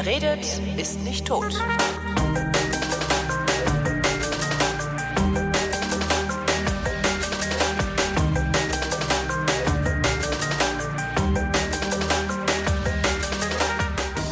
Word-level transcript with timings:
Wer 0.00 0.06
redet, 0.06 0.46
ist 0.76 1.00
nicht 1.00 1.26
tot. 1.26 1.60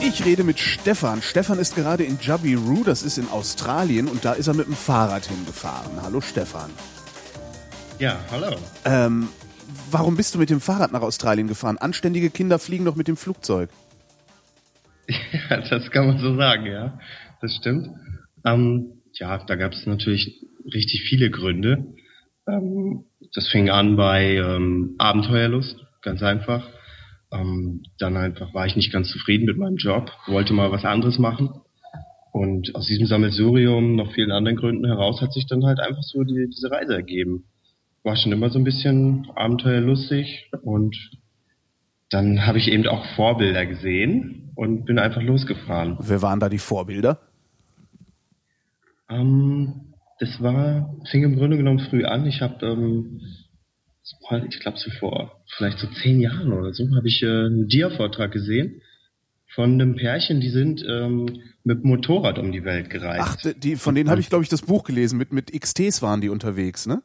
Ich 0.01 0.25
rede 0.25 0.45
mit 0.45 0.61
Stefan. 0.61 1.21
Stefan 1.21 1.59
ist 1.59 1.75
gerade 1.75 2.05
in 2.05 2.19
Jabiru, 2.23 2.85
das 2.85 3.03
ist 3.03 3.19
in 3.19 3.29
Australien, 3.29 4.07
und 4.07 4.25
da 4.25 4.35
ist 4.35 4.47
er 4.47 4.55
mit 4.55 4.69
dem 4.69 4.77
Fahrrad 4.77 5.27
hingefahren. 5.27 6.01
Hallo 6.01 6.21
Stefan. 6.21 6.71
Ja, 7.99 8.21
hallo. 8.31 8.55
Ähm, 8.85 9.31
warum 9.91 10.15
bist 10.17 10.33
du 10.33 10.39
mit 10.39 10.49
dem 10.49 10.61
Fahrrad 10.61 10.93
nach 10.93 11.03
Australien 11.03 11.49
gefahren? 11.49 11.77
Anständige 11.77 12.31
Kinder 12.31 12.61
fliegen 12.61 12.85
doch 12.85 12.95
mit 12.95 13.09
dem 13.09 13.17
Flugzeug. 13.17 13.69
Ja, 15.51 15.61
das 15.61 15.91
kann 15.91 16.07
man 16.07 16.19
so 16.19 16.37
sagen, 16.37 16.67
ja. 16.67 16.99
Das 17.41 17.55
stimmt. 17.55 17.89
Ähm, 18.45 19.03
ja, 19.15 19.39
da 19.45 19.57
gab 19.57 19.73
es 19.73 19.87
natürlich 19.87 20.45
richtig 20.73 21.03
viele 21.03 21.31
Gründe. 21.31 21.87
Ähm, 22.49 23.05
das 23.35 23.49
fing 23.49 23.71
an 23.71 23.97
bei 23.97 24.37
ähm, 24.37 24.95
Abenteuerlust, 24.99 25.77
ganz 26.03 26.23
einfach. 26.23 26.69
Ähm, 27.33 27.83
dann 27.99 28.17
einfach 28.17 28.55
war 28.55 28.67
ich 28.67 28.77
nicht 28.77 28.93
ganz 28.93 29.11
zufrieden 29.11 29.47
mit 29.47 29.59
meinem 29.59 29.77
Job, 29.77 30.13
wollte 30.27 30.53
mal 30.53 30.71
was 30.71 30.85
anderes 30.85 31.19
machen. 31.19 31.51
Und 32.33 32.75
aus 32.75 32.87
diesem 32.87 33.07
Sammelsurium, 33.07 33.97
noch 33.97 34.13
vielen 34.13 34.31
anderen 34.31 34.59
Gründen 34.59 34.87
heraus, 34.87 35.23
hat 35.23 35.33
sich 35.33 35.47
dann 35.47 35.65
halt 35.65 35.81
einfach 35.81 36.03
so 36.03 36.23
die, 36.23 36.49
diese 36.55 36.71
Reise 36.71 36.95
ergeben. 36.95 37.45
War 38.05 38.17
schon 38.17 38.33
immer 38.33 38.51
so 38.51 38.59
ein 38.59 38.65
bisschen 38.65 39.29
abenteuerlustig 39.35 40.51
und 40.63 40.97
dann 42.11 42.47
habe 42.47 42.59
ich 42.59 42.69
eben 42.69 42.87
auch 42.87 43.05
Vorbilder 43.17 43.67
gesehen 43.67 44.53
und 44.55 44.85
bin 44.85 44.99
einfach 44.99 45.23
losgefahren. 45.23 45.97
Wer 46.01 46.23
waren 46.23 46.41
da 46.41 46.49
die 46.49 46.59
Vorbilder? 46.59 47.21
Ähm, 49.09 49.95
das 50.19 50.41
war, 50.41 50.95
fing 51.11 51.25
im 51.25 51.37
Grunde 51.37 51.57
genommen 51.57 51.81
früh 51.81 52.05
an. 52.05 52.27
Ich 52.27 52.41
habe, 52.41 52.65
ähm, 52.67 53.21
ich 54.49 54.61
glaube 54.61 54.79
so 54.79 54.91
vor 54.99 55.43
vielleicht 55.57 55.79
so 55.79 55.89
zehn 56.03 56.21
Jahren 56.21 56.53
oder 56.53 56.73
so, 56.73 56.85
habe 56.97 57.09
ich 57.09 57.23
äh, 57.23 57.27
einen 57.27 57.69
Dia-Vortrag 57.69 58.33
gesehen 58.33 58.81
von 59.57 59.73
einem 59.73 59.97
Pärchen, 59.97 60.41
die 60.41 60.51
sind 60.51 60.85
ähm, 60.87 61.41
mit 61.65 61.83
dem 61.83 61.89
Motorrad 61.89 62.39
um 62.39 62.53
die 62.53 62.65
Welt 62.65 62.91
gereist. 62.91 63.39
Ach, 63.47 63.53
die, 63.57 63.77
von 63.77 63.95
denen 63.95 64.11
habe 64.11 64.21
ich, 64.21 64.29
glaube 64.29 64.45
ich, 64.45 64.51
das 64.51 64.63
Buch 64.63 64.85
gelesen. 64.85 65.19
Mit, 65.19 65.33
mit 65.33 65.51
XTs 65.51 66.03
waren 66.03 66.21
die 66.21 66.29
unterwegs, 66.29 66.87
ne? 66.87 67.03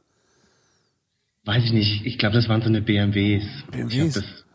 Weiß 1.46 1.64
ich 1.64 1.72
nicht. 1.72 2.06
Ich 2.06 2.18
glaube, 2.18 2.36
das 2.36 2.50
waren 2.50 2.62
so 2.62 2.68
eine 2.68 2.82
BMWs. 2.82 3.46
BMWs? 3.72 4.46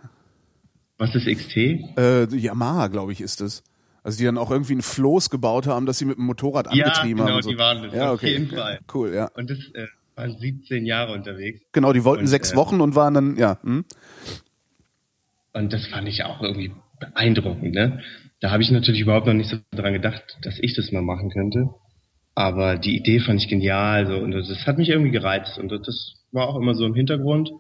Was 0.99 1.15
ist 1.15 1.27
XT? 1.27 1.57
Äh, 1.99 2.25
Yamaha, 2.35 2.87
glaube 2.89 3.13
ich, 3.13 3.21
ist 3.21 3.41
es. 3.41 3.63
Also 4.03 4.19
die 4.19 4.25
dann 4.25 4.39
auch 4.39 4.51
irgendwie 4.51 4.75
ein 4.75 4.83
Floß 4.83 5.31
gebaut 5.31 5.67
haben, 5.67 5.85
dass 5.85 5.99
sie 5.99 6.05
mit 6.05 6.17
dem 6.17 6.27
Motorrad 6.27 6.73
Ja, 6.75 6.87
angetrieben 6.87 7.19
genau, 7.19 7.35
haben. 7.35 7.43
so. 7.43 7.51
die 7.51 7.59
waren 7.59 7.83
das, 7.83 7.93
Ja, 7.95 8.09
auf 8.11 8.15
okay. 8.15 8.33
jeden 8.33 8.49
Fall. 8.49 8.79
Cool, 8.95 9.13
ja. 9.15 9.29
Und 9.35 9.51
das 9.51 9.59
äh, 9.75 9.87
waren 10.15 10.39
17 10.39 10.87
Jahre 10.87 11.13
unterwegs. 11.13 11.61
Genau, 11.73 11.93
die 11.93 12.05
wollten 12.05 12.23
Und, 12.23 12.29
sechs 12.29 12.53
äh, 12.53 12.57
Wochen 12.57 12.81
und 12.81 12.95
waren 12.95 13.15
dann, 13.15 13.37
ja. 13.37 13.59
Hm? 13.63 13.85
Und 15.53 15.73
das 15.73 15.87
fand 15.89 16.07
ich 16.09 16.23
auch 16.25 16.41
irgendwie 16.41 16.73
beeindruckend. 17.01 17.75
Ne? 17.75 18.01
Da 18.41 18.51
habe 18.51 18.63
ich 18.63 18.71
natürlich 18.71 19.01
überhaupt 19.01 19.27
noch 19.27 19.35
nicht 19.35 19.51
so 19.51 19.57
dran 19.73 19.93
gedacht, 19.93 20.23
dass 20.43 20.59
ich 20.61 20.75
das 20.75 20.93
mal 20.93 21.03
machen 21.03 21.31
könnte. 21.31 21.69
Aber 22.35 22.77
die 22.77 22.97
Idee 22.97 23.21
fand 23.21 23.43
ich 23.43 23.49
genial. 23.49 24.07
So, 24.07 24.19
und 24.19 24.31
das 24.33 24.49
hat 24.67 24.79
mich 24.79 24.91
irgendwie 24.91 25.11
gereizt. 25.11 25.59
Und 25.59 25.73
das 25.73 26.15
war 26.33 26.47
auch 26.49 26.57
immer 26.57 26.75
so 26.75 26.85
im 26.87 26.95
Hintergrund. 26.95 27.51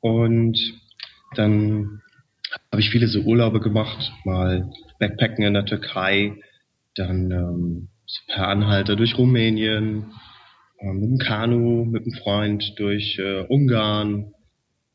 Und 0.00 0.58
dann 1.34 2.00
habe 2.72 2.80
ich 2.80 2.90
viele 2.90 3.06
so 3.08 3.20
Urlaube 3.20 3.60
gemacht. 3.60 4.12
Mal 4.24 4.70
Backpacken 4.98 5.44
in 5.44 5.54
der 5.54 5.64
Türkei. 5.66 6.34
Dann 6.96 7.30
ähm, 7.30 7.88
per 8.28 8.48
Anhalter 8.48 8.96
durch 8.96 9.16
Rumänien. 9.18 10.06
äh, 10.78 10.92
mit 10.92 11.10
dem 11.10 11.18
Kanu, 11.18 11.84
mit 11.84 12.02
einem 12.04 12.14
Freund 12.22 12.72
durch 12.76 13.18
äh, 13.18 13.42
Ungarn. 13.48 14.32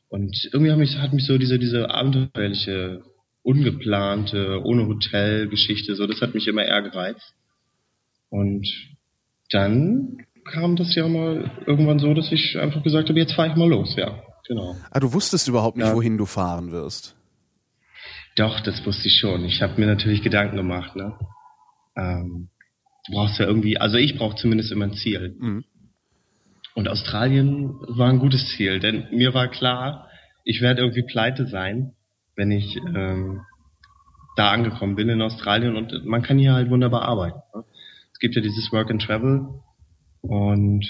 Und 0.10 0.50
irgendwie 0.52 0.72
hat 0.72 0.78
mich, 0.80 0.98
hat 0.98 1.14
mich 1.14 1.26
so 1.26 1.38
diese, 1.38 1.60
diese 1.60 1.90
abenteuerliche, 1.92 3.04
ungeplante, 3.44 4.62
ohne 4.64 4.88
Hotel-Geschichte, 4.88 5.96
so, 5.96 6.08
das 6.08 6.22
hat 6.22 6.34
mich 6.34 6.48
immer 6.48 6.64
eher 6.66 6.82
gereizt. 6.82 7.34
Und 8.30 8.68
dann 9.52 10.18
kam 10.52 10.76
das 10.76 10.96
ja 10.96 11.08
mal 11.08 11.52
irgendwann 11.66 12.00
so, 12.00 12.14
dass 12.14 12.32
ich 12.32 12.58
einfach 12.58 12.84
gesagt 12.84 13.10
habe, 13.10 13.20
jetzt 13.20 13.34
fahre 13.34 13.50
ich 13.50 13.56
mal 13.56 13.70
los, 13.70 13.96
ja, 13.96 14.22
genau. 14.48 14.76
Ah, 14.92 15.00
du 15.00 15.14
wusstest 15.14 15.48
überhaupt 15.48 15.78
nicht, 15.78 15.88
Ja. 15.88 15.96
wohin 15.96 16.18
du 16.18 16.26
fahren 16.26 16.72
wirst. 16.72 17.15
Doch, 18.36 18.60
das 18.60 18.86
wusste 18.86 19.08
ich 19.08 19.18
schon. 19.20 19.46
Ich 19.46 19.62
habe 19.62 19.80
mir 19.80 19.88
natürlich 19.88 20.22
Gedanken 20.22 20.58
gemacht, 20.58 20.96
ne? 20.96 21.18
Ähm, 21.96 22.50
du 23.08 23.14
brauchst 23.14 23.40
ja 23.40 23.46
irgendwie, 23.46 23.78
also 23.78 23.98
ich 23.98 24.18
brauche 24.18 24.36
zumindest 24.36 24.72
immer 24.72 24.86
ein 24.86 24.94
Ziel. 24.94 25.36
Mhm. 25.40 25.64
Und 26.74 26.90
Australien 26.90 27.76
war 27.88 28.10
ein 28.10 28.20
gutes 28.20 28.50
Ziel, 28.50 28.80
denn 28.80 29.08
mir 29.12 29.34
war 29.34 29.48
klar, 29.48 30.10
ich 30.44 30.62
werde 30.62 30.82
irgendwie 30.82 31.04
pleite 31.04 31.48
sein, 31.48 31.94
wenn 32.36 32.52
ich 32.52 32.76
ähm, 32.94 33.42
da 34.36 34.52
angekommen 34.52 34.96
bin 34.96 35.08
in 35.08 35.22
Australien 35.22 35.78
und 35.78 36.06
man 36.06 36.22
kann 36.22 36.38
hier 36.38 36.54
halt 36.54 36.70
wunderbar 36.70 37.04
arbeiten. 37.04 37.40
Ne? 37.54 37.64
Es 38.12 38.20
gibt 38.20 38.36
ja 38.36 38.42
dieses 38.42 38.72
Work 38.74 38.92
and 38.92 39.02
Travel 39.02 39.48
und 40.22 40.86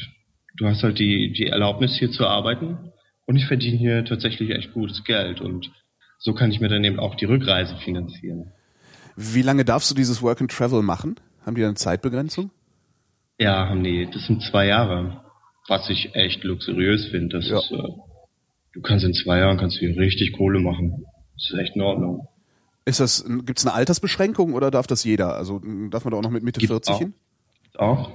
du 0.57 0.65
hast 0.65 0.81
halt 0.81 0.97
die, 0.97 1.31
die 1.33 1.47
Erlaubnis 1.47 1.95
hier 1.99 2.09
zu 2.09 2.25
arbeiten 2.25 2.91
und 3.27 3.35
ich 3.35 3.45
verdiene 3.45 3.77
hier 3.77 4.05
tatsächlich 4.05 4.49
echt 4.49 4.73
gutes 4.73 5.03
Geld 5.03 5.41
und 5.41 5.71
so 6.17 6.33
kann 6.33 6.51
ich 6.51 6.59
mir 6.59 6.69
dann 6.69 6.83
eben 6.83 6.99
auch 6.99 7.15
die 7.15 7.25
Rückreise 7.25 7.75
finanzieren. 7.77 8.51
Wie 9.15 9.41
lange 9.41 9.63
darfst 9.65 9.89
du 9.91 9.95
dieses 9.95 10.21
Work 10.21 10.41
and 10.41 10.51
Travel 10.51 10.81
machen? 10.81 11.15
Haben 11.45 11.55
die 11.55 11.63
eine 11.63 11.75
Zeitbegrenzung? 11.75 12.51
Ja, 13.39 13.69
haben 13.69 13.83
die, 13.83 14.09
das 14.11 14.25
sind 14.25 14.41
zwei 14.43 14.65
Jahre, 14.67 15.21
was 15.67 15.89
ich 15.89 16.15
echt 16.15 16.43
luxuriös 16.43 17.05
finde. 17.07 17.37
Das 17.37 17.47
Ja. 17.47 17.59
ist, 17.59 17.71
äh, 17.71 17.77
du 18.73 18.81
kannst 18.81 19.05
in 19.05 19.13
zwei 19.13 19.39
Jahren 19.39 19.57
kannst 19.57 19.77
du 19.77 19.79
hier 19.87 19.97
richtig 19.97 20.33
Kohle 20.33 20.59
machen. 20.59 21.05
Das 21.35 21.51
ist 21.51 21.59
echt 21.59 21.75
in 21.75 21.81
Ordnung. 21.81 22.27
Ist 22.85 22.99
das, 22.99 23.25
gibt's 23.45 23.65
eine 23.65 23.73
Altersbeschränkung 23.73 24.53
oder 24.53 24.69
darf 24.71 24.87
das 24.87 25.03
jeder? 25.03 25.35
Also 25.35 25.59
darf 25.89 26.05
man 26.05 26.11
da 26.11 26.17
auch 26.17 26.21
noch 26.21 26.29
mit 26.29 26.43
Mitte 26.43 26.59
Gibt 26.59 26.71
40 26.71 26.93
auch. 26.93 26.99
hin? 26.99 27.13
Auch. 27.77 28.11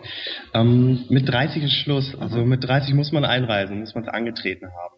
Ähm, 0.54 1.04
mit 1.10 1.28
30 1.28 1.62
ist 1.64 1.72
Schluss. 1.74 2.14
Also 2.18 2.44
mit 2.44 2.64
30 2.64 2.94
muss 2.94 3.12
man 3.12 3.24
einreisen, 3.24 3.80
muss 3.80 3.94
man 3.94 4.04
es 4.04 4.08
angetreten 4.08 4.66
haben. 4.66 4.94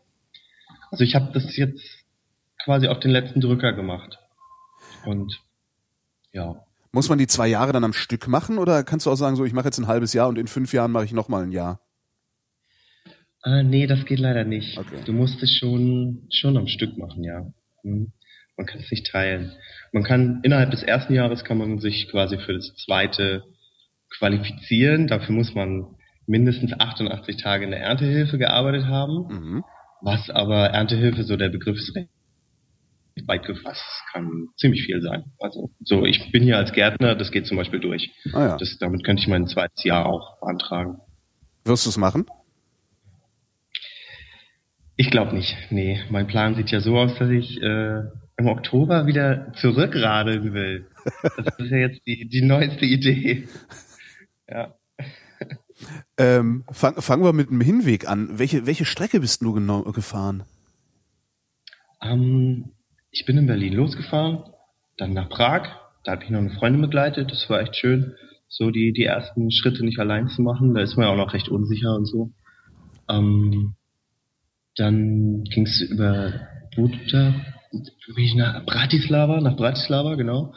Also 0.91 1.05
ich 1.05 1.15
habe 1.15 1.33
das 1.33 1.57
jetzt 1.57 2.02
quasi 2.65 2.89
auf 2.89 3.01
den 3.01 3.11
letzten 3.11 3.41
Drücker 3.41 3.73
gemacht. 3.73 4.19
Und 5.05 5.41
ja. 6.33 6.65
Muss 6.93 7.09
man 7.09 7.19
die 7.19 7.27
zwei 7.27 7.49
Jahre 7.49 7.73
dann 7.73 7.85
am 7.85 7.93
Stück 7.93 8.29
machen 8.29 8.59
oder 8.59 8.85
kannst 8.85 9.07
du 9.07 9.11
auch 9.11 9.17
sagen, 9.17 9.37
so 9.37 9.45
ich 9.45 9.53
mache 9.53 9.67
jetzt 9.67 9.79
ein 9.79 9.87
halbes 9.87 10.13
Jahr 10.13 10.29
und 10.29 10.39
in 10.39 10.47
fünf 10.47 10.73
Jahren 10.73 10.93
mache 10.93 11.05
ich 11.05 11.13
nochmal 11.13 11.45
ein 11.45 11.53
Jahr? 11.53 11.81
Äh, 13.45 13.63
nee, 13.63 13.87
das 13.87 14.05
geht 14.05 14.19
leider 14.19 14.45
nicht. 14.45 14.79
Okay. 14.79 14.99
Du 15.05 15.13
musst 15.13 15.43
es 15.43 15.57
schon, 15.57 16.29
schon 16.31 16.57
am 16.57 16.69
Stück 16.69 16.97
machen, 16.99 17.25
ja. 17.25 17.47
Hm. 17.83 18.13
Man 18.57 18.67
kann 18.67 18.81
es 18.81 18.91
nicht 18.91 19.11
teilen. 19.11 19.53
Man 19.93 20.05
kann, 20.05 20.41
innerhalb 20.43 20.71
des 20.71 20.83
ersten 20.83 21.15
Jahres 21.15 21.43
kann 21.43 21.59
man 21.59 21.79
sich 21.81 22.09
quasi 22.11 22.39
für 22.39 22.53
das 22.53 22.75
zweite 22.77 23.43
qualifizieren. 24.11 25.07
Dafür 25.07 25.35
muss 25.35 25.55
man 25.55 25.97
mindestens 26.27 26.73
88 26.79 27.39
Tage 27.39 27.65
in 27.65 27.71
der 27.71 27.81
Erntehilfe 27.81 28.37
gearbeitet 28.37 28.85
haben. 28.85 29.27
Mhm. 29.29 29.65
Was 30.03 30.29
aber 30.29 30.67
Erntehilfe, 30.67 31.25
so 31.25 31.37
der 31.37 31.49
Begriff 31.49 31.79
ist 31.79 31.97
recht 31.97 32.11
weit 33.27 33.45
gefasst, 33.45 33.85
kann 34.13 34.49
ziemlich 34.57 34.83
viel 34.85 35.01
sein. 35.03 35.25
Also, 35.39 35.71
so, 35.81 36.05
ich 36.05 36.33
bin 36.33 36.43
hier 36.43 36.57
als 36.57 36.73
Gärtner, 36.73 37.15
das 37.15 37.31
geht 37.31 37.47
zum 37.47 37.57
Beispiel 37.57 37.81
durch. 37.81 38.11
Ah 38.33 38.47
ja. 38.47 38.57
Das, 38.57 38.79
damit 38.79 39.05
könnte 39.05 39.23
ich 39.23 39.29
mein 39.29 39.47
zweites 39.47 39.85
Jahr 39.85 40.07
auch 40.07 40.41
beantragen. 40.41 40.99
Wirst 41.65 41.87
du 41.87 41.91
es 41.91 41.97
machen? 41.97 42.27
Ich 44.97 45.11
glaube 45.11 45.35
nicht. 45.35 45.57
Nee, 45.71 46.01
mein 46.11 46.27
Plan 46.27 46.55
sieht 46.55 46.71
ja 46.71 46.81
so 46.81 46.99
aus, 46.99 47.15
dass 47.19 47.31
ich 47.31 47.61
äh, 47.63 48.03
im 48.37 48.47
Oktober 48.47 49.07
wieder 49.07 49.53
zurückradeln 49.55 50.53
will. 50.55 50.87
Das 51.37 51.59
ist 51.59 51.71
ja 51.71 51.79
jetzt 51.79 52.07
die, 52.07 52.29
die 52.29 52.43
neueste 52.43 52.85
Idee. 52.85 53.49
Ja. 54.49 54.75
Ähm, 56.17 56.65
fang, 56.71 57.01
fangen 57.03 57.25
wir 57.25 57.33
mit 57.33 57.51
dem 57.51 57.61
Hinweg 57.61 58.09
an. 58.09 58.39
Welche, 58.39 58.67
welche 58.67 58.85
Strecke 58.85 59.19
bist 59.19 59.43
du 59.43 59.53
genau 59.53 59.83
gefahren? 59.83 60.45
Ähm, 62.01 62.73
ich 63.13 63.27
bin 63.27 63.37
in 63.39 63.47
Berlin 63.47 63.75
losgefahren, 63.75 64.43
dann 64.97 65.13
nach 65.13 65.29
Prag. 65.29 65.69
Da 66.03 66.13
habe 66.13 66.25
ich 66.25 66.31
noch 66.31 66.41
eine 66.41 66.51
Freundin 66.51 66.81
begleitet. 66.81 67.31
Das 67.31 67.49
war 67.49 67.61
echt 67.61 67.77
schön, 67.77 68.15
so 68.49 68.71
die, 68.71 68.93
die 68.93 69.05
ersten 69.05 69.51
Schritte 69.51 69.85
nicht 69.85 69.99
allein 69.99 70.29
zu 70.29 70.43
machen. 70.43 70.75
Da 70.75 70.81
ist 70.81 70.97
man 70.97 71.07
ja 71.07 71.13
auch 71.13 71.17
noch 71.17 71.35
recht 71.35 71.49
unsicher 71.49 71.95
und 71.95 72.07
so. 72.07 72.33
Ähm, 73.09 73.75
dann 74.77 75.45
ging 75.45 75.67
es 75.67 75.83
über 75.83 76.49
Buda, 76.75 77.35
nach 78.35 78.65
Bratislava, 78.65 79.41
nach 79.41 79.57
Bratislava, 79.57 80.15
genau, 80.15 80.55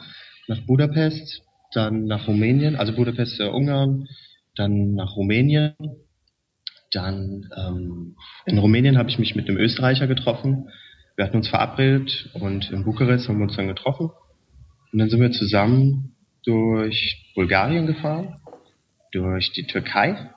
nach 0.48 0.60
Budapest, 0.62 1.42
dann 1.72 2.06
nach 2.06 2.26
Rumänien, 2.26 2.76
also 2.76 2.94
Budapest, 2.94 3.38
äh, 3.40 3.48
Ungarn, 3.48 4.08
dann 4.54 4.94
nach 4.94 5.14
Rumänien. 5.16 5.74
Dann 6.92 7.50
ähm, 7.54 8.16
in 8.46 8.58
Rumänien 8.58 8.96
habe 8.96 9.10
ich 9.10 9.18
mich 9.18 9.34
mit 9.34 9.48
einem 9.48 9.58
Österreicher 9.58 10.06
getroffen. 10.06 10.70
Wir 11.16 11.24
hatten 11.24 11.38
uns 11.38 11.48
verabredet 11.48 12.30
und 12.34 12.70
in 12.70 12.84
Bukarest 12.84 13.28
haben 13.28 13.38
wir 13.38 13.44
uns 13.44 13.56
dann 13.56 13.68
getroffen. 13.68 14.10
Und 14.92 14.98
dann 14.98 15.08
sind 15.08 15.20
wir 15.20 15.32
zusammen 15.32 16.14
durch 16.44 17.32
Bulgarien 17.34 17.86
gefahren, 17.86 18.36
durch 19.12 19.52
die 19.52 19.66
Türkei, 19.66 20.30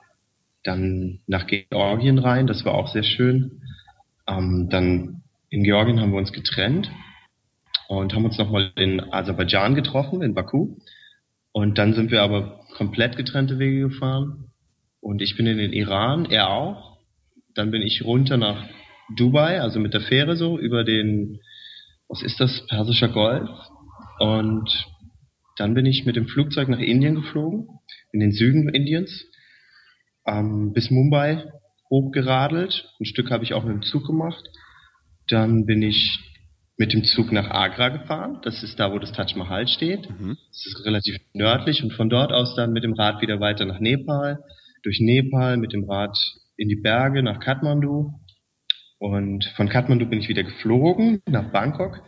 dann 0.64 1.20
nach 1.26 1.46
Georgien 1.46 2.18
rein, 2.18 2.46
das 2.46 2.64
war 2.64 2.74
auch 2.74 2.88
sehr 2.88 3.02
schön. 3.02 3.62
Ähm, 4.26 4.68
dann 4.70 5.22
in 5.48 5.64
Georgien 5.64 6.00
haben 6.00 6.12
wir 6.12 6.18
uns 6.18 6.32
getrennt 6.32 6.90
und 7.88 8.14
haben 8.14 8.24
uns 8.24 8.38
nochmal 8.38 8.72
in 8.76 9.00
Aserbaidschan 9.00 9.74
getroffen, 9.74 10.22
in 10.22 10.34
Baku. 10.34 10.76
Und 11.52 11.78
dann 11.78 11.94
sind 11.94 12.10
wir 12.10 12.22
aber 12.22 12.60
komplett 12.76 13.16
getrennte 13.16 13.58
Wege 13.58 13.88
gefahren. 13.88 14.50
Und 15.00 15.22
ich 15.22 15.36
bin 15.36 15.46
in 15.46 15.58
den 15.58 15.72
Iran, 15.72 16.26
er 16.26 16.50
auch. 16.50 16.98
Dann 17.54 17.70
bin 17.70 17.82
ich 17.82 18.04
runter 18.04 18.36
nach 18.36 18.64
Dubai, 19.16 19.60
also 19.60 19.80
mit 19.80 19.94
der 19.94 20.00
Fähre 20.00 20.36
so, 20.36 20.58
über 20.58 20.84
den, 20.84 21.40
was 22.08 22.22
ist 22.22 22.40
das, 22.40 22.66
Persischer 22.66 23.08
Golf. 23.08 23.48
Und 24.18 24.70
dann 25.56 25.74
bin 25.74 25.86
ich 25.86 26.04
mit 26.04 26.16
dem 26.16 26.26
Flugzeug 26.26 26.68
nach 26.68 26.78
Indien 26.78 27.16
geflogen, 27.16 27.68
in 28.12 28.20
den 28.20 28.32
Süden 28.32 28.68
Indiens, 28.68 29.24
ähm, 30.26 30.72
bis 30.72 30.90
Mumbai 30.90 31.44
hochgeradelt. 31.90 32.88
Ein 33.00 33.04
Stück 33.04 33.30
habe 33.30 33.44
ich 33.44 33.54
auch 33.54 33.64
mit 33.64 33.74
dem 33.74 33.82
Zug 33.82 34.06
gemacht. 34.06 34.44
Dann 35.28 35.66
bin 35.66 35.82
ich 35.82 36.20
mit 36.76 36.94
dem 36.94 37.04
Zug 37.04 37.30
nach 37.30 37.50
Agra 37.50 37.90
gefahren. 37.90 38.38
Das 38.42 38.62
ist 38.62 38.80
da, 38.80 38.90
wo 38.92 38.98
das 38.98 39.12
Taj 39.12 39.36
Mahal 39.36 39.68
steht. 39.68 40.08
Mhm. 40.08 40.38
Das 40.48 40.66
ist 40.66 40.84
relativ 40.86 41.16
nördlich 41.34 41.82
und 41.82 41.92
von 41.92 42.08
dort 42.08 42.32
aus 42.32 42.54
dann 42.54 42.72
mit 42.72 42.84
dem 42.84 42.94
Rad 42.94 43.20
wieder 43.20 43.38
weiter 43.38 43.66
nach 43.66 43.80
Nepal. 43.80 44.38
Durch 44.82 44.98
Nepal 44.98 45.58
mit 45.58 45.74
dem 45.74 45.84
Rad 45.84 46.16
in 46.56 46.68
die 46.68 46.80
Berge 46.80 47.22
nach 47.22 47.38
Kathmandu. 47.38 48.12
Und 49.00 49.46
von 49.56 49.70
Kathmandu 49.70 50.06
bin 50.06 50.20
ich 50.20 50.28
wieder 50.28 50.42
geflogen 50.42 51.22
nach 51.26 51.50
Bangkok, 51.50 52.02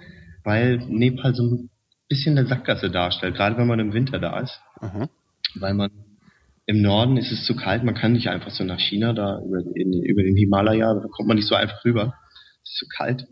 weil 0.45 0.77
Nepal 0.77 1.35
so 1.35 1.43
ein 1.43 1.71
bisschen 2.07 2.37
eine 2.37 2.47
Sackgasse 2.47 2.91
darstellt, 2.91 3.35
gerade 3.35 3.57
wenn 3.57 3.67
man 3.67 3.81
im 3.81 3.95
Winter 3.95 4.19
da 4.19 4.39
ist. 4.41 4.61
Mhm. 4.83 5.09
Weil 5.55 5.73
man 5.73 5.91
im 6.67 6.83
Norden 6.83 7.17
ist 7.17 7.33
es 7.33 7.47
zu 7.47 7.57
kalt, 7.57 7.83
man 7.83 7.95
kann 7.95 8.13
nicht 8.13 8.29
einfach 8.29 8.51
so 8.51 8.63
nach 8.63 8.79
China 8.79 9.15
da 9.15 9.41
über, 9.41 9.61
in, 9.75 10.03
über 10.03 10.23
den 10.23 10.37
Himalaya, 10.37 10.93
da 10.93 11.09
kommt 11.09 11.29
man 11.29 11.39
nicht 11.39 11.49
so 11.49 11.55
einfach 11.55 11.83
rüber. 11.83 12.15
Es 12.63 12.73
ist 12.73 12.77
zu 12.77 12.87
kalt 12.95 13.27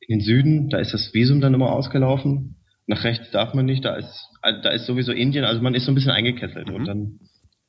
in 0.00 0.18
den 0.18 0.24
Süden, 0.24 0.68
da 0.68 0.78
ist 0.78 0.92
das 0.92 1.14
Visum 1.14 1.40
dann 1.40 1.54
immer 1.54 1.70
ausgelaufen. 1.70 2.56
Nach 2.88 3.04
rechts 3.04 3.30
darf 3.30 3.54
man 3.54 3.66
nicht, 3.66 3.84
da 3.84 3.94
ist, 3.94 4.28
da 4.42 4.70
ist 4.70 4.86
sowieso 4.86 5.12
Indien, 5.12 5.44
also 5.44 5.62
man 5.62 5.76
ist 5.76 5.84
so 5.84 5.92
ein 5.92 5.94
bisschen 5.94 6.10
eingekesselt. 6.10 6.68
Mhm. 6.68 6.74
Und 6.74 6.84
dann 6.86 7.20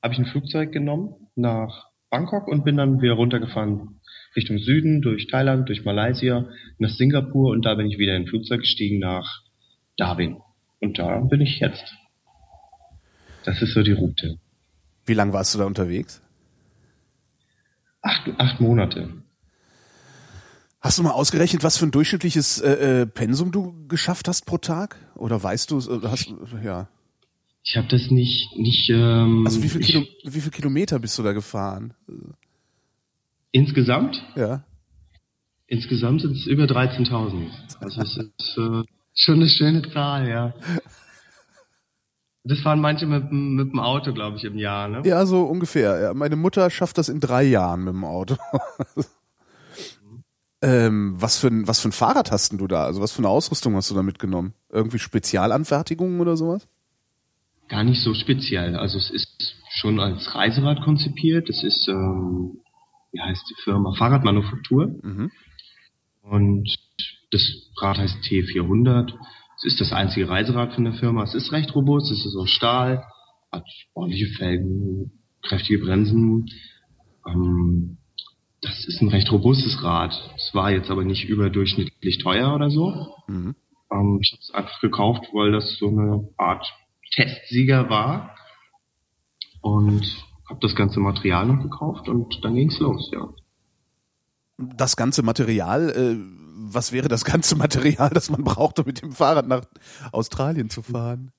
habe 0.01 0.16
ich 0.16 0.19
ein 0.19 0.25
Flugzeug 0.25 0.72
genommen 0.72 1.13
nach 1.36 1.86
Bangkok 2.10 2.48
und 2.48 2.66
bin 2.66 2.78
dann 2.78 3.01
wieder 3.01 3.13
runtergefahren 3.13 3.97
Richtung 4.38 4.60
Süden, 4.60 5.01
durch 5.01 5.28
Thailand, 5.28 5.68
durch 5.68 5.84
Malaysia, 5.84 6.48
nach 6.78 6.92
Singapur 6.92 7.51
und 7.51 7.66
da 7.66 7.75
bin 7.75 7.88
ich 7.88 7.98
wieder 7.98 8.16
in 8.16 8.24
ein 8.24 8.28
Flugzeug 8.28 8.62
gestiegen 8.62 9.00
nach 9.00 9.42
Darwin. 9.98 10.38
Und 10.80 11.00
da 11.00 11.19
bin 11.19 11.42
ich 11.42 11.60
jetzt. 11.60 11.94
Das 13.44 13.62
ist 13.62 13.74
so 13.74 13.84
die 13.84 13.94
Route. 13.94 14.38
Wie 15.06 15.13
lange 15.13 15.34
warst 15.34 15.56
du 15.56 15.60
da 15.60 15.66
unterwegs? 15.66 16.22
Acht, 18.01 18.30
acht 18.38 18.62
Monate. 18.62 19.10
Hast 20.80 21.00
du 21.00 21.04
mal 21.04 21.12
ausgerechnet, 21.12 21.63
was 21.63 21.78
für 21.78 21.86
ein 21.86 21.92
durchschnittliches 21.92 22.62
äh, 22.62 23.01
äh 23.01 23.06
Pensum 23.07 23.51
du 23.51 23.88
geschafft 23.88 24.28
hast 24.28 24.45
pro 24.45 24.57
Tag? 24.57 24.98
Oder 25.16 25.42
weißt 25.42 25.72
du, 25.72 25.80
äh, 25.80 26.07
hast 26.07 26.31
ja? 26.63 26.88
Ich 27.63 27.75
habe 27.75 27.88
das 27.88 28.12
nicht, 28.12 28.56
nicht. 28.56 28.90
Ähm, 28.90 29.44
also 29.45 29.63
wie 29.63 29.69
viel, 29.69 29.81
Kilo, 29.81 30.06
wie 30.24 30.40
viel 30.40 30.51
Kilometer 30.51 31.00
bist 31.00 31.18
du 31.18 31.24
da 31.24 31.33
gefahren? 31.33 31.94
Insgesamt? 33.52 34.22
Ja. 34.36 34.64
Insgesamt 35.68 36.22
sind 36.22 36.36
es 36.36 36.46
über 36.46 36.64
13.000. 36.66 37.48
Also 37.80 38.02
es 38.02 38.18
ist 38.18 38.58
äh, 38.58 38.84
schon 39.14 39.36
eine 39.36 39.50
schöne 39.50 39.82
Zahl, 39.92 40.28
ja. 40.28 40.54
Das 42.44 42.60
fahren 42.60 42.80
manche 42.80 43.06
mit, 43.06 43.32
mit 43.32 43.74
dem 43.74 43.80
Auto, 43.80 44.14
glaube 44.14 44.38
ich, 44.38 44.46
im 44.46 44.58
Jahr, 44.58 44.88
ne? 44.88 45.02
Ja, 45.06 45.26
so 45.26 45.44
ungefähr. 45.44 46.00
Ja, 46.00 46.14
meine 46.14 46.38
Mutter 46.38 46.70
schafft 46.70 46.98
das 46.98 47.10
in 47.10 47.20
drei 47.20 47.44
Jahren 47.44 47.84
mit 47.84 47.94
dem 47.94 48.06
Auto. 48.06 48.38
Ähm, 50.62 51.14
was 51.20 51.38
für 51.38 51.48
ein 51.48 51.68
was 51.68 51.80
für 51.80 51.90
ein 51.90 51.92
Fahrrad 51.92 52.32
hast 52.32 52.52
du 52.52 52.68
da? 52.68 52.86
Also 52.86 53.00
was 53.00 53.12
für 53.12 53.20
eine 53.20 53.30
Ausrüstung 53.30 53.76
hast 53.76 53.92
du 53.92 53.96
da 53.96 54.02
mitgenommen? 54.02 54.54
Irgendwie 54.70 54.98
Spezialanfertigungen 54.98 56.20
oder 56.20 56.36
sowas? 56.36 56.68
Gar 57.68 57.84
nicht 57.84 58.02
so 58.02 58.16
speziell. 58.16 58.76
Also 58.76 58.98
es 58.98 59.12
ist 59.12 59.56
schon 59.70 60.00
als 60.00 60.34
Reiserad 60.34 60.82
konzipiert. 60.82 61.48
Es 61.50 61.64
ist 61.64 61.88
ähm, 61.90 62.62
wie 63.12 63.21
heißt 63.21 63.50
die 63.50 63.62
Firma 63.63 63.94
Fahrradmanufaktur 63.94 65.00
mhm. 65.01 65.31
und 66.21 66.77
das 67.31 67.71
Rad 67.77 67.98
heißt 67.98 68.18
T400. 68.24 69.13
Es 69.57 69.65
ist 69.65 69.81
das 69.81 69.92
einzige 69.92 70.30
Reiserad 70.30 70.74
von 70.74 70.83
der 70.83 70.94
Firma. 70.94 71.24
Es 71.24 71.33
ist 71.33 71.51
recht 71.51 71.74
robust. 71.75 72.12
Es 72.12 72.25
ist 72.25 72.36
aus 72.36 72.50
Stahl, 72.50 73.04
hat 73.51 73.65
ordentliche 73.94 74.27
Felgen, 74.38 75.12
kräftige 75.42 75.80
Bremsen. 75.80 76.45
Ähm, 77.27 77.98
das 78.62 78.86
ist 78.88 79.01
ein 79.01 79.09
recht 79.09 79.31
robustes 79.31 79.83
Rad. 79.83 80.13
Es 80.36 80.54
war 80.54 80.71
jetzt 80.71 80.89
aber 80.89 81.04
nicht 81.04 81.27
überdurchschnittlich 81.27 82.19
teuer 82.19 82.54
oder 82.54 82.69
so. 82.69 83.15
Mhm. 83.27 83.56
Ähm, 83.92 84.19
ich 84.21 84.31
habe 84.31 84.42
es 84.42 84.51
einfach 84.54 84.80
gekauft, 84.80 85.27
weil 85.33 85.51
das 85.51 85.77
so 85.77 85.89
eine 85.89 86.30
Art 86.38 86.65
Testsieger 87.13 87.89
war. 87.89 88.36
Und 89.62 90.06
habe 90.50 90.60
das 90.62 90.76
ganze 90.76 91.00
Material 91.00 91.46
noch 91.46 91.62
gekauft 91.62 92.08
und 92.10 92.44
dann 92.44 92.56
ging's 92.56 92.80
los, 92.80 93.10
ja. 93.14 93.28
Das 94.58 94.96
ganze 94.96 95.22
Material, 95.22 95.90
äh, 95.90 96.18
was 96.72 96.92
wäre 96.92 97.08
das 97.08 97.26
ganze 97.26 97.56
Material, 97.56 98.10
das 98.10 98.30
man 98.30 98.44
braucht, 98.44 98.80
um 98.80 98.86
mit 98.86 99.02
dem 99.02 99.12
Fahrrad 99.12 99.48
nach 99.48 99.64
Australien 100.12 100.70
zu 100.70 100.82
fahren? 100.82 101.32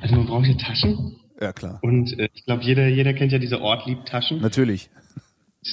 Also 0.00 0.16
man 0.16 0.26
braucht 0.26 0.46
ja 0.46 0.54
Taschen. 0.54 1.16
Ja, 1.40 1.52
klar. 1.52 1.80
Und 1.82 2.18
äh, 2.18 2.28
ich 2.32 2.44
glaube, 2.44 2.62
jeder, 2.62 2.86
jeder 2.88 3.12
kennt 3.12 3.32
ja 3.32 3.38
diese 3.38 3.60
Ortlieb-Taschen. 3.60 4.40
Natürlich 4.40 4.90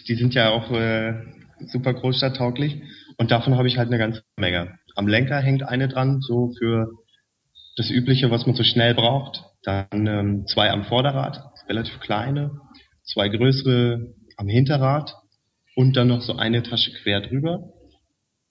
die 0.08 0.16
sind 0.16 0.34
ja 0.34 0.50
auch 0.50 0.72
äh, 0.72 1.14
super 1.68 1.94
großstadttauglich. 1.94 2.82
Und 3.18 3.32
davon 3.32 3.56
habe 3.56 3.68
ich 3.68 3.78
halt 3.78 3.88
eine 3.88 3.98
ganze 3.98 4.24
Menge. 4.38 4.80
Am 4.96 5.08
Lenker 5.08 5.40
hängt 5.40 5.64
eine 5.64 5.88
dran, 5.88 6.22
so 6.22 6.54
für 6.58 6.92
das 7.78 7.90
Übliche, 7.90 8.32
was 8.32 8.46
man 8.46 8.56
so 8.56 8.64
schnell 8.64 8.94
braucht. 8.94 9.44
Dann 9.64 10.08
ähm, 10.08 10.48
zwei 10.48 10.72
am 10.72 10.86
Vorderrad, 10.86 11.51
relativ 11.72 12.00
kleine, 12.02 12.52
zwei 13.04 13.30
größere 13.30 14.14
am 14.38 14.48
Hinterrad 14.48 15.16
und 15.76 15.96
dann 15.96 16.10
noch 16.10 16.22
so 16.22 16.36
eine 16.36 16.64
Tasche 16.64 16.92
quer 16.92 17.22
drüber. 17.22 17.74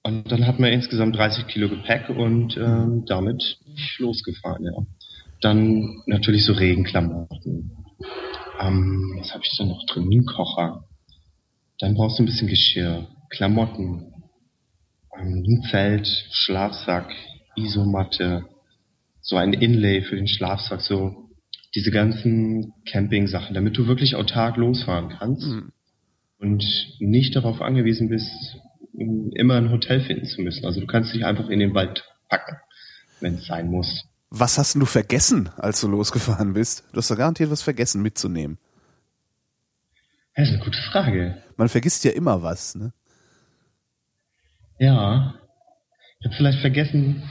Und 0.02 0.32
dann 0.32 0.46
hat 0.46 0.58
man 0.58 0.72
insgesamt 0.72 1.16
30 1.16 1.46
Kilo 1.46 1.68
Gepäck 1.68 2.08
und 2.08 2.56
ähm, 2.56 3.04
damit 3.06 3.58
losgefahren, 3.98 4.64
ja. 4.64 4.72
Dann 5.42 6.02
natürlich 6.06 6.44
so 6.44 6.54
Regenklamotten. 6.54 7.76
Ähm, 8.60 9.16
was 9.18 9.34
habe 9.34 9.44
ich 9.44 9.56
da 9.58 9.64
noch 9.64 9.84
drin? 9.86 10.10
Ein 10.10 10.24
Kocher. 10.24 10.84
Dann 11.78 11.94
brauchst 11.94 12.18
du 12.18 12.22
ein 12.22 12.26
bisschen 12.26 12.48
Geschirr, 12.48 13.06
Klamotten, 13.30 14.12
ein 15.10 15.62
Zelt, 15.70 16.06
Schlafsack, 16.30 17.14
Isomatte, 17.56 18.44
so 19.20 19.36
ein 19.36 19.52
Inlay 19.52 20.02
für 20.02 20.16
den 20.16 20.28
Schlafsack, 20.28 20.80
so 20.80 21.29
diese 21.74 21.90
ganzen 21.90 22.72
Camping-Sachen, 22.90 23.54
damit 23.54 23.76
du 23.76 23.86
wirklich 23.86 24.16
autark 24.16 24.56
losfahren 24.56 25.10
kannst 25.10 25.46
mhm. 25.46 25.72
und 26.38 26.64
nicht 26.98 27.36
darauf 27.36 27.60
angewiesen 27.60 28.08
bist, 28.08 28.30
immer 28.92 29.56
ein 29.56 29.70
Hotel 29.70 30.00
finden 30.02 30.26
zu 30.26 30.42
müssen. 30.42 30.64
Also 30.66 30.80
du 30.80 30.86
kannst 30.86 31.14
dich 31.14 31.24
einfach 31.24 31.48
in 31.48 31.60
den 31.60 31.74
Wald 31.74 32.04
packen, 32.28 32.56
wenn 33.20 33.34
es 33.34 33.46
sein 33.46 33.68
muss. 33.70 34.04
Was 34.30 34.58
hast 34.58 34.74
du 34.74 34.86
vergessen, 34.86 35.48
als 35.56 35.80
du 35.80 35.88
losgefahren 35.88 36.52
bist? 36.52 36.84
Du 36.92 36.98
hast 36.98 37.10
da 37.10 37.14
garantiert 37.14 37.50
was 37.50 37.62
vergessen 37.62 38.02
mitzunehmen. 38.02 38.58
Das 40.34 40.48
ist 40.48 40.54
eine 40.54 40.64
gute 40.64 40.80
Frage. 40.90 41.42
Man 41.56 41.68
vergisst 41.68 42.04
ja 42.04 42.12
immer 42.12 42.42
was, 42.42 42.74
ne? 42.74 42.92
Ja. 44.78 45.34
Ich 46.20 46.26
habe 46.26 46.36
vielleicht 46.36 46.60
vergessen, 46.60 47.22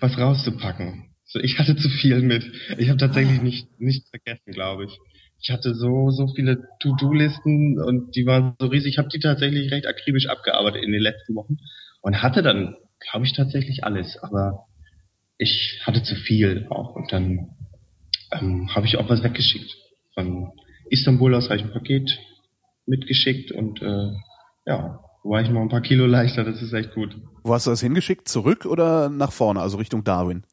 was 0.00 0.16
rauszupacken. 0.18 1.10
So, 1.28 1.38
ich 1.38 1.58
hatte 1.58 1.76
zu 1.76 1.88
viel 1.88 2.20
mit. 2.22 2.50
Ich 2.78 2.88
habe 2.88 2.98
tatsächlich 2.98 3.40
nicht 3.40 3.80
nichts 3.80 4.10
vergessen, 4.10 4.52
glaube 4.52 4.86
ich. 4.86 4.98
Ich 5.40 5.50
hatte 5.50 5.74
so 5.74 6.10
so 6.10 6.26
viele 6.34 6.64
To-Do-Listen 6.80 7.80
und 7.80 8.16
die 8.16 8.26
waren 8.26 8.56
so 8.58 8.66
riesig. 8.66 8.94
Ich 8.94 8.98
habe 8.98 9.08
die 9.08 9.20
tatsächlich 9.20 9.70
recht 9.70 9.86
akribisch 9.86 10.28
abgearbeitet 10.28 10.82
in 10.82 10.92
den 10.92 11.02
letzten 11.02 11.34
Wochen 11.36 11.58
und 12.02 12.22
hatte 12.22 12.42
dann, 12.42 12.76
glaube 12.98 13.26
ich, 13.26 13.32
tatsächlich 13.34 13.84
alles. 13.84 14.16
Aber 14.18 14.66
ich 15.36 15.80
hatte 15.84 16.02
zu 16.02 16.16
viel 16.16 16.66
auch 16.70 16.96
und 16.96 17.12
dann 17.12 17.50
ähm, 18.32 18.74
habe 18.74 18.86
ich 18.86 18.96
auch 18.96 19.08
was 19.08 19.22
weggeschickt 19.22 19.76
von 20.18 20.50
Istanbul 20.90 21.34
aus 21.34 21.44
habe 21.44 21.58
ich 21.58 21.64
ein 21.64 21.72
Paket 21.72 22.18
mitgeschickt 22.86 23.52
und 23.52 23.80
äh, 23.82 24.12
ja, 24.66 25.00
war 25.22 25.40
ich 25.40 25.48
noch 25.48 25.60
ein 25.60 25.68
paar 25.68 25.80
Kilo 25.80 26.06
leichter, 26.06 26.42
das 26.42 26.60
ist 26.60 26.72
echt 26.72 26.94
gut. 26.94 27.16
Wo 27.44 27.54
hast 27.54 27.66
du 27.66 27.70
das 27.70 27.80
hingeschickt? 27.80 28.26
Zurück 28.28 28.66
oder 28.66 29.10
nach 29.10 29.32
vorne, 29.32 29.60
also 29.60 29.76
Richtung 29.76 30.02
Darwin? 30.02 30.44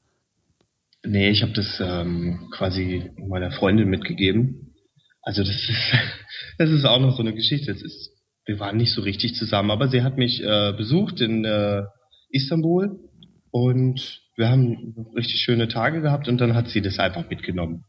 Nee, 1.07 1.29
ich 1.29 1.41
habe 1.41 1.53
das 1.53 1.79
ähm, 1.79 2.49
quasi 2.51 3.11
meiner 3.17 3.51
Freundin 3.51 3.89
mitgegeben. 3.89 4.73
Also 5.21 5.43
das 5.43 5.55
ist, 5.55 5.93
das 6.57 6.69
ist 6.69 6.85
auch 6.85 6.99
noch 6.99 7.15
so 7.15 7.21
eine 7.21 7.33
Geschichte. 7.33 7.73
Das 7.73 7.81
ist, 7.81 8.11
wir 8.45 8.59
waren 8.59 8.77
nicht 8.77 8.93
so 8.93 9.01
richtig 9.01 9.35
zusammen, 9.35 9.71
aber 9.71 9.87
sie 9.87 10.03
hat 10.03 10.17
mich 10.17 10.43
äh, 10.43 10.73
besucht 10.73 11.21
in 11.21 11.45
äh, 11.45 11.83
Istanbul 12.29 12.99
und 13.51 14.21
wir 14.35 14.49
haben 14.49 15.07
richtig 15.15 15.41
schöne 15.41 15.67
Tage 15.67 16.01
gehabt 16.01 16.27
und 16.27 16.39
dann 16.41 16.55
hat 16.55 16.69
sie 16.69 16.81
das 16.81 16.99
einfach 16.99 17.29
mitgenommen. 17.29 17.85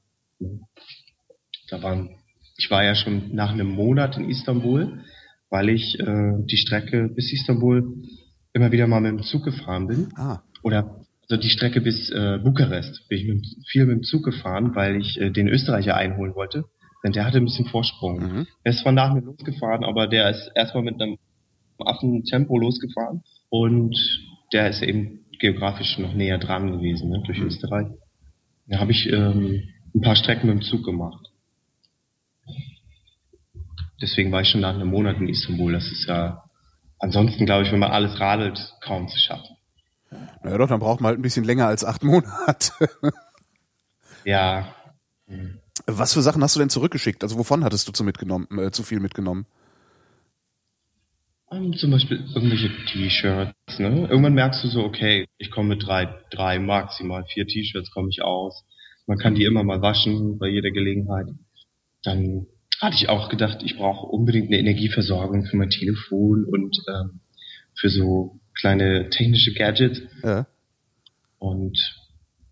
Da 1.69 1.83
waren, 1.83 2.11
ich 2.57 2.71
war 2.71 2.85
ja 2.85 2.95
schon 2.95 3.35
nach 3.35 3.53
einem 3.53 3.69
Monat 3.69 4.17
in 4.17 4.31
Istanbul, 4.31 5.05
weil 5.51 5.69
ich 5.69 5.99
äh, 5.99 6.33
die 6.45 6.57
Strecke 6.57 7.09
bis 7.09 7.33
Istanbul 7.33 8.03
immer 8.53 8.73
wieder 8.73 8.87
mal 8.87 9.01
mit 9.01 9.13
dem 9.13 9.23
Zug 9.23 9.45
gefahren 9.45 9.89
bin. 9.89 10.09
Ah. 10.17 10.43
Oder 10.63 11.06
also 11.29 11.41
die 11.41 11.49
Strecke 11.49 11.81
bis 11.81 12.11
äh, 12.11 12.39
Bukarest 12.43 13.09
bin 13.09 13.19
ich 13.19 13.27
mit, 13.27 13.47
viel 13.69 13.87
mit 13.87 13.97
dem 13.97 14.03
Zug 14.03 14.25
gefahren, 14.25 14.75
weil 14.75 14.97
ich 15.01 15.21
äh, 15.21 15.31
den 15.31 15.49
Österreicher 15.49 15.97
einholen 15.97 16.35
wollte. 16.35 16.65
Denn 17.05 17.13
der 17.13 17.25
hatte 17.25 17.39
ein 17.39 17.45
bisschen 17.45 17.67
Vorsprung. 17.67 18.19
Mhm. 18.21 18.47
Er 18.65 18.73
ist 18.73 18.81
zwar 18.81 18.93
nach 18.93 19.13
mir 19.13 19.23
losgefahren, 19.23 19.85
aber 19.85 20.07
der 20.07 20.31
ist 20.31 20.51
erstmal 20.55 20.85
mit 20.85 21.01
einem 21.01 21.19
Affentempo 21.79 22.59
losgefahren 22.59 23.23
und 23.51 23.97
der 24.53 24.71
ist 24.71 24.83
eben 24.83 25.27
geografisch 25.39 25.99
noch 25.99 26.15
näher 26.15 26.39
dran 26.39 26.73
gewesen, 26.73 27.11
ne, 27.11 27.23
durch 27.27 27.39
Österreich. 27.39 27.89
Da 28.67 28.79
habe 28.79 28.93
ich 28.93 29.13
ähm, 29.13 29.63
ein 29.95 30.01
paar 30.01 30.17
Strecken 30.17 30.47
mit 30.49 30.57
dem 30.57 30.63
Zug 30.63 30.85
gemacht. 30.85 31.31
Deswegen 34.01 34.33
war 34.33 34.43
ich 34.43 34.49
schon 34.49 34.61
nach 34.61 34.75
einem 34.75 34.89
Monat 34.89 35.19
in 35.19 35.29
Istanbul. 35.29 35.73
Das 35.73 35.91
ist 35.91 36.07
ja 36.07 36.43
ansonsten, 36.99 37.47
glaube 37.47 37.65
ich, 37.65 37.73
wenn 37.73 37.79
man 37.79 37.93
alles 37.93 38.21
radelt, 38.21 38.75
kaum 38.83 39.09
zu 39.09 39.19
schaffen. 39.19 39.56
Na 40.43 40.57
doch, 40.57 40.69
dann 40.69 40.81
braucht 40.81 41.01
man 41.01 41.11
halt 41.11 41.19
ein 41.19 41.23
bisschen 41.23 41.45
länger 41.45 41.67
als 41.67 41.85
acht 41.85 42.03
Monate. 42.03 42.73
Ja, 44.25 44.75
Was 45.87 46.15
für 46.15 46.23
Sachen 46.23 46.43
hast 46.43 46.57
du 46.57 46.61
denn 46.61 46.71
zurückgeschickt? 46.71 47.23
Also 47.23 47.39
wovon 47.39 47.63
hattest 47.63 47.87
du 47.87 47.93
zu 47.93 48.03
mitgenommen, 48.03 48.47
äh, 48.59 48.71
zu 48.71 48.83
viel 48.83 49.01
mitgenommen? 49.01 49.47
ähm, 51.51 51.73
zum 51.75 51.91
Beispiel 51.91 52.25
irgendwelche 52.35 52.71
T-Shirts. 52.87 53.79
Ne? 53.79 54.09
Irgendwann 54.11 54.35
merkst 54.35 54.65
du 54.65 54.69
so, 54.69 54.83
okay, 54.85 55.27
ich 55.39 55.51
komme 55.51 55.71
mit 55.71 55.87
drei, 55.87 56.09
drei 56.31 56.59
maximal 56.59 57.25
vier 57.25 57.47
T-Shirts 57.47 57.91
komme 57.91 58.09
ich 58.11 58.23
aus. 58.23 58.65
Man 59.07 59.19
kann 59.19 59.35
die 59.35 59.45
immer 59.45 59.63
mal 59.63 59.83
waschen 59.83 60.39
bei 60.39 60.49
jeder 60.49 60.71
Gelegenheit. 60.71 61.27
Dann 62.03 62.47
hatte 62.81 62.97
ich 62.97 63.09
auch 63.09 63.29
gedacht, 63.29 63.63
ich 63.63 63.77
brauche 63.77 64.07
unbedingt 64.07 64.49
eine 64.49 64.59
Energieversorgung 64.59 65.45
für 65.47 65.57
mein 65.57 65.71
Telefon 65.71 66.45
und 66.45 66.77
ähm, 66.89 67.21
für 67.75 67.89
so 67.89 68.41
kleine 68.59 69.11
technische 69.11 69.53
Gadgets. 69.55 70.03
Ja. 70.23 70.47
Und 71.39 71.79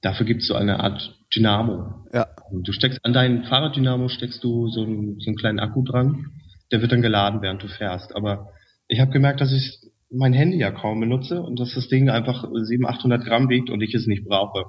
dafür 0.01 0.27
gibt 0.27 0.43
es 0.43 0.49
so 0.49 0.55
eine 0.55 0.81
Art 0.81 1.19
Dynamo. 1.35 2.07
Ja. 2.13 2.29
Und 2.51 2.69
du 2.69 2.73
steckst 2.73 3.05
an 3.05 3.13
deinen 3.13 3.45
Fahrraddynamo 3.45 4.09
steckst 4.09 4.45
du 4.45 4.69
so 4.69 4.85
einen, 4.85 5.19
so 5.21 5.29
einen 5.29 5.37
kleinen 5.37 5.59
Akku 5.59 5.83
dran, 5.83 6.33
der 6.71 6.81
wird 6.81 6.93
dann 6.93 7.03
geladen, 7.03 7.43
während 7.43 7.63
du 7.63 7.69
fährst. 7.69 8.15
Aber 8.15 8.51
ich 8.89 9.01
habe 9.01 9.11
gemerkt, 9.11 9.41
dass 9.41 9.53
ich 9.53 9.81
mein 10.11 10.33
Handy 10.33 10.59
ja 10.59 10.71
kaum 10.71 11.01
benutze 11.01 11.43
und 11.43 11.59
dass 11.59 11.75
das 11.75 11.89
Ding 11.89 12.09
einfach 12.09 12.45
700, 12.53 12.99
800 12.99 13.25
Gramm 13.25 13.49
wiegt 13.49 13.71
und 13.71 13.81
ich 13.81 13.95
es 13.95 14.07
nicht 14.07 14.25
brauche. 14.25 14.67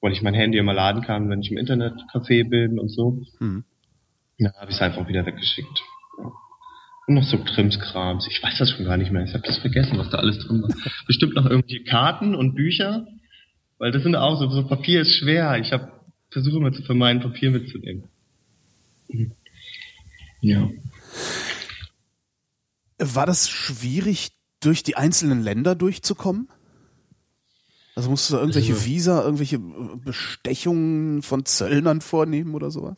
Weil 0.00 0.12
ich 0.12 0.22
mein 0.22 0.34
Handy 0.34 0.58
immer 0.58 0.74
laden 0.74 1.02
kann, 1.02 1.28
wenn 1.28 1.40
ich 1.40 1.50
im 1.50 1.58
Internetcafé 1.58 2.48
bin 2.48 2.78
und 2.78 2.88
so. 2.88 3.22
Hm. 3.38 3.64
Dann 4.38 4.52
habe 4.52 4.70
ich 4.70 4.76
es 4.76 4.82
einfach 4.82 5.08
wieder 5.08 5.24
weggeschickt. 5.24 5.82
Und 7.06 7.14
noch 7.14 7.24
so 7.24 7.38
Krimskrams. 7.38 8.26
Ich 8.28 8.42
weiß 8.42 8.58
das 8.58 8.70
schon 8.70 8.84
gar 8.84 8.96
nicht 8.96 9.12
mehr. 9.12 9.24
Ich 9.24 9.32
habe 9.32 9.46
das 9.46 9.58
vergessen, 9.58 9.96
was 9.98 10.10
da 10.10 10.18
alles 10.18 10.38
drin 10.40 10.62
war. 10.62 10.70
Bestimmt 11.06 11.34
noch 11.34 11.46
irgendwelche 11.46 11.84
Karten 11.84 12.34
und 12.34 12.54
Bücher. 12.54 13.06
Weil 13.78 13.92
das 13.92 14.02
sind 14.02 14.16
auch 14.16 14.38
so, 14.40 14.48
so 14.50 14.66
Papier 14.66 15.02
ist 15.02 15.14
schwer. 15.16 15.56
Ich 15.58 15.72
habe 15.72 15.92
versuche 16.30 16.56
immer 16.56 16.72
zu 16.72 16.82
vermeiden, 16.82 17.22
Papier 17.22 17.50
mitzunehmen. 17.50 18.04
Mhm. 19.08 19.32
Ja. 20.40 20.68
War 22.98 23.26
das 23.26 23.48
schwierig, 23.48 24.30
durch 24.60 24.82
die 24.82 24.96
einzelnen 24.96 25.42
Länder 25.42 25.74
durchzukommen? 25.74 26.48
Also 27.94 28.10
musst 28.10 28.28
du 28.28 28.34
da 28.34 28.40
irgendwelche 28.40 28.72
Also- 28.72 28.84
Visa, 28.86 29.22
irgendwelche 29.22 29.58
Bestechungen 29.58 31.22
von 31.22 31.44
Zöllnern 31.44 32.00
vornehmen 32.00 32.54
oder 32.54 32.70
sowas? 32.70 32.96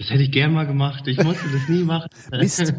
Das 0.00 0.08
hätte 0.08 0.22
ich 0.22 0.32
gern 0.32 0.54
mal 0.54 0.66
gemacht. 0.66 1.06
Ich 1.06 1.22
musste 1.22 1.46
das 1.52 1.68
nie 1.68 1.84
machen. 1.84 2.08
Mist. 2.30 2.72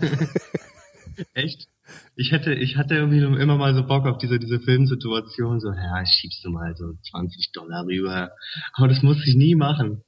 Echt? 1.35 1.67
Ich 2.15 2.31
hätte, 2.31 2.55
ich 2.55 2.77
hatte 2.77 2.95
irgendwie 2.95 3.19
immer 3.19 3.57
mal 3.57 3.75
so 3.75 3.85
Bock 3.85 4.07
auf 4.07 4.17
diese, 4.17 4.39
diese 4.39 4.59
Filmsituation, 4.59 5.59
so, 5.59 5.69
ja, 5.69 6.03
schiebst 6.03 6.43
du 6.43 6.49
mal 6.49 6.75
so 6.75 6.93
20 7.11 7.51
Dollar 7.51 7.85
rüber. 7.85 8.31
Aber 8.73 8.87
das 8.87 9.03
musste 9.03 9.29
ich 9.29 9.35
nie 9.35 9.53
machen. 9.53 10.01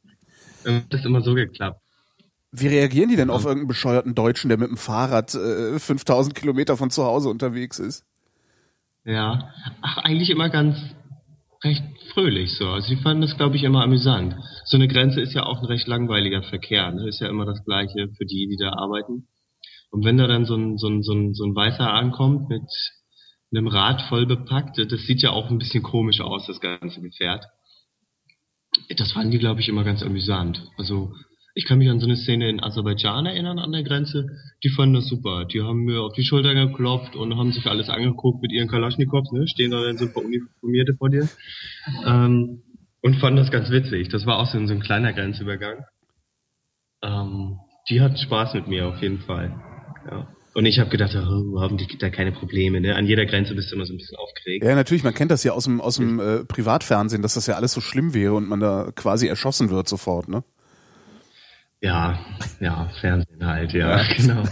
Das 0.90 1.06
immer 1.06 1.22
so 1.22 1.36
geklappt. 1.36 1.82
Wie 2.52 2.68
reagieren 2.68 3.10
die 3.10 3.16
denn 3.16 3.30
auf 3.30 3.44
irgendeinen 3.44 3.68
bescheuerten 3.68 4.16
Deutschen, 4.16 4.50
der 4.50 4.58
mit 4.58 4.70
dem 4.70 4.78
Fahrrad 4.78 5.36
äh, 5.36 5.78
5000 5.78 6.34
Kilometer 6.34 6.78
von 6.78 6.90
zu 6.90 7.04
Hause 7.04 7.30
unterwegs 7.30 7.78
ist? 7.78 8.06
Ja. 9.06 9.54
Ach, 9.82 9.98
eigentlich 10.00 10.32
immer 10.32 10.50
ganz 10.50 10.80
recht 11.64 11.84
fröhlich 12.14 12.54
so. 12.56 12.70
Also 12.70 12.90
die 12.90 13.02
fanden 13.02 13.22
das, 13.22 13.38
glaube 13.38 13.56
ich, 13.56 13.64
immer 13.64 13.84
amüsant. 13.84 14.36
So 14.66 14.78
eine 14.78 14.88
Grenze 14.88 15.22
ist 15.22 15.34
ja 15.34 15.46
auch 15.46 15.60
ein 15.60 15.66
recht 15.66 15.88
langweiliger 15.88 16.44
Verkehr. 16.44 16.92
Ne? 16.92 17.08
Ist 17.08 17.22
ja 17.22 17.30
immer 17.30 17.46
das 17.46 17.64
Gleiche 17.64 18.10
für 18.18 18.26
die, 18.26 18.48
die 18.48 18.58
da 18.60 18.74
arbeiten. 18.74 19.28
Und 19.92 20.06
wenn 20.06 20.18
da 20.18 20.28
dann 20.28 20.46
so 20.46 20.56
ein, 20.56 20.78
so 20.78 20.88
ein, 20.88 21.04
so 21.04 21.14
ein, 21.14 21.34
so 21.34 21.46
ein 21.46 21.56
Weißer 21.56 21.92
ankommt 21.92 22.50
mit 22.50 22.64
einem 23.52 23.68
Rad 23.68 24.02
voll 24.04 24.26
bepackt, 24.26 24.78
das 24.78 25.02
sieht 25.06 25.22
ja 25.22 25.32
auch 25.32 25.50
ein 25.50 25.60
bisschen 25.60 25.84
komisch 25.84 26.20
aus, 26.20 26.48
das 26.48 26.60
ganze 26.60 27.02
Gefährt. 27.02 27.46
Das 28.98 29.12
fanden 29.12 29.32
die, 29.32 29.38
glaube 29.38 29.62
ich, 29.62 29.70
immer 29.70 29.84
ganz 29.84 30.02
amüsant. 30.02 30.68
Also 30.78 31.14
ich 31.56 31.66
kann 31.66 31.78
mich 31.78 31.90
an 31.90 32.00
so 32.00 32.08
eine 32.08 32.16
Szene 32.16 32.50
in 32.50 32.64
Aserbaidschan 32.64 33.26
erinnern 33.26 33.60
an 33.60 33.72
der 33.72 33.84
Grenze. 33.84 34.28
Die 34.64 34.70
fanden 34.70 34.96
das 34.96 35.08
super. 35.08 35.46
Die 35.46 35.62
haben 35.62 35.84
mir 35.84 36.02
auf 36.02 36.14
die 36.14 36.24
Schulter 36.24 36.54
geklopft 36.56 37.16
und 37.16 37.38
haben 37.38 37.52
sich 37.52 37.68
alles 37.68 37.90
angeguckt 37.90 38.42
mit 38.42 38.52
ihren 38.52 38.68
Kalaschnikows, 38.68 39.32
ne? 39.32 39.48
Stehen 39.48 39.72
da 39.72 39.82
dann 39.82 39.98
so 39.98 40.06
ein 40.06 40.14
paar 40.14 40.24
Uniformierte 40.24 40.96
vor 40.96 41.10
dir. 41.10 41.30
Ähm, 42.06 42.64
und 43.02 43.16
fanden 43.18 43.38
das 43.38 43.52
ganz 43.52 43.70
witzig. 43.70 44.10
Das 44.10 44.26
war 44.26 44.40
auch 44.40 44.48
so, 44.48 44.66
so 44.66 44.74
ein 44.74 44.80
kleiner 44.80 45.14
Grenzübergang. 45.14 45.86
Ähm, 47.04 47.60
die 47.90 48.02
hat 48.02 48.18
Spaß 48.18 48.56
mit 48.56 48.68
mir 48.68 48.88
auf 48.88 49.02
jeden 49.02 49.20
Fall. 49.20 49.54
Ja. 50.10 50.28
Und 50.56 50.66
ich 50.66 50.80
habe 50.80 50.90
gedacht, 50.90 51.16
oh, 51.16 51.60
hoffentlich 51.60 51.90
gibt 51.90 52.02
da 52.02 52.10
keine 52.10 52.32
Probleme. 52.32 52.80
Ne? 52.80 52.96
An 52.96 53.06
jeder 53.06 53.26
Grenze 53.26 53.56
bist 53.56 53.72
du 53.72 53.76
immer 53.76 53.86
so 53.86 53.94
ein 53.94 53.98
bisschen 53.98 54.18
aufgeregt. 54.18 54.64
Ja, 54.64 54.76
natürlich, 54.76 55.04
man 55.04 55.14
kennt 55.14 55.32
das 55.32 55.44
ja 55.44 55.52
aus 55.52 55.66
dem, 55.66 55.82
aus 55.82 55.98
dem 55.98 56.20
äh, 56.20 56.46
Privatfernsehen, 56.46 57.22
dass 57.22 57.34
das 57.34 57.48
ja 57.48 57.56
alles 57.56 57.74
so 57.74 57.82
schlimm 57.82 58.14
wäre 58.14 58.34
und 58.34 58.48
man 58.48 58.60
da 58.60 58.92
quasi 58.96 59.28
erschossen 59.28 59.70
wird 59.70 59.88
sofort, 59.88 60.30
ne? 60.30 60.44
Ja, 61.84 62.18
ja, 62.62 62.90
Fernsehen 63.02 63.46
halt, 63.46 63.74
ja, 63.74 64.02
genau. 64.16 64.44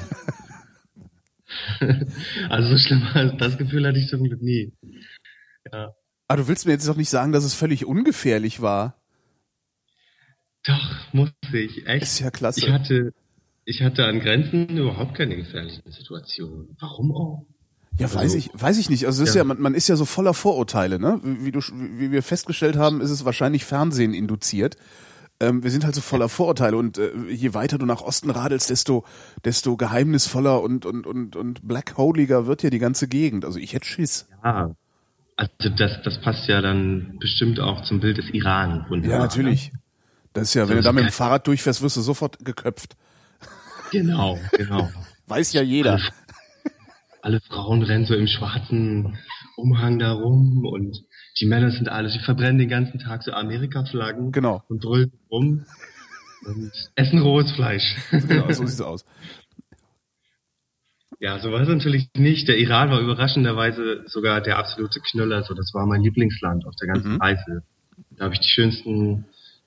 also 2.49 2.69
so 2.69 2.77
schlimm, 2.77 3.35
das 3.37 3.57
Gefühl 3.57 3.87
hatte 3.87 3.99
ich 3.99 4.09
zum 4.09 4.23
Glück 4.23 4.41
nie. 4.41 4.73
Ja. 5.71 5.93
Aber 6.27 6.41
du 6.41 6.47
willst 6.49 6.65
mir 6.65 6.73
jetzt 6.73 6.87
doch 6.89 6.97
nicht 6.97 7.09
sagen, 7.09 7.31
dass 7.31 7.45
es 7.45 7.53
völlig 7.53 7.85
ungefährlich 7.85 8.61
war. 8.61 9.01
Doch, 10.65 11.13
muss 11.13 11.31
ich, 11.53 11.87
echt. 11.87 12.03
Ist 12.03 12.19
ja 12.19 12.31
klasse. 12.31 12.59
Ich 12.59 12.69
hatte, 12.69 13.13
ich 13.63 13.81
hatte 13.81 14.05
an 14.05 14.19
Grenzen 14.19 14.67
überhaupt 14.77 15.15
keine 15.15 15.37
gefährlichen 15.37 15.89
Situationen. 15.89 16.75
Warum 16.81 17.13
auch? 17.15 17.45
Ja, 17.97 18.07
weiß 18.07 18.17
Also- 18.17 18.37
ich, 18.37 18.49
weiß 18.53 18.77
ich 18.77 18.89
nicht. 18.89 19.05
Also 19.05 19.23
es 19.23 19.29
ist 19.29 19.35
ja, 19.35 19.41
Ja. 19.41 19.45
man, 19.45 19.59
man 19.61 19.73
ist 19.73 19.87
ja 19.87 19.95
so 19.95 20.03
voller 20.05 20.33
Vorurteile, 20.33 20.99
ne? 20.99 21.19
Wie, 21.23 21.45
wie 21.45 21.51
du, 21.51 21.59
wie 21.61 22.11
wir 22.11 22.23
festgestellt 22.23 22.75
haben, 22.75 22.99
ist 22.99 23.09
es 23.09 23.23
wahrscheinlich 23.23 23.63
Fernsehen 23.63 24.13
induziert. 24.13 24.75
Ähm, 25.41 25.63
wir 25.63 25.71
sind 25.71 25.83
halt 25.85 25.95
so 25.95 26.01
voller 26.01 26.29
Vorurteile 26.29 26.77
und 26.77 26.99
äh, 26.99 27.11
je 27.29 27.55
weiter 27.55 27.79
du 27.79 27.87
nach 27.87 28.01
Osten 28.01 28.29
radelst, 28.29 28.69
desto, 28.69 29.03
desto 29.43 29.75
geheimnisvoller 29.75 30.61
und 30.61 30.85
und 30.85 31.07
und 31.07 31.35
und 31.35 31.67
blackholiger 31.67 32.45
wird 32.45 32.61
ja 32.61 32.69
die 32.69 32.77
ganze 32.77 33.07
Gegend. 33.07 33.43
Also 33.43 33.57
ich 33.57 33.73
hätte 33.73 33.85
Schiss. 33.87 34.27
Ja. 34.43 34.75
Also 35.37 35.69
das, 35.75 36.01
das 36.03 36.21
passt 36.21 36.47
ja 36.47 36.61
dann 36.61 37.17
bestimmt 37.19 37.59
auch 37.59 37.83
zum 37.83 37.99
Bild 38.01 38.19
des 38.19 38.29
Iran. 38.29 38.85
wunderbar, 38.89 39.17
Ja, 39.17 39.23
natürlich. 39.23 39.71
Das 40.33 40.43
ist 40.49 40.53
ja, 40.53 40.69
wenn 40.69 40.77
du 40.77 40.83
So 40.83 40.89
da 40.89 40.93
mit 40.93 41.05
dem. 41.05 41.11
Fahrrad 41.11 41.47
durchfährst, 41.47 41.81
wirst 41.81 41.97
du 41.97 42.01
sofort 42.01 42.37
geköpft. 42.45 42.95
Ne? 43.93 43.99
Genau, 44.03 44.39
genau. 44.51 44.91
Weiß 45.27 45.53
ja 45.53 45.61
jeder. 45.63 45.99
alle 47.23 47.41
Frauen 47.41 47.81
rennen 47.81 48.05
so 48.05 48.13
im 48.13 48.27
schwarzen 48.27 49.17
Umhang 49.57 49.97
da 49.97 50.11
rum 50.13 50.65
und 50.65 51.03
die 51.41 51.47
Männer 51.47 51.71
sind 51.71 51.89
alle, 51.89 52.09
sie 52.09 52.19
verbrennen 52.19 52.59
den 52.59 52.69
ganzen 52.69 52.99
Tag 52.99 53.23
so 53.23 53.31
Amerika-Flaggen 53.33 54.31
Genau. 54.31 54.63
und 54.69 54.81
brüllen 54.81 55.11
rum 55.31 55.65
und 56.45 56.71
essen 56.95 57.19
rohes 57.19 57.51
Fleisch. 57.51 57.95
Genau, 58.11 58.51
so 58.51 58.65
sieht's 58.65 58.81
aus. 58.81 59.03
ja, 61.19 61.37
so 61.39 61.51
war 61.51 61.61
es 61.61 61.67
natürlich 61.67 62.09
nicht. 62.15 62.47
Der 62.47 62.57
Iran 62.57 62.89
war 62.89 62.99
überraschenderweise 62.99 64.03
sogar 64.07 64.41
der 64.41 64.57
absolute 64.57 64.99
Knüller. 65.01 65.43
So, 65.43 65.53
das 65.53 65.71
war 65.73 65.85
mein 65.85 66.01
Lieblingsland 66.01 66.65
auf 66.65 66.75
der 66.81 66.87
ganzen 66.87 67.13
Mhm. 67.13 67.21
Reise. 67.21 67.63
Da 68.17 68.25
habe 68.25 68.33
ich 68.33 68.39
die 68.39 68.49
schönsten 68.49 69.25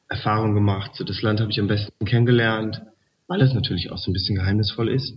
Erfahrungen 0.09 0.54
gemacht. 0.54 0.93
So, 0.95 1.04
das 1.04 1.23
Land 1.23 1.40
habe 1.40 1.50
ich 1.50 1.61
am 1.61 1.69
besten 1.69 2.04
kennengelernt, 2.04 2.83
weil 3.28 3.40
es 3.40 3.52
natürlich 3.54 3.90
auch 3.93 3.99
so 3.99 4.11
ein 4.11 4.14
bisschen 4.14 4.35
geheimnisvoll 4.37 4.88
ist. 4.88 5.14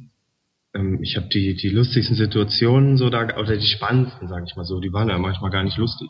Ähm, 0.76 1.00
ich 1.02 1.16
habe 1.18 1.28
die, 1.28 1.56
die 1.56 1.70
lustigsten 1.70 2.16
Situationen 2.16 2.98
so 2.98 3.10
da, 3.10 3.36
oder 3.38 3.58
die 3.58 3.66
spannendsten, 3.68 4.28
sage 4.28 4.46
ich 4.48 4.56
mal 4.56 4.66
so, 4.66 4.80
die 4.80 4.94
waren 4.94 5.10
ja 5.10 5.18
manchmal 5.18 5.50
gar 5.52 5.64
nicht 5.64 5.78
lustig. 5.78 6.08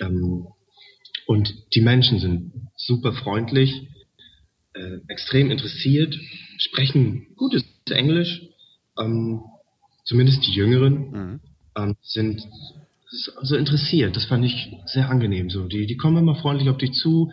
Ähm, 0.00 0.46
und 1.26 1.54
die 1.74 1.80
Menschen 1.80 2.18
sind 2.18 2.52
super 2.76 3.12
freundlich, 3.12 3.88
äh, 4.74 4.98
extrem 5.08 5.50
interessiert, 5.50 6.16
sprechen 6.58 7.26
gutes 7.36 7.64
Englisch, 7.88 8.42
ähm, 8.98 9.42
zumindest 10.04 10.46
die 10.46 10.52
Jüngeren 10.52 11.10
Mhm. 11.10 11.40
ähm, 11.76 11.96
sind 12.02 12.42
so 13.42 13.56
interessiert. 13.56 14.14
Das 14.16 14.24
fand 14.26 14.44
ich 14.44 14.72
sehr 14.86 15.10
angenehm. 15.10 15.50
So, 15.50 15.66
die, 15.66 15.86
die 15.86 15.96
kommen 15.96 16.18
immer 16.18 16.36
freundlich 16.36 16.68
auf 16.68 16.78
dich 16.78 16.92
zu, 16.92 17.32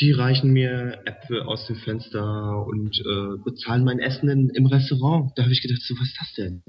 die 0.00 0.12
reichen 0.12 0.52
mir 0.52 1.02
Äpfel 1.06 1.42
aus 1.42 1.66
dem 1.66 1.76
Fenster 1.76 2.66
und 2.66 2.98
äh, 2.98 3.42
bezahlen 3.44 3.84
mein 3.84 3.98
Essen 3.98 4.28
in, 4.28 4.50
im 4.50 4.66
Restaurant. 4.66 5.32
Da 5.36 5.42
habe 5.42 5.52
ich 5.52 5.62
gedacht, 5.62 5.82
so 5.82 5.94
was 5.94 6.08
ist 6.08 6.16
das 6.20 6.34
denn? 6.34 6.62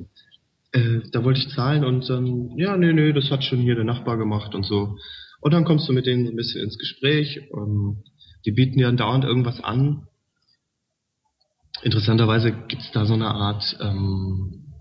Äh, 0.71 0.99
da 1.11 1.23
wollte 1.23 1.39
ich 1.39 1.49
zahlen 1.49 1.83
und 1.83 2.07
dann, 2.09 2.57
ja, 2.57 2.77
nee, 2.77 2.93
nee, 2.93 3.11
das 3.13 3.31
hat 3.31 3.43
schon 3.43 3.59
hier 3.59 3.75
der 3.75 3.83
Nachbar 3.83 4.17
gemacht 4.17 4.53
und 4.53 4.65
so. 4.65 4.97
Und 5.41 5.53
dann 5.53 5.65
kommst 5.65 5.87
du 5.87 5.93
mit 5.93 6.05
denen 6.05 6.25
so 6.25 6.31
ein 6.31 6.35
bisschen 6.35 6.63
ins 6.63 6.77
Gespräch. 6.77 7.39
Ähm, 7.53 8.03
die 8.45 8.51
bieten 8.51 8.77
dir 8.77 8.91
dauernd 8.91 9.25
irgendwas 9.25 9.63
an. 9.63 10.07
Interessanterweise 11.81 12.51
gibt's 12.51 12.91
da 12.91 13.05
so 13.05 13.13
eine 13.13 13.29
Art 13.29 13.77
ähm, 13.81 14.73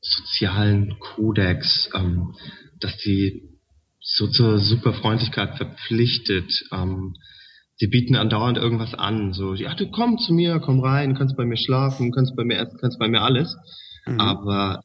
sozialen 0.00 0.98
Kodex, 0.98 1.90
ähm, 1.94 2.34
dass 2.80 2.96
die 2.98 3.58
so 4.00 4.26
zur 4.26 4.58
Superfreundlichkeit 4.58 5.56
verpflichtet. 5.56 6.50
Ähm, 6.72 7.14
die 7.80 7.86
bieten 7.86 8.16
andauernd 8.16 8.58
irgendwas 8.58 8.94
an. 8.94 9.32
So, 9.32 9.54
ja, 9.54 9.74
du 9.74 9.90
komm 9.90 10.18
zu 10.18 10.34
mir, 10.34 10.60
komm 10.60 10.80
rein, 10.80 11.14
kannst 11.14 11.36
bei 11.36 11.46
mir 11.46 11.56
schlafen, 11.56 12.12
kannst 12.12 12.36
bei 12.36 12.44
mir 12.44 12.58
essen, 12.58 12.78
kannst 12.80 12.98
bei 12.98 13.08
mir 13.08 13.22
alles. 13.22 13.56
Mhm. 14.06 14.20
Aber 14.20 14.82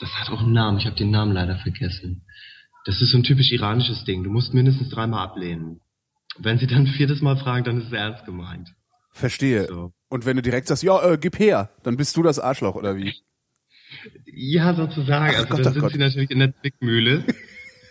das 0.00 0.10
hat 0.14 0.30
auch 0.30 0.40
einen 0.40 0.52
Namen. 0.52 0.78
Ich 0.78 0.86
habe 0.86 0.96
den 0.96 1.10
Namen 1.10 1.32
leider 1.32 1.56
vergessen. 1.56 2.24
Das 2.84 3.02
ist 3.02 3.10
so 3.10 3.18
ein 3.18 3.24
typisch 3.24 3.52
iranisches 3.52 4.04
Ding. 4.04 4.24
Du 4.24 4.30
musst 4.30 4.54
mindestens 4.54 4.90
dreimal 4.90 5.24
ablehnen. 5.24 5.80
Wenn 6.38 6.58
sie 6.58 6.66
dann 6.66 6.86
viertes 6.86 7.20
Mal 7.20 7.36
fragen, 7.36 7.64
dann 7.64 7.78
ist 7.78 7.88
es 7.88 7.92
ernst 7.92 8.24
gemeint. 8.24 8.72
Verstehe. 9.12 9.66
So. 9.66 9.92
Und 10.08 10.24
wenn 10.24 10.36
du 10.36 10.42
direkt 10.42 10.68
sagst, 10.68 10.82
ja, 10.82 11.02
äh, 11.02 11.18
gib 11.18 11.38
her, 11.38 11.70
dann 11.82 11.96
bist 11.96 12.16
du 12.16 12.22
das 12.22 12.38
Arschloch, 12.38 12.76
oder 12.76 12.96
wie? 12.96 13.14
Ja, 14.26 14.74
sozusagen. 14.74 15.34
Ach 15.34 15.38
also 15.38 15.48
Gott, 15.48 15.66
dann 15.66 15.72
sind 15.72 15.82
Gott. 15.82 15.92
sie 15.92 15.98
natürlich 15.98 16.30
in 16.30 16.38
der 16.38 16.54
Zwickmühle. 16.54 17.24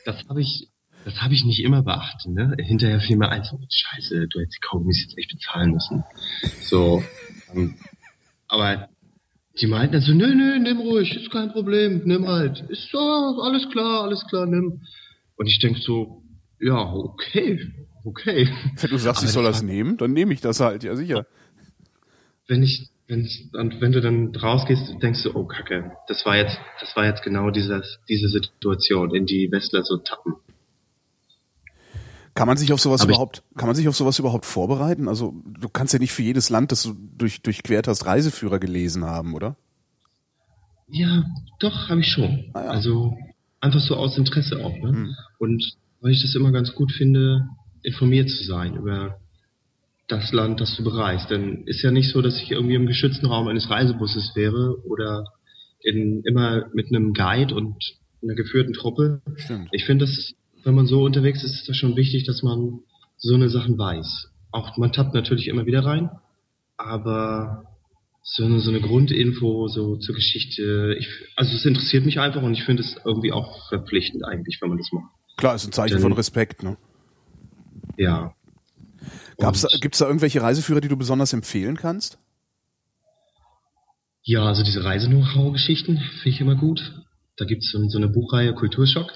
Das 0.06 0.24
habe 0.30 0.42
ich, 0.42 0.70
das 1.04 1.22
habe 1.22 1.34
ich 1.34 1.44
nicht 1.44 1.62
immer 1.62 1.84
beachtet. 1.84 2.32
Ne? 2.32 2.56
Hinterher 2.60 3.02
fiel 3.02 3.18
mir 3.18 3.30
ein, 3.30 3.44
so, 3.44 3.60
Scheiße, 3.70 4.28
du 4.30 4.40
hättest 4.40 4.58
die 4.58 4.68
Kaugummis 4.68 5.02
jetzt 5.02 5.18
echt 5.18 5.32
bezahlen 5.32 5.72
müssen. 5.72 6.04
So, 6.62 7.04
ähm, 7.54 7.76
aber 8.48 8.90
die 9.60 9.68
meinten 9.68 9.94
dann 9.94 10.02
so, 10.02 10.14
nö, 10.14 10.34
nö, 10.34 10.60
nimm 10.60 10.80
ruhig, 10.80 11.16
ist 11.16 11.32
kein 11.32 11.52
Problem, 11.52 12.02
nimm 12.06 12.28
halt. 12.28 12.64
Ist 12.70 12.90
so, 12.92 13.00
alles 13.00 13.70
klar, 13.70 14.04
alles 14.04 14.26
klar, 14.28 14.46
nimm. 14.46 14.82
Und 15.36 15.48
ich 15.48 15.60
denk 15.60 15.78
so, 15.78 16.24
ja, 16.60 16.94
okay, 16.94 17.74
okay. 18.04 18.50
Wenn 18.80 18.90
du 18.90 18.98
sagst, 18.98 19.22
Aber 19.22 19.28
ich 19.28 19.34
soll 19.34 19.44
das 19.44 19.64
nehmen, 19.64 19.98
dann 19.98 20.14
nehme 20.14 20.34
ich 20.34 20.42
das 20.42 20.60
halt, 20.60 20.84
ja 20.84 20.96
sicher. 20.96 21.26
Wenn 22.48 22.64
ich, 22.64 22.90
wenn, 23.08 23.28
und 23.54 23.82
wenn 23.82 23.92
du 23.92 24.02
dann 24.02 24.36
rausgehst, 24.36 25.02
denkst 25.02 25.24
du, 25.24 25.36
oh 25.36 25.46
Kacke, 25.46 25.92
das 26.08 26.26
war 26.26 26.38
jetzt, 26.38 26.58
das 26.80 26.96
war 26.96 27.06
jetzt 27.06 27.24
genau 27.24 27.50
dieses, 27.50 28.00
diese 28.08 28.30
Situation, 28.30 29.14
in 29.14 29.26
die 29.26 29.52
Westler 29.52 29.84
so 29.84 29.98
tappen. 29.98 30.36
Kann 32.38 32.48
man 32.48 32.58
sich 32.58 32.72
auf 32.72 32.80
sowas 32.80 33.02
Hab 33.02 33.10
überhaupt, 33.10 33.42
kann 33.56 33.68
man 33.68 33.76
sich 33.76 33.88
auf 33.88 33.96
sowas 33.96 34.20
überhaupt 34.20 34.46
vorbereiten? 34.46 35.08
Also 35.08 35.34
du 35.60 35.70
kannst 35.70 35.94
ja 35.94 35.98
nicht 35.98 36.12
für 36.12 36.22
jedes 36.22 36.52
Land, 36.52 36.72
das 36.72 36.84
du 36.84 36.94
durch, 37.18 37.42
durchquert 37.42 37.88
hast, 37.88 38.06
Reiseführer 38.06 38.60
gelesen 38.60 39.06
haben, 39.06 39.34
oder? 39.34 39.56
Ja, 40.88 41.26
doch, 41.60 41.90
habe 41.90 42.02
ich 42.02 42.08
schon. 42.10 42.52
Ah, 42.54 42.66
ja. 42.66 42.70
Also 42.70 43.18
einfach 43.60 43.82
so 43.82 43.96
aus 43.96 44.20
Interesse 44.20 44.64
auch. 44.64 44.78
Ne? 44.78 44.90
Hm. 44.90 45.16
Und 45.40 45.64
weil 46.00 46.12
ich 46.12 46.22
das 46.22 46.36
immer 46.36 46.52
ganz 46.52 46.76
gut 46.76 46.92
finde, 46.92 47.48
informiert 47.82 48.30
zu 48.30 48.44
sein 48.44 48.76
über 48.76 49.20
das 50.08 50.32
Land, 50.32 50.62
das 50.62 50.76
du 50.76 50.84
bereist. 50.84 51.32
Denn 51.32 51.64
ist 51.66 51.82
ja 51.82 51.90
nicht 51.90 52.12
so, 52.12 52.22
dass 52.22 52.40
ich 52.40 52.52
irgendwie 52.52 52.76
im 52.76 52.86
geschützten 52.86 53.26
Raum 53.26 53.48
eines 53.48 53.68
Reisebusses 53.68 54.34
wäre 54.36 54.78
oder 54.86 55.26
in, 55.82 56.22
immer 56.22 56.68
mit 56.72 56.90
einem 56.90 57.16
Guide 57.16 57.56
und 57.56 57.78
einer 58.22 58.36
geführten 58.36 58.74
Truppe. 58.74 59.24
Stimmt. 59.38 59.70
Ich 59.72 59.86
finde, 59.86 60.06
das 60.06 60.36
wenn 60.64 60.76
man 60.76 60.88
so 60.88 61.04
unterwegs 61.04 61.44
ist, 61.44 61.56
ist 61.56 61.70
das 61.70 61.78
schon 61.78 61.96
wichtig, 61.96 62.26
dass 62.26 62.44
man 62.44 62.80
so 63.18 63.36
eine 63.36 63.50
Sachen 63.50 63.78
weiß. 63.78 64.30
Auch 64.52 64.78
man 64.78 64.92
tappt 64.92 65.14
natürlich 65.14 65.48
immer 65.48 65.66
wieder 65.66 65.86
rein, 65.86 66.10
aber 66.78 67.64
so 68.24 68.46
eine, 68.46 68.60
so 68.60 68.70
eine 68.70 68.82
Grundinfo 68.82 69.68
so 69.68 69.96
zur 69.98 70.16
Geschichte, 70.16 70.96
ich, 71.00 71.08
also 71.36 71.56
es 71.56 71.66
interessiert 71.66 72.06
mich 72.06 72.20
einfach 72.20 72.42
und 72.42 72.54
ich 72.54 72.64
finde 72.64 72.84
es 72.84 72.96
irgendwie 73.06 73.32
auch 73.32 73.70
verpflichtend 73.70 74.26
eigentlich, 74.26 74.62
wenn 74.62 74.70
man 74.70 74.78
das 74.78 74.92
macht. 74.92 75.12
Klar, 75.38 75.56
ist 75.56 75.66
ein 75.66 75.72
Zeichen 75.72 75.94
Denn, 75.94 76.02
von 76.02 76.14
Respekt, 76.14 76.64
ne? 76.64 76.78
Ja. 77.98 78.34
Da, 79.38 79.52
gibt's 79.80 80.00
da 80.00 80.08
irgendwelche 80.08 80.42
Reiseführer, 80.42 80.82
die 80.82 80.88
du 80.88 80.98
besonders 80.98 81.32
empfehlen 81.32 81.78
kannst? 81.78 82.18
Ja, 84.24 84.44
also 84.44 84.64
diese 84.64 84.84
Reise-Know-how-Geschichten 84.84 85.98
finde 85.98 86.30
ich 86.30 86.42
immer 86.42 86.56
gut. 86.56 86.94
Da 87.38 87.46
gibt's 87.46 87.72
so, 87.72 87.88
so 87.88 87.98
eine 87.98 88.10
Buchreihe 88.10 88.54
Kulturschock 88.56 89.12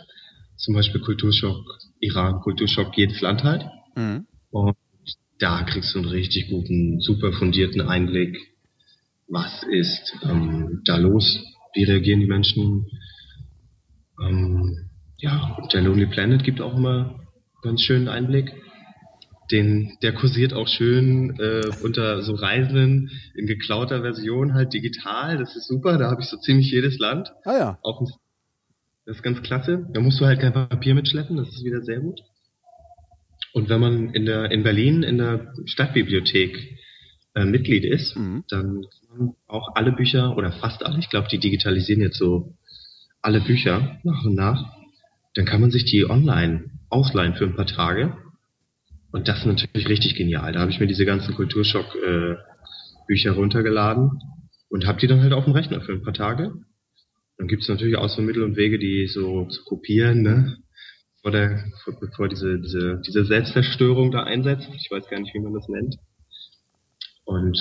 zum 0.62 0.76
Beispiel 0.76 1.02
Kulturschock 1.02 1.80
Iran, 2.00 2.40
Kulturschock 2.42 2.96
jedes 2.96 3.22
Land 3.22 3.44
halt. 3.44 3.66
Mhm. 3.96 4.28
Und 4.52 4.78
da 5.40 5.64
kriegst 5.64 5.96
du 5.96 6.00
einen 6.00 6.08
richtig 6.08 6.50
guten, 6.50 7.00
super 7.02 7.34
fundierten 7.34 7.82
Einblick, 7.82 8.38
was 9.28 9.64
ist 9.64 10.16
ähm, 10.24 10.82
da 10.86 10.98
los, 10.98 11.44
wie 11.74 11.84
reagieren 11.84 12.20
die 12.20 12.28
Menschen. 12.28 12.86
Ähm, 14.24 14.90
ja, 15.18 15.58
und 15.60 15.74
der 15.74 15.82
Lonely 15.82 16.08
Planet 16.08 16.44
gibt 16.44 16.62
auch 16.62 16.78
immer 16.78 17.20
ganz 17.64 17.82
schönen 17.82 18.08
Einblick. 18.08 18.54
Den, 19.52 19.98
der 20.02 20.14
kursiert 20.14 20.54
auch 20.54 20.68
schön 20.68 21.38
äh, 21.40 21.70
unter 21.84 22.22
so 22.22 22.36
Reisenden 22.36 23.10
in 23.36 23.48
geklauter 23.48 24.02
Version, 24.02 24.54
halt 24.54 24.74
digital. 24.74 25.38
Das 25.38 25.56
ist 25.56 25.68
super. 25.68 25.98
Da 25.98 26.10
habe 26.10 26.22
ich 26.22 26.28
so 26.28 26.38
ziemlich 26.38 26.72
jedes 26.72 27.00
Land. 27.00 27.32
Ah 27.44 27.58
ja. 27.58 27.80
Auf 27.82 27.98
dem 27.98 28.08
das 29.12 29.18
ist 29.18 29.24
ganz 29.24 29.42
klasse. 29.42 29.86
Da 29.92 30.00
musst 30.00 30.22
du 30.22 30.26
halt 30.26 30.40
kein 30.40 30.54
Papier 30.54 30.96
mitschleppen, 30.96 31.36
das 31.36 31.50
ist 31.50 31.66
wieder 31.66 31.82
sehr 31.82 32.00
gut. 32.00 32.22
Und 33.52 33.68
wenn 33.68 33.82
man 33.82 34.14
in 34.14 34.26
der 34.26 34.52
in 34.52 34.64
Berlin 34.64 35.04
in 35.04 35.18
der 35.18 35.54
Stadtbibliothek 35.66 36.78
äh, 37.36 37.44
Mitglied 37.44 37.84
ist, 37.84 38.16
mhm. 38.16 38.46
dann 38.48 38.86
kann 39.10 39.18
man 39.18 39.36
auch 39.48 39.76
alle 39.76 39.92
Bücher 39.92 40.38
oder 40.38 40.54
fast 40.54 40.86
alle, 40.86 40.98
ich 40.98 41.10
glaube, 41.10 41.28
die 41.30 41.40
digitalisieren 41.40 42.02
jetzt 42.02 42.20
so 42.20 42.56
alle 43.22 43.42
Bücher 43.42 44.00
nach 44.04 44.24
und 44.24 44.36
nach. 44.36 44.78
Dann 45.34 45.44
kann 45.44 45.60
man 45.60 45.72
sich 45.72 45.84
die 45.84 46.10
online 46.10 46.72
ausleihen 46.88 47.36
für 47.36 47.44
ein 47.44 47.58
paar 47.58 47.68
Tage. 47.68 48.16
Und 49.12 49.28
das 49.28 49.40
ist 49.40 49.46
natürlich 49.46 49.90
richtig 49.90 50.16
genial. 50.16 50.54
Da 50.54 50.62
habe 50.62 50.72
ich 50.72 50.80
mir 50.80 50.88
diese 50.88 51.06
ganzen 51.06 51.36
Kulturschock 51.36 51.96
äh, 51.96 53.30
runtergeladen 53.30 54.22
und 54.70 54.88
habe 54.88 55.02
die 55.02 55.08
dann 55.08 55.22
halt 55.22 55.34
auf 55.34 55.44
dem 55.44 55.52
Rechner 55.52 55.82
für 55.82 55.92
ein 55.92 56.02
paar 56.02 56.14
Tage. 56.14 56.54
Dann 57.42 57.48
gibt 57.48 57.64
es 57.64 57.70
natürlich 57.70 57.98
auch 57.98 58.08
so 58.08 58.22
Mittel 58.22 58.44
und 58.44 58.56
Wege, 58.56 58.78
die 58.78 59.08
so 59.08 59.46
zu 59.46 59.64
kopieren, 59.64 60.22
ne? 60.22 60.58
Bevor, 61.16 61.32
der, 61.32 61.64
bevor 62.00 62.30
diese, 62.30 62.60
diese, 62.60 63.02
diese 63.04 63.26
Selbstzerstörung 63.26 64.12
da 64.12 64.22
einsetzt. 64.22 64.70
Ich 64.76 64.92
weiß 64.92 65.10
gar 65.10 65.20
nicht, 65.20 65.34
wie 65.34 65.40
man 65.40 65.56
das 65.56 65.68
nennt. 65.68 65.96
Und 67.26 67.58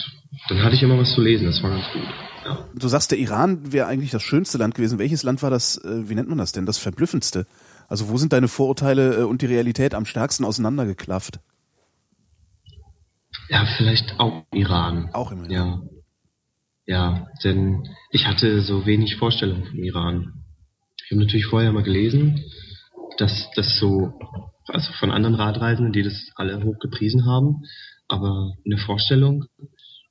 dann 0.50 0.62
hatte 0.62 0.74
ich 0.76 0.82
immer 0.82 0.98
was 0.98 1.14
zu 1.14 1.22
lesen, 1.22 1.46
das 1.46 1.62
war 1.62 1.70
ganz 1.70 1.86
gut. 1.94 2.02
Ja. 2.44 2.68
Du 2.74 2.88
sagst, 2.88 3.10
der 3.10 3.18
Iran 3.18 3.72
wäre 3.72 3.86
eigentlich 3.86 4.10
das 4.10 4.22
schönste 4.22 4.58
Land 4.58 4.74
gewesen. 4.74 4.98
Welches 4.98 5.22
Land 5.22 5.42
war 5.42 5.48
das, 5.48 5.78
äh, 5.78 6.10
wie 6.10 6.14
nennt 6.14 6.28
man 6.28 6.36
das 6.36 6.52
denn, 6.52 6.66
das 6.66 6.76
verblüffendste? 6.76 7.46
Also 7.88 8.10
wo 8.10 8.18
sind 8.18 8.34
deine 8.34 8.48
Vorurteile 8.48 9.20
äh, 9.20 9.22
und 9.22 9.40
die 9.40 9.46
Realität 9.46 9.94
am 9.94 10.04
stärksten 10.04 10.44
auseinandergeklafft? 10.44 11.40
Ja, 13.48 13.64
vielleicht 13.78 14.20
auch 14.20 14.44
Iran. 14.52 15.08
Auch 15.14 15.32
im 15.32 15.44
Iran. 15.44 15.50
Ja. 15.50 15.99
Ja, 16.90 17.28
denn 17.44 17.88
ich 18.10 18.26
hatte 18.26 18.62
so 18.62 18.84
wenig 18.84 19.14
Vorstellung 19.14 19.64
vom 19.64 19.78
Iran. 19.78 20.42
Ich 21.04 21.12
habe 21.12 21.20
natürlich 21.20 21.46
vorher 21.46 21.70
mal 21.70 21.84
gelesen, 21.84 22.42
dass 23.16 23.48
das 23.54 23.78
so, 23.78 24.18
also 24.66 24.92
von 24.94 25.12
anderen 25.12 25.36
Radreisenden, 25.36 25.92
die 25.92 26.02
das 26.02 26.32
alle 26.34 26.64
hoch 26.64 26.80
gepriesen 26.80 27.26
haben, 27.26 27.62
aber 28.08 28.54
eine 28.66 28.76
Vorstellung 28.76 29.44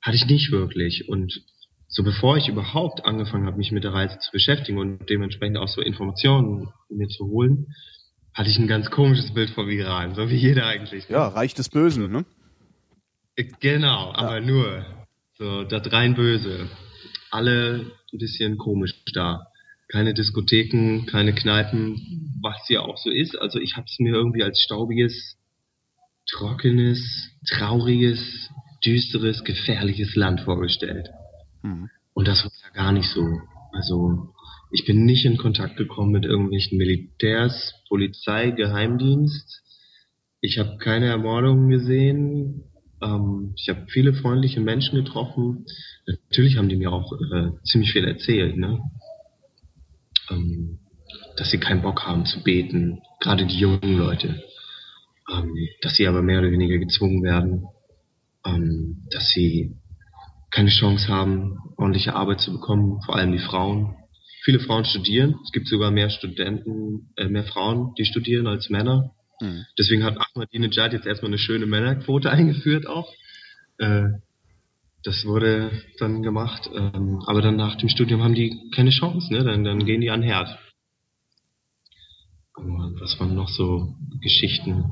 hatte 0.00 0.16
ich 0.16 0.24
nicht 0.24 0.52
wirklich. 0.52 1.06
Und 1.06 1.42
so 1.86 2.02
bevor 2.02 2.38
ich 2.38 2.48
überhaupt 2.48 3.04
angefangen 3.04 3.46
habe, 3.46 3.58
mich 3.58 3.72
mit 3.72 3.84
der 3.84 3.92
Reise 3.92 4.18
zu 4.18 4.30
beschäftigen 4.32 4.78
und 4.78 5.10
dementsprechend 5.10 5.58
auch 5.58 5.68
so 5.68 5.82
Informationen 5.82 6.70
mir 6.88 7.08
zu 7.08 7.26
holen, 7.26 7.66
hatte 8.32 8.48
ich 8.48 8.58
ein 8.58 8.68
ganz 8.68 8.90
komisches 8.90 9.34
Bild 9.34 9.50
vom 9.50 9.68
Iran, 9.68 10.14
so 10.14 10.30
wie 10.30 10.36
jeder 10.36 10.64
eigentlich. 10.64 11.10
Ja, 11.10 11.28
Reich 11.28 11.52
des 11.52 11.68
Bösen, 11.68 12.10
ne? 12.10 12.24
Genau, 13.60 14.14
aber 14.14 14.40
ja. 14.40 14.46
nur 14.46 14.99
so, 15.40 15.64
das 15.64 15.90
rein 15.90 16.14
böse. 16.14 16.68
Alle 17.30 17.86
ein 18.12 18.18
bisschen 18.18 18.58
komisch 18.58 18.94
da. 19.14 19.46
Keine 19.88 20.12
Diskotheken, 20.12 21.06
keine 21.06 21.34
Kneipen, 21.34 22.38
was 22.42 22.68
ja 22.68 22.80
auch 22.80 22.98
so 22.98 23.10
ist. 23.10 23.36
Also 23.40 23.58
ich 23.58 23.76
habe 23.76 23.86
es 23.86 23.98
mir 23.98 24.12
irgendwie 24.12 24.44
als 24.44 24.60
staubiges, 24.60 25.38
trockenes, 26.28 27.30
trauriges, 27.48 28.50
düsteres, 28.84 29.42
gefährliches 29.42 30.14
Land 30.14 30.42
vorgestellt. 30.42 31.08
Mhm. 31.62 31.88
Und 32.12 32.28
das 32.28 32.44
war 32.44 32.52
ja 32.62 32.70
gar 32.74 32.92
nicht 32.92 33.08
so. 33.08 33.40
Also 33.72 34.34
ich 34.70 34.84
bin 34.84 35.06
nicht 35.06 35.24
in 35.24 35.38
Kontakt 35.38 35.78
gekommen 35.78 36.12
mit 36.12 36.26
irgendwelchen 36.26 36.76
Militärs, 36.76 37.74
Polizei, 37.88 38.50
Geheimdienst. 38.50 39.62
Ich 40.42 40.58
habe 40.58 40.76
keine 40.76 41.06
Ermordungen 41.06 41.70
gesehen, 41.70 42.69
ähm, 43.02 43.54
ich 43.56 43.68
habe 43.68 43.86
viele 43.88 44.14
freundliche 44.14 44.60
Menschen 44.60 45.02
getroffen. 45.02 45.66
Natürlich 46.06 46.56
haben 46.56 46.68
die 46.68 46.76
mir 46.76 46.92
auch 46.92 47.12
äh, 47.12 47.50
ziemlich 47.64 47.92
viel 47.92 48.06
erzählt. 48.06 48.56
Ne? 48.56 48.80
Ähm, 50.30 50.78
dass 51.36 51.50
sie 51.50 51.58
keinen 51.58 51.82
Bock 51.82 52.06
haben 52.06 52.26
zu 52.26 52.42
beten, 52.42 53.00
gerade 53.20 53.46
die 53.46 53.58
jungen 53.58 53.96
Leute, 53.96 54.42
ähm, 55.32 55.54
dass 55.80 55.94
sie 55.94 56.06
aber 56.06 56.22
mehr 56.22 56.40
oder 56.40 56.50
weniger 56.50 56.78
gezwungen 56.78 57.22
werden, 57.22 57.66
ähm, 58.44 59.06
dass 59.10 59.30
sie 59.30 59.76
keine 60.50 60.70
Chance 60.70 61.08
haben, 61.08 61.58
ordentliche 61.76 62.14
Arbeit 62.14 62.40
zu 62.40 62.52
bekommen, 62.52 63.00
vor 63.06 63.16
allem 63.16 63.32
die 63.32 63.38
Frauen. 63.38 63.96
Viele 64.42 64.60
Frauen 64.60 64.84
studieren, 64.84 65.36
es 65.44 65.52
gibt 65.52 65.68
sogar 65.68 65.90
mehr 65.90 66.10
Studenten, 66.10 67.12
äh, 67.16 67.28
mehr 67.28 67.44
Frauen, 67.44 67.94
die 67.98 68.04
studieren 68.04 68.46
als 68.46 68.70
Männer. 68.70 69.12
Mhm. 69.40 69.66
Deswegen 69.78 70.04
hat 70.04 70.16
Ahmadinejad 70.18 70.92
jetzt 70.92 71.06
erstmal 71.06 71.30
eine 71.30 71.38
schöne 71.38 71.66
Männerquote 71.66 72.30
eingeführt 72.30 72.86
auch. 72.86 73.12
Äh, 73.78 74.08
das 75.02 75.24
wurde 75.24 75.70
dann 75.98 76.22
gemacht, 76.22 76.68
ähm, 76.74 77.22
aber 77.26 77.40
dann 77.40 77.56
nach 77.56 77.76
dem 77.76 77.88
Studium 77.88 78.22
haben 78.22 78.34
die 78.34 78.70
keine 78.74 78.90
Chance, 78.90 79.32
ne? 79.32 79.44
Dann, 79.44 79.64
dann 79.64 79.86
gehen 79.86 80.02
die 80.02 80.10
an 80.10 80.22
Herd. 80.22 80.58
Was 83.00 83.18
waren 83.18 83.34
noch 83.34 83.48
so 83.48 83.94
Geschichten? 84.20 84.84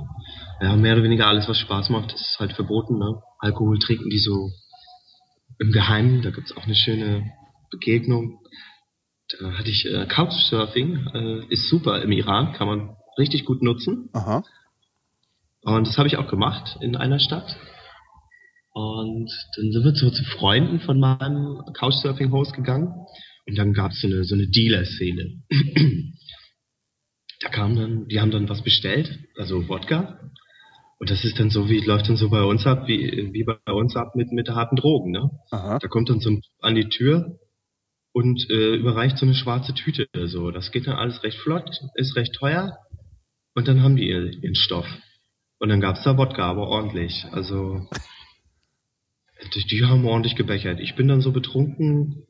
Ja, 0.63 0.75
mehr 0.77 0.95
oder 0.95 1.03
weniger 1.03 1.27
alles, 1.27 1.47
was 1.47 1.59
Spaß 1.59 1.91
macht, 1.91 2.15
ist 2.15 2.37
halt 2.39 2.55
verboten, 2.55 2.99
ne? 2.99 3.21
Alkohol 3.39 3.79
trinken 3.79 4.09
die 4.09 4.19
so 4.19 4.51
im 5.59 5.73
Geheimen, 5.73 6.23
da 6.23 6.31
gibt's 6.31 6.57
auch 6.57 6.65
eine 6.65 6.75
schöne 6.75 7.31
Begegnung. 7.71 8.41
Da 9.39 9.53
hatte 9.59 9.69
ich 9.69 9.85
äh, 9.85 10.07
Couchsurfing, 10.07 11.07
äh, 11.13 11.53
ist 11.53 11.69
super 11.69 12.01
im 12.01 12.13
Iran, 12.13 12.55
kann 12.55 12.69
man 12.69 12.97
richtig 13.19 13.45
gut 13.45 13.63
nutzen. 13.63 14.09
Aha. 14.13 14.45
Und 15.63 15.87
das 15.87 15.99
habe 15.99 16.09
ich 16.09 16.17
auch 16.17 16.29
gemacht 16.29 16.79
in 16.81 16.97
einer 16.97 17.19
Stadt. 17.19 17.57
Und 18.73 19.31
dann 19.57 19.73
sind 19.73 19.85
wir 19.85 19.95
so 19.95 20.11
zu 20.11 20.25
Freunden 20.25 20.81
von 20.81 21.01
meinem 21.01 21.63
Couchsurfing-Host 21.75 22.55
gegangen. 22.55 22.95
Und 23.47 23.59
dann 23.59 23.73
gab 23.73 23.91
es 23.91 24.01
so 24.01 24.07
eine, 24.07 24.25
so 24.25 24.35
eine 24.35 24.47
Dealer-Szene. 24.47 25.43
da 27.41 27.49
kam 27.49 27.77
dann, 27.77 28.07
die 28.07 28.21
haben 28.21 28.31
dann 28.31 28.49
was 28.49 28.63
bestellt, 28.63 29.19
also 29.37 29.69
Wodka. 29.69 30.21
Und 31.01 31.11
das 31.11 31.25
ist 31.25 31.39
dann 31.39 31.51
so, 31.51 31.69
wie 31.69 31.81
läuft 31.81 32.09
dann 32.09 32.17
so 32.17 32.29
bei 32.29 32.43
uns 32.43 32.67
ab, 32.67 32.89
wie, 32.89 33.31
wie 33.33 33.45
bei 33.45 33.73
uns 33.73 33.97
ab 33.97 34.15
mit, 34.17 34.33
mit 34.33 34.49
harten 34.51 34.77
Drogen, 34.77 35.13
ne? 35.13 35.31
Aha. 35.51 35.79
Da 35.79 35.89
kommt 35.89 36.11
dann 36.11 36.21
so 36.21 36.31
ein 36.31 36.43
an 36.61 36.75
die 36.75 36.89
Tür 36.89 37.39
und 38.13 38.51
äh, 38.51 38.75
überreicht 38.75 39.17
so 39.19 39.27
eine 39.27 39.35
schwarze 39.35 39.75
Tüte. 39.75 40.07
So, 40.27 40.51
das 40.51 40.73
geht 40.73 40.87
dann 40.87 40.97
alles 40.97 41.23
recht 41.23 41.39
flott, 41.39 41.71
ist 41.95 42.17
recht 42.17 42.35
teuer. 42.35 42.77
Und 43.59 43.67
dann 43.67 43.83
haben 43.83 43.97
die 43.97 44.09
ihren, 44.09 44.41
ihren 44.41 44.55
Stoff. 44.55 44.87
Und 45.59 45.69
dann 45.69 45.81
gab's 45.81 46.05
da 46.05 46.17
Wodka, 46.17 46.49
aber 46.49 46.69
ordentlich. 46.69 47.27
Also 47.33 47.89
die, 49.53 49.65
die 49.67 49.85
haben 49.85 50.07
ordentlich 50.07 50.37
gebechert. 50.37 50.79
Ich 50.79 50.95
bin 50.95 51.09
dann 51.09 51.23
so 51.23 51.33
betrunken 51.33 52.23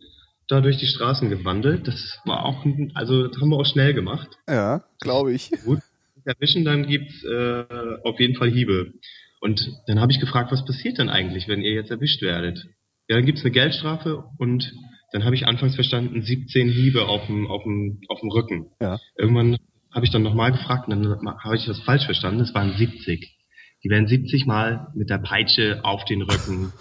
da 0.47 0.63
durch 0.63 0.79
die 0.79 0.87
Straßen 0.87 1.29
gewandelt. 1.29 1.87
Das 1.87 2.19
war 2.25 2.47
auch, 2.47 2.65
also 2.95 3.29
das 3.29 3.43
haben 3.43 3.51
wir 3.51 3.59
auch 3.59 3.67
schnell 3.67 3.93
gemacht. 3.93 4.39
Ja, 4.49 4.85
glaube 5.01 5.35
ich. 5.35 5.51
Gut 5.67 5.81
erwischen, 6.25 6.65
dann 6.65 6.87
gibt's 6.87 7.23
äh, 7.25 7.65
auf 8.05 8.19
jeden 8.19 8.37
Fall 8.37 8.51
Hiebe. 8.51 8.95
Und 9.43 9.71
dann 9.87 10.01
habe 10.01 10.13
ich 10.13 10.21
gefragt, 10.21 10.51
was 10.51 10.65
passiert 10.65 10.97
denn 10.97 11.11
eigentlich, 11.11 11.47
wenn 11.47 11.61
ihr 11.61 11.73
jetzt 11.73 11.91
erwischt 11.91 12.23
werdet? 12.23 12.59
Ja, 13.07 13.17
dann 13.17 13.27
gibt's 13.27 13.43
eine 13.43 13.51
Geldstrafe 13.51 14.25
und 14.39 14.73
dann 15.13 15.25
habe 15.25 15.35
ich 15.37 15.47
anfangs 15.47 15.75
verstanden, 15.75 16.23
17 16.23 16.71
Hiebe 16.71 17.07
auf 17.07 17.27
dem, 17.27 17.47
auf 17.47 17.65
dem, 17.65 18.01
auf 18.09 18.21
dem 18.21 18.31
Rücken. 18.31 18.71
Ja. 18.81 18.99
Irgendwann 19.19 19.59
habe 19.93 20.05
ich 20.05 20.13
dann 20.13 20.23
nochmal 20.23 20.53
gefragt 20.53 20.89
und 20.89 21.03
dann 21.03 21.39
habe 21.39 21.57
ich 21.57 21.67
das 21.67 21.81
falsch 21.81 22.05
verstanden. 22.05 22.41
Es 22.41 22.55
waren 22.55 22.77
70. 22.77 23.37
Die 23.85 23.91
werden 23.91 24.09
70 24.09 24.47
Mal 24.47 24.89
mit 24.95 25.09
der 25.11 25.19
Peitsche 25.19 25.81
auf 25.85 26.05
den 26.05 26.23
Rücken. 26.23 26.73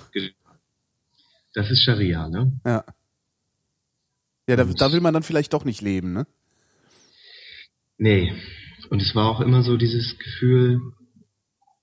Das 1.54 1.70
ist 1.70 1.84
Scharia, 1.84 2.28
ne? 2.28 2.60
Ja. 2.65 2.84
Ja, 4.48 4.56
da, 4.56 4.63
da 4.63 4.91
will 4.91 5.02
man 5.02 5.13
dann 5.13 5.24
vielleicht 5.24 5.54
doch 5.54 5.65
nicht 5.65 5.82
leben, 5.82 6.13
ne? 6.13 6.26
Nee. 7.98 8.34
Und 8.89 9.02
es 9.02 9.13
war 9.15 9.30
auch 9.30 9.41
immer 9.41 9.63
so 9.63 9.76
dieses 9.76 10.17
Gefühl, 10.17 10.80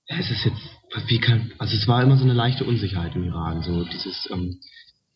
es 0.07 0.31
ist 0.31 0.45
jetzt, 0.45 1.07
wie 1.07 1.19
kann, 1.19 1.51
also 1.57 1.75
es 1.75 1.87
war 1.87 2.01
immer 2.01 2.17
so 2.17 2.23
eine 2.23 2.33
leichte 2.33 2.63
Unsicherheit 2.63 3.15
im 3.15 3.23
Iran, 3.23 3.61
so 3.61 3.83
dieses, 3.85 4.29
ähm, 4.31 4.59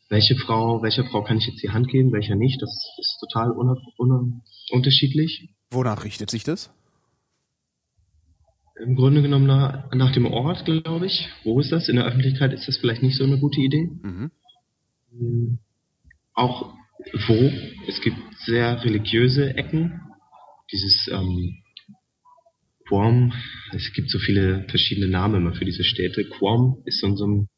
welche 0.10 0.36
Frau, 0.36 0.82
welcher 0.82 1.06
Frau 1.06 1.24
kann 1.24 1.38
ich 1.38 1.48
jetzt 1.48 1.62
die 1.62 1.70
Hand 1.70 1.88
geben, 1.88 2.12
welcher 2.12 2.36
nicht, 2.36 2.62
das 2.62 2.70
ist 2.98 3.18
total 3.20 3.52
un, 3.52 3.78
un, 3.98 4.42
unterschiedlich. 4.72 5.50
Wonach 5.72 6.04
richtet 6.04 6.32
sich 6.32 6.44
das? 6.44 6.72
Im 8.82 8.96
Grunde 8.96 9.22
genommen 9.22 9.46
nach, 9.46 9.92
nach 9.92 10.12
dem 10.14 10.26
Ort, 10.26 10.66
glaube 10.66 11.06
ich. 11.06 11.28
Wo 11.44 11.60
ist 11.60 11.72
das? 11.72 11.90
In 11.90 11.98
der 11.98 12.06
Öffentlichkeit 12.06 12.54
ist 12.54 12.68
das 12.68 12.78
vielleicht 12.78 13.04
nicht 13.04 13.18
so 13.18 13.26
eine 13.26 13.38
gute 13.38 13.60
Idee. 13.60 13.90
Mhm. 14.02 14.32
Ähm, 15.14 15.60
auch 16.34 16.74
wo. 17.28 17.52
Es 17.88 18.02
gibt 18.02 18.18
sehr 18.46 18.84
religiöse 18.84 19.56
Ecken. 19.56 20.02
Dieses 20.72 21.10
ähm, 21.12 21.58
Quam, 22.88 23.34
es 23.74 23.92
gibt 23.94 24.10
so 24.10 24.18
viele 24.18 24.66
verschiedene 24.70 25.08
Namen 25.08 25.36
immer 25.36 25.54
für 25.54 25.66
diese 25.66 25.84
Städte. 25.84 26.26
Quam 26.26 26.78
ist 26.86 27.02
so, 27.02 27.16
so 27.16 27.28
ein 27.28 27.50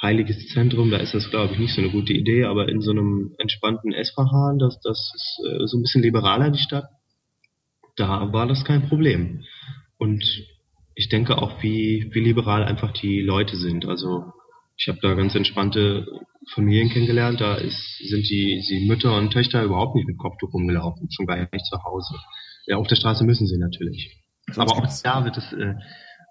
heiliges 0.00 0.48
Zentrum, 0.48 0.90
da 0.90 0.98
ist 0.98 1.14
das, 1.14 1.30
glaube 1.30 1.54
ich, 1.54 1.58
nicht 1.58 1.74
so 1.74 1.80
eine 1.80 1.90
gute 1.90 2.12
Idee, 2.12 2.44
aber 2.44 2.68
in 2.68 2.80
so 2.80 2.90
einem 2.90 3.34
entspannten 3.38 3.92
Esfahan, 3.92 4.58
das, 4.58 4.78
das 4.80 5.12
ist 5.14 5.40
äh, 5.46 5.66
so 5.66 5.78
ein 5.78 5.82
bisschen 5.82 6.02
liberaler, 6.02 6.50
die 6.50 6.58
Stadt, 6.58 6.84
da 7.96 8.32
war 8.32 8.46
das 8.46 8.64
kein 8.64 8.88
Problem. 8.88 9.44
Und 9.98 10.24
ich 10.94 11.08
denke 11.08 11.38
auch, 11.38 11.62
wie, 11.62 12.10
wie 12.12 12.20
liberal 12.20 12.64
einfach 12.64 12.92
die 12.92 13.20
Leute 13.20 13.56
sind. 13.56 13.86
Also 13.86 14.32
ich 14.76 14.88
habe 14.88 14.98
da 15.00 15.14
ganz 15.14 15.34
entspannte 15.34 16.06
Familien 16.52 16.90
kennengelernt, 16.90 17.40
da 17.40 17.54
ist, 17.54 17.98
sind 17.98 18.28
die, 18.28 18.62
die 18.68 18.86
Mütter 18.86 19.16
und 19.16 19.30
Töchter 19.30 19.62
überhaupt 19.62 19.96
nicht 19.96 20.06
mit 20.06 20.18
Kopftuch 20.18 20.52
rumgelaufen, 20.52 21.08
schon 21.10 21.26
gar 21.26 21.36
nicht 21.36 21.66
zu 21.66 21.82
Hause. 21.82 22.14
Ja, 22.66 22.76
auf 22.76 22.86
der 22.86 22.96
Straße 22.96 23.24
müssen 23.24 23.46
sie 23.46 23.58
natürlich. 23.58 24.16
Aber 24.54 24.72
auch 24.72 25.02
da 25.02 25.24
wird 25.24 25.36
es 25.38 25.52
äh, 25.52 25.74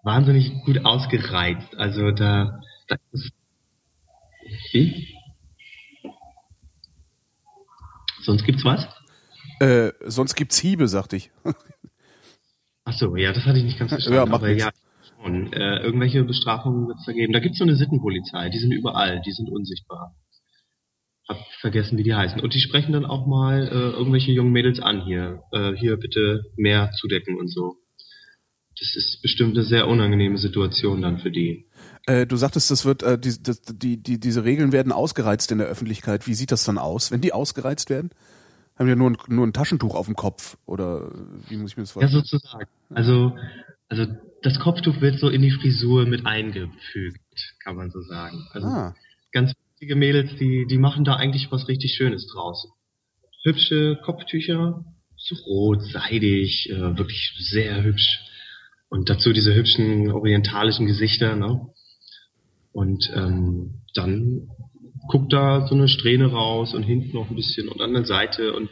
wahnsinnig 0.03 0.53
gut 0.63 0.85
ausgereizt. 0.85 1.75
Also 1.75 2.11
da, 2.11 2.59
da 2.87 2.95
ist 3.11 3.31
wie? 4.71 5.15
Sonst 8.21 8.45
gibt's 8.45 8.63
was? 8.63 8.87
Äh, 9.59 9.91
sonst 10.05 10.35
gibt's 10.35 10.57
Hiebe, 10.57 10.87
sagte 10.87 11.15
ich. 11.15 11.31
Ach 12.85 12.93
so, 12.93 13.15
ja, 13.15 13.33
das 13.33 13.45
hatte 13.45 13.57
ich 13.57 13.65
nicht 13.65 13.79
ganz 13.79 13.91
verstanden. 13.91 14.17
Ja, 14.17 14.23
aber 14.23 14.49
ja, 14.49 14.71
schon. 15.21 15.51
Äh, 15.53 15.79
irgendwelche 15.79 16.23
Bestrafungen 16.23 16.87
wird 16.87 16.99
es 16.99 17.05
da 17.05 17.13
geben. 17.13 17.33
Da 17.33 17.39
gibt's 17.39 17.57
so 17.57 17.63
eine 17.63 17.75
Sittenpolizei, 17.75 18.49
die 18.49 18.59
sind 18.59 18.71
überall, 18.71 19.21
die 19.21 19.31
sind 19.31 19.49
unsichtbar. 19.49 20.15
Hab 21.27 21.37
vergessen, 21.59 21.97
wie 21.97 22.03
die 22.03 22.13
heißen. 22.13 22.39
Und 22.39 22.53
die 22.53 22.59
sprechen 22.59 22.93
dann 22.93 23.05
auch 23.05 23.25
mal 23.25 23.67
äh, 23.67 23.97
irgendwelche 23.97 24.31
jungen 24.31 24.51
Mädels 24.51 24.79
an 24.79 25.01
hier. 25.01 25.41
Äh, 25.51 25.73
hier 25.73 25.97
bitte 25.97 26.43
mehr 26.55 26.91
zudecken 26.91 27.37
und 27.37 27.47
so 27.47 27.77
das 28.79 28.95
ist 28.95 29.21
bestimmt 29.21 29.55
eine 29.55 29.65
sehr 29.65 29.87
unangenehme 29.87 30.37
Situation 30.37 31.01
dann 31.01 31.19
für 31.19 31.31
die. 31.31 31.65
Äh, 32.07 32.27
du 32.27 32.35
sagtest, 32.35 32.69
das 32.71 32.85
wird, 32.85 33.03
äh, 33.03 33.17
die, 33.17 33.35
die, 33.71 33.97
die, 34.03 34.19
diese 34.19 34.43
Regeln 34.43 34.71
werden 34.71 34.91
ausgereizt 34.91 35.51
in 35.51 35.59
der 35.59 35.67
Öffentlichkeit. 35.67 36.27
Wie 36.27 36.33
sieht 36.33 36.51
das 36.51 36.65
dann 36.65 36.77
aus, 36.77 37.11
wenn 37.11 37.21
die 37.21 37.33
ausgereizt 37.33 37.89
werden? 37.89 38.09
Haben 38.77 38.87
die 38.87 38.95
nur 38.95 39.11
ein, 39.11 39.17
nur 39.29 39.47
ein 39.47 39.53
Taschentuch 39.53 39.95
auf 39.95 40.07
dem 40.07 40.15
Kopf 40.15 40.57
oder 40.65 41.09
wie 41.47 41.57
muss 41.57 41.71
ich 41.71 41.77
mir 41.77 41.83
das 41.83 41.91
vorstellen? 41.91 42.23
Ja, 42.23 42.29
sozusagen. 42.29 42.65
Also, 42.89 43.37
also 43.87 44.05
das 44.41 44.59
Kopftuch 44.59 44.99
wird 44.99 45.19
so 45.19 45.29
in 45.29 45.41
die 45.41 45.51
Frisur 45.51 46.05
mit 46.05 46.25
eingefügt, 46.25 47.19
kann 47.63 47.75
man 47.77 47.89
so 47.89 48.01
sagen. 48.01 48.47
Also 48.51 48.67
ah. 48.67 48.95
ganz 49.31 49.53
wichtige 49.71 49.95
Mädels, 49.95 50.35
die, 50.37 50.65
die 50.67 50.77
machen 50.77 51.05
da 51.05 51.15
eigentlich 51.15 51.51
was 51.51 51.67
richtig 51.67 51.93
Schönes 51.93 52.27
draus. 52.27 52.67
Hübsche 53.43 53.97
Kopftücher, 54.03 54.83
so 55.15 55.35
rot, 55.35 55.81
seidig, 55.81 56.69
äh, 56.69 56.97
wirklich 56.97 57.33
sehr 57.39 57.81
hübsch 57.83 58.19
und 58.89 59.09
dazu 59.09 59.33
diese 59.33 59.55
hübschen 59.55 60.11
orientalischen 60.11 60.85
Gesichter, 60.85 61.35
ne? 61.35 61.67
Und 62.71 63.09
ähm, 63.15 63.81
dann 63.93 64.49
guckt 65.07 65.33
da 65.33 65.67
so 65.67 65.75
eine 65.75 65.87
Strähne 65.87 66.27
raus 66.27 66.73
und 66.73 66.83
hinten 66.83 67.15
noch 67.15 67.29
ein 67.29 67.35
bisschen 67.35 67.67
und 67.67 67.81
an 67.81 67.93
der 67.93 68.05
Seite. 68.05 68.53
Und 68.53 68.69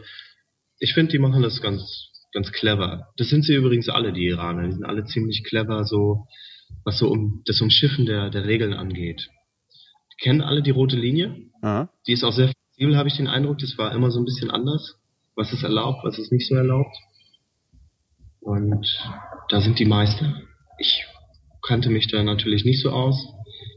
ich 0.80 0.93
finde, 0.93 1.12
die 1.12 1.19
machen 1.19 1.41
das 1.41 1.62
ganz, 1.62 2.10
ganz 2.34 2.52
clever. 2.52 3.08
Das 3.17 3.30
sind 3.30 3.43
sie 3.46 3.54
übrigens 3.54 3.89
alle, 3.89 4.13
die 4.13 4.28
Iraner. 4.28 4.67
Die 4.67 4.74
sind 4.74 4.86
alle 4.86 5.06
ziemlich 5.06 5.43
clever, 5.43 5.86
so 5.86 6.28
was 6.86 6.98
so 6.98 7.10
um 7.10 7.43
das 7.46 7.62
Umschiffen 7.62 8.06
der, 8.06 8.30
der 8.30 8.46
Regeln 8.46 8.74
angeht. 8.74 9.30
Die 10.12 10.24
kennen 10.24 10.41
alle 10.41 10.62
die 10.62 10.72
rote 10.72 10.96
Linie. 10.96 11.36
Aha. 11.62 11.89
Die 12.08 12.13
ist 12.13 12.24
auch 12.24 12.34
sehr 12.34 12.50
flexibel, 12.50 12.98
habe 12.98 13.10
ich 13.10 13.17
den 13.17 13.28
Eindruck. 13.28 13.60
Das 13.60 13.78
war 13.78 13.93
immer 13.93 14.12
so 14.12 14.19
ein 14.19 14.26
bisschen 14.26 14.52
anders. 14.52 14.96
Was 15.36 15.54
ist 15.54 15.63
erlaubt, 15.63 16.04
was 16.04 16.19
ist 16.19 16.32
nicht 16.32 16.48
so 16.48 16.56
erlaubt. 16.56 16.96
Und 18.39 18.86
da 19.50 19.62
sind 19.62 19.80
die 19.80 19.86
Meister. 19.86 20.41
Ich 20.78 21.06
kannte 21.65 21.89
mich 21.89 22.08
da 22.08 22.24
natürlich 22.24 22.65
nicht 22.65 22.82
so 22.82 22.91
aus. 22.91 23.15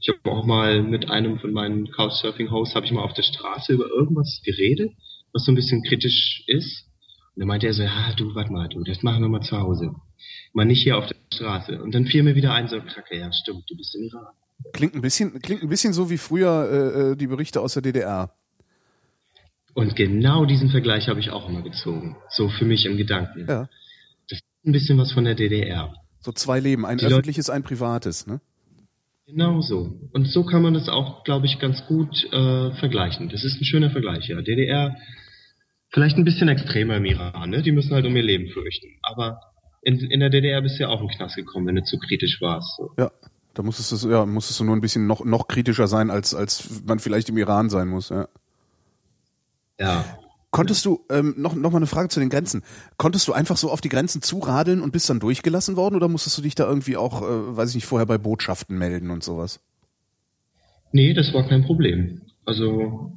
Ich 0.01 0.09
habe 0.09 0.31
auch 0.31 0.45
mal 0.45 0.83
mit 0.83 1.11
einem 1.11 1.39
von 1.39 1.53
meinen 1.53 1.91
Couchsurfing-Hosts, 1.91 2.75
habe 2.75 2.87
ich 2.87 2.93
mal 2.93 3.03
auf 3.03 3.15
der 3.15 3.23
Straße 3.23 3.73
über 3.73 3.87
irgendwas 3.87 4.41
geredet, 4.45 4.93
was 5.33 5.45
so 5.45 5.53
ein 5.53 5.55
bisschen 5.55 5.83
kritisch 5.83 6.45
ist. 6.47 6.85
Und 7.35 7.41
dann 7.41 7.49
meinte 7.49 7.67
er 7.67 7.75
so, 7.75 7.83
ja, 7.83 8.13
du, 8.17 8.35
warte 8.35 8.53
mal, 8.53 8.69
du, 8.69 8.83
das 8.85 9.03
machen 9.03 9.23
wir 9.23 9.29
mal 9.29 9.43
zu 9.43 9.59
Hause. 9.59 9.95
Mal 10.53 10.65
nicht 10.65 10.83
hier 10.83 10.97
auf 10.97 11.07
der 11.07 11.17
Straße. 11.33 11.83
Und 11.83 11.95
dann 11.95 12.07
fiel 12.07 12.23
mir 12.23 12.35
wieder 12.35 12.53
ein, 12.53 12.69
so, 12.69 12.81
kacke, 12.81 13.19
ja, 13.19 13.33
stimmt, 13.33 13.65
du 13.69 13.77
bist 13.77 13.95
im 13.95 14.05
Iran. 14.05 14.27
Klingt 14.73 14.95
ein 14.95 15.03
bisschen, 15.03 15.41
klingt 15.41 15.63
ein 15.63 15.69
bisschen 15.69 15.93
so 15.93 16.09
wie 16.11 16.17
früher 16.19 16.69
äh, 16.71 17.13
äh 17.13 17.17
die 17.17 17.27
Berichte 17.27 17.61
aus 17.61 17.75
der 17.75 17.83
DDR. 17.83 18.33
Und 19.75 19.95
genau 19.95 20.47
diesen 20.47 20.71
Vergleich 20.71 21.09
habe 21.09 21.21
ich 21.21 21.31
auch 21.31 21.49
immer 21.49 21.61
gezogen. 21.61 22.17
So 22.31 22.49
für 22.49 22.65
mich 22.65 22.87
im 22.87 22.97
Gedanken. 22.97 23.41
Ja. 23.47 23.69
Das 24.29 24.39
ist 24.39 24.45
ein 24.65 24.73
bisschen 24.73 24.97
was 24.97 25.13
von 25.13 25.25
der 25.25 25.35
DDR. 25.35 25.93
So 26.21 26.33
zwei 26.33 26.61
Leben, 26.61 26.87
ein 26.87 26.97
Die 26.97 27.05
Leute- 27.05 27.17
öffentliches, 27.17 27.51
ein 27.51 27.63
privates, 27.63 28.27
ne? 28.27 28.41
Genau 29.27 29.61
so. 29.61 29.99
Und 30.13 30.27
so 30.27 30.45
kann 30.45 30.63
man 30.63 30.75
das 30.75 30.89
auch, 30.89 31.25
glaube 31.25 31.47
ich, 31.47 31.59
ganz 31.59 31.85
gut 31.87 32.25
äh, 32.33 32.73
vergleichen. 32.77 33.29
Das 33.29 33.45
ist 33.45 33.61
ein 33.61 33.65
schöner 33.65 33.91
Vergleich, 33.91 34.29
ja. 34.29 34.41
DDR, 34.41 34.97
vielleicht 35.91 36.17
ein 36.17 36.25
bisschen 36.25 36.49
extremer 36.49 36.97
im 36.97 37.05
Iran, 37.05 37.51
ne? 37.51 37.63
Die 37.63 37.73
müssen 37.73 37.93
halt 37.93 38.07
um 38.07 38.15
ihr 38.15 38.23
Leben 38.23 38.49
fürchten. 38.51 38.87
Aber 39.03 39.41
in, 39.83 39.99
in 39.99 40.21
der 40.21 40.31
DDR 40.31 40.63
bist 40.63 40.79
du 40.79 40.85
ja 40.85 40.89
auch 40.89 41.01
in 41.01 41.09
den 41.09 41.17
Knast 41.17 41.37
gekommen, 41.37 41.67
wenn 41.67 41.77
du 41.77 41.83
zu 41.83 41.99
kritisch 41.99 42.41
warst. 42.41 42.77
So. 42.77 42.91
Ja. 42.97 43.11
Da 43.55 43.63
musstest 43.63 44.05
du, 44.05 44.11
ja, 44.11 44.27
musstest 44.27 44.61
du 44.61 44.65
nur 44.65 44.77
ein 44.77 44.83
bisschen 44.83 45.07
noch, 45.07 45.25
noch 45.25 45.49
kritischer 45.49 45.87
sein, 45.87 46.11
als, 46.11 46.35
als 46.35 46.83
man 46.85 46.99
vielleicht 46.99 47.31
im 47.31 47.39
Iran 47.39 47.71
sein 47.71 47.89
muss, 47.89 48.11
ja. 48.11 48.29
Ja. 49.81 50.05
Konntest 50.51 50.85
du, 50.85 51.05
ähm, 51.11 51.35
noch, 51.37 51.55
noch 51.55 51.71
mal 51.71 51.79
eine 51.79 51.87
Frage 51.87 52.09
zu 52.09 52.21
den 52.21 52.31
Grenzen. 52.31 52.63
Konntest 52.97 53.29
du 53.29 53.33
einfach 53.33 53.57
so 53.57 53.71
auf 53.71 53.81
die 53.81 53.89
Grenzen 53.89 54.23
zuradeln 54.23 54.81
und 54.81 54.93
bist 54.93 55.11
dann 55.11 55.21
durchgelassen 55.21 55.77
worden 55.77 55.97
oder 55.97 56.09
musstest 56.09 56.39
du 56.39 56.43
dich 56.43 56.55
da 56.55 56.67
irgendwie 56.67 56.97
auch, 56.97 57.23
äh, 57.23 57.57
weiß 57.57 57.71
ich 57.71 57.75
nicht, 57.77 57.87
vorher 57.87 58.07
bei 58.07 58.17
Botschaften 58.17 58.79
melden 58.79 59.11
und 59.11 59.23
sowas? 59.23 59.61
Nee, 60.93 61.13
das 61.13 61.35
war 61.35 61.47
kein 61.47 61.65
Problem. 61.65 62.23
Also, 62.45 63.13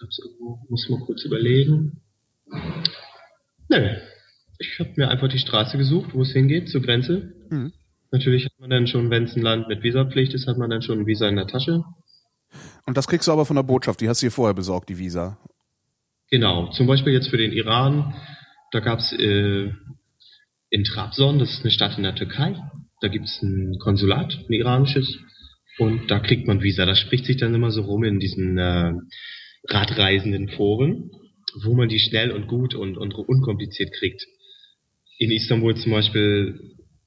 gab's 0.00 0.18
irgendwo, 0.18 0.60
muss 0.68 0.88
mal 0.88 1.00
kurz 1.00 1.24
überlegen. 1.24 2.00
Nö. 3.68 3.96
Ich 4.58 4.78
habe 4.78 4.92
mir 4.96 5.08
einfach 5.08 5.28
die 5.28 5.38
Straße 5.38 5.76
gesucht, 5.76 6.14
wo 6.14 6.22
es 6.22 6.30
hingeht, 6.30 6.68
zur 6.68 6.82
Grenze. 6.82 7.32
Mhm. 7.50 7.72
Natürlich 8.12 8.44
hat 8.44 8.52
man 8.58 8.70
dann 8.70 8.86
schon, 8.86 9.10
wenn 9.10 9.24
es 9.24 9.34
ein 9.34 9.42
Land 9.42 9.68
mit 9.68 9.82
Visapflicht 9.82 10.34
ist, 10.34 10.46
hat 10.46 10.58
man 10.58 10.70
dann 10.70 10.82
schon 10.82 11.00
ein 11.00 11.06
Visa 11.06 11.28
in 11.28 11.36
der 11.36 11.46
Tasche. 11.46 11.82
Und 12.86 12.96
das 12.96 13.08
kriegst 13.08 13.26
du 13.26 13.32
aber 13.32 13.46
von 13.46 13.56
der 13.56 13.62
Botschaft, 13.62 14.00
die 14.00 14.08
hast 14.08 14.22
du 14.22 14.26
dir 14.26 14.30
vorher 14.30 14.54
besorgt, 14.54 14.88
die 14.88 14.98
Visa. 14.98 15.38
Genau, 16.32 16.70
zum 16.70 16.86
Beispiel 16.86 17.12
jetzt 17.12 17.28
für 17.28 17.36
den 17.36 17.52
Iran, 17.52 18.14
da 18.70 18.80
gab's 18.80 19.12
äh, 19.12 19.70
in 20.70 20.84
Trabzon, 20.84 21.38
das 21.38 21.50
ist 21.50 21.60
eine 21.60 21.70
Stadt 21.70 21.98
in 21.98 22.04
der 22.04 22.14
Türkei, 22.14 22.56
da 23.02 23.08
gibt's 23.08 23.42
ein 23.42 23.76
Konsulat, 23.78 24.38
ein 24.48 24.52
iranisches, 24.54 25.18
und 25.76 26.10
da 26.10 26.20
kriegt 26.20 26.46
man 26.46 26.62
Visa. 26.62 26.86
Das 26.86 26.98
spricht 26.98 27.26
sich 27.26 27.36
dann 27.36 27.54
immer 27.54 27.70
so 27.70 27.82
rum 27.82 28.02
in 28.04 28.18
diesen 28.18 28.56
äh, 28.56 28.94
radreisenden 29.68 30.48
Foren, 30.48 31.10
wo 31.64 31.74
man 31.74 31.90
die 31.90 31.98
schnell 31.98 32.30
und 32.30 32.46
gut 32.46 32.74
und, 32.74 32.96
und 32.96 33.12
unkompliziert 33.12 33.92
kriegt. 33.92 34.24
In 35.18 35.30
Istanbul 35.30 35.76
zum 35.76 35.92
Beispiel, 35.92 36.58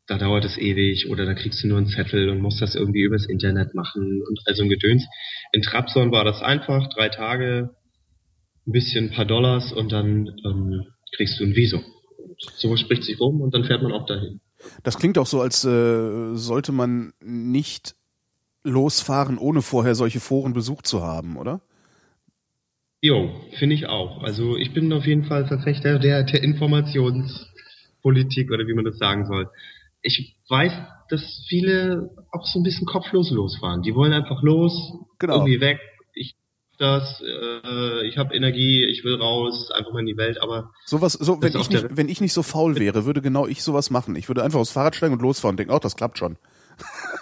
da 0.05 0.19
dauert 0.19 0.45
es 0.45 0.55
ewig 0.55 1.09
oder 1.09 1.25
da 1.25 1.33
kriegst 1.33 1.63
du 1.63 1.67
nur 1.67 1.79
einen 1.79 1.87
Zettel 1.87 2.29
und 2.29 2.41
musst 2.41 2.61
das 2.61 2.75
irgendwie 2.75 3.01
übers 3.01 3.25
Internet 3.25 3.73
machen 3.73 4.21
und 4.21 4.39
also 4.45 4.61
ein 4.61 4.69
Gedöns. 4.69 5.03
In 5.51 5.63
Trabzon 5.63 6.11
war 6.11 6.23
das 6.23 6.43
einfach, 6.43 6.87
drei 6.89 7.09
Tage, 7.09 7.71
ein 8.67 8.71
bisschen, 8.71 9.09
ein 9.09 9.15
paar 9.15 9.25
Dollars 9.25 9.71
und 9.71 9.91
dann 9.91 10.27
ähm, 10.45 10.85
kriegst 11.15 11.39
du 11.39 11.43
ein 11.45 11.55
Visum. 11.55 11.83
Und 12.17 12.41
sowas 12.55 12.79
spricht 12.79 13.03
sich 13.03 13.19
rum 13.19 13.41
und 13.41 13.53
dann 13.53 13.63
fährt 13.65 13.83
man 13.83 13.91
auch 13.91 14.05
dahin. 14.05 14.39
Das 14.83 14.97
klingt 14.97 15.17
auch 15.17 15.27
so, 15.27 15.41
als 15.41 15.63
äh, 15.65 16.35
sollte 16.35 16.71
man 16.71 17.13
nicht 17.23 17.95
losfahren, 18.63 19.37
ohne 19.37 19.61
vorher 19.61 19.95
solche 19.95 20.19
Foren 20.19 20.53
besucht 20.53 20.87
zu 20.87 21.03
haben, 21.03 21.37
oder? 21.37 21.61
Jo, 23.01 23.29
finde 23.59 23.75
ich 23.75 23.85
auch. 23.85 24.23
Also 24.23 24.57
ich 24.57 24.73
bin 24.73 24.91
auf 24.91 25.05
jeden 25.05 25.25
Fall 25.25 25.45
Verfechter 25.45 25.99
der, 25.99 26.23
der 26.23 26.41
Informationspolitik 26.41 28.49
oder 28.51 28.65
wie 28.65 28.73
man 28.73 28.85
das 28.85 28.97
sagen 28.97 29.27
soll. 29.27 29.47
Ich 30.01 30.35
weiß, 30.49 30.71
dass 31.09 31.45
viele 31.47 32.09
auch 32.31 32.47
so 32.47 32.59
ein 32.59 32.63
bisschen 32.63 32.87
kopflos 32.87 33.29
losfahren. 33.29 33.83
Die 33.83 33.93
wollen 33.93 34.13
einfach 34.13 34.41
los, 34.41 34.73
Genau. 35.19 35.35
irgendwie 35.35 35.61
weg. 35.61 35.79
Das, 36.77 37.21
äh, 37.21 38.05
ich 38.07 38.17
habe 38.17 38.35
Energie, 38.35 38.83
ich 38.85 39.03
will 39.03 39.15
raus, 39.15 39.71
einfach 39.71 39.93
mal 39.93 40.01
in 40.01 40.05
die 40.07 40.17
Welt, 40.17 40.41
aber 40.41 40.71
Sowas, 40.85 41.13
so, 41.13 41.41
wenn 41.41 41.55
ich, 41.55 41.69
nicht, 41.69 41.85
wenn 41.97 42.09
ich 42.09 42.19
nicht 42.21 42.33
so 42.33 42.43
faul 42.43 42.77
wäre, 42.77 43.05
würde 43.05 43.21
genau 43.21 43.47
ich 43.47 43.63
sowas 43.63 43.89
machen. 43.91 44.15
Ich 44.15 44.27
würde 44.27 44.43
einfach 44.43 44.59
aufs 44.59 44.71
Fahrrad 44.71 44.95
steigen 44.95 45.13
und 45.13 45.21
losfahren 45.21 45.53
und 45.53 45.57
denken, 45.57 45.73
oh, 45.73 45.79
das 45.79 45.95
klappt 45.95 46.17
schon. 46.17 46.37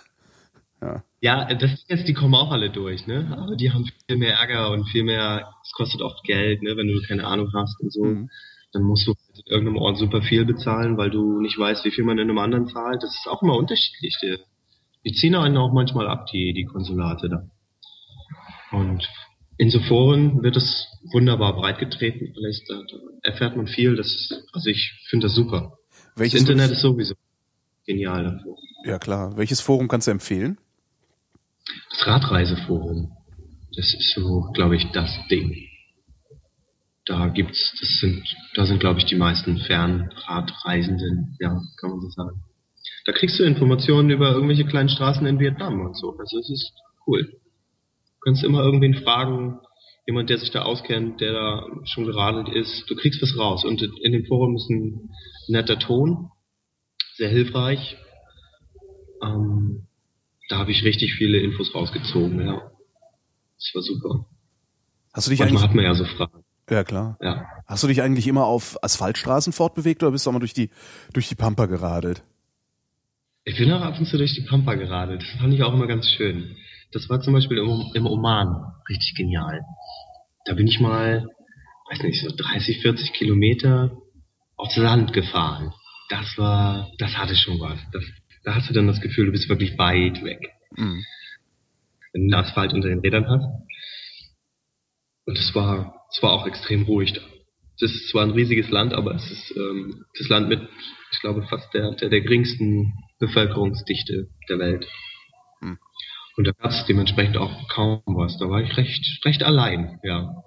Ja, 1.21 1.45
das 1.53 1.71
ist 1.71 1.85
jetzt, 1.89 2.07
die 2.09 2.13
kommen 2.13 2.35
auch 2.35 2.51
alle 2.51 2.69
durch, 2.69 3.07
ne? 3.07 3.33
Aber 3.39 3.55
die 3.55 3.71
haben 3.71 3.85
viel 4.07 4.17
mehr 4.17 4.33
Ärger 4.33 4.71
und 4.71 4.83
viel 4.89 5.05
mehr, 5.05 5.47
es 5.63 5.71
kostet 5.71 6.01
oft 6.01 6.21
Geld, 6.25 6.61
ne? 6.61 6.75
Wenn 6.75 6.89
du 6.89 7.01
keine 7.07 7.25
Ahnung 7.25 7.49
hast 7.53 7.79
und 7.79 7.93
so, 7.93 8.03
Mhm. 8.03 8.29
dann 8.73 8.83
musst 8.83 9.07
du 9.07 9.11
in 9.11 9.43
irgendeinem 9.45 9.77
Ort 9.77 9.97
super 9.97 10.21
viel 10.21 10.43
bezahlen, 10.43 10.97
weil 10.97 11.09
du 11.09 11.39
nicht 11.39 11.57
weißt, 11.57 11.85
wie 11.85 11.91
viel 11.91 12.03
man 12.03 12.17
in 12.17 12.29
einem 12.29 12.37
anderen 12.39 12.67
zahlt. 12.67 13.01
Das 13.01 13.11
ist 13.15 13.27
auch 13.29 13.41
immer 13.41 13.55
unterschiedlich. 13.55 14.17
Die, 14.21 14.37
die 15.05 15.13
ziehen 15.13 15.35
einen 15.35 15.55
auch 15.55 15.71
manchmal 15.71 16.09
ab, 16.09 16.25
die, 16.33 16.51
die 16.51 16.65
Konsulate 16.65 17.29
da. 17.29 17.47
Und 18.77 19.07
in 19.57 19.69
so 19.69 19.79
Foren 19.81 20.43
wird 20.43 20.55
es 20.55 20.87
wunderbar 21.11 21.55
breitgetreten. 21.55 22.33
Vielleicht 22.33 22.69
da, 22.69 22.75
da 22.75 22.97
erfährt 23.29 23.55
man 23.55 23.67
viel. 23.67 23.95
Das 23.95 24.07
ist, 24.07 24.43
also 24.51 24.69
ich 24.69 24.93
finde 25.09 25.27
das 25.27 25.35
super. 25.35 25.77
Welches 26.15 26.41
das 26.41 26.49
Internet 26.49 26.71
ist 26.71 26.81
sowieso 26.81 27.15
genial 27.85 28.23
dafür. 28.23 28.55
Ja 28.85 28.99
klar. 28.99 29.37
Welches 29.37 29.61
Forum 29.61 29.87
kannst 29.87 30.07
du 30.07 30.11
empfehlen? 30.11 30.57
Das 31.91 32.07
Radreiseforum, 32.07 33.15
das 33.75 33.93
ist 33.93 34.13
so, 34.13 34.49
glaube 34.53 34.75
ich, 34.75 34.91
das 34.91 35.09
Ding. 35.29 35.67
Da 37.05 37.27
gibt's, 37.27 37.75
das 37.79 37.99
sind, 37.99 38.23
da 38.55 38.65
sind, 38.65 38.79
glaube 38.79 38.99
ich, 38.99 39.05
die 39.05 39.15
meisten 39.15 39.57
Fernradreisenden, 39.57 41.35
ja, 41.39 41.61
kann 41.77 41.89
man 41.89 42.01
so 42.01 42.09
sagen. 42.09 42.41
Da 43.05 43.11
kriegst 43.11 43.39
du 43.39 43.43
Informationen 43.43 44.09
über 44.09 44.31
irgendwelche 44.31 44.65
kleinen 44.65 44.89
Straßen 44.89 45.25
in 45.25 45.39
Vietnam 45.39 45.81
und 45.81 45.97
so. 45.97 46.17
Also 46.17 46.39
es 46.39 46.49
ist 46.49 46.73
cool. 47.05 47.39
Du 48.23 48.29
kannst 48.29 48.43
immer 48.43 48.63
irgendwen 48.63 48.93
fragen, 48.93 49.59
jemand, 50.07 50.29
der 50.29 50.37
sich 50.37 50.51
da 50.51 50.61
auskennt, 50.61 51.19
der 51.19 51.33
da 51.33 51.65
schon 51.83 52.05
geradelt 52.05 52.47
ist. 52.47 52.89
Du 52.89 52.95
kriegst 52.95 53.21
was 53.21 53.37
raus. 53.37 53.65
Und 53.65 53.81
in 53.81 54.13
dem 54.13 54.25
Forum 54.25 54.55
ist 54.55 54.69
ein 54.69 55.09
netter 55.49 55.77
Ton, 55.77 56.29
sehr 57.17 57.27
hilfreich. 57.27 57.97
Ähm, 59.21 59.87
da 60.47 60.57
habe 60.57 60.71
ich 60.71 60.85
richtig 60.85 61.13
viele 61.15 61.39
Infos 61.39 61.75
rausgezogen, 61.75 62.39
ja. 62.45 62.71
Das 63.57 63.71
war 63.73 63.81
super. 63.81 64.25
Hast 65.13 65.27
du 65.27 65.31
dich 65.31 65.39
Manchmal 65.39 65.63
eigentlich, 65.63 65.69
hat 65.69 65.75
man 65.75 65.85
ja 65.85 65.95
so 65.95 66.05
Fragen. 66.05 66.43
ja 66.69 66.83
klar. 66.85 67.17
Ja. 67.21 67.45
Hast 67.65 67.83
du 67.83 67.87
dich 67.87 68.01
eigentlich 68.01 68.27
immer 68.27 68.45
auf 68.45 68.81
Asphaltstraßen 68.81 69.51
fortbewegt 69.51 70.01
oder 70.01 70.13
bist 70.13 70.25
du 70.25 70.29
auch 70.29 70.33
mal 70.33 70.39
durch 70.39 70.53
die, 70.53 70.69
durch 71.11 71.27
die 71.27 71.35
Pampa 71.35 71.65
geradelt? 71.65 72.23
Ich 73.45 73.57
bin 73.57 73.71
auch 73.73 73.81
ab 73.81 73.99
und 73.99 74.05
zu 74.05 74.17
durch 74.17 74.33
die 74.33 74.41
Pampa 74.47 74.75
geradelt. 74.75 75.21
Das 75.21 75.39
fand 75.39 75.53
ich 75.53 75.63
auch 75.63 75.73
immer 75.73 75.87
ganz 75.87 76.07
schön. 76.07 76.55
Das 76.93 77.09
war 77.09 77.21
zum 77.21 77.33
Beispiel 77.33 77.57
im, 77.57 77.91
im 77.93 78.05
Oman 78.05 78.73
richtig 78.87 79.15
genial. 79.15 79.61
Da 80.45 80.53
bin 80.53 80.67
ich 80.67 80.79
mal, 80.79 81.27
weiß 81.89 82.03
nicht, 82.03 82.21
so 82.21 82.29
30, 82.35 82.81
40 82.81 83.13
Kilometer 83.13 83.97
aufs 84.55 84.77
Land 84.77 85.13
gefahren. 85.13 85.73
Das 86.09 86.37
war, 86.37 86.91
das 86.99 87.17
hatte 87.17 87.35
schon 87.35 87.59
was. 87.59 87.79
Das, 87.91 88.03
da 88.43 88.55
hast 88.55 88.69
du 88.69 88.73
dann 88.73 88.87
das 88.87 89.01
Gefühl, 89.01 89.27
du 89.27 89.31
bist 89.31 89.49
wirklich 89.49 89.77
weit 89.77 90.23
weg. 90.23 90.39
Mhm. 90.75 91.03
wenn 92.13 92.29
du 92.29 92.37
Asphalt 92.37 92.73
unter 92.73 92.89
den 92.89 92.99
Rädern 92.99 93.27
hast. 93.27 93.45
Und 95.25 95.37
es 95.37 95.53
war, 95.55 96.05
es 96.11 96.21
war 96.21 96.31
auch 96.31 96.47
extrem 96.47 96.83
ruhig 96.83 97.13
da. 97.13 97.21
Es 97.75 97.83
ist 97.83 98.09
zwar 98.09 98.23
ein 98.23 98.31
riesiges 98.31 98.69
Land, 98.69 98.93
aber 98.93 99.15
es 99.15 99.31
ist 99.31 99.55
ähm, 99.57 100.05
das 100.17 100.29
Land 100.29 100.49
mit, 100.49 100.61
ich 101.11 101.19
glaube, 101.21 101.43
fast 101.47 101.73
der, 101.73 101.91
der, 101.91 102.09
der 102.09 102.21
geringsten 102.21 102.93
Bevölkerungsdichte 103.19 104.29
der 104.49 104.59
Welt. 104.59 104.87
Und 106.35 106.47
da 106.47 106.51
gab 106.51 106.71
es 106.71 106.85
dementsprechend 106.87 107.37
auch 107.37 107.67
kaum 107.69 108.01
was. 108.05 108.37
Da 108.37 108.49
war 108.49 108.61
ich 108.61 108.75
recht, 108.75 109.23
recht 109.25 109.43
allein, 109.43 109.99
ja. 110.03 110.43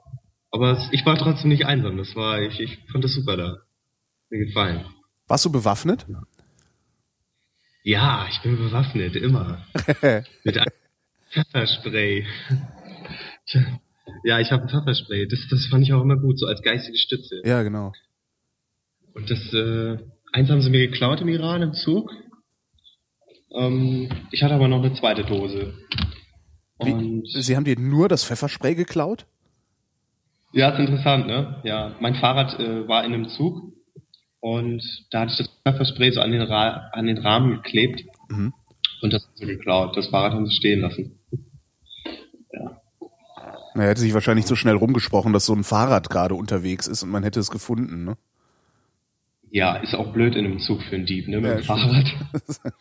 Aber 0.50 0.88
ich 0.90 1.04
war 1.06 1.16
trotzdem 1.16 1.50
nicht 1.50 1.66
einsam. 1.66 1.96
Das 1.96 2.16
war, 2.16 2.40
ich, 2.40 2.58
ich 2.60 2.78
fand 2.90 3.04
das 3.04 3.12
super 3.14 3.36
da. 3.36 3.58
Mir 4.30 4.46
gefallen. 4.46 4.84
Warst 5.28 5.44
du 5.44 5.52
bewaffnet? 5.52 6.06
Ja, 7.84 8.26
ich 8.30 8.40
bin 8.40 8.56
bewaffnet, 8.56 9.14
immer. 9.14 9.64
Mit 10.44 10.58
einem 10.58 10.72
Pfefferspray. 11.30 12.26
Ja, 14.24 14.40
ich 14.40 14.50
habe 14.50 14.64
ein 14.64 14.68
Pfefferspray. 14.68 15.28
Das, 15.28 15.46
das 15.50 15.66
fand 15.66 15.84
ich 15.84 15.92
auch 15.92 16.02
immer 16.02 16.16
gut, 16.16 16.38
so 16.38 16.46
als 16.46 16.62
geistige 16.62 16.98
Stütze. 16.98 17.42
ja, 17.44 17.62
genau. 17.62 17.92
Und 19.14 19.30
das, 19.30 19.52
äh, 19.52 19.98
eins 20.32 20.50
haben 20.50 20.60
sie 20.62 20.70
mir 20.70 20.88
geklaut 20.88 21.20
im 21.20 21.28
Iran 21.28 21.62
im 21.62 21.72
Zug. 21.72 22.10
Ähm, 23.56 24.08
ich 24.30 24.42
hatte 24.42 24.54
aber 24.54 24.68
noch 24.68 24.82
eine 24.82 24.94
zweite 24.94 25.24
Dose. 25.24 25.74
Wie, 26.82 26.92
Und 26.92 27.26
Sie 27.28 27.56
haben 27.56 27.64
dir 27.64 27.78
nur 27.78 28.08
das 28.08 28.24
Pfefferspray 28.24 28.74
geklaut? 28.74 29.26
ja, 30.52 30.70
ist 30.70 30.78
interessant, 30.78 31.26
ne? 31.26 31.60
Ja, 31.64 31.96
mein 32.00 32.14
Fahrrad 32.14 32.58
äh, 32.60 32.86
war 32.88 33.04
in 33.04 33.12
einem 33.12 33.28
Zug 33.28 33.72
und 34.40 34.82
da 35.10 35.20
hatte 35.22 35.32
ich 35.32 35.38
das 35.38 35.48
Pfefferspray 35.64 36.12
so 36.12 36.20
an 36.20 36.30
den, 36.32 36.40
Ra 36.42 36.88
an 36.92 37.06
den 37.06 37.18
Rahmen 37.18 37.56
geklebt 37.62 38.02
Mhm. 38.28 38.52
und 39.02 39.12
das 39.12 39.22
haben 39.24 39.32
sie 39.36 39.46
geklaut. 39.46 39.96
Das 39.96 40.06
Fahrrad 40.08 40.32
haben 40.32 40.46
sie 40.46 40.54
stehen 40.54 40.80
lassen. 40.80 41.18
Ja. 42.52 42.80
Na, 43.74 43.82
Er 43.84 43.90
hätte 43.90 44.00
sich 44.00 44.14
wahrscheinlich 44.14 44.46
so 44.46 44.54
schnell 44.56 44.76
rumgesprochen, 44.76 45.32
dass 45.32 45.46
so 45.46 45.52
ein 45.54 45.64
Fahrrad 45.64 46.08
gerade 46.10 46.34
unterwegs 46.34 46.86
ist 46.86 47.02
und 47.02 47.10
man 47.10 47.22
hätte 47.22 47.40
es 47.40 47.50
gefunden, 47.50 48.04
ne? 48.04 48.16
Ja, 49.50 49.76
ist 49.76 49.94
auch 49.94 50.12
blöd 50.12 50.34
in 50.34 50.44
einem 50.44 50.58
Zug 50.58 50.82
für 50.82 50.96
einen 50.96 51.06
Dieb, 51.06 51.28
ne? 51.28 51.40
Mit 51.40 51.50
Ja, 51.50 51.56
dem. 51.56 51.64
Fahrrad. 51.64 52.06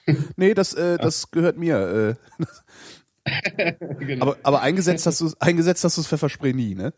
Nee, 0.35 0.53
das, 0.53 0.73
äh, 0.73 0.97
das 0.97 1.31
gehört 1.31 1.57
mir. 1.57 2.17
Äh, 2.37 3.73
genau. 3.99 4.25
aber, 4.25 4.37
aber 4.43 4.61
eingesetzt 4.61 5.05
hast 5.05 5.21
du 5.21 5.31
eingesetzt 5.39 5.83
hast 5.83 5.97
du 5.97 6.01
das 6.01 6.07
Pfefferspray 6.07 6.53
nie, 6.53 6.75
ne? 6.75 6.93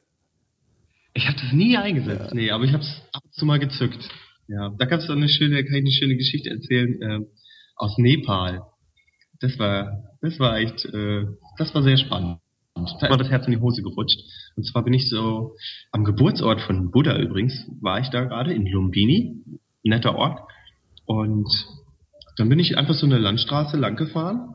Ich 1.14 1.26
habe 1.28 1.38
das 1.42 1.52
nie 1.52 1.78
eingesetzt, 1.78 2.28
ja. 2.30 2.34
nee, 2.34 2.52
aber 2.52 2.64
ich 2.66 2.74
habe 2.74 2.84
es 2.84 3.02
ab 3.12 3.24
und 3.24 3.34
zu 3.34 3.46
mal 3.46 3.60
gezückt. 3.60 4.10
Ja, 4.48 4.70
da 4.78 4.86
gab 4.86 5.00
es 5.00 5.10
eine 5.10 5.28
schöne, 5.30 5.64
kann 5.64 5.76
ich 5.76 5.82
eine 5.82 5.92
schöne 5.92 6.16
Geschichte 6.16 6.50
erzählen 6.50 7.02
äh, 7.02 7.20
aus 7.76 7.98
Nepal. 7.98 8.62
Das 9.40 9.58
war, 9.60 10.04
das 10.22 10.40
war 10.40 10.58
echt, 10.58 10.86
äh, 10.86 11.26
das 11.58 11.74
war 11.74 11.84
sehr 11.84 11.98
spannend. 11.98 12.40
Da 13.00 13.10
war 13.10 13.18
das 13.18 13.30
Herz 13.30 13.46
in 13.46 13.54
die 13.54 13.60
Hose 13.60 13.82
gerutscht. 13.82 14.20
Und 14.56 14.66
zwar 14.66 14.84
bin 14.84 14.94
ich 14.94 15.10
so 15.10 15.56
am 15.92 16.04
Geburtsort 16.04 16.62
von 16.62 16.92
Buddha 16.92 17.18
übrigens, 17.18 17.66
war 17.82 18.00
ich 18.00 18.10
da 18.10 18.24
gerade 18.24 18.54
in 18.54 18.66
Lumbini, 18.66 19.44
netter 19.84 20.16
Ort. 20.16 20.40
Und 21.06 21.48
dann 22.38 22.50
bin 22.50 22.60
ich 22.60 22.78
einfach 22.78 22.94
so 22.94 23.06
eine 23.06 23.18
Landstraße 23.18 23.78
lang 23.78 23.96
gefahren 23.96 24.54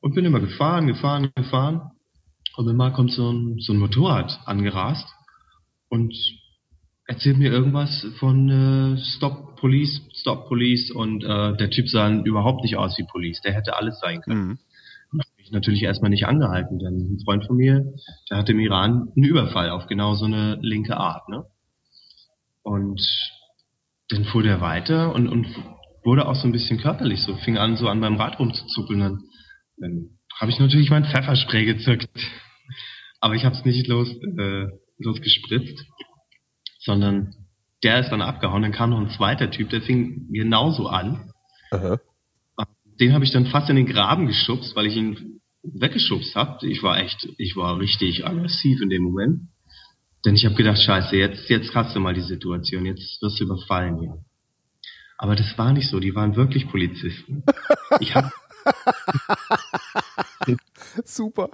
und 0.00 0.14
bin 0.14 0.24
immer 0.24 0.40
gefahren, 0.40 0.86
gefahren, 0.86 1.30
gefahren. 1.34 1.90
Und 2.56 2.68
immer 2.68 2.90
kommt 2.90 3.12
so 3.12 3.30
ein, 3.30 3.58
so 3.58 3.72
ein 3.72 3.78
Motorrad 3.78 4.40
angerast 4.46 5.06
und 5.88 6.14
erzählt 7.06 7.38
mir 7.38 7.52
irgendwas 7.52 8.06
von 8.18 8.48
äh, 8.50 8.98
Stop 8.98 9.56
Police, 9.56 10.00
Stop 10.14 10.48
Police 10.48 10.90
und 10.90 11.22
äh, 11.22 11.56
der 11.56 11.70
Typ 11.70 11.88
sah 11.88 12.10
überhaupt 12.10 12.62
nicht 12.62 12.76
aus 12.76 12.98
wie 12.98 13.04
Police. 13.04 13.40
Der 13.42 13.54
hätte 13.54 13.76
alles 13.76 14.00
sein 14.00 14.20
können. 14.22 14.48
Mhm. 14.48 14.58
Natürlich 15.50 15.82
erstmal 15.82 16.10
nicht 16.10 16.26
angehalten, 16.26 16.78
denn 16.78 17.14
ein 17.14 17.20
Freund 17.24 17.46
von 17.46 17.56
mir, 17.56 17.84
der 18.30 18.38
hatte 18.38 18.52
im 18.52 18.60
Iran 18.60 19.08
einen 19.14 19.24
Überfall 19.24 19.70
auf 19.70 19.86
genau 19.86 20.14
so 20.14 20.24
eine 20.24 20.58
linke 20.60 20.96
Art. 20.96 21.28
Ne? 21.28 21.44
Und 22.62 23.00
dann 24.08 24.24
fuhr 24.24 24.42
der 24.42 24.60
weiter 24.60 25.14
und, 25.14 25.28
und 25.28 25.46
wurde 26.04 26.26
auch 26.26 26.36
so 26.36 26.46
ein 26.46 26.52
bisschen 26.52 26.78
körperlich 26.78 27.22
so, 27.22 27.36
fing 27.36 27.58
an 27.58 27.76
so 27.76 27.88
an 27.88 28.00
meinem 28.00 28.16
Rad 28.16 28.38
rumzuzuppeln. 28.38 29.00
Dann, 29.00 29.18
dann 29.78 30.10
habe 30.40 30.50
ich 30.50 30.58
natürlich 30.58 30.90
mein 30.90 31.04
Pfefferspray 31.04 31.64
gezückt. 31.64 32.08
Aber 33.20 33.34
ich 33.34 33.44
habe 33.44 33.56
es 33.56 33.64
nicht 33.64 33.86
los, 33.88 34.08
äh, 34.38 34.66
losgespritzt 34.98 35.84
sondern 36.86 37.34
der 37.82 38.00
ist 38.00 38.10
dann 38.10 38.22
abgehauen. 38.22 38.62
Dann 38.62 38.72
kam 38.72 38.90
noch 38.90 39.00
ein 39.00 39.10
zweiter 39.10 39.50
Typ, 39.50 39.68
der 39.68 39.82
fing 39.82 40.28
genauso 40.32 40.86
an. 40.86 41.30
Aha. 41.70 41.98
Den 42.98 43.12
habe 43.12 43.24
ich 43.24 43.32
dann 43.32 43.46
fast 43.46 43.68
in 43.68 43.76
den 43.76 43.86
Graben 43.86 44.26
geschubst, 44.26 44.74
weil 44.74 44.86
ich 44.86 44.96
ihn 44.96 45.35
weggeschubst 45.74 46.34
habe. 46.34 46.66
Ich 46.66 46.82
war 46.82 46.98
echt, 46.98 47.28
ich 47.38 47.56
war 47.56 47.78
richtig 47.78 48.26
aggressiv 48.26 48.80
in 48.80 48.90
dem 48.90 49.02
Moment. 49.02 49.48
Denn 50.24 50.34
ich 50.34 50.44
habe 50.44 50.54
gedacht, 50.56 50.80
scheiße, 50.80 51.16
jetzt, 51.16 51.48
jetzt 51.48 51.74
hast 51.74 51.94
du 51.94 52.00
mal 52.00 52.14
die 52.14 52.20
Situation, 52.20 52.84
jetzt 52.84 53.22
wirst 53.22 53.38
du 53.38 53.44
überfallen 53.44 54.00
hier. 54.00 54.18
Aber 55.18 55.36
das 55.36 55.56
war 55.56 55.72
nicht 55.72 55.88
so, 55.88 56.00
die 56.00 56.14
waren 56.14 56.36
wirklich 56.36 56.68
Polizisten. 56.68 57.42
Ich 58.00 58.14
hab 58.14 58.32
Super. 61.04 61.50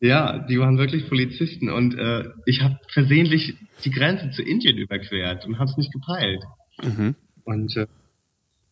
Ja, 0.00 0.38
die 0.38 0.60
waren 0.60 0.78
wirklich 0.78 1.08
Polizisten 1.08 1.70
und 1.70 1.94
äh, 1.98 2.24
ich 2.46 2.62
habe 2.62 2.78
versehentlich 2.92 3.56
die 3.84 3.90
Grenze 3.90 4.30
zu 4.30 4.42
Indien 4.42 4.76
überquert 4.76 5.44
und 5.46 5.58
habe 5.58 5.70
es 5.70 5.76
nicht 5.76 5.92
gepeilt. 5.92 6.44
Mhm. 6.82 7.16
Und 7.44 7.76
äh, 7.76 7.86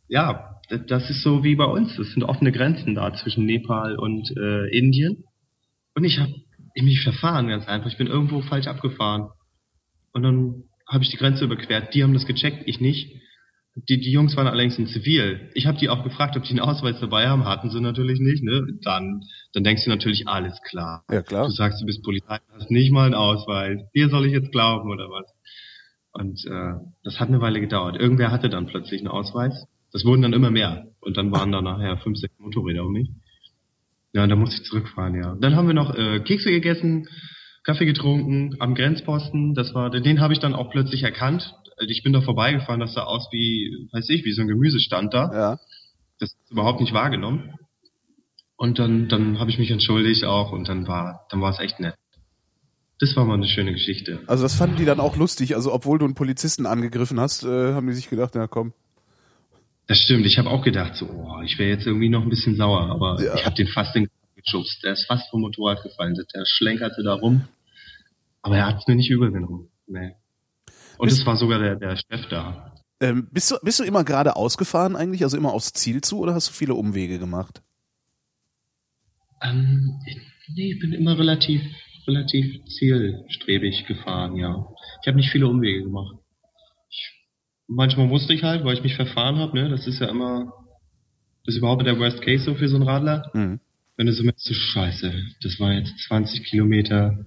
ja, 0.08 0.55
das 0.68 1.10
ist 1.10 1.22
so 1.22 1.44
wie 1.44 1.56
bei 1.56 1.64
uns. 1.64 1.98
Es 1.98 2.12
sind 2.12 2.24
offene 2.24 2.52
Grenzen 2.52 2.94
da 2.94 3.12
zwischen 3.14 3.46
Nepal 3.46 3.96
und 3.96 4.36
äh, 4.36 4.66
Indien. 4.76 5.24
Und 5.94 6.04
ich 6.04 6.18
habe 6.18 6.32
mich 6.74 7.02
verfahren 7.02 7.48
ganz 7.48 7.66
einfach. 7.66 7.88
Ich 7.88 7.96
bin 7.96 8.06
irgendwo 8.06 8.42
falsch 8.42 8.66
abgefahren. 8.66 9.28
Und 10.12 10.22
dann 10.22 10.64
habe 10.88 11.04
ich 11.04 11.10
die 11.10 11.16
Grenze 11.16 11.44
überquert. 11.44 11.94
Die 11.94 12.02
haben 12.02 12.14
das 12.14 12.26
gecheckt, 12.26 12.62
ich 12.66 12.80
nicht. 12.80 13.20
Die, 13.88 14.00
die 14.00 14.10
Jungs 14.10 14.36
waren 14.36 14.46
allerdings 14.46 14.78
in 14.78 14.86
Zivil. 14.86 15.50
Ich 15.52 15.66
habe 15.66 15.76
die 15.76 15.90
auch 15.90 16.02
gefragt, 16.02 16.36
ob 16.36 16.44
die 16.44 16.50
einen 16.50 16.60
Ausweis 16.60 16.98
dabei 16.98 17.28
haben. 17.28 17.44
Hatten 17.44 17.70
sie 17.70 17.80
natürlich 17.80 18.20
nicht. 18.20 18.42
Ne? 18.42 18.66
Dann, 18.82 19.20
dann 19.52 19.64
denkst 19.64 19.84
du 19.84 19.90
natürlich, 19.90 20.26
alles 20.26 20.60
klar. 20.62 21.04
Ja, 21.10 21.22
klar. 21.22 21.46
Du 21.46 21.52
sagst, 21.52 21.82
du 21.82 21.86
bist 21.86 22.02
Polizei, 22.02 22.38
hast 22.54 22.70
nicht 22.70 22.90
mal 22.90 23.04
einen 23.04 23.14
Ausweis. 23.14 23.80
Hier 23.92 24.08
soll 24.08 24.26
ich 24.26 24.32
jetzt 24.32 24.50
glauben 24.50 24.90
oder 24.90 25.10
was? 25.10 25.26
Und 26.12 26.42
äh, 26.46 26.80
das 27.04 27.20
hat 27.20 27.28
eine 27.28 27.42
Weile 27.42 27.60
gedauert. 27.60 27.96
Irgendwer 28.00 28.30
hatte 28.30 28.48
dann 28.48 28.66
plötzlich 28.66 29.02
einen 29.02 29.08
Ausweis. 29.08 29.66
Das 29.96 30.04
wurden 30.04 30.20
dann 30.20 30.34
immer 30.34 30.50
mehr. 30.50 30.88
Und 31.00 31.16
dann 31.16 31.32
waren 31.32 31.50
da 31.52 31.62
nachher 31.62 31.96
fünf, 31.96 32.18
sechs 32.18 32.38
Motorräder 32.38 32.84
um 32.84 32.92
mich. 32.92 33.08
Ja, 34.12 34.26
dann 34.26 34.38
musste 34.38 34.60
ich 34.60 34.68
zurückfahren, 34.68 35.14
ja. 35.14 35.34
Dann 35.40 35.56
haben 35.56 35.68
wir 35.68 35.72
noch 35.72 35.94
äh, 35.94 36.20
Kekse 36.20 36.50
gegessen, 36.50 37.08
Kaffee 37.64 37.86
getrunken 37.86 38.56
am 38.58 38.74
Grenzposten. 38.74 39.54
Das 39.54 39.72
war, 39.72 39.88
den 39.88 40.20
habe 40.20 40.34
ich 40.34 40.38
dann 40.38 40.54
auch 40.54 40.70
plötzlich 40.70 41.02
erkannt. 41.02 41.54
Also 41.78 41.90
ich 41.90 42.02
bin 42.02 42.12
da 42.12 42.20
vorbeigefahren, 42.20 42.78
das 42.78 42.92
sah 42.92 43.04
aus 43.04 43.28
wie, 43.32 43.88
weiß 43.90 44.10
ich, 44.10 44.26
wie 44.26 44.34
so 44.34 44.42
ein 44.42 44.48
Gemüsestand 44.48 45.14
da. 45.14 45.32
Ja. 45.32 45.58
Das 46.18 46.28
ist 46.28 46.50
überhaupt 46.50 46.82
nicht 46.82 46.92
wahrgenommen. 46.92 47.54
Und 48.58 48.78
dann, 48.78 49.08
dann 49.08 49.38
habe 49.38 49.48
ich 49.48 49.58
mich 49.58 49.70
entschuldigt 49.70 50.26
auch 50.26 50.52
und 50.52 50.68
dann 50.68 50.86
war, 50.86 51.24
dann 51.30 51.40
war 51.40 51.52
es 51.52 51.58
echt 51.58 51.80
nett. 51.80 51.94
Das 52.98 53.16
war 53.16 53.24
mal 53.24 53.32
eine 53.32 53.48
schöne 53.48 53.72
Geschichte. 53.72 54.20
Also 54.26 54.42
das 54.42 54.56
fanden 54.56 54.76
die 54.76 54.84
dann 54.84 55.00
auch 55.00 55.16
lustig. 55.16 55.54
Also 55.54 55.72
obwohl 55.72 55.98
du 55.98 56.04
einen 56.04 56.14
Polizisten 56.14 56.66
angegriffen 56.66 57.18
hast, 57.18 57.44
äh, 57.44 57.72
haben 57.72 57.86
die 57.86 57.94
sich 57.94 58.10
gedacht, 58.10 58.32
na 58.34 58.46
komm. 58.46 58.74
Das 59.86 59.98
stimmt. 59.98 60.26
Ich 60.26 60.38
habe 60.38 60.50
auch 60.50 60.64
gedacht, 60.64 60.96
so, 60.96 61.06
oh, 61.06 61.42
ich 61.42 61.58
wäre 61.58 61.70
jetzt 61.70 61.86
irgendwie 61.86 62.08
noch 62.08 62.22
ein 62.22 62.28
bisschen 62.28 62.56
sauer, 62.56 62.90
aber 62.90 63.22
ja. 63.22 63.34
ich 63.34 63.46
habe 63.46 63.54
den 63.54 63.68
fast 63.68 63.94
in 63.94 64.08
geschubst. 64.46 64.82
Der 64.84 64.92
ist 64.92 65.06
fast 65.06 65.28
vom 65.30 65.40
Motorrad 65.42 65.82
gefallen. 65.82 66.14
Der 66.34 66.44
schlenkerte 66.46 67.02
da 67.02 67.14
rum. 67.14 67.48
Aber 68.42 68.56
er 68.56 68.66
hat 68.66 68.78
es 68.78 68.86
mir 68.86 68.94
nicht 68.94 69.10
übel 69.10 69.32
genommen. 69.32 69.68
Nee. 69.86 70.14
Und 70.98 71.08
es 71.08 71.26
war 71.26 71.36
sogar 71.36 71.58
der, 71.58 71.76
der 71.76 71.96
Chef 71.96 72.26
da. 72.28 72.72
Ähm, 73.00 73.28
bist, 73.30 73.50
du, 73.50 73.56
bist 73.62 73.80
du 73.80 73.84
immer 73.84 74.04
gerade 74.04 74.36
ausgefahren 74.36 74.96
eigentlich, 74.96 75.22
also 75.22 75.36
immer 75.36 75.52
aufs 75.52 75.72
Ziel 75.72 76.00
zu 76.00 76.18
oder 76.18 76.34
hast 76.34 76.48
du 76.48 76.52
viele 76.52 76.74
Umwege 76.74 77.18
gemacht? 77.18 77.62
Ähm, 79.42 80.00
nee, 80.54 80.72
ich 80.72 80.80
bin 80.80 80.92
immer 80.92 81.18
relativ, 81.18 81.60
relativ 82.06 82.64
zielstrebig 82.64 83.84
gefahren, 83.86 84.36
ja. 84.36 84.66
Ich 85.02 85.08
habe 85.08 85.18
nicht 85.18 85.30
viele 85.30 85.46
Umwege 85.46 85.82
gemacht. 85.82 86.16
Manchmal 87.68 88.06
musste 88.06 88.32
ich 88.32 88.42
halt, 88.42 88.64
weil 88.64 88.74
ich 88.74 88.82
mich 88.82 88.94
verfahren 88.94 89.36
habe, 89.36 89.58
ne? 89.58 89.68
Das 89.68 89.86
ist 89.86 90.00
ja 90.00 90.08
immer, 90.08 90.52
das 91.44 91.54
ist 91.54 91.58
überhaupt 91.58 91.86
der 91.86 91.98
Worst 91.98 92.22
Case 92.22 92.44
so 92.44 92.54
für 92.54 92.68
so 92.68 92.76
einen 92.76 92.88
Radler. 92.88 93.30
Mhm. 93.34 93.60
Wenn 93.96 94.06
du 94.06 94.12
so 94.12 94.22
merkst, 94.22 94.44
so 94.44 94.54
scheiße, 94.54 95.12
das 95.42 95.58
war 95.58 95.72
jetzt 95.72 95.98
20 96.06 96.44
Kilometer 96.44 97.26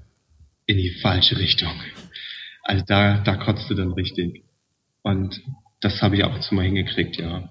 in 0.66 0.78
die 0.78 0.92
falsche 1.02 1.38
Richtung. 1.38 1.74
Also 2.64 2.84
da, 2.86 3.18
da 3.18 3.36
kotzt 3.38 3.70
du 3.70 3.74
dann 3.74 3.94
richtig. 3.94 4.44
Und 5.02 5.42
das 5.82 6.02
habe 6.02 6.16
ich 6.16 6.24
ab 6.24 6.36
und 6.36 6.44
zu 6.44 6.54
mal 6.54 6.66
hingekriegt, 6.66 7.18
ja. 7.18 7.50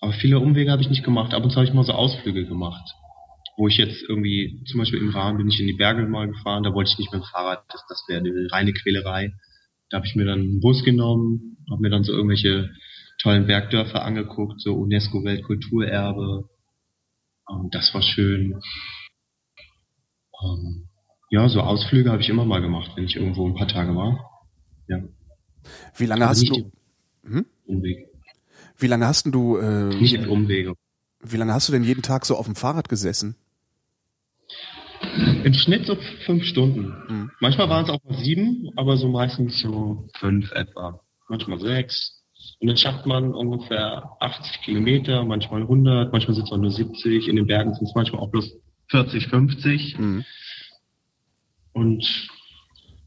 Aber 0.00 0.12
viele 0.14 0.40
Umwege 0.40 0.72
habe 0.72 0.82
ich 0.82 0.88
nicht 0.88 1.04
gemacht. 1.04 1.34
Ab 1.34 1.44
und 1.44 1.50
zu 1.50 1.56
habe 1.56 1.66
ich 1.66 1.74
mal 1.74 1.84
so 1.84 1.92
Ausflüge 1.92 2.46
gemacht. 2.46 2.90
Wo 3.56 3.68
ich 3.68 3.76
jetzt 3.76 4.02
irgendwie, 4.08 4.64
zum 4.66 4.78
Beispiel 4.78 4.98
im 4.98 5.10
Rahmen 5.10 5.38
bin 5.38 5.48
ich 5.48 5.60
in 5.60 5.66
die 5.66 5.74
Berge 5.74 6.02
mal 6.06 6.26
gefahren, 6.26 6.62
da 6.62 6.72
wollte 6.72 6.90
ich 6.90 6.98
nicht 6.98 7.12
mit 7.12 7.22
dem 7.22 7.26
Fahrrad, 7.26 7.62
das, 7.68 7.84
das 7.88 8.02
wäre 8.08 8.20
eine 8.20 8.48
reine 8.50 8.72
Quälerei. 8.72 9.34
Da 9.90 9.98
habe 9.98 10.06
ich 10.06 10.16
mir 10.16 10.24
dann 10.24 10.40
einen 10.40 10.60
Bus 10.60 10.82
genommen, 10.84 11.58
habe 11.70 11.82
mir 11.82 11.90
dann 11.90 12.04
so 12.04 12.12
irgendwelche 12.12 12.70
tollen 13.22 13.46
Bergdörfer 13.46 14.04
angeguckt, 14.04 14.60
so 14.60 14.74
UNESCO-Weltkulturerbe. 14.74 16.48
Und 17.46 17.74
das 17.74 17.92
war 17.94 18.02
schön. 18.02 18.60
Um, 20.32 20.88
ja, 21.30 21.48
so 21.48 21.60
Ausflüge 21.60 22.10
habe 22.10 22.22
ich 22.22 22.28
immer 22.28 22.44
mal 22.44 22.60
gemacht, 22.60 22.92
wenn 22.96 23.04
ich 23.04 23.16
irgendwo 23.16 23.46
ein 23.46 23.54
paar 23.54 23.68
Tage 23.68 23.94
war. 23.94 24.18
Ja. 24.88 25.02
Wie 25.96 26.06
lange 26.06 26.26
hast 26.26 26.48
du? 26.48 26.72
Hm? 27.24 27.46
Umweg. 27.66 28.08
Wie 28.78 28.86
lange 28.86 29.06
hast 29.06 29.26
du? 29.26 29.58
Äh, 29.58 29.94
nicht 29.94 30.14
im 30.14 30.30
Umwege. 30.30 30.74
Wie 31.22 31.36
lange 31.36 31.52
hast 31.52 31.68
du 31.68 31.72
denn 31.72 31.84
jeden 31.84 32.02
Tag 32.02 32.24
so 32.24 32.36
auf 32.36 32.46
dem 32.46 32.56
Fahrrad 32.56 32.88
gesessen? 32.88 33.36
Im 35.44 35.52
Schnitt 35.54 35.86
so 35.86 35.96
fünf 36.24 36.44
Stunden. 36.44 36.94
Mhm. 37.08 37.30
Manchmal 37.40 37.68
waren 37.68 37.84
es 37.84 37.90
auch 37.90 38.02
mal 38.04 38.18
sieben, 38.18 38.70
aber 38.76 38.96
so 38.96 39.08
meistens 39.08 39.60
so 39.60 40.08
fünf 40.18 40.50
etwa. 40.52 41.00
Manchmal 41.30 41.60
sechs. 41.60 42.20
Und 42.58 42.68
dann 42.68 42.76
schafft 42.76 43.06
man 43.06 43.32
ungefähr 43.32 44.16
80 44.20 44.62
Kilometer, 44.62 45.24
manchmal 45.24 45.62
100, 45.62 46.12
manchmal 46.12 46.34
sind 46.34 46.44
es 46.44 46.52
auch 46.52 46.58
nur 46.58 46.70
70. 46.70 47.28
In 47.28 47.36
den 47.36 47.46
Bergen 47.46 47.72
sind 47.72 47.86
es 47.86 47.94
manchmal 47.94 48.20
auch 48.20 48.30
bloß 48.30 48.52
40, 48.88 49.28
50. 49.28 49.98
Mhm. 49.98 50.24
Und 51.72 52.28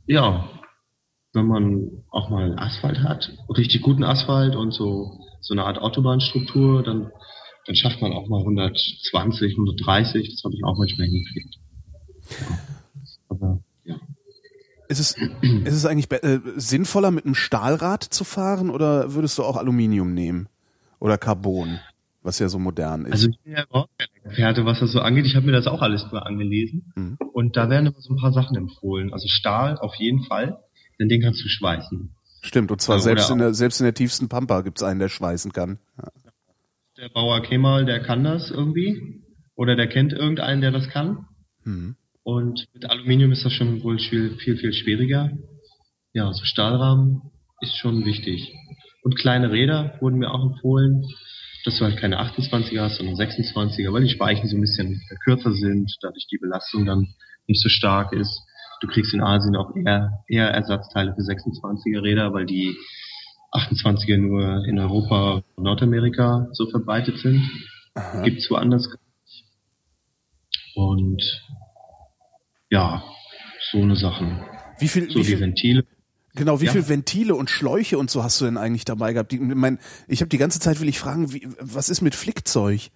ja, 0.07 0.49
wenn 1.33 1.47
man 1.47 2.03
auch 2.11 2.29
mal 2.29 2.57
Asphalt 2.57 2.99
hat, 2.99 3.31
richtig 3.49 3.81
guten 3.81 4.03
Asphalt 4.03 4.55
und 4.55 4.71
so, 4.71 5.19
so 5.41 5.53
eine 5.53 5.65
Art 5.65 5.77
Autobahnstruktur, 5.79 6.83
dann, 6.83 7.11
dann 7.65 7.75
schafft 7.75 8.01
man 8.01 8.13
auch 8.13 8.27
mal 8.27 8.39
120, 8.39 9.53
130, 9.53 10.29
das 10.29 10.43
habe 10.43 10.55
ich 10.55 10.63
auch 10.63 10.77
manchmal 10.77 11.07
hingekriegt. 11.07 11.55
Ja. 12.29 12.59
Aber. 13.29 13.59
Ist 14.93 14.99
es, 14.99 15.17
ist 15.41 15.73
es 15.73 15.85
eigentlich 15.85 16.11
äh, 16.11 16.39
sinnvoller, 16.55 17.11
mit 17.11 17.25
einem 17.25 17.35
Stahlrad 17.35 18.03
zu 18.03 18.23
fahren 18.23 18.69
oder 18.69 19.13
würdest 19.13 19.37
du 19.37 19.43
auch 19.43 19.57
Aluminium 19.57 20.13
nehmen? 20.13 20.47
Oder 20.99 21.17
Carbon, 21.17 21.79
was 22.21 22.39
ja 22.39 22.47
so 22.47 22.59
modern 22.59 23.05
ist? 23.05 23.11
Also 23.11 23.29
ich 23.29 23.39
bin 23.41 23.53
ja 23.53 23.63
überhaupt 23.63 23.91
kein 23.97 24.07
Experte, 24.23 24.65
was 24.65 24.79
das 24.79 24.91
so 24.91 25.01
angeht. 25.01 25.25
Ich 25.25 25.35
habe 25.35 25.45
mir 25.45 25.51
das 25.51 25.67
auch 25.67 25.81
alles 25.81 26.09
mal 26.11 26.19
angelesen. 26.19 26.93
Mhm. 26.95 27.17
Und 27.33 27.57
da 27.57 27.69
werden 27.69 27.87
immer 27.87 27.99
so 27.99 28.13
ein 28.13 28.19
paar 28.19 28.31
Sachen 28.31 28.55
empfohlen. 28.55 29.11
Also 29.11 29.27
Stahl 29.27 29.77
auf 29.77 29.95
jeden 29.95 30.23
Fall 30.23 30.59
denn 30.99 31.09
den 31.09 31.21
kannst 31.21 31.43
du 31.43 31.49
schweißen. 31.49 32.15
Stimmt, 32.41 32.71
und 32.71 32.81
zwar 32.81 32.97
ja, 32.97 33.01
selbst, 33.01 33.29
in 33.29 33.37
der, 33.37 33.53
selbst 33.53 33.79
in 33.79 33.85
der 33.85 33.93
tiefsten 33.93 34.27
Pampa 34.29 34.61
gibt's 34.61 34.83
einen, 34.83 34.99
der 34.99 35.09
schweißen 35.09 35.53
kann. 35.53 35.79
Ja. 35.97 36.09
Der 36.97 37.09
Bauer 37.09 37.41
Kemal, 37.41 37.85
der 37.85 38.01
kann 38.01 38.23
das 38.23 38.51
irgendwie. 38.51 39.23
Oder 39.55 39.75
der 39.75 39.87
kennt 39.87 40.13
irgendeinen, 40.13 40.61
der 40.61 40.71
das 40.71 40.89
kann. 40.89 41.25
Mhm. 41.63 41.95
Und 42.23 42.65
mit 42.73 42.89
Aluminium 42.89 43.31
ist 43.31 43.43
das 43.43 43.53
schon 43.53 43.83
wohl 43.83 43.99
viel, 43.99 44.37
viel, 44.37 44.57
viel 44.57 44.73
schwieriger. 44.73 45.31
ja, 46.13 46.31
so 46.31 46.45
Stahlrahmen 46.45 47.21
ist 47.61 47.75
schon 47.77 48.05
wichtig. 48.05 48.53
Und 49.03 49.17
kleine 49.17 49.51
Räder 49.51 49.97
wurden 49.99 50.19
mir 50.19 50.31
auch 50.31 50.43
empfohlen, 50.43 51.03
dass 51.65 51.77
du 51.77 51.85
halt 51.85 51.97
keine 51.97 52.21
28er 52.21 52.81
hast, 52.81 52.97
sondern 52.97 53.15
26er, 53.15 53.91
weil 53.91 54.03
die 54.03 54.09
Speichen 54.09 54.47
so 54.47 54.55
ein 54.57 54.61
bisschen 54.61 55.01
kürzer 55.23 55.53
sind, 55.53 55.91
dadurch 56.01 56.27
die 56.31 56.37
Belastung 56.37 56.85
dann 56.85 57.07
nicht 57.47 57.61
so 57.61 57.69
stark 57.69 58.13
ist. 58.13 58.41
Du 58.81 58.87
kriegst 58.87 59.13
in 59.13 59.21
Asien 59.21 59.55
auch 59.55 59.73
eher, 59.75 60.23
eher 60.27 60.49
Ersatzteile 60.49 61.13
für 61.15 61.21
26er 61.21 62.03
Räder, 62.03 62.33
weil 62.33 62.45
die 62.45 62.75
28er 63.53 64.17
nur 64.17 64.65
in 64.65 64.79
Europa 64.79 65.43
und 65.55 65.63
Nordamerika 65.63 66.47
so 66.51 66.69
verbreitet 66.69 67.17
sind. 67.19 67.41
Aha. 67.95 68.23
Gibt's 68.23 68.49
woanders. 68.49 68.89
Und 70.75 71.21
ja, 72.73 73.03
so 73.71 73.81
eine 73.81 73.95
Sachen. 73.95 74.43
Wie 74.79 74.87
viel, 74.87 75.09
so 75.11 75.19
wie 75.19 75.23
viel, 75.23 75.39
Ventile. 75.39 75.85
Genau, 76.33 76.59
wie 76.59 76.65
ja. 76.65 76.71
viel 76.71 76.89
Ventile 76.89 77.35
und 77.35 77.51
Schläuche 77.51 77.99
und 77.99 78.09
so 78.09 78.23
hast 78.23 78.41
du 78.41 78.45
denn 78.45 78.57
eigentlich 78.57 78.83
dabei 78.83 79.13
gehabt? 79.13 79.31
Die, 79.31 79.37
mein, 79.37 79.77
ich 80.07 80.21
habe 80.21 80.29
die 80.29 80.39
ganze 80.39 80.59
Zeit 80.59 80.81
will 80.81 80.89
ich 80.89 80.97
fragen, 80.97 81.31
wie, 81.31 81.47
was 81.59 81.89
ist 81.89 82.01
mit 82.01 82.15
Flickzeug? 82.15 82.89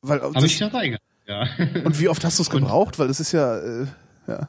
Weil 0.00 0.22
habe 0.22 0.46
ich 0.46 0.58
dabei 0.58 0.88
gehabt. 0.88 1.04
Ja. 1.26 1.46
Und 1.84 2.00
wie 2.00 2.08
oft 2.08 2.24
hast 2.24 2.38
du 2.38 2.42
es 2.42 2.48
gebraucht? 2.48 2.98
Weil 2.98 3.08
das 3.08 3.20
ist 3.20 3.32
ja, 3.32 3.58
äh, 3.58 3.86
ja. 4.26 4.48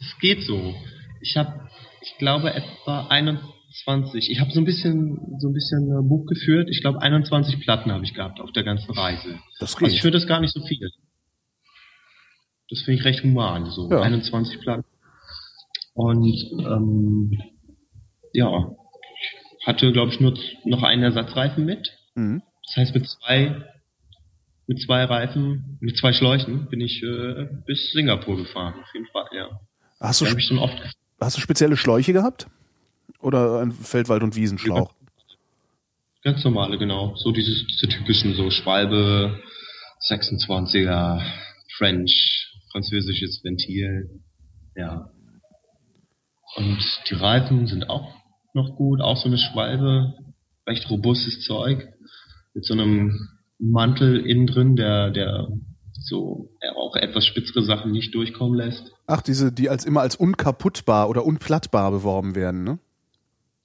Es 0.00 0.18
geht 0.20 0.42
so. 0.44 0.74
Ich 1.20 1.36
habe, 1.36 1.68
ich 2.00 2.16
glaube 2.18 2.54
etwa 2.54 3.08
21. 3.08 4.30
Ich 4.30 4.40
habe 4.40 4.50
so 4.52 4.60
ein 4.60 4.64
bisschen, 4.64 5.36
so 5.38 5.48
ein 5.48 5.52
bisschen 5.52 5.90
äh, 5.90 6.02
Buch 6.02 6.24
geführt. 6.24 6.70
Ich 6.70 6.80
glaube 6.80 7.02
21 7.02 7.60
Platten 7.60 7.92
habe 7.92 8.04
ich 8.04 8.14
gehabt 8.14 8.40
auf 8.40 8.52
der 8.52 8.64
ganzen 8.64 8.90
Reise. 8.92 9.38
Das 9.60 9.76
geht. 9.76 9.84
Also 9.84 9.96
ich 9.96 10.00
finde 10.00 10.18
das 10.18 10.26
gar 10.26 10.40
nicht 10.40 10.54
so 10.54 10.64
viel. 10.64 10.90
Das 12.74 12.82
finde 12.82 13.00
ich 13.00 13.04
recht 13.04 13.22
human, 13.22 13.70
so 13.70 13.88
ja. 13.88 14.00
21 14.00 14.60
Platten. 14.60 14.84
Und 15.94 16.34
ähm, 16.58 17.38
ja, 18.32 18.74
hatte, 19.64 19.92
glaube 19.92 20.12
ich, 20.12 20.18
nur 20.18 20.36
noch 20.64 20.82
einen 20.82 21.04
Ersatzreifen 21.04 21.64
mit. 21.64 21.88
Mhm. 22.16 22.42
Das 22.66 22.76
heißt, 22.76 22.94
mit 22.94 23.08
zwei, 23.08 23.62
mit 24.66 24.80
zwei 24.82 25.04
Reifen, 25.04 25.78
mit 25.80 25.96
zwei 25.96 26.12
Schläuchen 26.12 26.68
bin 26.68 26.80
ich 26.80 27.00
äh, 27.04 27.46
bis 27.64 27.92
Singapur 27.92 28.36
gefahren, 28.36 28.74
auf 28.82 28.92
jeden 28.92 29.06
Fall, 29.06 29.26
ja. 29.32 29.60
Hast 30.00 30.20
du, 30.20 30.26
schon 30.40 30.58
oft 30.58 30.76
hast 31.20 31.36
du 31.36 31.40
spezielle 31.40 31.76
Schläuche 31.76 32.12
gehabt? 32.12 32.48
Oder 33.20 33.60
ein 33.60 33.70
Feldwald- 33.70 34.24
und 34.24 34.34
Wiesenschlauch? 34.34 34.92
Ganz 36.24 36.42
normale, 36.42 36.76
genau. 36.76 37.14
So 37.16 37.30
dieses, 37.30 37.66
diese 37.68 37.88
typischen, 37.88 38.34
so 38.34 38.50
Schwalbe, 38.50 39.40
26er, 40.10 41.22
French, 41.78 42.53
französisches 42.74 43.40
Ventil, 43.44 44.10
ja. 44.74 45.08
Und 46.56 46.78
die 47.08 47.14
Reifen 47.14 47.68
sind 47.68 47.88
auch 47.88 48.12
noch 48.52 48.74
gut, 48.76 49.00
auch 49.00 49.16
so 49.16 49.28
eine 49.28 49.38
Schwalbe, 49.38 50.14
recht 50.66 50.90
robustes 50.90 51.44
Zeug, 51.44 51.88
mit 52.52 52.64
so 52.64 52.74
einem 52.74 53.16
Mantel 53.60 54.26
innen 54.26 54.48
drin, 54.48 54.74
der, 54.74 55.12
der 55.12 55.48
so 56.00 56.50
auch 56.76 56.96
etwas 56.96 57.24
spitzere 57.24 57.62
Sachen 57.62 57.92
nicht 57.92 58.12
durchkommen 58.14 58.56
lässt. 58.58 58.92
Ach, 59.06 59.22
diese, 59.22 59.52
die 59.52 59.68
als 59.68 59.84
immer 59.84 60.00
als 60.00 60.16
unkaputtbar 60.16 61.08
oder 61.08 61.24
unplattbar 61.24 61.92
beworben 61.92 62.34
werden, 62.34 62.64
ne? 62.64 62.78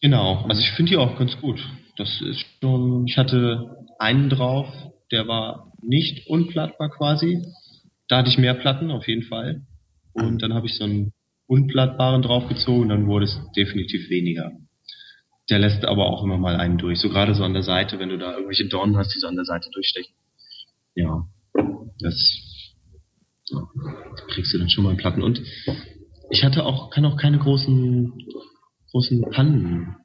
Genau, 0.01 0.45
also 0.47 0.61
ich 0.61 0.71
finde 0.71 0.91
die 0.91 0.97
auch 0.97 1.17
ganz 1.17 1.35
gut. 1.41 1.59
Das 1.97 2.21
ist 2.21 2.45
schon, 2.61 3.05
ich 3.07 3.17
hatte 3.17 3.85
einen 3.97 4.29
drauf, 4.29 4.67
der 5.11 5.27
war 5.27 5.73
nicht 5.81 6.27
unplattbar 6.27 6.89
quasi. 6.89 7.43
Da 8.09 8.17
hatte 8.17 8.29
ich 8.29 8.37
mehr 8.37 8.55
Platten, 8.55 8.91
auf 8.91 9.07
jeden 9.07 9.23
Fall. 9.23 9.61
Und 10.13 10.41
dann 10.41 10.53
habe 10.53 10.65
ich 10.65 10.75
so 10.75 10.83
einen 10.83 11.13
unplattbaren 11.47 12.21
draufgezogen, 12.21 12.89
dann 12.89 13.07
wurde 13.07 13.25
es 13.25 13.39
definitiv 13.55 14.09
weniger. 14.09 14.51
Der 15.49 15.59
lässt 15.59 15.85
aber 15.85 16.07
auch 16.07 16.23
immer 16.23 16.37
mal 16.37 16.57
einen 16.57 16.77
durch. 16.77 16.99
So 16.99 17.09
gerade 17.09 17.33
so 17.33 17.43
an 17.43 17.53
der 17.53 17.63
Seite, 17.63 17.97
wenn 17.99 18.09
du 18.09 18.17
da 18.17 18.33
irgendwelche 18.33 18.67
Dornen 18.67 18.97
hast, 18.97 19.15
die 19.15 19.19
so 19.19 19.27
an 19.27 19.35
der 19.35 19.45
Seite 19.45 19.69
durchstechen. 19.71 20.13
Ja, 20.95 21.27
das 21.99 22.75
ja, 23.45 23.67
kriegst 24.27 24.53
du 24.53 24.59
dann 24.59 24.69
schon 24.69 24.83
mal 24.83 24.95
Platten. 24.95 25.23
Und 25.23 25.41
ich 26.29 26.43
hatte 26.43 26.65
auch, 26.65 26.89
kann 26.91 27.05
auch 27.05 27.17
keine 27.17 27.39
großen, 27.39 28.13
großen 28.91 29.21
Pannen 29.31 29.95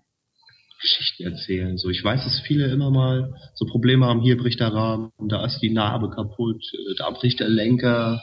Geschichten 0.81 1.25
erzählen. 1.25 1.79
So, 1.79 1.89
ich 1.89 2.03
weiß, 2.03 2.25
dass 2.25 2.41
viele 2.41 2.66
immer 2.66 2.91
mal 2.91 3.35
so 3.55 3.66
Probleme 3.66 4.07
haben, 4.07 4.20
hier 4.20 4.37
bricht 4.37 4.61
der 4.61 4.72
Rahmen, 4.72 5.12
da 5.18 5.45
ist 5.45 5.61
die 5.61 5.70
Narbe 5.70 6.11
kaputt, 6.11 6.62
äh, 6.72 6.95
da 6.99 7.11
bricht 7.11 7.41
der 7.41 7.49
Lenker, 7.49 8.20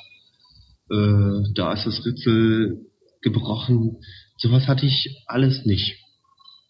äh, 0.90 1.54
da 1.56 1.74
ist 1.74 1.86
das 1.86 2.06
Ritzel 2.06 2.86
gebrochen. 3.22 3.98
Sowas 4.38 4.68
hatte 4.68 4.86
ich 4.86 5.24
alles 5.28 5.66
nicht. 5.66 5.98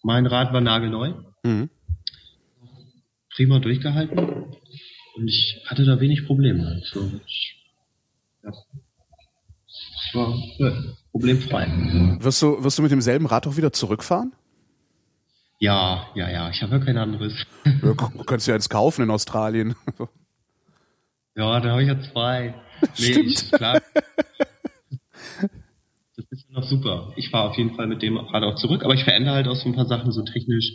Mein 0.04 0.26
Rad 0.26 0.54
war 0.54 0.62
nagelneu. 0.62 1.14
Mhm. 1.44 1.70
Prima 3.36 3.60
durchgehalten. 3.60 4.18
Und 5.16 5.28
ich 5.28 5.62
hatte 5.66 5.86
da 5.86 6.00
wenig 6.00 6.26
Probleme. 6.26 6.82
So, 6.92 7.12
ich, 7.26 7.56
ja. 8.44 8.52
Ich 9.68 10.16
war 10.16 10.36
ja, 10.58 10.74
problemfrei. 11.12 11.68
Wirst 12.20 12.42
du, 12.42 12.64
wirst 12.64 12.78
du 12.78 12.82
mit 12.82 12.92
demselben 12.92 13.26
Rad 13.26 13.48
auch 13.48 13.58
wieder 13.58 13.72
zurückfahren? 13.72 14.34
Ja, 15.62 16.08
ja, 16.16 16.28
ja. 16.28 16.50
Ich 16.50 16.64
habe 16.64 16.78
ja 16.78 16.84
kein 16.84 16.98
anderes. 16.98 17.34
Du 17.64 17.94
könntest 17.96 18.48
ja 18.48 18.56
jetzt 18.56 18.70
kaufen 18.70 19.04
in 19.04 19.12
Australien. 19.12 19.76
Ja, 21.34 21.62
da 21.62 21.70
habe 21.72 21.82
ich 21.82 21.88
ja 21.88 21.98
zwei. 22.12 22.54
Nee, 22.82 23.14
Stimmt. 23.14 23.30
Ich, 23.30 23.52
klar, 23.54 23.82
das 26.18 26.26
ist 26.30 26.50
noch 26.52 26.64
super. 26.64 27.14
Ich 27.16 27.30
fahre 27.30 27.50
auf 27.50 27.58
jeden 27.58 27.74
Fall 27.76 27.88
mit 27.88 28.02
dem 28.02 28.18
Rad 28.18 28.44
auch 28.44 28.56
zurück, 28.56 28.84
aber 28.84 28.96
ich 28.96 29.06
verändere 29.06 29.36
halt 29.36 29.48
auch 29.48 29.56
so 29.56 29.70
ein 29.70 29.74
paar 29.74 29.86
Sachen 29.86 30.12
so 30.12 30.24
technisch. 30.24 30.74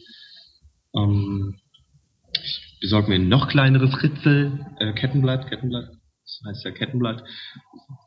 Ähm, 0.95 1.59
ich 2.32 2.78
besorge 2.80 3.11
mir 3.11 3.16
ein 3.16 3.28
noch 3.28 3.49
kleineres 3.49 4.03
Ritzel, 4.03 4.64
äh, 4.78 4.95
Kettenblatt, 4.95 5.51
Kettenblatt, 5.51 5.91
das 6.22 6.41
heißt 6.47 6.64
ja 6.64 6.70
Kettenblatt. 6.70 7.22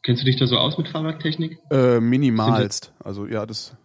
Kennst 0.02 0.24
du 0.24 0.26
dich 0.26 0.38
da 0.38 0.48
so 0.48 0.58
aus 0.58 0.76
mit 0.80 0.88
Fahrradtechnik? 0.88 1.60
Äh, 1.70 2.00
minimalst. 2.00 2.94
Also 3.04 3.28
ja, 3.28 3.46
das. 3.46 3.78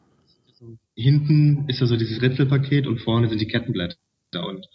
Hinten 0.97 1.69
ist 1.69 1.81
ja 1.81 1.87
so 1.87 1.97
dieses 1.97 2.23
Ritzelpaket 2.23 2.87
und 2.87 3.01
vorne 3.01 3.29
sind 3.29 3.41
die 3.41 3.49
Kettenblätter. 3.49 3.97
Und 4.33 4.67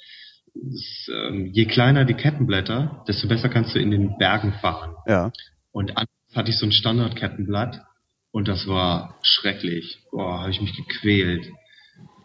das, 0.54 1.10
ähm, 1.14 1.48
je 1.54 1.66
kleiner 1.66 2.06
die 2.06 2.14
Kettenblätter, 2.14 3.04
desto 3.08 3.28
besser 3.28 3.50
kannst 3.50 3.76
du 3.76 3.80
in 3.80 3.92
den 3.92 4.18
Bergen 4.18 4.54
fahren. 4.54 4.96
Ja. 5.08 5.32
Und 5.72 5.92
anfangs 5.92 6.36
hatte 6.36 6.50
ich 6.50 6.58
so 6.58 6.66
ein 6.66 6.72
Standard-Kettenblatt 6.72 7.82
und 8.32 8.48
das 8.48 8.68
war 8.68 9.20
schrecklich. 9.22 10.00
Boah, 10.12 10.42
habe 10.42 10.52
ich 10.52 10.62
mich 10.62 10.76
gequält. 10.76 11.48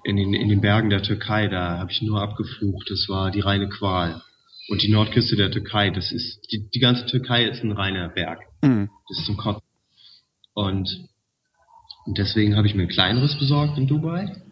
In 0.05 0.17
den, 0.17 0.35
in 0.35 0.51
den 0.51 0.61
Bergen 0.61 0.91
der 0.91 1.03
Türkei, 1.03 1.49
da 1.49 1.79
habe 1.79 1.91
ich 1.91 2.03
nur 2.03 2.21
abgeflucht. 2.21 2.91
Das 2.91 3.09
war 3.09 3.31
die 3.31 3.41
reine 3.41 3.69
Qual. 3.71 4.21
Und 4.69 4.83
die 4.83 4.91
Nordküste 4.91 5.37
der 5.37 5.51
Türkei, 5.51 5.91
das 5.91 6.12
ist, 6.12 6.41
die, 6.53 6.69
die 6.71 6.79
ganze 6.79 7.07
Türkei 7.07 7.45
ist 7.45 7.62
ein 7.62 7.73
reiner 7.73 8.09
Berg. 8.09 8.41
Mhm. 8.62 8.91
Das 9.09 9.19
ist 9.19 9.27
zum 9.27 9.37
Kotzen. 9.37 9.62
Und, 10.55 11.09
und 12.07 12.18
deswegen 12.18 12.57
habe 12.57 12.66
ich 12.66 12.74
mir 12.74 12.82
ein 12.82 12.88
kleineres 12.88 13.38
besorgt 13.38 13.78
in 13.78 13.86
Dubai. 13.86 14.42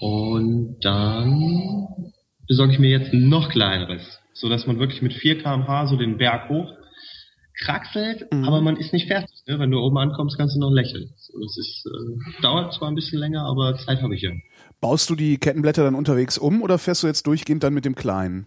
Und 0.00 0.76
dann 0.80 2.12
besorge 2.46 2.72
ich 2.72 2.78
mir 2.78 2.90
jetzt 2.90 3.12
ein 3.12 3.28
noch 3.28 3.48
kleineres, 3.48 4.18
so 4.32 4.48
dass 4.48 4.66
man 4.66 4.78
wirklich 4.78 5.02
mit 5.02 5.14
4 5.14 5.42
kmh 5.42 5.86
so 5.86 5.96
den 5.96 6.18
Berg 6.18 6.48
hoch 6.48 6.72
kraxelt, 7.58 8.32
mhm. 8.32 8.44
aber 8.44 8.60
man 8.60 8.76
ist 8.76 8.92
nicht 8.92 9.06
fertig. 9.06 9.30
Ne? 9.46 9.58
Wenn 9.58 9.70
du 9.70 9.78
oben 9.78 9.96
ankommst, 9.98 10.36
kannst 10.36 10.56
du 10.56 10.60
noch 10.60 10.70
lächeln. 10.70 11.10
Das 11.10 11.56
ist, 11.56 11.86
äh, 11.86 12.42
dauert 12.42 12.74
zwar 12.74 12.88
ein 12.88 12.94
bisschen 12.94 13.18
länger, 13.18 13.44
aber 13.44 13.76
Zeit 13.76 14.02
habe 14.02 14.14
ich 14.14 14.22
ja. 14.22 14.30
Baust 14.80 15.08
du 15.08 15.14
die 15.14 15.38
Kettenblätter 15.38 15.84
dann 15.84 15.94
unterwegs 15.94 16.36
um 16.36 16.62
oder 16.62 16.78
fährst 16.78 17.02
du 17.02 17.06
jetzt 17.06 17.26
durchgehend 17.26 17.62
dann 17.62 17.74
mit 17.74 17.84
dem 17.84 17.94
kleinen? 17.94 18.46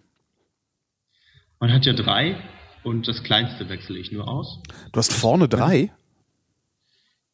Man 1.58 1.72
hat 1.72 1.86
ja 1.86 1.94
drei 1.94 2.36
und 2.84 3.08
das 3.08 3.22
kleinste 3.22 3.68
wechsle 3.68 3.98
ich 3.98 4.12
nur 4.12 4.28
aus. 4.28 4.60
Du 4.92 4.98
hast 4.98 5.12
vorne 5.12 5.48
drei? 5.48 5.90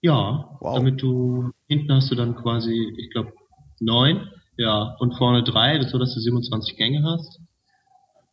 Ja, 0.05 0.59
wow. 0.61 0.77
damit 0.77 1.01
du 1.01 1.51
hinten 1.67 1.91
hast 1.91 2.11
du 2.11 2.15
dann 2.15 2.37
quasi, 2.37 2.93
ich 2.99 3.11
glaube, 3.11 3.33
neun, 3.81 4.29
ja, 4.59 4.95
und 4.99 5.17
vorne 5.17 5.43
drei, 5.43 5.81
so 5.81 5.99
dass 5.99 6.13
du 6.13 6.21
27 6.21 6.77
Gänge 6.77 7.03
hast. 7.03 7.41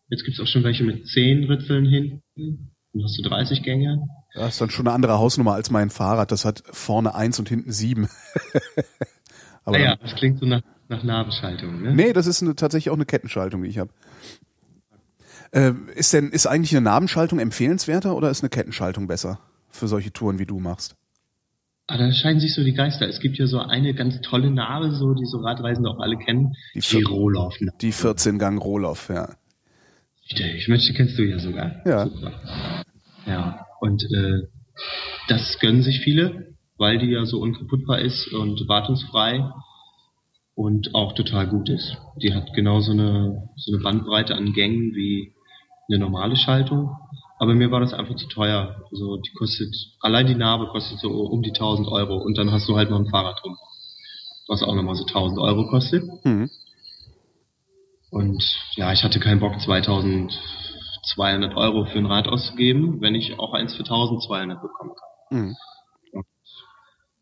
Jetzt 0.09 0.25
gibt's 0.25 0.41
auch 0.41 0.47
schon 0.47 0.65
welche 0.65 0.83
mit 0.83 1.07
zehn 1.07 1.45
Ritzeln 1.45 1.85
hinten. 1.85 2.71
Dann 2.91 3.03
hast 3.05 3.17
du 3.17 3.21
30 3.21 3.63
Gänge. 3.63 4.05
Das 4.33 4.49
ist 4.49 4.59
dann 4.59 4.69
schon 4.69 4.85
eine 4.85 4.93
andere 4.93 5.17
Hausnummer 5.17 5.53
als 5.53 5.71
mein 5.71 5.89
Fahrrad. 5.89 6.33
Das 6.33 6.43
hat 6.43 6.61
vorne 6.71 7.15
eins 7.15 7.39
und 7.39 7.47
hinten 7.47 7.71
sieben. 7.71 8.09
Aber 9.63 9.77
naja, 9.77 9.95
das 9.95 10.15
klingt 10.15 10.39
so 10.39 10.45
nach, 10.45 10.63
nach 10.89 11.03
Nabenschaltung, 11.03 11.81
ne? 11.81 11.95
Nee, 11.95 12.11
das 12.11 12.27
ist 12.27 12.41
eine, 12.41 12.53
tatsächlich 12.53 12.89
auch 12.89 12.95
eine 12.95 13.05
Kettenschaltung, 13.05 13.63
die 13.63 13.69
ich 13.69 13.77
habe. 13.77 13.91
Äh, 15.51 15.71
ist 15.95 16.11
denn, 16.11 16.31
ist 16.31 16.47
eigentlich 16.47 16.75
eine 16.75 16.83
Nabenschaltung 16.83 17.39
empfehlenswerter 17.39 18.13
oder 18.13 18.29
ist 18.29 18.43
eine 18.43 18.49
Kettenschaltung 18.49 19.07
besser 19.07 19.39
für 19.69 19.87
solche 19.87 20.11
Touren, 20.11 20.37
wie 20.37 20.45
du 20.45 20.59
machst? 20.59 20.97
Ah, 21.91 21.97
da 21.97 22.09
scheiden 22.13 22.39
sich 22.39 22.53
so 22.53 22.63
die 22.63 22.73
Geister. 22.73 23.05
Es 23.09 23.19
gibt 23.19 23.37
ja 23.37 23.47
so 23.47 23.59
eine 23.59 23.93
ganz 23.93 24.21
tolle 24.21 24.49
Narbe, 24.49 24.93
so 24.93 25.13
die 25.13 25.25
so 25.25 25.39
Radreisende 25.39 25.89
auch 25.89 25.99
alle 25.99 26.17
kennen. 26.17 26.53
Die, 26.73 26.79
die 26.79 27.03
Rohloff. 27.03 27.57
Die 27.81 27.91
14 27.91 28.39
Gang 28.39 28.63
Rohloff, 28.63 29.09
ja. 29.09 29.35
Ich 30.23 30.69
möchte, 30.69 30.93
kennst 30.93 31.17
du 31.17 31.23
ja 31.23 31.37
sogar. 31.39 31.85
Ja. 31.85 32.05
Super. 32.07 32.31
Ja. 33.25 33.65
Und 33.81 34.03
äh, 34.03 34.47
das 35.27 35.59
gönnen 35.59 35.83
sich 35.83 35.99
viele. 35.99 36.55
weil 36.77 36.97
die 36.97 37.11
ja 37.11 37.25
so 37.25 37.39
unkaputtbar 37.39 37.99
ist 37.99 38.33
und 38.33 38.67
wartungsfrei 38.67 39.51
und 40.55 40.95
auch 40.95 41.13
total 41.13 41.47
gut 41.47 41.69
ist. 41.69 41.97
Die 42.21 42.33
hat 42.33 42.53
genauso 42.53 42.91
eine, 42.91 43.49
so 43.55 43.71
eine 43.71 43.83
Bandbreite 43.83 44.33
an 44.35 44.53
Gängen 44.53 44.95
wie 44.95 45.33
eine 45.87 45.99
normale 45.99 46.37
Schaltung. 46.37 46.95
Aber 47.41 47.55
mir 47.55 47.71
war 47.71 47.79
das 47.79 47.91
einfach 47.91 48.15
zu 48.17 48.27
teuer. 48.27 48.85
Also 48.91 49.17
die 49.17 49.31
kostet, 49.31 49.73
allein 49.99 50.27
die 50.27 50.35
Narbe 50.35 50.67
kostet 50.67 50.99
so 50.99 51.09
um 51.09 51.41
die 51.41 51.49
1000 51.49 51.87
Euro 51.87 52.17
und 52.17 52.37
dann 52.37 52.51
hast 52.51 52.69
du 52.69 52.77
halt 52.77 52.91
noch 52.91 52.99
ein 52.99 53.07
Fahrrad 53.07 53.39
drum. 53.41 53.57
Was 54.47 54.61
auch 54.61 54.75
nochmal 54.75 54.93
so 54.93 55.07
1000 55.07 55.39
Euro 55.39 55.67
kostet. 55.67 56.03
Mhm. 56.23 56.51
Und 58.11 58.43
ja, 58.75 58.93
ich 58.93 59.03
hatte 59.03 59.19
keinen 59.19 59.39
Bock 59.39 59.59
2200 59.59 61.55
Euro 61.55 61.85
für 61.85 61.97
ein 61.97 62.05
Rad 62.05 62.27
auszugeben, 62.27 63.01
wenn 63.01 63.15
ich 63.15 63.39
auch 63.39 63.55
eins 63.55 63.73
für 63.73 63.85
1200 63.85 64.61
bekommen 64.61 64.91
kann. 64.93 65.39
Mhm 65.39 65.55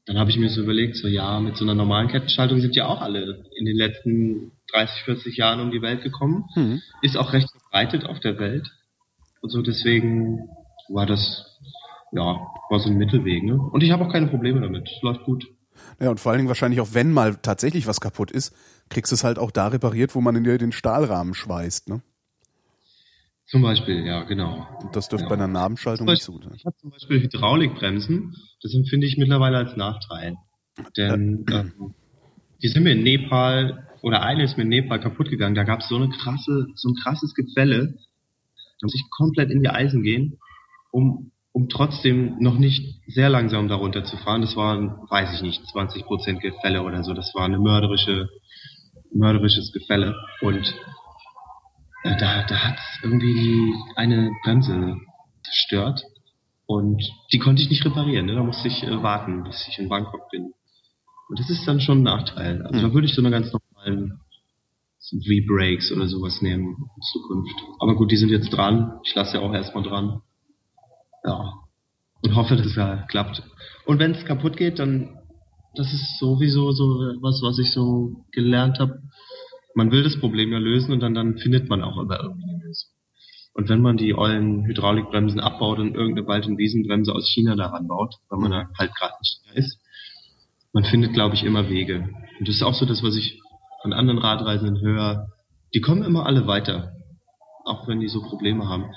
dann 0.09 0.17
habe 0.17 0.32
ich 0.32 0.38
mir 0.38 0.49
so 0.49 0.63
überlegt, 0.63 0.95
so 0.95 1.07
ja, 1.07 1.39
mit 1.39 1.55
so 1.55 1.63
einer 1.63 1.76
normalen 1.76 2.07
Kettenschaltung 2.07 2.59
sind 2.61 2.76
ja 2.76 2.88
auch 2.88 2.99
alle 2.99 3.45
in 3.55 3.65
den 3.65 3.78
letzten 3.78 4.53
30, 4.72 5.03
40 5.03 5.38
Jahren 5.38 5.59
um 5.59 5.70
die 5.70 5.84
Welt 5.84 6.01
gekommen. 6.01 6.45
Mhm. 6.55 6.82
Ist 7.03 7.15
auch 7.15 7.32
recht 7.32 7.47
verbreitet 7.51 8.05
auf 8.05 8.20
der 8.20 8.39
Welt. 8.39 8.72
Und 9.42 9.50
so 9.50 9.62
deswegen 9.62 10.50
war 10.90 11.06
das, 11.06 11.60
ja, 12.12 12.24
war 12.70 12.80
so 12.80 12.90
ein 12.90 12.98
Mittelweg. 12.98 13.44
Ne? 13.44 13.60
Und 13.60 13.84
ich 13.84 13.92
habe 13.92 14.06
auch 14.06 14.12
keine 14.12 14.28
Probleme 14.28 14.62
damit. 14.62 14.90
Läuft 15.02 15.24
gut. 15.24 15.48
Ja, 16.00 16.10
und 16.10 16.20
vor 16.20 16.32
allen 16.32 16.40
Dingen 16.40 16.50
wahrscheinlich 16.50 16.82
auch, 16.82 16.94
wenn 16.94 17.12
mal 17.12 17.36
tatsächlich 17.36 17.88
was 17.88 18.02
kaputt 18.02 18.32
ist, 18.32 18.54
kriegst 18.90 19.12
du 19.12 19.16
es 19.16 19.24
halt 19.24 19.40
auch 19.40 19.52
da 19.52 19.68
repariert, 19.68 20.16
wo 20.16 20.22
man 20.22 20.36
in 20.36 20.44
dir 20.44 20.58
den 20.58 20.72
Stahlrahmen 20.72 21.34
schweißt, 21.34 21.90
ne? 21.90 22.02
Zum 23.50 23.64
Beispiel, 23.64 24.06
ja, 24.06 24.24
genau. 24.24 24.68
Und 24.84 24.96
das 24.96 25.10
dürfte 25.10 25.26
ja. 25.26 25.30
bei 25.30 25.36
einer 25.36 25.48
Nabenschaltung 25.48 26.06
nicht 26.06 26.22
so 26.22 26.40
sein. 26.40 26.54
Ich 26.56 26.66
habe 26.66 26.76
zum 26.78 26.92
Beispiel 26.92 27.20
Hydraulikbremsen. 27.20 28.36
Das 28.62 28.76
empfinde 28.76 29.08
ich 29.08 29.18
mittlerweile 29.18 29.58
als 29.58 29.76
Nachteil. 29.76 30.36
Denn 30.96 31.46
äh, 31.50 31.62
ähm, 31.62 31.96
die 32.62 32.68
sind 32.68 32.84
mir 32.84 32.92
in 32.92 33.02
Nepal, 33.02 33.88
oder 34.04 34.22
eine 34.22 34.44
ist 34.44 34.58
mir 34.58 34.64
in 34.64 34.70
Nepal 34.70 35.00
kaputt 35.00 35.32
gegangen. 35.32 35.56
Da 35.56 35.64
gab 35.64 35.80
es 35.80 35.90
so 35.90 35.96
eine 35.96 36.10
krasse, 36.10 36.68
so 36.76 36.90
ein 36.90 36.96
krasses 37.02 37.34
Gefälle. 37.34 37.96
Da 38.80 38.86
muss 38.86 38.95
ich 38.95 39.09
komplett 39.09 39.51
in 39.51 39.61
die 39.61 39.69
Eisen 39.69 40.03
gehen, 40.03 40.39
um, 40.91 41.32
um 41.51 41.69
trotzdem 41.69 42.38
noch 42.39 42.57
nicht 42.57 43.01
sehr 43.07 43.30
langsam 43.30 43.67
darunter 43.67 44.03
zu 44.03 44.17
fahren. 44.17 44.41
Das 44.41 44.55
waren, 44.55 44.97
weiß 45.09 45.34
ich 45.36 45.41
nicht, 45.41 45.61
20% 45.63 46.39
Gefälle 46.39 46.84
oder 46.84 47.03
so. 47.03 47.13
Das 47.13 47.34
war 47.36 47.45
eine 47.45 47.59
mörderische, 47.59 48.30
mörderisches 49.13 49.71
Gefälle. 49.73 50.15
Und 50.41 50.73
äh, 52.03 52.17
da, 52.17 52.43
da 52.43 52.55
hat 52.55 52.80
irgendwie 53.03 53.73
eine 53.95 54.32
Bremse 54.43 54.97
zerstört 55.43 56.01
und 56.65 57.03
die 57.34 57.39
konnte 57.39 57.61
ich 57.61 57.69
nicht 57.69 57.86
reparieren. 57.86 58.27
Ne? 58.27 58.36
Da 58.36 58.43
musste 58.43 58.67
ich 58.67 58.84
äh, 58.84 59.03
warten, 59.03 59.43
bis 59.43 59.67
ich 59.67 59.80
in 59.80 59.89
Bangkok 59.89 60.30
bin. 60.30 60.53
Und 61.30 61.39
das 61.39 61.49
ist 61.49 61.67
dann 61.67 61.82
schon 61.82 61.99
ein 61.99 62.03
Nachteil. 62.03 62.61
Also 62.63 62.80
mhm. 62.80 62.84
da 62.84 62.93
würde 62.93 63.07
ich 63.07 63.13
so 63.13 63.21
eine 63.21 63.32
ganz 63.32 63.51
normalen 63.51 64.19
V-Brakes 65.12 65.91
oder 65.91 66.07
sowas 66.07 66.41
nehmen 66.41 66.76
in 66.78 67.01
Zukunft. 67.14 67.55
Aber 67.80 67.95
gut, 67.95 68.12
die 68.12 68.18
sind 68.18 68.30
jetzt 68.30 68.49
dran. 68.49 68.99
Ich 69.05 69.16
lasse 69.16 69.38
ja 69.38 69.43
auch 69.43 69.53
erstmal 69.53 69.84
dran. 69.84 70.22
Ja. 71.24 71.53
Und 72.22 72.36
hoffe, 72.36 72.55
dass 72.55 72.66
es 72.66 72.76
ja 72.76 73.05
klappt. 73.07 73.43
Und 73.86 73.99
wenn 73.99 74.12
es 74.12 74.26
kaputt 74.26 74.57
geht, 74.57 74.80
dann 74.80 75.16
das 75.76 75.93
ist 75.93 76.18
sowieso 76.18 76.72
so 76.72 76.84
was, 77.22 77.41
was 77.43 77.60
ich 77.60 77.72
so 77.72 78.26
gelernt 78.32 78.80
habe 78.80 78.99
man 79.80 79.91
will 79.91 80.03
das 80.03 80.20
Problem 80.20 80.51
ja 80.51 80.57
lösen 80.57 80.91
und 80.91 80.99
dann, 80.99 81.14
dann 81.14 81.38
findet 81.38 81.70
man 81.70 81.84
auch 81.84 81.97
immer 81.97 82.20
irgendwie 82.22 82.49
eine 82.49 82.64
Lösung. 82.64 82.89
Und 83.53 83.70
wenn 83.70 83.82
man 83.82 83.97
die 83.97 84.14
ollen 84.14 84.66
Hydraulikbremsen 84.66 85.39
abbaut 85.39 85.80
und 85.80 85.95
irgendeine 85.95 86.28
Wald- 86.28 86.47
und 86.47 86.57
Wiesenbremse 86.57 87.14
aus 87.14 87.30
China 87.30 87.55
daran 87.55 87.88
baut, 87.88 88.16
weil 88.30 88.39
man 88.39 88.53
halt 88.53 88.95
gerade 88.95 89.14
in 89.18 89.24
China 89.24 89.53
ist, 89.55 89.80
man 90.74 90.84
findet, 90.84 91.14
glaube 91.14 91.36
ich, 91.36 91.43
immer 91.43 91.70
Wege. 91.70 92.10
Und 92.39 92.47
das 92.47 92.55
ist 92.55 92.64
auch 92.64 92.74
so 92.74 92.86
das, 92.86 93.03
was 93.03 93.16
ich 93.16 93.41
von 93.82 93.93
anderen 93.93 94.19
Radreisenden 94.19 94.82
höre. 94.82 95.27
Die 95.73 95.82
kommen 95.82 96.03
immer 96.03 96.25
alle 96.25 96.47
weiter, 96.47 96.93
auch 97.65 97.88
wenn 97.88 97.99
die 97.99 98.09
so 98.09 98.21
Probleme 98.21 98.67
haben. 98.67 98.91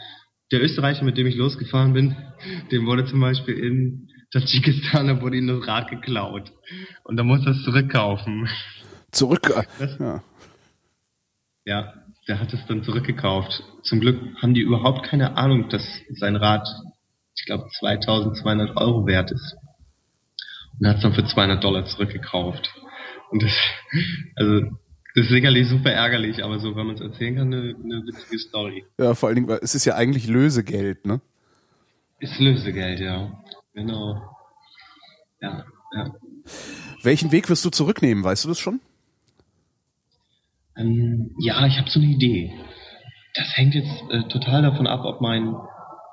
Der 0.51 0.63
Österreicher, 0.63 1.05
mit 1.05 1.17
dem 1.17 1.27
ich 1.27 1.37
losgefahren 1.37 1.93
bin, 1.93 2.17
dem 2.71 2.87
wurde 2.87 3.05
zum 3.07 3.21
Beispiel 3.21 3.55
in 3.59 4.09
Tadschikistan, 4.33 5.09
da 5.09 5.21
wurde 5.21 5.37
ihm 5.37 5.47
das 5.47 5.67
Rad 5.67 5.91
geklaut. 5.91 6.53
Und 7.05 7.17
da 7.17 7.23
muss 7.23 7.45
er 7.45 7.53
es 7.53 7.63
zurückkaufen. 7.65 8.49
Zurück? 9.11 9.53
Das, 9.79 9.99
ja. 9.99 10.23
Ja, 11.65 11.93
der 12.27 12.41
hat 12.41 12.53
es 12.53 12.65
dann 12.67 12.83
zurückgekauft. 12.83 13.63
Zum 13.83 14.01
Glück 14.01 14.19
haben 14.41 14.55
die 14.55 14.63
überhaupt 14.63 15.05
keine 15.05 15.37
Ahnung, 15.37 15.69
dass 15.69 15.85
sein 16.11 16.37
Rad, 16.37 16.67
ich 17.37 17.45
glaube, 17.45 17.69
2200 17.79 18.77
Euro 18.77 19.07
wert 19.07 19.31
ist. 19.31 19.57
Und 20.81 20.89
hat 20.89 20.97
es 20.97 21.03
dann 21.03 21.15
für 21.15 21.27
200 21.27 21.63
Dollar 21.63 21.85
zurückgekauft. 21.85 22.71
Und 23.33 23.43
das, 23.43 23.53
also, 24.37 24.61
das 25.15 25.25
ist 25.25 25.31
sicherlich 25.31 25.69
super 25.69 25.91
ärgerlich, 25.91 26.45
aber 26.45 26.59
so, 26.59 26.77
wenn 26.77 26.87
man 26.87 26.97
es 26.97 27.01
erzählen 27.01 27.37
kann, 27.37 27.53
eine, 27.53 27.75
eine 27.75 28.03
witzige 28.07 28.39
Story. 28.39 28.85
Ja, 28.99 29.15
vor 29.15 29.29
allen 29.29 29.37
Dingen, 29.37 29.59
es 29.63 29.75
ist 29.75 29.87
ja 29.87 29.95
eigentlich 29.95 30.29
Lösegeld, 30.29 31.07
ne? 31.07 31.21
Ist 32.21 32.39
Lösegeld, 32.39 33.01
ja. 33.01 33.43
Genau. 33.73 34.21
Ja, 35.41 35.65
ja. 35.95 36.15
Welchen 37.03 37.33
Weg 37.33 37.49
wirst 37.49 37.65
du 37.65 37.71
zurücknehmen, 37.71 38.23
weißt 38.23 38.45
du 38.45 38.49
das 38.49 38.59
schon? 38.59 38.81
Ähm, 40.77 41.35
ja, 41.41 41.67
ich 41.67 41.79
habe 41.79 41.89
so 41.89 41.99
eine 41.99 42.11
Idee. 42.11 42.53
Das 43.35 43.57
hängt 43.57 43.75
jetzt 43.75 43.91
äh, 44.11 44.29
total 44.29 44.63
davon 44.63 44.87
ab, 44.87 45.05
ob 45.05 45.23
mein 45.23 45.55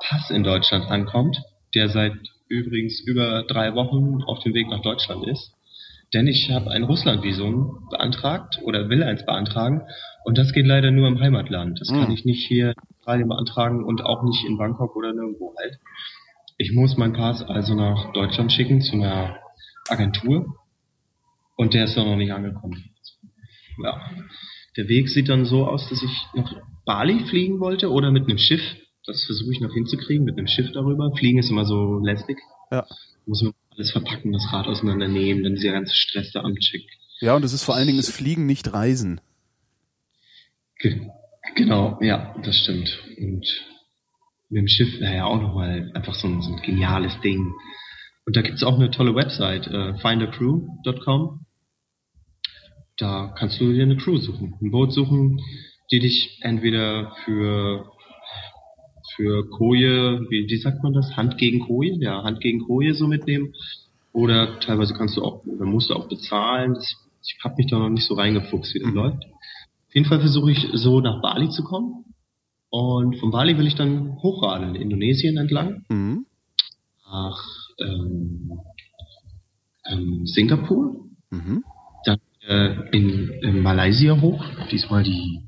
Pass 0.07 0.29
in 0.29 0.43
Deutschland 0.43 0.89
ankommt, 0.89 1.37
der 1.75 1.89
seit 1.89 2.13
übrigens 2.47 3.01
über 3.01 3.43
drei 3.43 3.75
Wochen 3.75 4.23
auf 4.23 4.39
dem 4.39 4.53
Weg 4.53 4.69
nach 4.69 4.81
Deutschland 4.81 5.27
ist. 5.27 5.51
Denn 6.13 6.27
ich 6.27 6.49
habe 6.49 6.71
ein 6.71 6.83
Russlandvisum 6.83 7.87
beantragt 7.89 8.59
oder 8.63 8.89
will 8.89 9.03
eins 9.03 9.25
beantragen 9.25 9.83
und 10.25 10.37
das 10.37 10.53
geht 10.53 10.65
leider 10.65 10.91
nur 10.91 11.07
im 11.07 11.19
Heimatland. 11.19 11.79
Das 11.79 11.89
mhm. 11.89 11.95
kann 11.95 12.07
hm. 12.07 12.13
ich 12.13 12.25
nicht 12.25 12.47
hier 12.47 12.69
in 12.69 12.95
Australien 12.97 13.27
beantragen 13.27 13.83
und 13.83 14.03
auch 14.03 14.23
nicht 14.23 14.43
in 14.45 14.57
Bangkok 14.57 14.95
oder 14.95 15.13
nirgendwo 15.13 15.53
halt. 15.57 15.77
Ich 16.57 16.73
muss 16.73 16.97
meinen 16.97 17.13
Pass 17.13 17.43
also 17.43 17.75
nach 17.75 18.11
Deutschland 18.13 18.51
schicken 18.51 18.81
zu 18.81 18.95
einer 18.95 19.37
Agentur 19.87 20.55
und 21.55 21.73
der 21.73 21.85
ist 21.85 21.95
noch 21.95 22.15
nicht 22.15 22.33
angekommen. 22.33 22.91
Ja. 23.83 24.01
Der 24.77 24.87
Weg 24.87 25.09
sieht 25.09 25.29
dann 25.29 25.45
so 25.45 25.67
aus, 25.67 25.89
dass 25.89 26.01
ich 26.01 26.27
nach 26.33 26.55
Bali 26.85 27.25
fliegen 27.25 27.59
wollte 27.59 27.91
oder 27.91 28.11
mit 28.11 28.27
einem 28.27 28.37
Schiff. 28.37 28.61
Das 29.05 29.23
versuche 29.25 29.51
ich 29.51 29.61
noch 29.61 29.73
hinzukriegen, 29.73 30.25
mit 30.25 30.37
einem 30.37 30.47
Schiff 30.47 30.71
darüber. 30.73 31.11
Fliegen 31.15 31.39
ist 31.39 31.49
immer 31.49 31.65
so 31.65 31.99
lästig. 31.99 32.39
Ja. 32.71 32.85
Muss 33.25 33.41
man 33.41 33.53
alles 33.79 33.91
verpacken, 33.91 34.33
das 34.33 34.51
Rad 34.51 34.67
auseinandernehmen, 34.67 35.43
dann 35.43 35.55
dieser 35.55 35.71
ganze 35.71 35.95
Stress 35.95 36.31
da 36.33 36.41
am 36.41 36.55
Check. 36.55 36.83
Ja, 37.21 37.35
und 37.35 37.43
es 37.45 37.53
ist 37.53 37.63
vor 37.63 37.75
allen 37.75 37.87
Dingen 37.87 37.97
das 37.97 38.11
Fliegen, 38.11 38.45
nicht 38.45 38.73
Reisen. 38.73 39.21
Ge 40.79 41.07
genau, 41.55 41.97
ja, 42.01 42.35
das 42.43 42.57
stimmt. 42.57 42.99
Und 43.17 43.45
mit 44.49 44.61
dem 44.61 44.67
Schiff 44.67 44.99
wäre 44.99 45.15
ja 45.15 45.25
auch 45.25 45.41
nochmal 45.41 45.91
einfach 45.93 46.13
so 46.13 46.27
ein, 46.27 46.41
so 46.41 46.53
ein 46.53 46.61
geniales 46.61 47.19
Ding. 47.21 47.53
Und 48.25 48.35
da 48.35 48.41
gibt's 48.41 48.63
auch 48.63 48.75
eine 48.75 48.91
tolle 48.91 49.15
Website, 49.15 49.67
äh, 49.67 49.97
findercrew.com. 49.97 51.45
Da 52.97 53.33
kannst 53.37 53.61
du 53.61 53.71
dir 53.71 53.83
eine 53.83 53.97
Crew 53.97 54.17
suchen, 54.17 54.55
ein 54.61 54.71
Boot 54.71 54.91
suchen, 54.91 55.41
die 55.91 55.99
dich 55.99 56.39
entweder 56.41 57.15
für 57.23 57.91
für 59.19 59.49
Koje, 59.49 60.25
wie, 60.29 60.47
wie 60.47 60.57
sagt 60.57 60.81
man 60.81 60.93
das? 60.93 61.17
Hand 61.17 61.37
gegen 61.37 61.59
Koje? 61.59 61.97
Ja, 61.99 62.23
Hand 62.23 62.39
gegen 62.39 62.61
Koje 62.61 62.93
so 62.93 63.05
mitnehmen. 63.05 63.53
Oder 64.13 64.61
teilweise 64.61 64.93
kannst 64.93 65.17
du 65.17 65.23
auch, 65.23 65.45
oder 65.45 65.65
musst 65.65 65.89
du 65.89 65.93
auch 65.93 66.07
bezahlen. 66.07 66.73
Das, 66.75 66.95
ich 67.21 67.37
habe 67.43 67.55
mich 67.57 67.67
da 67.67 67.77
noch 67.77 67.89
nicht 67.89 68.07
so 68.07 68.13
reingefuchst, 68.13 68.73
wie 68.73 68.79
das 68.79 68.87
mhm. 68.87 68.95
läuft. 68.95 69.25
Auf 69.25 69.95
jeden 69.95 70.07
Fall 70.07 70.21
versuche 70.21 70.51
ich 70.51 70.69
so 70.73 71.01
nach 71.01 71.21
Bali 71.21 71.49
zu 71.49 71.63
kommen. 71.63 72.05
Und 72.69 73.17
von 73.17 73.31
Bali 73.31 73.57
will 73.57 73.67
ich 73.67 73.75
dann 73.75 74.15
hochradeln, 74.21 74.75
Indonesien 74.75 75.35
entlang. 75.37 75.83
Mhm. 75.89 76.25
Nach 77.11 77.43
ähm, 77.79 78.51
ähm, 79.85 80.25
Singapur. 80.25 81.07
Mhm 81.29 81.63
äh, 82.49 82.89
in, 82.91 83.29
in 83.41 83.61
Malaysia 83.61 84.19
hoch, 84.19 84.43
diesmal 84.71 85.03
die 85.03 85.43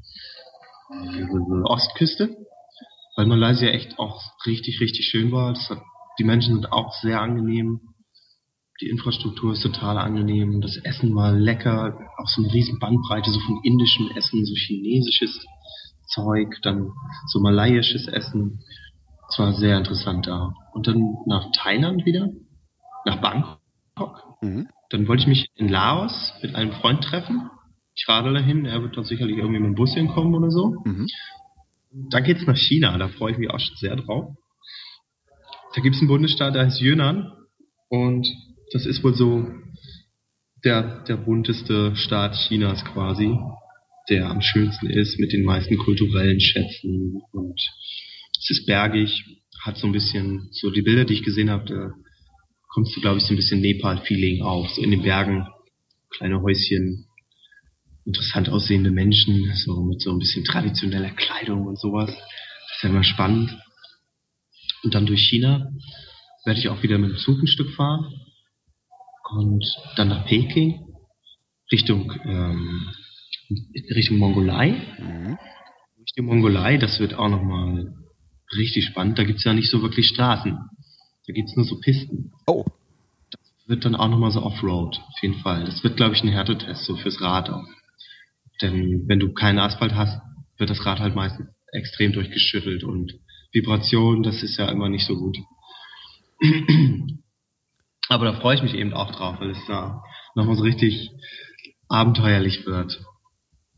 äh, 0.91 1.23
Ostküste, 1.63 2.37
weil 3.15 3.25
Malaysia 3.25 3.67
echt 3.69 3.99
auch 3.99 4.21
richtig, 4.45 4.79
richtig 4.79 5.05
schön 5.05 5.31
war. 5.31 5.53
Hat, 5.53 5.81
die 6.19 6.23
Menschen 6.23 6.55
sind 6.55 6.71
auch 6.71 6.93
sehr 7.01 7.21
angenehm. 7.21 7.81
Die 8.81 8.89
Infrastruktur 8.89 9.53
ist 9.53 9.61
total 9.61 9.97
angenehm. 9.97 10.61
Das 10.61 10.77
Essen 10.77 11.15
war 11.15 11.31
lecker. 11.31 11.99
Auch 12.17 12.27
so 12.27 12.41
eine 12.41 12.51
riesen 12.51 12.79
Bandbreite, 12.79 13.29
so 13.29 13.39
von 13.41 13.59
indischem 13.63 14.09
Essen, 14.15 14.45
so 14.45 14.55
chinesisches 14.55 15.45
Zeug, 16.07 16.57
dann 16.63 16.91
so 17.27 17.39
malaiisches 17.39 18.07
Essen. 18.07 18.59
Es 19.29 19.39
war 19.39 19.53
sehr 19.53 19.77
interessant 19.77 20.27
da. 20.27 20.53
Und 20.73 20.87
dann 20.87 21.15
nach 21.25 21.51
Thailand 21.55 22.05
wieder, 22.05 22.29
nach 23.05 23.21
Bangkok. 23.21 24.23
Mhm. 24.41 24.67
Dann 24.89 25.07
wollte 25.07 25.21
ich 25.21 25.27
mich 25.27 25.49
in 25.55 25.69
Laos 25.69 26.33
mit 26.41 26.55
einem 26.55 26.73
Freund 26.73 27.03
treffen. 27.03 27.49
Ich 27.95 28.07
radel 28.09 28.33
dahin, 28.33 28.65
er 28.65 28.81
wird 28.81 28.97
dort 28.97 29.07
sicherlich 29.07 29.37
irgendwie 29.37 29.59
mit 29.59 29.69
dem 29.69 29.75
Bus 29.75 29.93
hinkommen 29.93 30.33
oder 30.33 30.49
so. 30.49 30.75
Mhm. 30.85 31.07
Dann 31.91 32.23
geht's 32.23 32.45
nach 32.47 32.57
China, 32.57 32.97
da 32.97 33.09
freue 33.09 33.33
ich 33.33 33.37
mich 33.37 33.49
auch 33.49 33.59
schon 33.59 33.75
sehr 33.75 33.95
drauf. 33.95 34.35
Da 35.75 35.81
gibt's 35.81 35.99
einen 35.99 36.07
Bundesstaat, 36.07 36.55
der 36.55 36.65
heißt 36.65 36.81
Yunnan. 36.81 37.31
Und 37.89 38.27
das 38.71 38.85
ist 38.85 39.03
wohl 39.03 39.13
so 39.13 39.45
der, 40.63 41.03
der 41.03 41.17
bunteste 41.17 41.95
Staat 41.95 42.35
Chinas 42.35 42.85
quasi, 42.85 43.37
der 44.09 44.29
am 44.29 44.41
schönsten 44.41 44.89
ist, 44.89 45.19
mit 45.19 45.33
den 45.33 45.43
meisten 45.43 45.77
kulturellen 45.77 46.39
Schätzen 46.39 47.21
und 47.31 47.59
es 48.39 48.49
ist 48.49 48.65
bergig, 48.65 49.23
hat 49.63 49.77
so 49.77 49.87
ein 49.87 49.93
bisschen, 49.93 50.49
so 50.51 50.71
die 50.71 50.81
Bilder, 50.81 51.05
die 51.05 51.13
ich 51.13 51.23
gesehen 51.23 51.49
habe, 51.49 51.65
da 51.65 51.91
kommst 52.69 52.95
du, 52.95 53.01
glaube 53.01 53.17
ich, 53.17 53.23
so 53.23 53.33
ein 53.33 53.35
bisschen 53.35 53.61
Nepal-Feeling 53.61 54.41
auf, 54.41 54.69
so 54.71 54.81
in 54.81 54.91
den 54.91 55.03
Bergen, 55.03 55.45
kleine 56.09 56.41
Häuschen, 56.41 57.05
interessant 58.11 58.49
aussehende 58.49 58.91
Menschen, 58.91 59.53
so 59.55 59.81
mit 59.83 60.01
so 60.01 60.11
ein 60.11 60.19
bisschen 60.19 60.43
traditioneller 60.43 61.11
Kleidung 61.11 61.65
und 61.65 61.79
sowas. 61.79 62.09
Das 62.09 62.75
ist 62.75 62.83
ja 62.83 62.89
immer 62.89 63.05
spannend. 63.05 63.57
Und 64.83 64.93
dann 64.93 65.05
durch 65.05 65.21
China 65.21 65.71
werde 66.43 66.59
ich 66.59 66.67
auch 66.67 66.83
wieder 66.83 66.97
mit 66.97 67.11
dem 67.11 67.17
Zug 67.17 67.41
ein 67.41 67.47
Stück 67.47 67.71
fahren 67.71 68.13
und 69.31 69.65
dann 69.95 70.09
nach 70.09 70.25
Peking 70.25 70.87
Richtung 71.71 72.11
ähm, 72.25 72.89
Richtung 73.95 74.17
Mongolei. 74.17 74.71
Mhm. 74.99 75.37
Richtung 76.01 76.25
Mongolei, 76.25 76.77
das 76.77 76.99
wird 76.99 77.13
auch 77.13 77.29
nochmal 77.29 77.93
richtig 78.57 78.85
spannend. 78.85 79.19
Da 79.19 79.23
gibt's 79.23 79.45
ja 79.45 79.53
nicht 79.53 79.69
so 79.69 79.81
wirklich 79.81 80.07
Straßen. 80.07 80.51
Da 80.51 81.33
gibt's 81.33 81.55
nur 81.55 81.63
so 81.63 81.79
Pisten. 81.79 82.33
Oh. 82.45 82.65
Das 83.31 83.41
wird 83.67 83.85
dann 83.85 83.95
auch 83.95 84.09
nochmal 84.09 84.31
so 84.31 84.41
Offroad, 84.41 84.97
auf 84.97 85.21
jeden 85.21 85.35
Fall. 85.35 85.63
Das 85.63 85.81
wird, 85.83 85.95
glaube 85.95 86.15
ich, 86.15 86.23
ein 86.23 86.29
Härtetest, 86.29 86.83
so 86.83 86.97
fürs 86.97 87.21
Rad 87.21 87.49
auch. 87.49 87.67
Denn 88.61 89.07
wenn 89.07 89.19
du 89.19 89.33
keinen 89.33 89.59
Asphalt 89.59 89.95
hast, 89.95 90.21
wird 90.57 90.69
das 90.69 90.85
Rad 90.85 90.99
halt 90.99 91.15
meistens 91.15 91.47
extrem 91.71 92.11
durchgeschüttelt 92.13 92.83
und 92.83 93.13
Vibration, 93.51 94.23
das 94.23 94.43
ist 94.43 94.57
ja 94.57 94.69
immer 94.69 94.89
nicht 94.89 95.05
so 95.05 95.15
gut. 95.15 95.37
Aber 98.09 98.25
da 98.25 98.33
freue 98.33 98.55
ich 98.55 98.63
mich 98.63 98.73
eben 98.73 98.93
auch 98.93 99.11
drauf, 99.11 99.39
weil 99.39 99.51
es 99.51 99.65
da 99.67 100.03
nochmal 100.35 100.55
so 100.55 100.63
richtig 100.63 101.11
abenteuerlich 101.87 102.65
wird, 102.65 103.03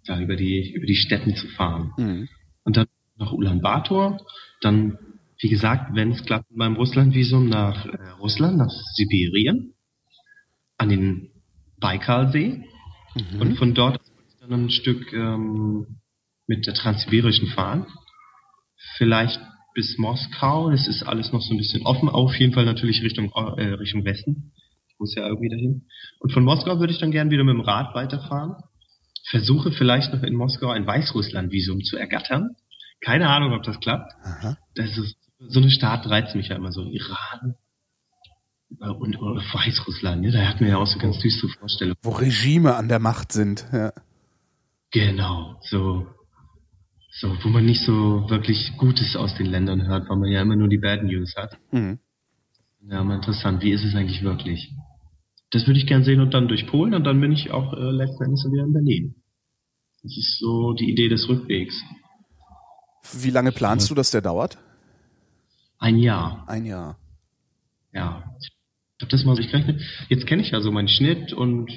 da 0.05 0.19
über 0.19 0.35
die, 0.35 0.73
über 0.73 0.85
die 0.85 0.95
Städten 0.95 1.35
zu 1.35 1.47
fahren. 1.47 1.91
Mhm. 1.97 2.29
Und 2.63 2.77
dann 2.77 2.87
nach 3.17 3.31
Ulaanbaatar, 3.31 4.19
dann, 4.61 4.97
wie 5.39 5.49
gesagt, 5.49 5.95
wenn 5.95 6.11
es 6.11 6.23
klappt, 6.25 6.47
beim 6.55 6.75
Russlandvisum 6.75 7.47
nach 7.47 7.85
äh, 7.85 8.09
Russland, 8.19 8.57
nach 8.57 8.71
Sibirien, 8.95 9.73
an 10.77 10.89
den 10.89 11.29
Baikalsee 11.77 12.65
mhm. 13.15 13.41
und 13.41 13.57
von 13.57 13.73
dort 13.73 13.99
dann 14.49 14.65
ein 14.65 14.69
Stück 14.69 15.13
ähm, 15.13 15.99
mit 16.47 16.67
der 16.67 16.73
Transsibirischen 16.73 17.47
fahren. 17.47 17.85
Vielleicht 18.97 19.39
bis 19.73 19.97
Moskau. 19.97 20.69
Das 20.69 20.87
ist 20.87 21.03
alles 21.03 21.31
noch 21.31 21.41
so 21.41 21.53
ein 21.53 21.57
bisschen 21.57 21.85
offen. 21.85 22.09
Auf 22.09 22.35
jeden 22.35 22.53
Fall 22.53 22.65
natürlich 22.65 23.01
Richtung, 23.01 23.31
äh, 23.57 23.63
Richtung 23.73 24.05
Westen. 24.05 24.53
Ich 24.87 24.99
muss 24.99 25.15
ja 25.15 25.27
irgendwie 25.27 25.49
dahin. 25.49 25.87
Und 26.19 26.31
von 26.31 26.43
Moskau 26.43 26.79
würde 26.79 26.93
ich 26.93 26.99
dann 26.99 27.11
gern 27.11 27.31
wieder 27.31 27.43
mit 27.43 27.55
dem 27.55 27.61
Rad 27.61 27.95
weiterfahren. 27.95 28.55
Versuche 29.29 29.71
vielleicht 29.71 30.13
noch 30.13 30.23
in 30.23 30.35
Moskau 30.35 30.69
ein 30.69 30.85
Weißrussland-Visum 30.85 31.81
zu 31.81 31.97
ergattern. 31.97 32.55
Keine 33.01 33.29
Ahnung, 33.29 33.53
ob 33.53 33.63
das 33.63 33.79
klappt. 33.79 34.11
Aha. 34.23 34.57
Das 34.75 34.97
ist, 34.97 35.15
so 35.39 35.59
eine 35.59 35.71
Staat 35.71 36.07
reizt 36.07 36.35
mich 36.35 36.49
ja 36.49 36.55
immer 36.55 36.71
so. 36.71 36.83
Iran 36.85 37.55
und, 38.79 39.15
und 39.15 39.53
Weißrussland. 39.53 40.21
Ne? 40.21 40.31
Da 40.31 40.47
hat 40.47 40.61
man 40.61 40.69
ja 40.69 40.77
auch 40.77 40.87
so 40.87 40.99
ganz 40.99 41.19
düstere 41.19 41.49
Vorstellungen. 41.49 41.97
Wo 42.01 42.11
Regime 42.11 42.75
an 42.75 42.89
der 42.89 42.99
Macht 42.99 43.31
sind. 43.31 43.65
Ja. 43.71 43.93
Genau, 44.93 45.59
so 45.69 46.07
so, 47.15 47.29
wo 47.43 47.49
man 47.49 47.65
nicht 47.65 47.83
so 47.83 48.27
wirklich 48.29 48.73
Gutes 48.77 49.15
aus 49.15 49.35
den 49.35 49.45
Ländern 49.45 49.87
hört, 49.87 50.09
weil 50.09 50.17
man 50.17 50.31
ja 50.31 50.41
immer 50.41 50.55
nur 50.55 50.67
die 50.67 50.79
Bad 50.79 51.03
News 51.03 51.35
hat. 51.35 51.57
Mhm. 51.71 51.99
Ja, 52.89 53.03
mal 53.03 53.15
interessant, 53.15 53.61
wie 53.61 53.71
ist 53.71 53.83
es 53.83 53.95
eigentlich 53.95 54.23
wirklich? 54.23 54.73
Das 55.51 55.67
würde 55.67 55.79
ich 55.79 55.85
gern 55.85 56.03
sehen 56.03 56.19
und 56.19 56.33
dann 56.33 56.47
durch 56.47 56.65
Polen 56.65 56.95
und 56.95 57.03
dann 57.03 57.21
bin 57.21 57.31
ich 57.31 57.51
auch 57.51 57.73
äh, 57.73 57.91
letzten 57.91 58.23
Endes 58.23 58.43
wieder 58.51 58.63
in 58.63 58.73
Berlin. 58.73 59.15
Das 60.01 60.17
ist 60.17 60.39
so 60.39 60.73
die 60.73 60.89
Idee 60.89 61.07
des 61.07 61.29
Rückwegs. 61.29 61.79
Wie 63.13 63.29
lange 63.29 63.51
planst 63.51 63.89
du, 63.91 63.95
dass 63.95 64.09
der 64.09 64.21
dauert? 64.21 64.57
Ein 65.77 65.99
Jahr. 65.99 66.43
Ein 66.47 66.65
Jahr. 66.65 66.97
Ja. 67.93 68.23
Ich 68.41 68.49
habe 69.01 69.11
das 69.11 69.23
mal 69.23 69.35
so 69.35 69.43
gerechnet. 69.43 69.81
Jetzt 70.09 70.25
kenne 70.25 70.41
ich 70.41 70.51
ja 70.51 70.61
so 70.61 70.71
meinen 70.71 70.87
Schnitt 70.87 71.31
und 71.31 71.69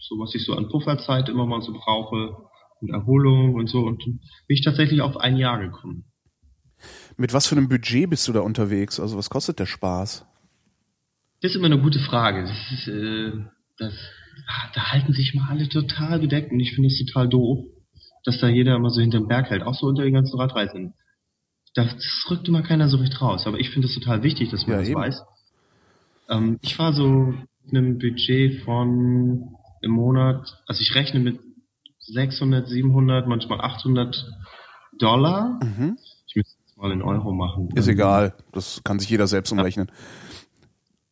so, 0.00 0.16
was 0.18 0.34
ich 0.34 0.44
so 0.44 0.54
an 0.54 0.68
Pufferzeit 0.68 1.28
immer 1.28 1.46
mal 1.46 1.62
so 1.62 1.72
brauche 1.72 2.50
und 2.82 2.90
Erholung 2.90 3.54
und 3.54 3.68
so. 3.68 3.78
Und 3.78 4.04
bin 4.04 4.20
ich 4.48 4.62
tatsächlich 4.62 5.00
auf 5.00 5.16
ein 5.16 5.36
Jahr 5.36 5.58
gekommen. 5.58 6.04
Mit 7.16 7.32
was 7.32 7.46
für 7.46 7.56
einem 7.56 7.68
Budget 7.68 8.10
bist 8.10 8.26
du 8.28 8.32
da 8.32 8.40
unterwegs? 8.40 8.98
Also 8.98 9.16
was 9.16 9.30
kostet 9.30 9.58
der 9.58 9.66
Spaß? 9.66 10.26
Das 11.40 11.50
ist 11.50 11.56
immer 11.56 11.66
eine 11.66 11.80
gute 11.80 11.98
Frage. 11.98 12.42
Das 12.42 12.72
ist, 12.72 12.88
äh, 12.88 13.32
das, 13.78 13.92
ah, 14.46 14.70
da 14.74 14.92
halten 14.92 15.12
sich 15.12 15.34
mal 15.34 15.48
alle 15.48 15.68
total 15.68 16.20
bedeckt 16.20 16.52
und 16.52 16.60
ich 16.60 16.74
finde 16.74 16.88
es 16.88 16.98
total 16.98 17.28
doof, 17.28 17.64
dass 18.24 18.38
da 18.38 18.48
jeder 18.48 18.76
immer 18.76 18.90
so 18.90 19.00
hinterm 19.00 19.28
Berg 19.28 19.50
hält, 19.50 19.62
auch 19.62 19.74
so 19.74 19.86
unter 19.86 20.02
den 20.02 20.14
ganzen 20.14 20.38
Radreisen. 20.38 20.94
Das 21.74 21.94
rückt 22.30 22.48
immer 22.48 22.62
keiner 22.62 22.88
so 22.88 22.98
recht 22.98 23.20
raus, 23.20 23.46
aber 23.46 23.58
ich 23.58 23.70
finde 23.70 23.88
es 23.88 23.94
total 23.94 24.22
wichtig, 24.22 24.50
dass 24.50 24.66
man 24.66 24.76
ja, 24.76 24.80
das 24.80 24.88
eben. 24.88 25.00
weiß. 25.00 25.22
Ähm, 26.28 26.58
ich 26.62 26.78
war 26.78 26.92
so 26.92 27.34
mit 27.64 27.76
einem 27.76 27.98
Budget 27.98 28.62
von 28.62 29.56
im 29.80 29.90
Monat, 29.90 30.62
also 30.66 30.80
ich 30.80 30.94
rechne 30.94 31.20
mit 31.20 31.40
600, 32.02 32.68
700, 32.68 33.26
manchmal 33.26 33.60
800 33.60 34.26
Dollar. 34.98 35.60
Mhm. 35.62 35.98
Ich 36.26 36.36
müsste 36.36 36.56
es 36.66 36.76
mal 36.76 36.92
in 36.92 37.02
Euro 37.02 37.32
machen. 37.32 37.68
Ist 37.74 37.88
egal, 37.88 38.34
das 38.52 38.82
kann 38.84 38.98
sich 38.98 39.08
jeder 39.10 39.26
selbst 39.26 39.52
umrechnen. 39.52 39.90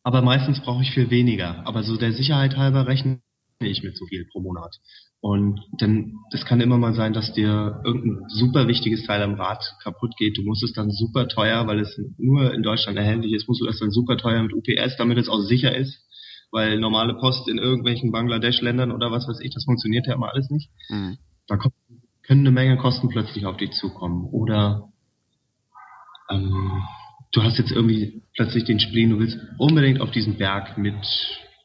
Aber 0.03 0.21
meistens 0.21 0.59
brauche 0.61 0.81
ich 0.81 0.91
viel 0.91 1.09
weniger. 1.09 1.65
Aber 1.65 1.83
so 1.83 1.97
der 1.97 2.11
Sicherheit 2.11 2.57
halber 2.57 2.87
rechne 2.87 3.19
ich 3.59 3.83
mit 3.83 3.95
so 3.97 4.05
viel 4.05 4.25
pro 4.25 4.39
Monat. 4.39 4.75
Und 5.19 5.61
dann, 5.77 6.15
das 6.31 6.45
kann 6.45 6.61
immer 6.61 6.79
mal 6.79 6.95
sein, 6.95 7.13
dass 7.13 7.31
dir 7.33 7.79
irgendein 7.85 8.27
super 8.27 8.67
wichtiges 8.67 9.05
Teil 9.05 9.21
am 9.21 9.35
Rad 9.35 9.63
kaputt 9.83 10.15
geht. 10.17 10.35
Du 10.37 10.41
musst 10.41 10.63
es 10.63 10.73
dann 10.73 10.89
super 10.89 11.27
teuer, 11.27 11.67
weil 11.67 11.79
es 11.79 12.01
nur 12.17 12.51
in 12.53 12.63
Deutschland 12.63 12.97
erhältlich 12.97 13.33
ist, 13.33 13.47
musst 13.47 13.61
du 13.61 13.65
das 13.65 13.77
dann 13.77 13.91
super 13.91 14.17
teuer 14.17 14.41
mit 14.41 14.53
UPS, 14.53 14.97
damit 14.97 15.19
es 15.19 15.29
auch 15.29 15.41
sicher 15.41 15.75
ist 15.75 15.99
weil 16.51 16.79
normale 16.79 17.15
Post 17.15 17.47
in 17.47 17.57
irgendwelchen 17.57 18.11
Bangladesch-Ländern 18.11 18.91
oder 18.91 19.11
was 19.11 19.27
weiß 19.27 19.39
ich, 19.39 19.53
das 19.53 19.65
funktioniert 19.65 20.07
ja 20.07 20.13
immer 20.13 20.31
alles 20.31 20.49
nicht. 20.49 20.69
Mhm. 20.89 21.17
Da 21.47 21.57
kommt, 21.57 21.73
können 22.23 22.41
eine 22.41 22.51
Menge 22.51 22.77
Kosten 22.77 23.09
plötzlich 23.09 23.45
auf 23.45 23.57
dich 23.57 23.71
zukommen. 23.71 24.25
Oder 24.25 24.89
ähm, 26.29 26.83
du 27.31 27.43
hast 27.43 27.57
jetzt 27.57 27.71
irgendwie 27.71 28.23
plötzlich 28.35 28.65
den 28.65 28.79
Spleen, 28.79 29.11
du 29.11 29.19
willst 29.19 29.39
unbedingt 29.57 30.01
auf 30.01 30.11
diesen 30.11 30.37
Berg 30.37 30.77
mit 30.77 30.95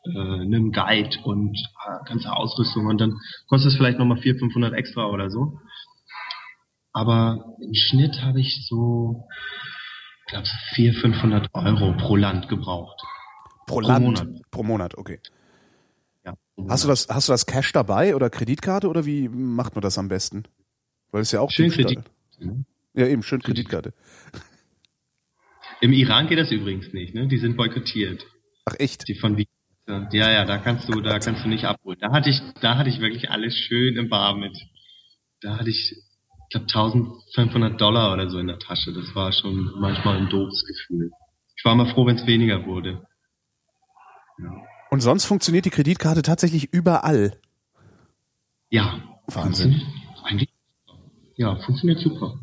äh, 0.05 0.41
einem 0.41 0.73
Guide 0.73 1.19
und 1.25 1.59
äh, 1.59 2.09
ganze 2.09 2.33
Ausrüstung 2.33 2.87
und 2.87 3.01
dann 3.01 3.19
kostet 3.49 3.73
es 3.73 3.77
vielleicht 3.77 3.99
nochmal 3.99 4.19
400, 4.19 4.41
500 4.41 4.75
extra 4.75 5.07
oder 5.07 5.31
so. 5.31 5.59
Aber 6.93 7.57
im 7.61 7.75
Schnitt 7.75 8.23
habe 8.23 8.41
ich 8.41 8.67
so, 8.69 9.27
ich 10.27 10.33
glaube, 10.33 10.47
400, 10.75 11.01
500 11.03 11.49
Euro 11.53 11.93
pro 11.97 12.17
Land 12.17 12.49
gebraucht. 12.49 13.03
Pro, 13.67 13.77
pro 13.77 13.81
Land? 13.81 14.05
Monat. 14.05 14.29
Pro 14.51 14.63
Monat, 14.63 14.97
okay. 14.97 15.21
Ja, 16.25 16.35
Monat. 16.57 16.73
Hast 16.73 16.85
du 16.85 16.89
das, 16.89 17.09
hast 17.09 17.29
du 17.29 17.33
das 17.33 17.47
Cash 17.47 17.73
dabei 17.73 18.15
oder 18.15 18.31
Kreditkarte 18.31 18.89
oder 18.89 19.05
wie 19.05 19.29
macht 19.29 19.75
man 19.75 19.83
das 19.83 19.99
am 19.99 20.09
besten? 20.09 20.45
Weil 21.11 21.23
es 21.23 21.33
ja 21.33 21.41
auch 21.41 21.51
schön 21.51 21.71
Kredit. 21.71 22.01
Ja, 22.95 23.07
eben, 23.07 23.23
schön 23.23 23.43
Kreditkarte. 23.43 23.93
Im 25.81 25.93
Iran 25.93 26.29
geht 26.29 26.39
das 26.39 26.51
übrigens 26.51 26.93
nicht, 26.93 27.15
ne? 27.15 27.27
Die 27.27 27.39
sind 27.39 27.57
boykottiert. 27.57 28.27
Ach 28.65 28.75
echt? 28.79 29.07
Die 29.09 29.15
von 29.15 29.37
Wien. 29.37 29.47
Ja, 29.87 30.31
ja, 30.33 30.45
da 30.45 30.59
kannst 30.59 30.89
du, 30.89 31.01
da 31.01 31.19
kannst 31.19 31.45
du 31.45 31.49
nicht 31.49 31.65
abholen. 31.65 31.99
Da 32.01 32.11
hatte 32.11 32.31
ich, 32.31 32.41
da 32.61 32.77
hatte 32.77 32.89
ich 32.89 33.01
wirklich 33.01 33.31
alles 33.31 33.55
schön 33.55 33.97
im 33.97 34.09
Bar 34.09 34.37
mit. 34.37 34.57
Da 35.43 35.59
hatte 35.59 35.71
ich, 35.71 35.93
ich 35.93 36.51
glaube, 36.51 36.67
1500 36.67 37.81
Dollar 37.81 38.13
oder 38.13 38.29
so 38.29 38.39
in 38.39 38.49
der 38.49 38.59
Tasche. 38.59 38.93
Das 38.93 39.15
war 39.15 39.33
schon 39.33 39.73
manchmal 39.79 40.17
ein 40.17 40.29
doofes 40.29 40.65
Gefühl. 40.67 41.11
Ich 41.57 41.65
war 41.65 41.77
mal 41.77 41.87
froh, 41.87 42.07
wenn 42.07 42.17
es 42.17 42.27
weniger 42.27 42.67
wurde. 42.67 43.07
Und 44.91 45.01
sonst 45.01 45.25
funktioniert 45.25 45.65
die 45.65 45.71
Kreditkarte 45.71 46.23
tatsächlich 46.23 46.73
überall. 46.73 47.39
Ja. 48.71 49.01
Wahnsinn. 49.27 49.83
Eigentlich, 50.23 50.51
ja, 51.37 51.57
funktioniert 51.57 51.99
super. 51.99 52.39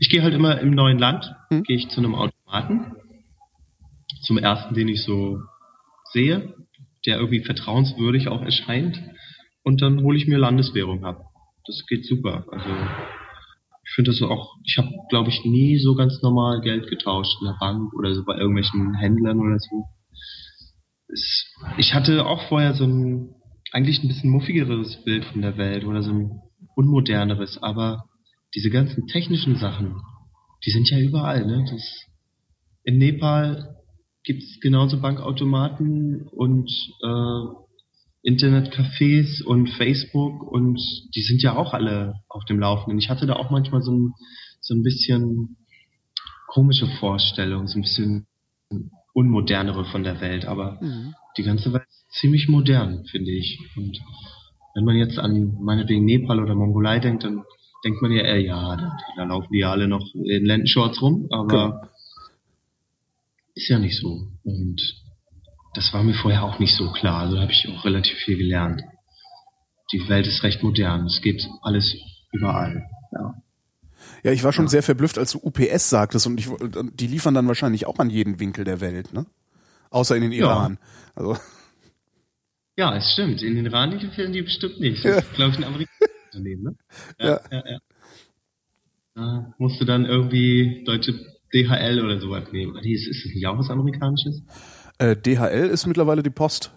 Ich 0.00 0.10
gehe 0.10 0.22
halt 0.22 0.34
immer 0.34 0.60
im 0.60 0.70
neuen 0.70 0.98
Land, 0.98 1.34
hm? 1.48 1.62
gehe 1.62 1.76
ich 1.76 1.88
zu 1.88 1.98
einem 1.98 2.14
Automaten. 2.14 2.92
Zum 4.22 4.38
ersten, 4.38 4.74
den 4.74 4.88
ich 4.88 5.02
so 5.02 5.40
sehe, 6.12 6.54
der 7.06 7.16
irgendwie 7.16 7.44
vertrauenswürdig 7.44 8.28
auch 8.28 8.42
erscheint. 8.42 9.00
Und 9.62 9.82
dann 9.82 10.02
hole 10.02 10.16
ich 10.16 10.26
mir 10.26 10.38
Landeswährung 10.38 11.04
ab. 11.04 11.24
Das 11.66 11.84
geht 11.86 12.06
super. 12.06 12.44
Also 12.50 12.68
ich 13.84 13.92
finde 13.94 14.10
das 14.10 14.22
auch, 14.22 14.56
ich 14.64 14.78
habe, 14.78 14.90
glaube 15.08 15.30
ich, 15.30 15.44
nie 15.44 15.78
so 15.78 15.94
ganz 15.94 16.20
normal 16.22 16.60
Geld 16.60 16.88
getauscht 16.88 17.36
in 17.40 17.46
der 17.46 17.56
Bank 17.58 17.92
oder 17.94 18.14
so 18.14 18.24
bei 18.24 18.36
irgendwelchen 18.36 18.94
Händlern 18.94 19.40
oder 19.40 19.58
so 19.58 19.84
es, 21.08 21.46
ich 21.78 21.94
hatte 21.94 22.26
auch 22.26 22.48
vorher 22.48 22.74
so 22.74 22.84
ein 22.84 23.34
eigentlich 23.72 24.02
ein 24.02 24.08
bisschen 24.08 24.30
muffigeres 24.30 25.02
Bild 25.04 25.24
von 25.24 25.42
der 25.42 25.56
Welt 25.56 25.84
oder 25.84 26.02
so 26.02 26.12
ein 26.12 26.40
unmoderneres, 26.76 27.62
aber 27.62 28.04
diese 28.54 28.70
ganzen 28.70 29.06
technischen 29.06 29.56
Sachen, 29.56 30.00
die 30.64 30.70
sind 30.70 30.88
ja 30.88 30.98
überall, 30.98 31.46
ne? 31.46 31.64
Das, 31.70 32.06
in 32.84 32.98
Nepal, 32.98 33.76
gibt 34.22 34.42
es 34.42 34.60
genauso 34.60 35.00
Bankautomaten 35.00 36.26
und 36.28 36.70
äh, 37.02 38.28
Internetcafés 38.28 39.42
und 39.42 39.68
Facebook 39.70 40.42
und 40.42 40.80
die 41.14 41.22
sind 41.22 41.42
ja 41.42 41.56
auch 41.56 41.74
alle 41.74 42.14
auf 42.28 42.44
dem 42.44 42.58
Laufenden. 42.58 42.98
Ich 42.98 43.08
hatte 43.08 43.26
da 43.26 43.34
auch 43.34 43.50
manchmal 43.50 43.82
so 43.82 43.92
ein, 43.92 44.14
so 44.60 44.74
ein 44.74 44.82
bisschen 44.82 45.56
komische 46.48 46.86
Vorstellungen, 46.98 47.68
so 47.68 47.78
ein 47.78 47.82
bisschen 47.82 48.26
unmodernere 49.16 49.86
von 49.86 50.04
der 50.04 50.20
Welt, 50.20 50.44
aber 50.44 50.78
mhm. 50.82 51.14
die 51.38 51.42
ganze 51.42 51.72
Welt 51.72 51.86
ist 51.88 52.20
ziemlich 52.20 52.48
modern, 52.48 53.06
finde 53.06 53.30
ich. 53.30 53.58
Und 53.74 53.98
wenn 54.74 54.84
man 54.84 54.96
jetzt 54.96 55.18
an 55.18 55.56
meinetwegen 55.58 56.04
Nepal 56.04 56.38
oder 56.38 56.54
Mongolei 56.54 56.98
denkt, 56.98 57.24
dann 57.24 57.42
denkt 57.82 58.02
man 58.02 58.12
ja, 58.12 58.24
äh, 58.24 58.44
ja, 58.44 58.76
da, 58.76 58.98
da 59.16 59.24
laufen 59.24 59.52
die 59.54 59.64
alle 59.64 59.88
noch 59.88 60.14
in 60.14 60.44
Lendenshorts 60.44 61.00
rum, 61.00 61.28
aber 61.30 61.46
genau. 61.46 61.88
ist 63.54 63.68
ja 63.68 63.78
nicht 63.78 63.98
so. 63.98 64.28
Und 64.44 64.82
das 65.72 65.94
war 65.94 66.02
mir 66.02 66.14
vorher 66.14 66.44
auch 66.44 66.58
nicht 66.58 66.76
so 66.76 66.90
klar. 66.92 67.20
Also 67.22 67.40
habe 67.40 67.52
ich 67.52 67.66
auch 67.70 67.86
relativ 67.86 68.18
viel 68.18 68.36
gelernt. 68.36 68.82
Die 69.92 70.08
Welt 70.10 70.26
ist 70.26 70.42
recht 70.42 70.62
modern. 70.62 71.06
Es 71.06 71.22
geht 71.22 71.48
alles 71.62 71.96
überall. 72.32 72.84
Ja. 73.12 73.34
Ja, 74.26 74.32
ich 74.32 74.42
war 74.42 74.52
schon 74.52 74.64
ja. 74.64 74.70
sehr 74.70 74.82
verblüfft, 74.82 75.18
als 75.18 75.30
du 75.30 75.38
UPS 75.40 75.88
sagtest 75.88 76.26
und 76.26 76.40
ich, 76.40 76.48
die 76.94 77.06
liefern 77.06 77.32
dann 77.32 77.46
wahrscheinlich 77.46 77.86
auch 77.86 78.00
an 78.00 78.10
jeden 78.10 78.40
Winkel 78.40 78.64
der 78.64 78.80
Welt, 78.80 79.12
ne? 79.12 79.24
Außer 79.90 80.16
in 80.16 80.22
den 80.22 80.32
Iran. 80.32 80.78
Ja. 80.80 81.12
Also. 81.14 81.36
Ja, 82.76 82.96
es 82.96 83.12
stimmt. 83.12 83.40
In 83.40 83.54
den 83.54 83.66
Iran 83.66 83.92
liefern 83.92 84.32
die 84.32 84.42
bestimmt 84.42 84.80
nicht. 84.80 85.04
Das 85.04 85.22
ist, 85.22 85.34
glaube 85.34 85.52
ich, 85.52 85.58
ein 85.58 85.64
amerikanisches 85.64 86.10
Unternehmen, 86.32 86.62
ne? 86.64 86.76
Ja, 87.20 87.26
ja, 87.28 87.40
ja. 87.52 87.62
ja. 87.70 87.78
Da 89.14 89.54
musst 89.58 89.80
du 89.80 89.84
dann 89.84 90.06
irgendwie 90.06 90.82
deutsche 90.84 91.12
DHL 91.54 92.04
oder 92.04 92.18
sowas 92.20 92.50
nehmen. 92.50 92.74
Ist, 92.78 93.06
ist 93.06 93.24
das 93.24 93.32
nicht 93.32 93.46
auch 93.46 93.56
was 93.56 93.70
Amerikanisches? 93.70 94.42
Äh, 94.98 95.14
DHL 95.14 95.68
ist 95.68 95.86
mittlerweile 95.86 96.24
die 96.24 96.30
Post. 96.30 96.72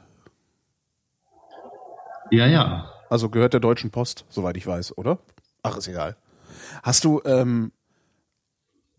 Ja, 2.29 2.45
ja. 2.45 2.93
Also 3.09 3.29
gehört 3.29 3.53
der 3.53 3.59
Deutschen 3.59 3.89
Post, 3.89 4.25
soweit 4.29 4.55
ich 4.55 4.67
weiß, 4.67 4.99
oder? 4.99 5.17
Ach, 5.63 5.75
ist 5.77 5.87
egal. 5.87 6.15
Hast 6.83 7.03
du, 7.03 7.21
ähm, 7.25 7.71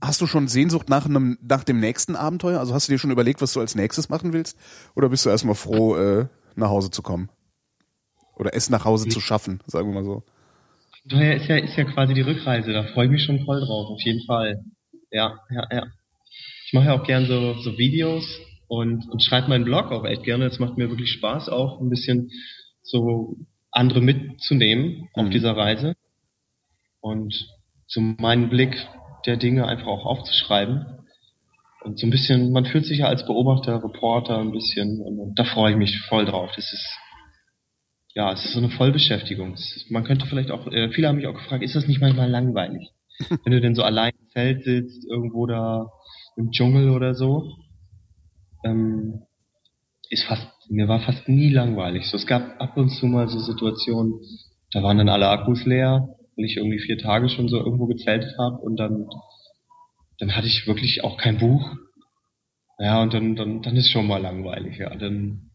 hast 0.00 0.20
du 0.20 0.26
schon 0.26 0.48
Sehnsucht 0.48 0.88
nach 0.88 1.06
einem, 1.06 1.38
nach 1.42 1.64
dem 1.64 1.80
nächsten 1.80 2.16
Abenteuer? 2.16 2.60
Also 2.60 2.74
hast 2.74 2.88
du 2.88 2.92
dir 2.92 2.98
schon 2.98 3.10
überlegt, 3.10 3.42
was 3.42 3.52
du 3.52 3.60
als 3.60 3.74
nächstes 3.74 4.08
machen 4.08 4.32
willst? 4.32 4.58
Oder 4.94 5.08
bist 5.08 5.24
du 5.24 5.30
erstmal 5.30 5.54
froh, 5.54 5.96
äh, 5.96 6.26
nach 6.56 6.68
Hause 6.68 6.90
zu 6.90 7.02
kommen? 7.02 7.30
Oder 8.36 8.54
es 8.54 8.70
nach 8.70 8.84
Hause 8.84 9.08
zu 9.08 9.20
schaffen, 9.20 9.60
sagen 9.66 9.88
wir 9.88 9.94
mal 9.94 10.04
so. 10.04 10.22
Daher 11.04 11.36
ist 11.36 11.46
ja, 11.48 11.56
ist 11.56 11.76
ja 11.76 11.84
quasi 11.84 12.14
die 12.14 12.20
Rückreise, 12.20 12.72
da 12.72 12.84
freue 12.84 13.06
ich 13.06 13.10
mich 13.12 13.24
schon 13.24 13.44
voll 13.44 13.60
drauf, 13.60 13.90
auf 13.90 14.00
jeden 14.02 14.24
Fall. 14.26 14.62
Ja, 15.10 15.38
ja, 15.50 15.66
ja. 15.70 15.86
Ich 16.66 16.72
mache 16.72 16.86
ja 16.86 16.94
auch 16.94 17.04
gern 17.04 17.26
so, 17.26 17.54
so 17.60 17.76
Videos 17.78 18.24
und, 18.68 19.08
und 19.10 19.22
schreibe 19.22 19.48
meinen 19.48 19.64
Blog 19.64 19.90
auch 19.90 20.04
echt 20.04 20.22
gerne. 20.22 20.46
Es 20.46 20.58
macht 20.58 20.78
mir 20.78 20.88
wirklich 20.88 21.10
Spaß, 21.10 21.48
auch 21.48 21.80
ein 21.80 21.90
bisschen 21.90 22.30
so 22.82 23.36
andere 23.72 24.00
mitzunehmen 24.00 25.08
auf 25.14 25.26
mhm. 25.26 25.30
dieser 25.30 25.56
Reise. 25.56 25.96
Und 27.00 27.34
so 27.86 28.00
meinen 28.00 28.48
Blick 28.48 28.76
der 29.26 29.36
Dinge 29.36 29.66
einfach 29.66 29.86
auch 29.86 30.06
aufzuschreiben. 30.06 30.86
Und 31.82 31.98
so 31.98 32.06
ein 32.06 32.10
bisschen, 32.10 32.52
man 32.52 32.66
fühlt 32.66 32.84
sich 32.84 32.98
ja 32.98 33.06
als 33.06 33.24
Beobachter, 33.24 33.82
Reporter 33.82 34.38
ein 34.38 34.52
bisschen, 34.52 35.00
und, 35.00 35.34
da 35.34 35.44
freue 35.44 35.72
ich 35.72 35.78
mich 35.78 35.98
voll 36.08 36.26
drauf. 36.26 36.50
Das 36.54 36.72
ist, 36.72 36.98
ja, 38.14 38.32
es 38.32 38.44
ist 38.44 38.52
so 38.52 38.58
eine 38.58 38.70
Vollbeschäftigung. 38.70 39.54
Ist, 39.54 39.90
man 39.90 40.04
könnte 40.04 40.26
vielleicht 40.26 40.50
auch, 40.50 40.66
äh, 40.66 40.90
viele 40.90 41.08
haben 41.08 41.16
mich 41.16 41.26
auch 41.26 41.34
gefragt, 41.34 41.62
ist 41.62 41.74
das 41.74 41.86
nicht 41.86 42.00
manchmal 42.00 42.28
langweilig? 42.28 42.90
Wenn 43.44 43.52
du 43.52 43.60
denn 43.60 43.74
so 43.74 43.82
allein 43.82 44.12
im 44.18 44.28
Zelt 44.30 44.64
sitzt, 44.64 45.06
irgendwo 45.08 45.46
da 45.46 45.90
im 46.36 46.50
Dschungel 46.50 46.90
oder 46.90 47.14
so, 47.14 47.50
ähm, 48.64 49.22
ist 50.10 50.24
fast, 50.24 50.46
mir 50.68 50.86
war 50.86 51.00
fast 51.00 51.28
nie 51.28 51.50
langweilig. 51.50 52.06
So, 52.08 52.16
es 52.16 52.26
gab 52.26 52.60
ab 52.60 52.76
und 52.76 52.90
zu 52.90 53.06
mal 53.06 53.28
so 53.28 53.38
Situationen, 53.38 54.20
da 54.72 54.82
waren 54.82 54.98
dann 54.98 55.08
alle 55.08 55.28
Akkus 55.28 55.64
leer 55.64 56.14
weil 56.40 56.46
ich 56.46 56.56
irgendwie 56.56 56.78
vier 56.78 56.96
Tage 56.96 57.28
schon 57.28 57.48
so 57.48 57.58
irgendwo 57.58 57.86
gezeltet 57.86 58.34
habe 58.38 58.56
und 58.56 58.76
dann, 58.76 59.06
dann 60.18 60.34
hatte 60.34 60.46
ich 60.46 60.66
wirklich 60.66 61.04
auch 61.04 61.18
kein 61.18 61.38
Buch. 61.38 61.76
Ja, 62.78 63.02
und 63.02 63.12
dann, 63.12 63.36
dann, 63.36 63.60
dann 63.60 63.76
ist 63.76 63.90
schon 63.90 64.06
mal 64.06 64.22
langweilig, 64.22 64.78
ja. 64.78 64.88
Dann, 64.96 65.50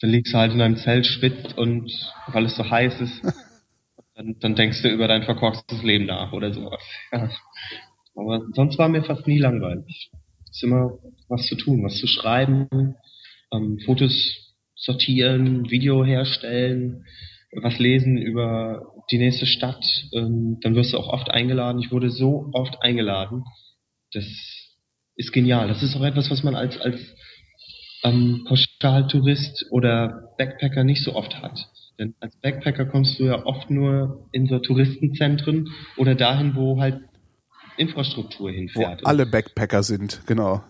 dann 0.00 0.10
liegst 0.10 0.34
du 0.34 0.38
halt 0.38 0.52
in 0.52 0.60
einem 0.60 0.76
Zelt, 0.76 1.06
spitzt 1.06 1.56
und 1.56 1.90
weil 2.26 2.44
es 2.44 2.56
so 2.56 2.68
heiß 2.68 3.00
ist, 3.00 3.22
dann, 4.14 4.36
dann 4.40 4.54
denkst 4.56 4.82
du 4.82 4.90
über 4.90 5.08
dein 5.08 5.22
verkorkstes 5.22 5.82
Leben 5.82 6.04
nach 6.04 6.34
oder 6.34 6.52
sowas. 6.52 6.82
Ja. 7.10 7.30
Aber 8.14 8.42
sonst 8.52 8.76
war 8.78 8.90
mir 8.90 9.02
fast 9.02 9.26
nie 9.26 9.38
langweilig. 9.38 10.10
Es 10.50 10.56
ist 10.56 10.64
immer 10.64 10.98
was 11.28 11.46
zu 11.46 11.54
tun, 11.54 11.82
was 11.82 11.96
zu 11.96 12.06
schreiben, 12.06 12.68
ähm, 13.54 13.78
Fotos 13.86 14.54
sortieren, 14.74 15.70
Video 15.70 16.04
herstellen, 16.04 17.06
was 17.62 17.78
lesen 17.78 18.18
über 18.18 18.82
die 19.10 19.18
nächste 19.18 19.46
Stadt, 19.46 19.84
ähm, 20.12 20.58
dann 20.62 20.74
wirst 20.74 20.92
du 20.92 20.98
auch 20.98 21.08
oft 21.08 21.30
eingeladen. 21.30 21.80
Ich 21.80 21.90
wurde 21.90 22.10
so 22.10 22.48
oft 22.52 22.82
eingeladen. 22.82 23.44
Das 24.12 24.24
ist 25.16 25.32
genial. 25.32 25.68
Das 25.68 25.82
ist 25.82 25.96
auch 25.96 26.04
etwas, 26.04 26.30
was 26.30 26.42
man 26.42 26.54
als, 26.54 26.80
als 26.80 27.00
ähm, 28.04 28.44
Pauschaltourist 28.46 29.66
oder 29.70 30.34
Backpacker 30.38 30.84
nicht 30.84 31.02
so 31.02 31.14
oft 31.14 31.42
hat. 31.42 31.68
Denn 31.98 32.14
als 32.20 32.36
Backpacker 32.40 32.86
kommst 32.86 33.18
du 33.18 33.24
ja 33.24 33.44
oft 33.44 33.68
nur 33.70 34.28
in 34.32 34.46
so 34.46 34.58
Touristenzentren 34.58 35.68
oder 35.96 36.14
dahin, 36.14 36.54
wo 36.54 36.80
halt 36.80 37.00
Infrastruktur 37.76 38.50
hinfährt. 38.50 39.02
Wo 39.02 39.06
alle 39.06 39.26
Backpacker 39.26 39.82
sind, 39.82 40.22
genau. 40.26 40.62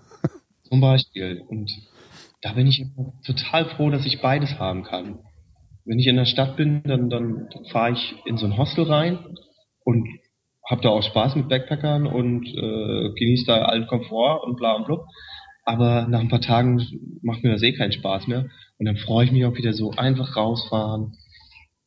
Zum 0.68 0.80
Beispiel. 0.80 1.42
Und 1.46 1.70
da 2.42 2.54
bin 2.54 2.66
ich 2.66 2.84
total 3.24 3.66
froh, 3.66 3.90
dass 3.90 4.06
ich 4.06 4.20
beides 4.20 4.58
haben 4.58 4.82
kann 4.82 5.18
wenn 5.90 5.98
ich 5.98 6.06
in 6.06 6.14
der 6.14 6.24
Stadt 6.24 6.56
bin, 6.56 6.82
dann, 6.84 7.10
dann 7.10 7.48
fahre 7.72 7.94
ich 7.94 8.14
in 8.24 8.36
so 8.36 8.46
ein 8.46 8.56
Hostel 8.56 8.84
rein 8.84 9.18
und 9.84 10.06
habe 10.70 10.82
da 10.82 10.90
auch 10.90 11.02
Spaß 11.02 11.34
mit 11.34 11.48
Backpackern 11.48 12.06
und 12.06 12.46
äh, 12.46 13.12
genieße 13.18 13.46
da 13.46 13.62
allen 13.62 13.88
Komfort 13.88 14.44
und 14.44 14.56
bla 14.56 14.74
und 14.74 14.86
blub. 14.86 15.00
Aber 15.64 16.06
nach 16.06 16.20
ein 16.20 16.28
paar 16.28 16.40
Tagen 16.40 16.80
macht 17.22 17.42
mir 17.42 17.50
das 17.50 17.64
eh 17.64 17.72
keinen 17.72 17.90
Spaß 17.90 18.28
mehr. 18.28 18.46
Und 18.78 18.86
dann 18.86 18.98
freue 18.98 19.24
ich 19.24 19.32
mich 19.32 19.44
auch 19.44 19.56
wieder 19.56 19.72
so 19.72 19.90
einfach 19.90 20.36
rausfahren 20.36 21.14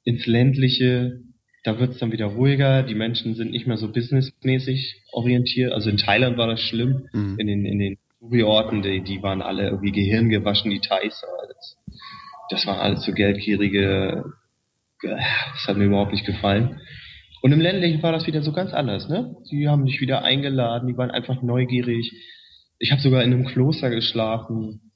ins 0.03 0.25
ländliche. 0.25 1.21
Da 1.63 1.79
wird 1.79 1.91
es 1.91 1.99
dann 1.99 2.11
wieder 2.11 2.25
ruhiger. 2.25 2.83
Die 2.83 2.95
Menschen 2.95 3.35
sind 3.35 3.51
nicht 3.51 3.67
mehr 3.67 3.77
so 3.77 3.89
businessmäßig 3.89 5.01
orientiert. 5.13 5.71
Also 5.71 5.89
in 5.89 5.95
Thailand 5.95 6.37
war 6.37 6.47
das 6.47 6.59
schlimm. 6.59 7.07
Mhm. 7.13 7.39
In 7.39 7.47
den 7.47 7.65
in 7.65 7.79
den 7.79 8.43
Orten, 8.43 8.81
die, 8.81 9.01
die 9.01 9.23
waren 9.23 9.41
alle 9.41 9.69
irgendwie 9.69 9.93
gehirngewaschen, 9.93 10.71
die 10.71 10.81
Thais. 10.81 11.23
Das, 11.47 11.77
das 12.49 12.65
waren 12.65 12.79
alles 12.79 13.03
so 13.03 13.11
geldgierige, 13.11 14.23
das 15.01 15.67
hat 15.67 15.77
mir 15.77 15.85
überhaupt 15.85 16.11
nicht 16.11 16.25
gefallen. 16.25 16.79
Und 17.41 17.51
im 17.51 17.59
ländlichen 17.59 18.01
war 18.01 18.13
das 18.13 18.25
wieder 18.25 18.41
so 18.41 18.53
ganz 18.53 18.73
anders, 18.73 19.09
ne? 19.09 19.35
Die 19.51 19.67
haben 19.67 19.83
mich 19.83 19.99
wieder 19.99 20.23
eingeladen, 20.23 20.87
die 20.87 20.97
waren 20.97 21.11
einfach 21.11 21.41
neugierig. 21.41 22.11
Ich 22.79 22.91
habe 22.91 23.01
sogar 23.01 23.23
in 23.23 23.33
einem 23.33 23.45
Kloster 23.45 23.89
geschlafen, 23.89 24.91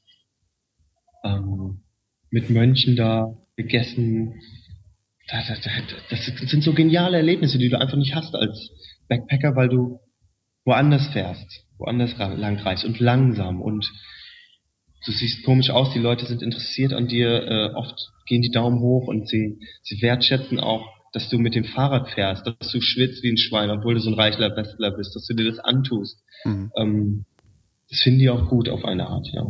ähm, 1.26 1.82
mit 2.30 2.50
Mönchen 2.50 2.96
da 2.96 3.34
gegessen. 3.58 4.40
Das, 5.30 5.48
das, 5.48 5.68
das, 6.10 6.50
sind 6.50 6.64
so 6.64 6.74
geniale 6.74 7.18
Erlebnisse, 7.18 7.58
die 7.58 7.70
du 7.70 7.80
einfach 7.80 7.98
nicht 7.98 8.16
hast 8.16 8.34
als 8.34 8.72
Backpacker, 9.10 9.56
weil 9.58 9.68
du 9.68 10.00
woanders 10.64 11.08
fährst, 11.08 11.66
woanders 11.78 12.18
lang 12.18 12.58
reist 12.60 12.86
und 12.86 13.00
langsam 13.00 13.62
und 13.62 13.86
du 15.08 15.14
siehst 15.14 15.44
komisch 15.44 15.70
aus, 15.70 15.94
die 15.94 16.00
Leute 16.00 16.26
sind 16.26 16.42
interessiert 16.42 16.92
an 16.92 17.08
dir, 17.08 17.48
äh, 17.48 17.74
oft 17.74 18.12
gehen 18.26 18.42
die 18.42 18.52
Daumen 18.52 18.80
hoch 18.82 19.08
und 19.08 19.28
sie, 19.30 19.60
sie 19.82 20.02
wertschätzen 20.02 20.60
auch, 20.60 20.86
dass 21.14 21.30
du 21.30 21.40
mit 21.40 21.56
dem 21.56 21.64
Fahrrad 21.64 22.10
fährst, 22.10 22.46
dass 22.46 22.72
du 22.72 22.82
schwitzt 22.82 23.24
wie 23.24 23.32
ein 23.32 23.38
Schwein, 23.38 23.70
obwohl 23.70 23.94
du 23.94 24.02
so 24.02 24.10
ein 24.10 24.16
reichler 24.16 24.50
Bestler 24.50 24.92
bist, 24.92 25.16
dass 25.16 25.26
du 25.26 25.34
dir 25.34 25.50
das 25.50 25.60
antust. 25.60 26.22
Mhm. 26.44 26.72
Ähm, 26.76 27.26
das 27.90 28.02
finden 28.02 28.20
die 28.20 28.30
auch 28.30 28.50
gut 28.50 28.68
auf 28.68 28.84
eine 28.84 29.08
Art, 29.08 29.28
ja. 29.32 29.48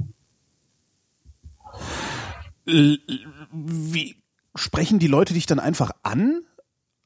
Wie 3.51 4.15
sprechen 4.53 4.99
die 4.99 5.07
Leute 5.07 5.33
dich 5.33 5.47
dann 5.47 5.59
einfach 5.59 5.91
an? 6.03 6.41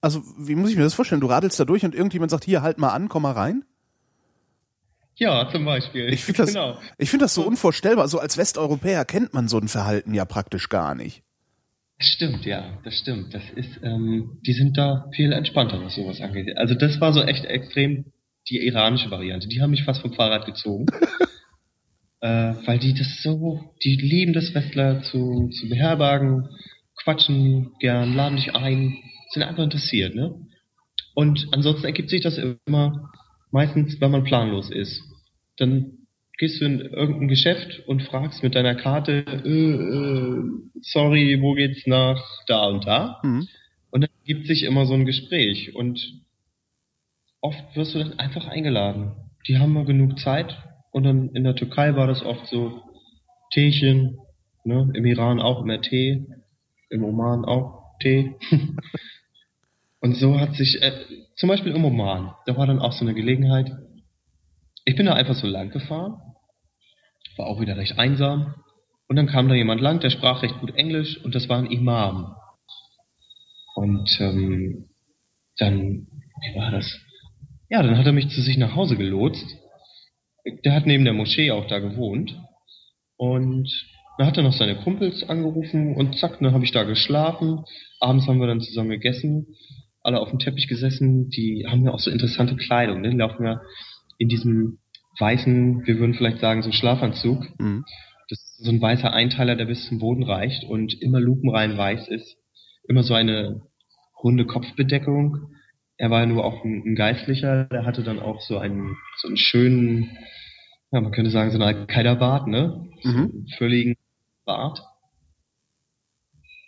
Also, 0.02 0.22
wie 0.38 0.56
muss 0.56 0.72
ich 0.72 0.76
mir 0.76 0.84
das 0.84 0.94
vorstellen? 0.94 1.22
Du 1.22 1.28
radelst 1.28 1.60
da 1.60 1.64
durch 1.64 1.86
und 1.86 1.96
irgendjemand 1.96 2.32
sagt, 2.32 2.44
hier, 2.44 2.62
halt 2.62 2.80
mal 2.80 2.90
an, 2.90 3.08
komm 3.08 3.22
mal 3.22 3.32
rein? 3.32 3.64
Ja, 5.16 5.50
zum 5.52 5.66
Beispiel. 5.66 6.12
Ich 6.12 6.24
finde 6.24 6.40
das, 6.40 6.54
genau. 6.54 6.80
ich 6.98 7.10
finde 7.10 7.26
das 7.26 7.34
so 7.34 7.46
unvorstellbar. 7.46 8.08
So 8.08 8.20
als 8.20 8.38
Westeuropäer 8.38 9.06
kennt 9.06 9.34
man 9.34 9.48
so 9.48 9.58
ein 9.58 9.68
Verhalten 9.68 10.14
ja 10.14 10.26
praktisch 10.26 10.70
gar 10.70 10.96
nicht. 10.96 11.24
Das 12.00 12.08
stimmt, 12.08 12.46
ja, 12.46 12.80
das 12.84 12.98
stimmt. 12.98 13.34
Das 13.34 13.44
ist, 13.56 13.80
ähm, 13.84 14.40
die 14.46 14.54
sind 14.54 14.78
da 14.78 15.06
viel 15.16 15.32
entspannter, 15.32 15.84
was 15.84 15.94
sowas 15.94 16.20
angeht. 16.20 16.58
Also 16.58 16.74
das 16.74 17.00
war 17.00 17.14
so 17.14 17.22
echt 17.22 17.46
extrem 17.46 18.06
die 18.50 18.66
iranische 18.66 19.12
Variante. 19.12 19.48
Die 19.48 19.62
haben 19.62 19.70
mich 19.70 19.84
fast 19.84 20.02
vom 20.02 20.14
Fahrrad 20.14 20.48
gezogen. 20.48 20.88
äh, 22.22 22.54
weil 22.66 22.80
die 22.80 22.94
das 22.94 23.22
so, 23.22 23.76
die 23.84 23.96
lieben 23.96 24.34
das 24.34 24.54
Westler 24.56 25.04
zu, 25.04 25.50
zu 25.50 25.70
beherbergen, 25.70 26.50
quatschen 27.04 27.74
gern, 27.80 28.16
laden 28.16 28.38
dich 28.38 28.56
ein, 28.56 28.98
sind 29.30 29.44
einfach 29.44 29.64
interessiert, 29.64 30.16
ne? 30.16 30.36
Und 31.14 31.48
ansonsten 31.52 31.86
ergibt 31.86 32.10
sich 32.10 32.22
das 32.22 32.38
immer 32.38 33.12
meistens, 33.52 34.00
wenn 34.02 34.12
man 34.12 34.24
planlos 34.24 34.70
ist. 34.70 35.04
Dann 35.58 35.98
gehst 36.38 36.60
du 36.60 36.66
in 36.66 36.80
irgendein 36.80 37.28
Geschäft 37.28 37.84
und 37.88 38.02
fragst 38.02 38.42
mit 38.42 38.56
deiner 38.56 38.76
Karte, 38.76 39.26
äh, 39.28 39.50
äh, 39.50 40.44
sorry, 40.82 41.40
wo 41.42 41.54
geht's 41.54 41.86
nach 41.86 42.24
da 42.48 42.66
und 42.66 42.86
da? 42.86 43.20
Mhm. 43.24 43.48
Und 43.92 44.02
dann 44.02 44.10
gibt 44.26 44.48
sich 44.48 44.64
immer 44.64 44.86
so 44.86 44.94
ein 44.94 45.06
Gespräch 45.06 45.76
und 45.76 46.02
oft 47.42 47.76
wirst 47.76 47.94
du 47.94 48.00
dann 48.00 48.18
einfach 48.18 48.48
eingeladen. 48.48 49.12
Die 49.48 49.58
haben 49.58 49.74
mal 49.74 49.86
genug 49.86 50.18
Zeit 50.20 50.58
und 50.92 51.04
dann 51.04 51.30
in 51.30 51.44
der 51.44 51.56
Türkei 51.56 51.96
war 51.96 52.08
das 52.08 52.24
oft 52.24 52.48
so 52.48 52.82
Teechen, 53.52 54.18
ne? 54.64 54.90
im 54.94 55.06
Iran 55.06 55.40
auch 55.40 55.62
immer 55.62 55.82
Tee, 55.82 56.26
im 56.90 57.04
Oman 57.04 57.46
auch 57.46 58.00
Tee. 58.00 58.36
und 60.00 60.16
so 60.16 60.40
hat 60.40 60.56
sich, 60.56 60.82
äh, 60.82 60.92
zum 61.42 61.50
Beispiel 61.50 61.76
im 61.76 61.84
Oman, 61.84 62.34
da 62.46 62.56
war 62.56 62.68
dann 62.68 62.80
auch 62.80 62.94
so 62.94 63.04
eine 63.04 63.14
Gelegenheit. 63.14 63.70
Ich 64.86 64.96
bin 64.96 65.08
da 65.08 65.14
einfach 65.14 65.36
so 65.36 65.48
lang 65.48 65.72
gefahren 65.72 66.22
war 67.38 67.48
auch 67.48 67.60
wieder 67.60 67.76
recht 67.76 67.98
einsam. 67.98 68.54
Und 69.08 69.16
dann 69.18 69.28
kam 69.28 69.50
da 69.50 69.56
jemand 69.56 69.82
lang, 69.82 70.00
der 70.00 70.10
sprach 70.10 70.42
recht 70.42 70.60
gut 70.60 70.76
Englisch 70.76 71.18
und 71.24 71.36
das 71.36 71.50
war 71.50 71.58
ein 71.58 71.66
Imam. 71.66 72.36
Und 73.76 74.10
ähm, 74.20 74.90
dann, 75.58 76.08
wie 76.42 76.60
war 76.60 76.72
das? 76.72 77.00
Ja, 77.70 77.84
dann 77.84 77.98
hat 77.98 78.06
er 78.06 78.12
mich 78.14 78.30
zu 78.30 78.42
sich 78.42 78.58
nach 78.58 78.76
Hause 78.76 78.96
gelotst. 78.96 79.46
Der 80.64 80.74
hat 80.74 80.86
neben 80.86 81.04
der 81.04 81.14
Moschee 81.14 81.52
auch 81.52 81.68
da 81.68 81.80
gewohnt. 81.80 82.38
Und 83.18 83.70
dann 84.18 84.28
hat 84.28 84.38
er 84.38 84.44
noch 84.44 84.54
seine 84.54 84.76
Kumpels 84.78 85.28
angerufen 85.28 85.96
und 85.96 86.18
zack, 86.18 86.40
dann 86.40 86.54
habe 86.54 86.64
ich 86.64 86.72
da 86.72 86.84
geschlafen. 86.84 87.64
Abends 88.00 88.28
haben 88.28 88.40
wir 88.40 88.48
dann 88.48 88.62
zusammen 88.62 88.90
gegessen, 88.90 89.48
alle 90.04 90.20
auf 90.20 90.30
dem 90.30 90.40
Teppich 90.40 90.68
gesessen. 90.68 91.30
Die 91.30 91.66
haben 91.68 91.84
ja 91.86 91.92
auch 91.92 92.00
so 92.00 92.12
interessante 92.12 92.56
Kleidung, 92.56 93.02
ne? 93.02 93.10
Die 93.12 93.18
laufen 93.18 93.46
ja 93.46 93.62
in 94.18 94.28
diesem 94.30 94.80
weißen, 95.20 95.86
wir 95.86 96.00
würden 96.00 96.14
vielleicht 96.14 96.40
sagen, 96.40 96.62
so 96.64 96.72
Schlafanzug. 96.72 97.44
Mhm. 97.60 97.84
Das 98.30 98.40
ist 98.40 98.64
so 98.64 98.72
ein 98.72 98.82
weißer 98.82 99.12
Einteiler, 99.12 99.56
der 99.56 99.66
bis 99.66 99.88
zum 99.88 100.00
Boden 100.00 100.24
reicht 100.24 100.64
und 100.64 101.00
immer 101.02 101.20
lupenrein 101.20 101.78
weiß 101.78 102.08
ist. 102.08 102.38
Immer 102.88 103.04
so 103.04 103.14
eine 103.14 103.62
runde 104.24 104.46
Kopfbedeckung. 104.46 105.38
Er 105.98 106.10
war 106.10 106.22
ja 106.22 106.26
nur 106.26 106.46
auch 106.46 106.64
ein, 106.64 106.82
ein 106.86 106.96
Geistlicher, 106.96 107.66
der 107.66 107.86
hatte 107.86 108.04
dann 108.04 108.20
auch 108.20 108.42
so 108.42 108.58
einen, 108.58 108.96
so 109.22 109.28
einen 109.28 109.38
schönen, 109.38 110.18
ja, 110.92 111.02
man 111.02 111.12
könnte 111.12 111.30
sagen, 111.30 111.52
so 111.52 111.58
eine 111.58 111.66
Al-Qaida-Bart, 111.66 112.48
ne? 112.48 112.88
So 113.04 113.10
Mhm. 113.10 113.18
einen 113.18 113.48
völligen 113.58 113.96
Bart. 114.46 114.82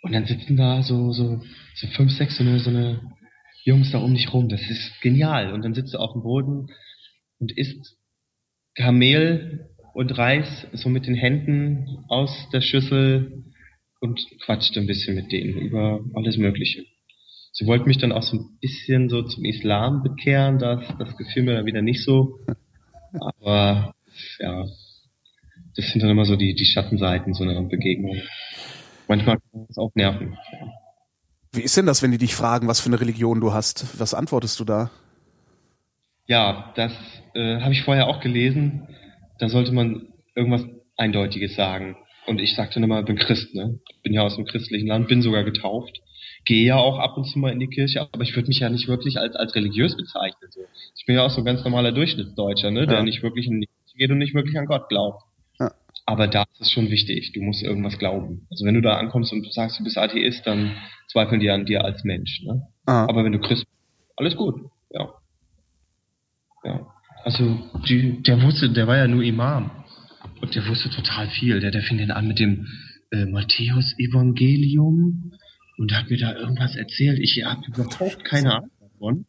Und 0.02 0.12
dann 0.12 0.26
sitzen 0.26 0.56
da 0.56 0.82
so, 0.82 1.12
so, 1.12 1.40
so 1.76 1.86
fünf, 1.88 2.12
sechs, 2.12 2.36
so 2.36 2.44
eine, 2.44 2.58
so 2.60 2.70
eine 2.70 3.00
Jungs 3.64 3.90
da 3.90 3.98
um 3.98 4.14
dich 4.14 4.32
rum. 4.32 4.48
Das 4.48 4.60
ist 4.68 5.00
genial. 5.00 5.52
Und 5.52 5.64
dann 5.64 5.74
sitzt 5.74 5.94
du 5.94 5.98
auf 5.98 6.12
dem 6.12 6.22
Boden 6.22 6.68
und 7.38 7.56
isst 7.56 7.96
Kamel 8.74 9.70
und 9.94 10.16
Reis 10.16 10.66
so 10.72 10.88
mit 10.88 11.06
den 11.06 11.14
Händen 11.14 12.04
aus 12.08 12.48
der 12.52 12.60
Schüssel 12.60 13.44
und 14.00 14.20
quatscht 14.44 14.76
ein 14.76 14.86
bisschen 14.86 15.14
mit 15.14 15.32
denen 15.32 15.56
über 15.58 16.00
alles 16.14 16.36
Mögliche. 16.36 16.84
Sie 17.52 17.66
wollten 17.66 17.86
mich 17.86 17.98
dann 17.98 18.12
auch 18.12 18.22
so 18.22 18.36
ein 18.36 18.58
bisschen 18.60 19.08
so 19.08 19.22
zum 19.22 19.44
Islam 19.44 20.02
bekehren, 20.02 20.58
das, 20.58 20.84
das 20.98 21.16
gefiel 21.16 21.44
mir 21.44 21.54
dann 21.54 21.66
wieder 21.66 21.82
nicht 21.82 22.02
so. 22.02 22.40
Aber 23.40 23.94
ja, 24.40 24.66
das 25.76 25.90
sind 25.90 26.02
dann 26.02 26.10
immer 26.10 26.24
so 26.24 26.34
die, 26.36 26.54
die 26.54 26.64
Schattenseiten 26.64 27.32
so 27.32 27.44
einer 27.44 27.62
Begegnung. 27.62 28.20
Manchmal 29.06 29.38
kann 29.38 29.66
es 29.68 29.78
auch 29.78 29.94
nerven. 29.94 30.36
Wie 31.54 31.62
ist 31.62 31.76
denn 31.76 31.86
das, 31.86 32.02
wenn 32.02 32.10
die 32.10 32.18
dich 32.18 32.34
fragen, 32.34 32.66
was 32.68 32.80
für 32.80 32.88
eine 32.88 33.00
Religion 33.00 33.40
du 33.40 33.52
hast? 33.52 33.98
Was 34.00 34.12
antwortest 34.14 34.58
du 34.60 34.64
da? 34.64 34.90
Ja, 36.26 36.72
das 36.76 36.92
äh, 37.34 37.60
habe 37.60 37.72
ich 37.72 37.82
vorher 37.82 38.08
auch 38.08 38.20
gelesen. 38.20 38.88
Da 39.38 39.48
sollte 39.48 39.72
man 39.72 40.08
irgendwas 40.34 40.64
Eindeutiges 40.96 41.54
sagen. 41.54 41.96
Und 42.26 42.40
ich 42.40 42.54
sagte 42.54 42.74
dann 42.74 42.84
immer, 42.84 43.00
ich 43.00 43.06
bin 43.06 43.16
Christ, 43.16 43.54
ne? 43.54 43.78
Bin 44.02 44.14
ja 44.14 44.22
aus 44.22 44.36
einem 44.36 44.46
christlichen 44.46 44.86
Land, 44.86 45.08
bin 45.08 45.20
sogar 45.22 45.44
getauft. 45.44 46.00
Gehe 46.46 46.64
ja 46.66 46.76
auch 46.76 46.98
ab 46.98 47.16
und 47.16 47.24
zu 47.24 47.38
mal 47.38 47.52
in 47.52 47.60
die 47.60 47.68
Kirche, 47.68 48.00
aber 48.12 48.22
ich 48.22 48.34
würde 48.34 48.48
mich 48.48 48.60
ja 48.60 48.68
nicht 48.70 48.88
wirklich 48.88 49.18
als, 49.18 49.36
als 49.36 49.54
religiös 49.54 49.96
bezeichnen. 49.96 50.50
So. 50.50 50.60
Ich 50.96 51.04
bin 51.06 51.16
ja 51.16 51.22
auch 51.22 51.30
so 51.30 51.40
ein 51.42 51.44
ganz 51.44 51.62
normaler 51.64 51.92
Durchschnittsdeutscher, 51.92 52.70
ne? 52.70 52.86
Der 52.86 52.98
Ja. 52.98 53.02
nicht 53.02 53.22
wirklich 53.22 53.46
in 53.46 53.60
die 53.60 53.66
Kirche 53.66 53.96
geht 53.98 54.10
und 54.10 54.18
nicht 54.18 54.34
wirklich 54.34 54.58
an 54.58 54.66
Gott 54.66 54.88
glaubt. 54.88 55.22
Aber 56.06 56.28
da 56.28 56.44
ist 56.52 56.60
es 56.60 56.70
schon 56.70 56.90
wichtig. 56.90 57.32
Du 57.32 57.40
musst 57.40 57.62
irgendwas 57.62 57.98
glauben. 57.98 58.46
Also 58.50 58.66
wenn 58.66 58.74
du 58.74 58.82
da 58.82 58.98
ankommst 58.98 59.32
und 59.32 59.42
du 59.42 59.50
sagst, 59.50 59.78
du 59.78 59.84
bist 59.84 59.96
Atheist, 59.96 60.46
dann 60.46 60.76
zweifeln 61.10 61.40
die 61.40 61.50
an 61.50 61.64
dir 61.64 61.84
als 61.84 62.04
Mensch. 62.04 62.42
Ne? 62.44 62.62
Ah, 62.86 63.06
Aber 63.08 63.24
wenn 63.24 63.32
du 63.32 63.40
Christ 63.40 63.64
alles 64.16 64.36
gut, 64.36 64.54
ja. 64.90 65.08
Ja. 66.64 66.86
Also 67.24 67.58
die, 67.88 68.22
der 68.22 68.42
wusste, 68.42 68.70
der 68.70 68.86
war 68.86 68.98
ja 68.98 69.08
nur 69.08 69.22
Imam. 69.22 69.70
Und 70.40 70.54
der 70.54 70.66
wusste 70.66 70.90
total 70.90 71.28
viel. 71.28 71.60
Der, 71.60 71.70
der 71.70 71.82
fing 71.82 71.98
dann 71.98 72.10
an 72.10 72.28
mit 72.28 72.38
dem 72.38 72.66
äh, 73.10 73.24
Matthäus-Evangelium 73.24 75.32
und 75.78 75.92
hat 75.92 76.10
mir 76.10 76.18
da 76.18 76.34
irgendwas 76.34 76.76
erzählt. 76.76 77.18
Ich 77.18 77.42
habe 77.44 77.62
überhaupt 77.66 78.24
keine 78.24 78.56
Ahnung 78.56 78.70
davon. 78.80 79.26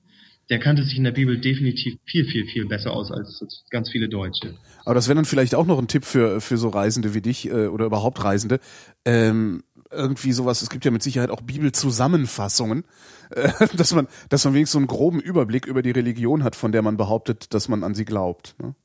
Der 0.50 0.60
kannte 0.60 0.84
sich 0.84 0.96
in 0.98 1.04
der 1.04 1.12
Bibel 1.12 1.40
definitiv 1.40 1.98
viel, 2.06 2.26
viel, 2.26 2.46
viel 2.46 2.68
besser 2.68 2.92
aus 2.92 3.12
als 3.12 3.44
ganz 3.72 3.90
viele 3.90 4.08
Deutsche. 4.10 4.54
aber 4.84 4.94
das 4.94 5.08
wäre 5.08 5.16
dann 5.16 5.26
vielleicht 5.26 5.56
auch 5.56 5.66
noch 5.66 5.80
ein 5.80 5.88
Tipp 5.88 6.06
für, 6.06 6.40
für 6.40 6.58
so 6.58 6.70
Reisende 6.70 7.14
wie 7.16 7.22
dich 7.22 7.48
äh, 7.50 7.68
oder 7.68 7.86
überhaupt 7.86 8.24
Reisende. 8.24 8.60
Ähm, 9.06 9.64
irgendwie 9.92 10.34
sowas, 10.34 10.62
es 10.62 10.70
gibt 10.70 10.86
ja 10.86 10.92
mit 10.92 11.02
Sicherheit 11.04 11.30
auch 11.32 11.42
Bibelzusammenfassungen, 11.42 12.84
äh, 13.32 13.50
dass 13.78 13.94
man, 13.94 14.08
dass 14.30 14.46
man 14.46 14.54
wenigstens 14.54 14.74
so 14.74 14.78
einen 14.80 14.88
groben 14.88 15.20
Überblick 15.20 15.66
über 15.66 15.82
die 15.82 15.92
Religion 15.92 16.44
hat, 16.44 16.56
von 16.56 16.72
der 16.72 16.82
man 16.84 16.98
behauptet, 16.98 17.54
dass 17.54 17.68
man 17.68 17.84
an 17.84 17.96
sie 17.96 18.06
glaubt. 18.06 18.56
Ne? 18.62 18.76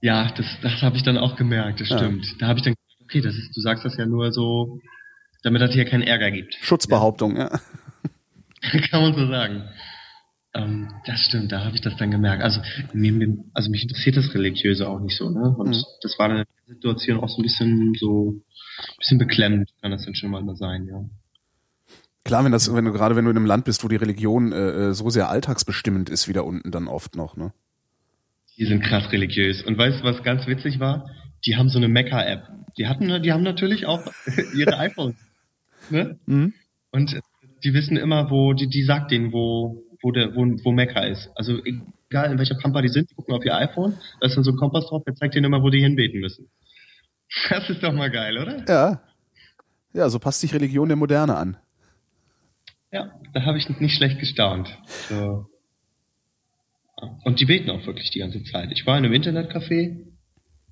Ja, 0.00 0.32
das, 0.36 0.46
das 0.62 0.82
habe 0.82 0.96
ich 0.96 1.02
dann 1.02 1.18
auch 1.18 1.36
gemerkt, 1.36 1.80
das 1.80 1.88
Ja. 1.88 1.98
stimmt. 1.98 2.26
Da 2.40 2.46
habe 2.46 2.58
ich 2.58 2.64
dann 2.64 2.74
gedacht, 2.74 3.02
okay, 3.02 3.20
das 3.20 3.34
ist, 3.36 3.56
du 3.56 3.60
sagst 3.60 3.84
das 3.84 3.96
ja 3.96 4.06
nur 4.06 4.32
so, 4.32 4.80
damit 5.42 5.62
es 5.62 5.72
hier 5.72 5.84
keinen 5.86 6.02
Ärger 6.02 6.30
gibt. 6.30 6.54
Schutzbehauptung, 6.60 7.36
ja. 7.36 7.48
Kann 8.90 9.02
man 9.02 9.14
so 9.14 9.26
sagen. 9.28 9.64
Ähm, 10.54 10.88
das 11.06 11.20
stimmt, 11.20 11.50
da 11.50 11.64
habe 11.64 11.74
ich 11.74 11.80
das 11.80 11.96
dann 11.96 12.10
gemerkt. 12.10 12.42
Also, 12.42 12.60
mir, 12.92 13.38
also 13.54 13.70
mich 13.70 13.82
interessiert 13.82 14.16
das 14.16 14.34
Religiöse 14.34 14.88
auch 14.88 15.00
nicht 15.00 15.16
so, 15.16 15.30
ne? 15.30 15.54
Und 15.56 15.70
Mhm. 15.70 15.82
das 16.02 16.18
war 16.18 16.28
dann 16.28 16.38
in 16.38 16.44
der 16.66 16.74
Situation 16.74 17.20
auch 17.20 17.28
so 17.28 17.38
ein 17.38 17.42
bisschen 17.42 17.94
so, 17.98 18.32
ein 18.32 18.96
bisschen 18.98 19.18
beklemmend, 19.18 19.70
kann 19.80 19.92
das 19.92 20.04
dann 20.04 20.14
schon 20.14 20.30
mal 20.30 20.44
sein, 20.56 20.86
ja. 20.86 21.04
Klar, 22.24 22.44
wenn 22.44 22.52
das, 22.52 22.72
wenn 22.72 22.84
du 22.84 22.92
gerade 22.92 23.16
wenn 23.16 23.24
du 23.24 23.30
in 23.30 23.36
einem 23.36 23.46
Land 23.46 23.64
bist, 23.64 23.82
wo 23.82 23.88
die 23.88 23.96
Religion 23.96 24.52
äh, 24.52 24.56
äh, 24.90 24.94
so 24.94 25.10
sehr 25.10 25.28
alltagsbestimmend 25.28 26.08
ist, 26.08 26.28
wie 26.28 26.32
da 26.32 26.42
unten 26.42 26.70
dann 26.70 26.86
oft 26.86 27.16
noch, 27.16 27.36
ne? 27.36 27.52
Die 28.58 28.66
sind 28.66 28.82
krass 28.82 29.10
religiös. 29.10 29.62
Und 29.62 29.78
weißt 29.78 30.00
du, 30.00 30.04
was 30.04 30.22
ganz 30.22 30.46
witzig 30.46 30.78
war? 30.78 31.08
Die 31.46 31.56
haben 31.56 31.70
so 31.70 31.78
eine 31.78 31.88
Mecca-App. 31.88 32.48
Die 32.76 32.86
hatten, 32.86 33.22
die 33.22 33.32
haben 33.32 33.42
natürlich 33.42 33.86
auch 33.86 34.02
ihre 34.54 34.78
iPhones. 34.78 35.16
Ne? 35.90 36.18
Mhm. 36.26 36.52
Und 36.90 37.18
die 37.64 37.74
wissen 37.74 37.96
immer, 37.96 38.30
wo, 38.30 38.52
die, 38.52 38.68
die 38.68 38.84
sagt 38.84 39.10
denen, 39.10 39.32
wo, 39.32 39.82
wo 40.02 40.10
der, 40.10 40.34
wo, 40.34 40.44
wo 40.64 40.72
Mecca 40.72 41.00
ist. 41.04 41.30
Also 41.34 41.58
egal 41.64 42.32
in 42.32 42.38
welcher 42.38 42.56
Pampa 42.56 42.82
die 42.82 42.88
sind, 42.88 43.10
die 43.10 43.14
gucken 43.14 43.34
auf 43.34 43.44
ihr 43.44 43.56
iPhone, 43.56 43.94
da 44.20 44.26
ist 44.26 44.36
dann 44.36 44.44
so 44.44 44.50
ein 44.50 44.56
Kompass 44.56 44.86
drauf, 44.86 45.02
der 45.04 45.14
zeigt 45.14 45.34
denen 45.34 45.46
immer, 45.46 45.62
wo 45.62 45.70
die 45.70 45.80
hinbeten 45.80 46.20
müssen. 46.20 46.50
Das 47.48 47.68
ist 47.70 47.82
doch 47.82 47.92
mal 47.92 48.10
geil, 48.10 48.36
oder? 48.36 48.64
Ja. 48.68 49.00
Ja, 49.94 50.08
so 50.08 50.18
passt 50.18 50.40
sich 50.40 50.52
Religion 50.54 50.88
der 50.88 50.96
Moderne 50.96 51.36
an. 51.36 51.56
Ja, 52.90 53.10
da 53.32 53.42
habe 53.44 53.58
ich 53.58 53.68
nicht 53.80 53.96
schlecht 53.96 54.18
gestaunt. 54.18 54.68
So. 55.08 55.46
Und 57.24 57.40
die 57.40 57.46
beten 57.46 57.70
auch 57.70 57.86
wirklich 57.86 58.10
die 58.10 58.18
ganze 58.18 58.42
Zeit. 58.44 58.70
Ich 58.72 58.86
war 58.86 58.98
in 58.98 59.04
einem 59.04 59.14
Internetcafé, 59.14 60.06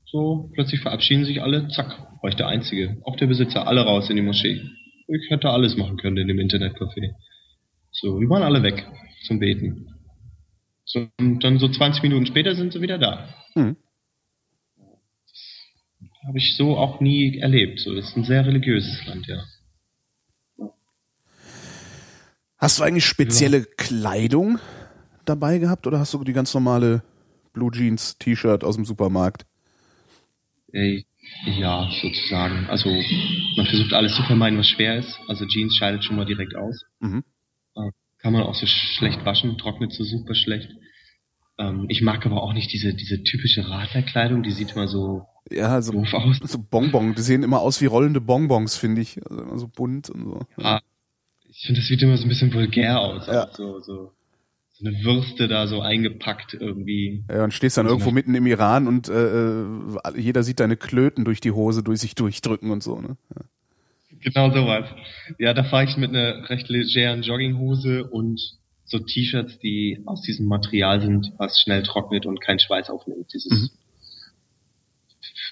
so, 0.05 0.51
plötzlich 0.55 0.81
verabschieden 0.81 1.25
sich 1.25 1.43
alle, 1.43 1.69
zack, 1.69 1.99
war 2.21 2.31
ich 2.31 2.37
der 2.37 2.49
Einzige. 2.49 2.99
Auch 3.05 3.17
der 3.17 3.27
Besitzer, 3.27 3.67
alle 3.67 3.83
raus 3.83 4.11
in 4.11 4.17
die 4.17 4.23
Moschee. 4.23 4.61
Ich 5.07 5.31
hätte 5.31 5.51
alles 5.51 5.77
machen 5.77 5.97
können 5.97 6.17
in 6.17 6.29
dem 6.29 6.39
Internetcafé. 6.39 7.15
So, 7.91 8.19
die 8.21 8.29
waren 8.29 8.43
alle 8.43 8.63
weg 8.63 8.87
zum 9.31 9.39
Beten. 9.39 9.87
So, 10.85 11.07
und 11.21 11.45
dann 11.45 11.61
so 11.61 11.69
20 11.69 12.03
Minuten 12.03 12.27
später 12.27 12.57
sind 12.57 12.73
sie 12.73 12.81
wieder 12.81 12.99
da. 12.99 13.29
Hm. 13.55 13.77
Habe 16.27 16.39
ich 16.39 16.57
so 16.57 16.77
auch 16.77 17.01
nie 17.01 17.39
erlebt. 17.39 17.79
So, 17.79 17.95
das 17.95 18.09
ist 18.09 18.17
ein 18.17 18.25
sehr 18.25 18.45
religiöses 18.45 19.07
Land, 19.07 19.29
ja. 19.29 19.45
Hast 22.59 22.81
du 22.81 22.83
eigentlich 22.83 23.07
spezielle 23.07 23.63
Kleidung 23.65 24.59
dabei 25.25 25.59
gehabt 25.59 25.87
oder 25.87 26.01
hast 26.01 26.13
du 26.13 26.25
die 26.25 26.33
ganz 26.33 26.53
normale 26.53 27.05
Blue 27.53 27.71
Jeans 27.71 28.19
T-Shirt 28.19 28.65
aus 28.65 28.75
dem 28.75 28.85
Supermarkt? 28.85 29.47
Äh, 30.73 31.05
Ja, 31.47 31.89
sozusagen. 32.03 32.67
Also 32.69 32.91
man 33.57 33.67
versucht 33.67 33.93
alles 33.93 34.17
zu 34.17 34.25
vermeiden, 34.25 34.59
was 34.59 34.67
schwer 34.67 34.99
ist. 34.99 35.21
Also 35.29 35.47
Jeans 35.47 35.77
scheidet 35.77 36.03
schon 36.05 36.17
mal 36.17 36.27
direkt 36.27 36.57
aus. 36.57 36.85
Mhm. 36.99 37.23
Kann 38.23 38.33
man 38.33 38.43
auch 38.43 38.55
so 38.55 38.67
schlecht 38.67 39.25
waschen, 39.25 39.57
trocknet 39.59 39.93
so 39.93 40.05
super 40.05 40.35
schlecht. 40.35 40.71
Ähm, 41.59 41.87
ich 41.89 42.03
mag 42.03 42.25
aber 42.27 42.43
auch 42.43 42.53
nicht 42.53 42.73
diese, 42.73 42.95
diese 42.95 43.23
typische 43.23 43.69
Radlerkleidung, 43.69 44.43
die 44.43 44.51
sieht 44.51 44.73
immer 44.73 44.89
so 44.89 45.27
Ja, 45.51 45.81
so, 45.83 45.93
doof 45.93 46.13
aus. 46.15 46.39
so 46.43 46.59
Bonbon, 46.59 47.15
die 47.15 47.23
sehen 47.23 47.43
immer 47.43 47.61
aus 47.61 47.81
wie 47.81 47.87
rollende 47.87 48.21
Bonbons, 48.21 48.77
finde 48.77 49.01
ich. 49.03 49.21
Also 49.29 49.43
immer 49.43 49.59
so 49.59 49.69
bunt 49.69 50.11
und 50.11 50.25
so. 50.25 50.41
Ah, 50.63 50.81
ich 51.49 51.67
finde, 51.67 51.81
das 51.81 51.89
sieht 51.89 52.03
immer 52.03 52.17
so 52.17 52.25
ein 52.25 52.29
bisschen 52.29 52.53
vulgär 52.53 53.01
aus. 53.01 53.27
Ja. 53.27 53.49
So, 53.53 53.81
so, 53.81 54.13
so 54.73 54.87
eine 54.87 55.03
Würste 55.05 55.49
da 55.49 55.67
so 55.67 55.81
eingepackt 55.81 56.55
irgendwie. 56.55 57.25
Ja, 57.31 57.45
und 57.45 57.53
stehst 57.53 57.77
dann 57.77 57.87
irgendwo 57.87 58.11
mitten 58.11 58.35
im 58.35 58.47
Iran 58.47 58.87
und 58.87 59.09
äh, 59.09 59.61
äh, 59.63 59.67
jeder 60.17 60.43
sieht 60.43 60.61
deine 60.61 60.77
Klöten 60.77 61.25
durch 61.25 61.41
die 61.41 61.51
Hose 61.53 61.83
durch 61.83 62.01
sich 62.01 62.15
durchdrücken 62.15 62.71
und 62.71 62.83
so, 62.83 63.01
ne? 63.01 63.17
Ja. 63.35 63.43
Genau 64.23 64.51
sowas. 64.51 64.87
Ja, 65.39 65.55
da 65.55 65.65
fahre 65.65 65.85
ich 65.85 65.97
mit 65.97 66.11
einer 66.11 66.49
recht 66.51 66.69
legeren 66.69 67.23
Jogginghose 67.23 68.05
und 68.05 68.41
so 68.85 68.99
T-Shirts, 68.99 69.59
die 69.61 70.03
aus 70.05 70.23
diesem 70.23 70.47
Material 70.47 71.01
sind, 71.01 71.33
was 71.39 71.61
schnell 71.61 71.83
trocknet 71.83 72.27
und 72.27 72.41
keinen 72.41 72.59
Schweiß 72.59 72.91
aufnimmt. 72.91 73.33
Dieses 73.33 73.51
mhm. 73.51 73.71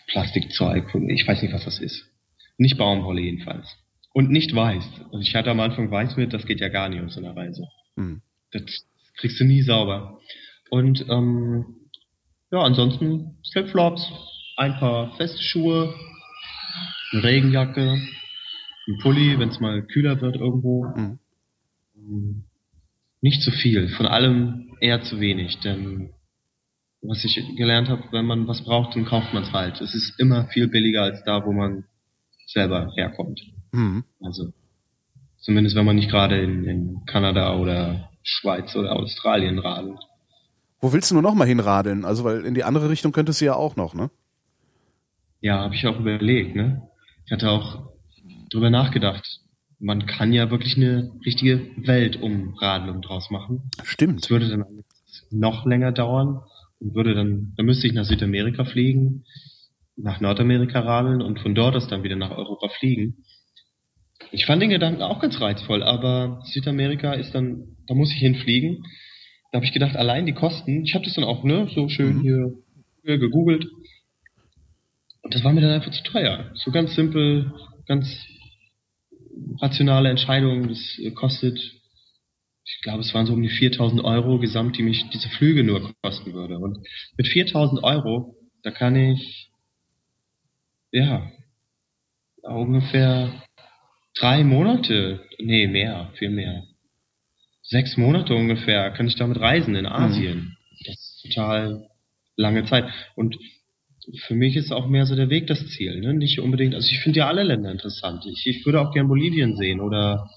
Plastikzeug. 0.08 0.94
Ich 1.08 1.26
weiß 1.26 1.42
nicht, 1.42 1.54
was 1.54 1.64
das 1.64 1.78
ist. 1.78 2.04
Nicht 2.56 2.76
Baumwolle 2.76 3.20
jedenfalls. 3.20 3.76
Und 4.12 4.30
nicht 4.30 4.54
weiß. 4.54 4.84
Also 5.12 5.20
ich 5.20 5.34
hatte 5.34 5.50
am 5.50 5.60
Anfang 5.60 5.90
weiß 5.90 6.16
mit, 6.16 6.32
das 6.32 6.46
geht 6.46 6.60
ja 6.60 6.68
gar 6.68 6.88
nicht 6.88 7.02
auf 7.02 7.12
so 7.12 7.20
einer 7.20 7.36
Reise. 7.36 7.68
Mhm. 7.96 8.22
Das 8.50 8.62
kriegst 9.16 9.38
du 9.38 9.44
nie 9.44 9.62
sauber. 9.62 10.18
Und 10.70 11.04
ähm, 11.08 11.76
ja, 12.50 12.60
ansonsten 12.60 13.38
Flipflops, 13.52 14.10
ein 14.56 14.78
paar 14.78 15.16
feste 15.16 15.42
Schuhe, 15.42 15.94
eine 17.12 17.22
Regenjacke, 17.22 18.00
ein 18.88 18.98
Pulli, 18.98 19.38
wenn 19.38 19.50
es 19.50 19.60
mal 19.60 19.82
kühler 19.82 20.20
wird 20.20 20.36
irgendwo. 20.36 20.84
Mhm. 20.84 21.18
Ähm, 21.96 22.44
nicht 23.20 23.42
zu 23.42 23.50
viel, 23.50 23.88
von 23.90 24.06
allem 24.06 24.76
eher 24.80 25.02
zu 25.02 25.20
wenig, 25.20 25.58
denn 25.60 26.10
was 27.02 27.24
ich 27.24 27.40
gelernt 27.56 27.88
habe, 27.88 28.02
wenn 28.10 28.26
man 28.26 28.48
was 28.48 28.64
braucht, 28.64 28.96
dann 28.96 29.04
kauft 29.04 29.32
man 29.32 29.44
es 29.44 29.52
halt. 29.52 29.80
Es 29.80 29.94
ist 29.94 30.18
immer 30.18 30.46
viel 30.48 30.68
billiger 30.68 31.02
als 31.02 31.22
da, 31.24 31.44
wo 31.44 31.52
man 31.52 31.84
selber 32.46 32.90
herkommt. 32.96 33.40
Mhm. 33.72 34.04
Also 34.20 34.52
zumindest 35.38 35.76
wenn 35.76 35.84
man 35.84 35.96
nicht 35.96 36.10
gerade 36.10 36.40
in, 36.40 36.64
in 36.64 37.04
Kanada 37.06 37.56
oder 37.56 38.10
Schweiz 38.22 38.74
oder 38.74 38.96
Australien 38.96 39.58
radelt. 39.58 40.00
Wo 40.80 40.92
willst 40.92 41.10
du 41.10 41.14
nur 41.14 41.22
noch 41.22 41.34
mal 41.34 41.46
hinradeln? 41.46 42.04
Also 42.04 42.24
weil 42.24 42.44
in 42.44 42.54
die 42.54 42.64
andere 42.64 42.88
Richtung 42.88 43.12
könntest 43.12 43.40
du 43.40 43.44
ja 43.44 43.54
auch 43.54 43.76
noch, 43.76 43.94
ne? 43.94 44.10
Ja, 45.40 45.60
habe 45.60 45.74
ich 45.74 45.86
auch 45.86 45.98
überlegt, 45.98 46.56
ne? 46.56 46.88
Ich 47.26 47.32
hatte 47.32 47.50
auch 47.50 47.90
drüber 48.50 48.70
nachgedacht. 48.70 49.40
Man 49.78 50.06
kann 50.06 50.32
ja 50.32 50.50
wirklich 50.50 50.76
eine 50.76 51.12
richtige 51.24 51.70
Weltumradelung 51.76 53.00
draus 53.00 53.30
machen. 53.30 53.70
Stimmt. 53.84 54.24
Das 54.24 54.30
würde 54.30 54.48
dann 54.48 54.64
noch 55.30 55.66
länger 55.66 55.92
dauern 55.92 56.40
und 56.80 56.94
würde 56.94 57.14
dann, 57.14 57.52
dann 57.56 57.66
müsste 57.66 57.86
ich 57.86 57.92
nach 57.92 58.04
Südamerika 58.04 58.64
fliegen, 58.64 59.24
nach 59.96 60.20
Nordamerika 60.20 60.80
radeln 60.80 61.22
und 61.22 61.40
von 61.40 61.54
dort 61.54 61.76
aus 61.76 61.88
dann 61.88 62.02
wieder 62.02 62.16
nach 62.16 62.30
Europa 62.30 62.68
fliegen. 62.78 63.24
Ich 64.30 64.46
fand 64.46 64.62
den 64.62 64.70
Gedanken 64.70 65.02
auch 65.02 65.20
ganz 65.20 65.40
reizvoll, 65.40 65.82
aber 65.82 66.42
Südamerika 66.44 67.14
ist 67.14 67.34
dann, 67.34 67.76
da 67.86 67.94
muss 67.94 68.12
ich 68.12 68.18
hinfliegen. 68.18 68.84
Da 69.50 69.56
habe 69.56 69.66
ich 69.66 69.72
gedacht, 69.72 69.96
allein 69.96 70.26
die 70.26 70.34
Kosten, 70.34 70.84
ich 70.84 70.94
habe 70.94 71.04
das 71.04 71.14
dann 71.14 71.24
auch 71.24 71.44
ne, 71.44 71.68
so 71.74 71.88
schön 71.88 72.18
mhm. 72.18 72.20
hier, 72.20 72.52
hier 73.04 73.18
gegoogelt. 73.18 73.66
Und 75.22 75.34
das 75.34 75.44
war 75.44 75.52
mir 75.52 75.62
dann 75.62 75.70
einfach 75.70 75.92
zu 75.92 76.02
teuer. 76.02 76.50
So 76.54 76.70
ganz 76.70 76.94
simpel, 76.94 77.52
ganz 77.86 78.26
rationale 79.60 80.10
Entscheidung. 80.10 80.68
Das 80.68 81.00
kostet, 81.14 81.58
ich 81.58 82.80
glaube, 82.82 83.00
es 83.00 83.14
waren 83.14 83.26
so 83.26 83.32
um 83.32 83.42
die 83.42 83.48
4000 83.48 84.02
Euro 84.04 84.38
gesamt, 84.38 84.76
die 84.78 84.82
mich 84.82 85.08
diese 85.10 85.28
Flüge 85.28 85.64
nur 85.64 85.92
kosten 86.02 86.32
würde. 86.32 86.58
Und 86.58 86.78
mit 87.16 87.28
4000 87.28 87.82
Euro, 87.82 88.36
da 88.62 88.70
kann 88.70 88.96
ich, 88.96 89.50
ja, 90.90 91.30
ungefähr 92.42 93.42
drei 94.18 94.44
Monate, 94.44 95.24
nee, 95.38 95.66
mehr, 95.66 96.10
viel 96.14 96.30
mehr. 96.30 96.64
Sechs 97.62 97.96
Monate 97.96 98.34
ungefähr 98.34 98.90
kann 98.92 99.06
ich 99.06 99.16
damit 99.16 99.38
reisen 99.40 99.76
in 99.76 99.86
Asien. 99.86 100.38
Mhm. 100.38 100.56
Das 100.86 100.94
ist 100.94 101.22
total 101.22 101.88
lange 102.36 102.64
Zeit. 102.64 102.90
Und 103.14 103.36
für 104.16 104.34
mich 104.34 104.56
ist 104.56 104.72
auch 104.72 104.88
mehr 104.88 105.06
so 105.06 105.14
der 105.14 105.30
Weg 105.30 105.46
das 105.46 105.66
Ziel, 105.68 106.00
ne? 106.00 106.14
Nicht 106.14 106.40
unbedingt, 106.40 106.74
also 106.74 106.88
ich 106.90 107.00
finde 107.00 107.20
ja 107.20 107.28
alle 107.28 107.42
Länder 107.42 107.70
interessant. 107.70 108.24
Ich, 108.26 108.46
ich 108.46 108.64
würde 108.64 108.80
auch 108.80 108.92
gern 108.92 109.08
Bolivien 109.08 109.56
sehen 109.56 109.80
oder 109.80 110.30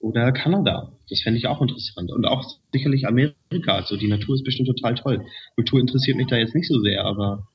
oder 0.00 0.30
Kanada. 0.32 0.92
Das 1.10 1.22
fände 1.22 1.38
ich 1.38 1.48
auch 1.48 1.60
interessant. 1.60 2.12
Und 2.12 2.24
auch 2.24 2.44
sicherlich 2.72 3.06
Amerika. 3.06 3.74
Also 3.74 3.96
die 3.96 4.06
Natur 4.06 4.36
ist 4.36 4.44
bestimmt 4.44 4.68
total 4.68 4.94
toll. 4.94 5.26
Kultur 5.56 5.80
interessiert 5.80 6.16
mich 6.16 6.28
da 6.28 6.36
jetzt 6.36 6.54
nicht 6.54 6.68
so 6.68 6.80
sehr, 6.80 7.04
aber 7.04 7.48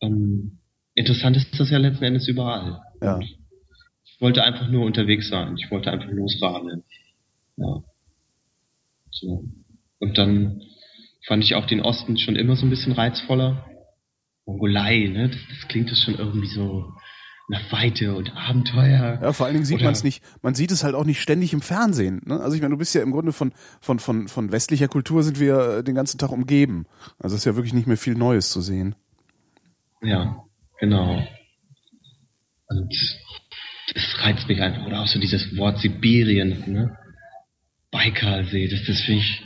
ähm, 0.00 0.58
interessant 0.94 1.36
ist 1.36 1.58
das 1.58 1.70
ja 1.70 1.78
letzten 1.78 2.04
Endes 2.04 2.28
überall. 2.28 2.80
Ja. 3.02 3.16
Und 3.16 3.36
wollte 4.20 4.44
einfach 4.44 4.68
nur 4.68 4.86
unterwegs 4.86 5.28
sein. 5.28 5.56
Ich 5.58 5.70
wollte 5.70 5.90
einfach 5.90 6.08
losradeln. 6.08 6.84
Ja. 7.56 7.82
So. 9.10 9.44
Und 9.98 10.16
dann 10.16 10.62
fand 11.26 11.42
ich 11.42 11.56
auch 11.56 11.66
den 11.66 11.80
Osten 11.80 12.16
schon 12.16 12.36
immer 12.36 12.54
so 12.54 12.64
ein 12.64 12.70
bisschen 12.70 12.92
reizvoller. 12.92 13.66
Mongolei, 14.46 15.08
ne? 15.08 15.28
Das, 15.28 15.38
das 15.48 15.68
klingt 15.68 15.90
das 15.90 16.02
schon 16.02 16.14
irgendwie 16.14 16.48
so 16.48 16.92
nach 17.48 17.72
Weite 17.72 18.14
und 18.14 18.34
Abenteuer. 18.34 19.18
Ja, 19.20 19.32
vor 19.32 19.46
allen 19.46 19.54
Dingen 19.54 19.66
sieht 19.66 19.82
man 19.82 19.92
es 19.92 20.04
nicht, 20.04 20.22
man 20.42 20.54
sieht 20.54 20.70
es 20.70 20.84
halt 20.84 20.94
auch 20.94 21.04
nicht 21.04 21.20
ständig 21.20 21.52
im 21.52 21.60
Fernsehen. 21.60 22.22
Ne? 22.24 22.40
Also 22.40 22.56
ich 22.56 22.62
meine, 22.62 22.72
du 22.72 22.78
bist 22.78 22.94
ja 22.94 23.02
im 23.02 23.10
Grunde 23.10 23.32
von, 23.32 23.52
von, 23.80 23.98
von, 23.98 24.28
von 24.28 24.52
westlicher 24.52 24.88
Kultur 24.88 25.22
sind 25.22 25.38
wir 25.38 25.82
den 25.82 25.94
ganzen 25.94 26.18
Tag 26.18 26.30
umgeben. 26.30 26.86
Also 27.18 27.34
es 27.34 27.42
ist 27.42 27.44
ja 27.44 27.56
wirklich 27.56 27.74
nicht 27.74 27.86
mehr 27.86 27.96
viel 27.96 28.14
Neues 28.14 28.50
zu 28.50 28.60
sehen. 28.60 28.94
Ja, 30.02 30.44
genau. 30.80 31.22
Und 32.68 33.18
das 33.94 34.24
reizt 34.24 34.48
mich 34.48 34.60
einfach. 34.60 34.86
Oder 34.86 35.02
auch 35.02 35.08
so 35.08 35.20
dieses 35.20 35.56
Wort 35.56 35.78
Sibirien, 35.80 36.72
ne? 36.72 36.96
Baikalsee, 37.90 38.68
das, 38.68 38.84
das 38.86 39.00
finde 39.02 39.20
ich, 39.20 39.42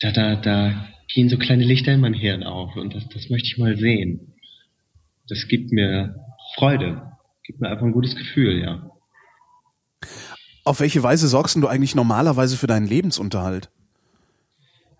da, 0.00 0.10
da, 0.10 0.36
da 0.36 0.88
gehen 1.08 1.28
so 1.28 1.38
kleine 1.38 1.64
Lichter 1.64 1.92
in 1.92 2.00
mein 2.00 2.14
Hirn 2.14 2.42
auf 2.42 2.76
und 2.76 2.94
das, 2.94 3.08
das 3.08 3.30
möchte 3.30 3.46
ich 3.46 3.58
mal 3.58 3.76
sehen. 3.76 4.34
Das 5.28 5.48
gibt 5.48 5.72
mir 5.72 6.16
Freude, 6.54 7.12
gibt 7.44 7.60
mir 7.60 7.68
einfach 7.68 7.84
ein 7.84 7.92
gutes 7.92 8.16
Gefühl, 8.16 8.60
ja. 8.60 8.90
Auf 10.64 10.80
welche 10.80 11.02
Weise 11.02 11.28
sorgst 11.28 11.56
du 11.56 11.66
eigentlich 11.66 11.94
normalerweise 11.94 12.56
für 12.56 12.66
deinen 12.66 12.86
Lebensunterhalt? 12.86 13.70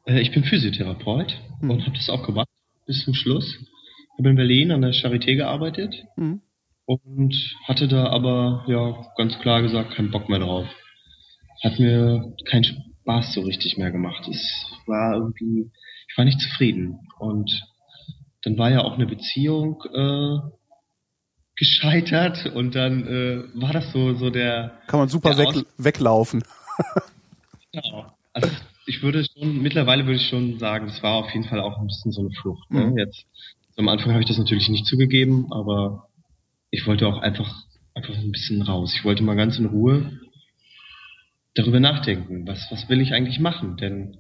Äh, 0.07 0.21
ich 0.21 0.33
bin 0.33 0.45
Physiotherapeut 0.45 1.39
hm. 1.61 1.71
und 1.71 1.87
habe 1.87 1.97
das 1.97 2.09
auch 2.09 2.25
gemacht 2.25 2.49
bis 2.87 3.05
zum 3.05 3.15
Schluss. 3.15 3.59
Habe 4.19 4.31
in 4.31 4.37
Berlin 4.37 4.73
an 4.73 4.83
der 4.83 4.93
Charité 4.93 5.37
gearbeitet. 5.37 6.05
Hm 6.17 6.41
und 6.89 7.35
hatte 7.67 7.87
da 7.87 8.07
aber 8.07 8.65
ja 8.67 9.13
ganz 9.19 9.39
klar 9.41 9.61
gesagt 9.61 9.95
keinen 9.95 10.11
Bock 10.11 10.31
mehr 10.31 10.39
drauf. 10.39 10.67
Hat 11.63 11.79
mir 11.79 12.33
keinen 12.49 12.65
Spaß 12.65 13.35
so 13.35 13.43
richtig 13.43 13.77
mehr 13.77 13.91
gemacht. 13.91 14.27
Es 14.27 14.65
war 14.87 15.15
irgendwie, 15.15 15.71
war 16.19 16.25
nicht 16.25 16.41
zufrieden 16.41 16.99
und 17.19 17.63
dann 18.43 18.59
war 18.59 18.71
ja 18.71 18.81
auch 18.81 18.95
eine 18.95 19.07
Beziehung 19.07 19.83
äh, 19.93 20.39
gescheitert 21.57 22.47
und 22.55 22.75
dann 22.75 23.07
äh, 23.07 23.61
war 23.61 23.73
das 23.73 23.93
so 23.93 24.15
so 24.15 24.31
der 24.31 24.79
kann 24.87 25.01
man 25.01 25.09
super 25.09 25.39
weg, 25.39 25.65
weglaufen. 25.77 26.43
genau. 27.73 28.13
Also 28.33 28.51
ich 28.87 29.03
würde 29.03 29.25
schon 29.25 29.63
mittlerweile 29.63 30.05
würde 30.05 30.17
ich 30.17 30.29
schon 30.29 30.59
sagen, 30.59 30.89
es 30.89 31.03
war 31.03 31.15
auf 31.15 31.31
jeden 31.33 31.47
Fall 31.47 31.61
auch 31.61 31.79
ein 31.79 31.87
bisschen 31.87 32.13
so 32.13 32.21
eine 32.21 32.31
Flucht. 32.31 32.71
Ne? 32.71 32.87
Mhm. 32.87 32.99
Jetzt 32.99 33.27
am 33.77 33.89
Anfang 33.89 34.11
habe 34.11 34.23
ich 34.23 34.29
das 34.29 34.39
natürlich 34.39 34.69
nicht 34.69 34.87
zugegeben, 34.87 35.53
aber 35.53 36.09
ich 36.71 36.87
wollte 36.87 37.07
auch 37.07 37.19
einfach, 37.19 37.63
einfach 37.95 38.15
ein 38.15 38.33
bisschen 38.33 38.63
raus. 38.63 38.93
Ich 38.95 39.05
wollte 39.05 39.23
mal 39.23 39.37
ganz 39.37 39.59
in 39.59 39.67
Ruhe 39.67 40.19
darüber 41.55 41.81
nachdenken. 41.81 42.47
Was, 42.47 42.67
was 42.71 42.89
will 42.89 43.01
ich 43.01 43.15
eigentlich 43.15 43.39
machen? 43.39 43.77
Denn 43.77 44.19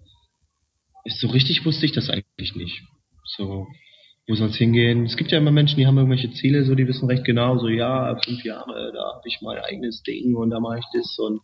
so 1.07 1.29
richtig 1.29 1.65
wusste 1.65 1.87
ich 1.87 1.93
das 1.93 2.11
eigentlich 2.11 2.55
nicht. 2.55 2.83
So, 3.37 3.67
wo 4.27 4.35
soll 4.35 4.51
es 4.51 4.57
hingehen? 4.57 5.05
Es 5.05 5.17
gibt 5.17 5.31
ja 5.31 5.39
immer 5.39 5.51
Menschen, 5.51 5.79
die 5.79 5.87
haben 5.87 5.97
irgendwelche 5.97 6.31
Ziele, 6.33 6.65
so 6.65 6.75
die 6.75 6.87
wissen 6.87 7.09
recht 7.09 7.25
genau, 7.25 7.59
so 7.59 7.69
ja, 7.69 8.17
fünf 8.25 8.45
Jahre, 8.45 8.93
da 8.93 9.15
habe 9.15 9.23
ich 9.27 9.39
mein 9.41 9.59
eigenes 9.59 10.03
Ding 10.03 10.35
und 10.35 10.51
da 10.51 10.61
mache 10.61 10.79
ich 10.79 10.85
das 10.93 11.19
und 11.19 11.41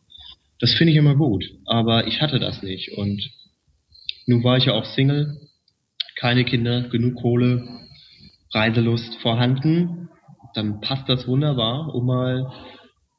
das 0.60 0.74
finde 0.74 0.92
ich 0.92 0.98
immer 0.98 1.16
gut. 1.16 1.44
Aber 1.66 2.06
ich 2.06 2.20
hatte 2.20 2.38
das 2.38 2.62
nicht 2.62 2.92
und 2.96 3.22
nun 4.26 4.44
war 4.44 4.56
ich 4.56 4.66
ja 4.66 4.72
auch 4.72 4.84
Single, 4.84 5.36
keine 6.16 6.44
Kinder, 6.44 6.88
genug 6.88 7.16
Kohle, 7.16 7.66
Reiselust 8.52 9.16
vorhanden 9.16 10.04
dann 10.54 10.80
passt 10.80 11.08
das 11.08 11.26
wunderbar, 11.26 11.94
um 11.94 12.06
mal 12.06 12.50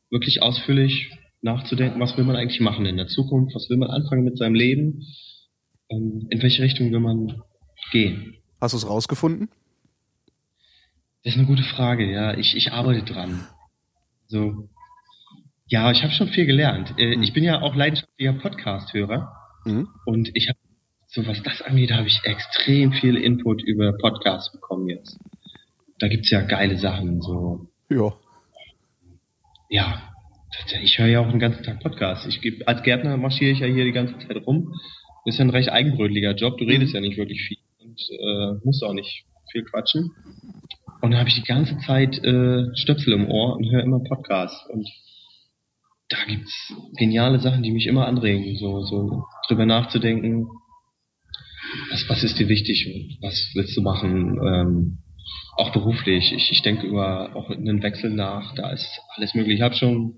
wirklich 0.10 0.42
ausführlich 0.42 1.12
nachzudenken, 1.42 2.00
was 2.00 2.18
will 2.18 2.24
man 2.24 2.36
eigentlich 2.36 2.62
machen 2.62 2.86
in 2.86 2.98
der 2.98 3.08
Zukunft, 3.08 3.54
was 3.54 3.70
will 3.70 3.78
man 3.78 3.90
anfangen 3.90 4.24
mit 4.24 4.38
seinem 4.38 4.56
Leben, 4.56 5.04
in 5.88 6.42
welche 6.42 6.64
Richtung 6.64 6.92
will 6.92 7.00
man 7.00 7.42
gehen. 7.92 8.38
Hast 8.60 8.74
du 8.74 8.78
es 8.78 8.88
rausgefunden? 8.88 9.50
Das 11.24 11.34
ist 11.34 11.40
eine 11.40 11.48
gute 11.48 11.64
Frage, 11.64 12.10
ja. 12.12 12.38
Ich, 12.38 12.56
ich 12.56 12.72
arbeite 12.72 13.04
dran. 13.04 13.48
So, 14.28 14.70
ja, 15.68 15.92
ich 15.92 16.04
habe 16.04 16.14
schon 16.14 16.30
viel 16.30 16.46
gelernt. 16.46 16.94
Äh, 16.98 17.18
mhm. 17.18 17.24
Ich 17.24 17.34
bin 17.34 17.44
ja 17.44 17.62
auch 17.62 17.76
leidenschaftlicher 17.76 18.34
Podcast-Hörer 18.34 19.32
mhm. 19.66 19.88
und 20.06 20.30
ich 20.34 20.50
habe, 20.50 20.60
so 21.08 21.26
was 21.28 21.42
das 21.44 21.62
angeht, 21.62 21.92
habe 21.92 22.08
ich 22.08 22.22
extrem 22.24 22.94
viel 22.94 23.18
Input 23.18 23.64
über 23.64 23.94
Podcasts 23.94 24.52
bekommen 24.52 24.90
jetzt 24.90 25.20
da 26.00 26.08
gibt's 26.08 26.30
ja 26.32 26.42
geile 26.42 26.78
Sachen, 26.78 27.22
so. 27.22 27.68
Ja. 27.90 28.14
Ja. 29.70 30.02
Ich 30.82 30.98
höre 31.00 31.08
ja 31.08 31.20
auch 31.20 31.30
den 31.30 31.40
ganzen 31.40 31.64
Tag 31.64 31.82
Podcasts. 31.82 32.26
Ich 32.26 32.68
als 32.68 32.82
Gärtner 32.84 33.18
marschiere 33.18 33.52
ich 33.52 33.60
ja 33.60 33.68
hier 33.68 33.84
die 33.84 33.92
ganze 33.92 34.18
Zeit 34.20 34.38
rum 34.46 34.74
ist 35.26 35.40
ja 35.40 35.46
ein 35.46 35.50
recht 35.50 35.70
eigenbrötlicher 35.70 36.36
Job. 36.36 36.58
Du 36.58 36.66
redest 36.66 36.94
mhm. 36.94 36.96
ja 36.96 37.02
nicht 37.02 37.18
wirklich 37.18 37.42
viel 37.42 37.58
und 37.80 38.00
äh, 38.12 38.60
musst 38.64 38.84
auch 38.84 38.94
nicht 38.94 39.26
viel 39.52 39.64
quatschen. 39.64 40.12
Und 41.02 41.12
dann 41.12 41.20
habe 41.20 41.30
ich 41.30 41.36
die 41.36 41.44
ganze 41.44 41.78
Zeit 41.80 42.24
äh, 42.24 42.76
Stöpsel 42.76 43.14
im 43.14 43.30
Ohr 43.30 43.56
und 43.58 43.70
höre 43.70 43.84
immer 43.84 44.00
Podcasts. 44.00 44.66
Und 44.70 44.88
da 46.10 46.18
gibt's 46.28 46.74
geniale 46.98 47.40
Sachen, 47.40 47.64
die 47.64 47.72
mich 47.72 47.88
immer 47.88 48.08
anregen, 48.08 48.56
so, 48.58 48.82
so 48.84 49.24
drüber 49.48 49.66
nachzudenken, 49.66 50.48
was, 51.92 52.08
was 52.10 52.24
ist 52.24 52.40
dir 52.40 52.48
wichtig 52.48 52.88
und 52.88 53.18
was 53.22 53.52
willst 53.56 53.76
du 53.76 53.82
machen, 53.82 54.40
ähm, 54.44 54.98
auch 55.58 55.72
beruflich. 55.72 56.32
Ich, 56.34 56.52
ich 56.52 56.62
denke 56.62 56.86
über 56.86 57.36
auch 57.36 57.50
einen 57.50 57.82
Wechsel 57.82 58.12
nach, 58.12 58.54
da 58.56 58.72
ist 58.72 59.00
alles 59.16 59.34
möglich. 59.34 59.56
Ich 59.56 59.62
habe 59.62 59.76
schon 59.76 60.18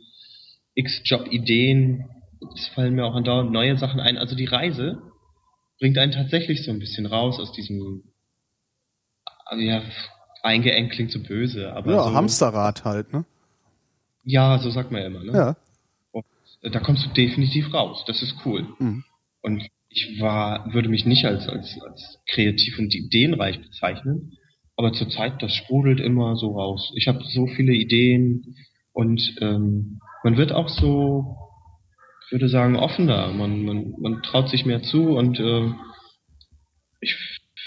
x 0.74 1.02
Job-Ideen, 1.06 2.06
es 2.56 2.68
fallen 2.68 2.96
mir 2.96 3.06
auch 3.06 3.16
andauernd 3.16 3.52
neue 3.52 3.78
Sachen 3.78 4.00
ein. 4.00 4.18
Also 4.18 4.36
die 4.36 4.46
Reise 4.46 5.02
bringt 5.80 5.98
einen 5.98 6.12
tatsächlich 6.12 6.64
so 6.64 6.72
ein 6.72 6.80
bisschen 6.80 7.06
raus 7.06 7.40
aus 7.40 7.52
diesem, 7.52 8.04
ja, 9.58 9.82
eingeengt 10.44 10.92
klingt 10.92 11.12
so 11.12 11.22
böse, 11.22 11.74
aber. 11.74 11.92
Ja, 11.92 12.04
so, 12.04 12.14
Hamsterrad 12.14 12.86
halt, 12.86 13.14
ne? 13.14 13.26
Ja, 14.24 14.60
so 14.60 14.70
sagt 14.70 14.92
man 14.92 15.02
ja 15.02 15.08
immer, 15.08 15.24
ne? 15.24 15.34
Ja. 15.34 15.56
Und 16.64 16.76
da 16.76 16.80
kommst 16.80 17.06
du 17.06 17.10
definitiv 17.10 17.74
raus. 17.74 18.04
Das 18.08 18.22
ist 18.22 18.36
cool. 18.46 18.68
Mhm. 18.80 19.04
Und 19.42 19.68
ich 19.90 20.20
war, 20.20 20.74
würde 20.74 20.90
mich 20.90 21.06
nicht 21.06 21.26
als, 21.26 21.48
als, 21.48 21.80
als 21.82 22.20
kreativ 22.28 22.78
und 22.78 22.94
ideenreich 22.94 23.62
bezeichnen, 23.62 24.38
aber 24.76 24.94
zurzeit, 24.94 25.42
das 25.42 25.54
sprudelt 25.56 26.00
immer 26.00 26.36
so 26.36 26.52
raus. 26.58 26.92
Ich 26.96 27.08
habe 27.08 27.24
so 27.24 27.48
viele 27.48 27.74
Ideen 27.74 28.56
und 28.92 29.36
ähm, 29.42 30.00
man 30.24 30.38
wird 30.38 30.52
auch 30.52 30.70
so, 30.70 31.36
ich 32.28 32.32
würde 32.34 32.50
sagen, 32.50 32.76
offener. 32.76 33.32
Man, 33.32 33.64
man, 33.64 33.94
man 34.00 34.22
traut 34.22 34.50
sich 34.50 34.66
mehr 34.66 34.84
zu 34.84 35.18
und 35.18 35.40
äh, 35.40 35.72
ich 37.00 37.16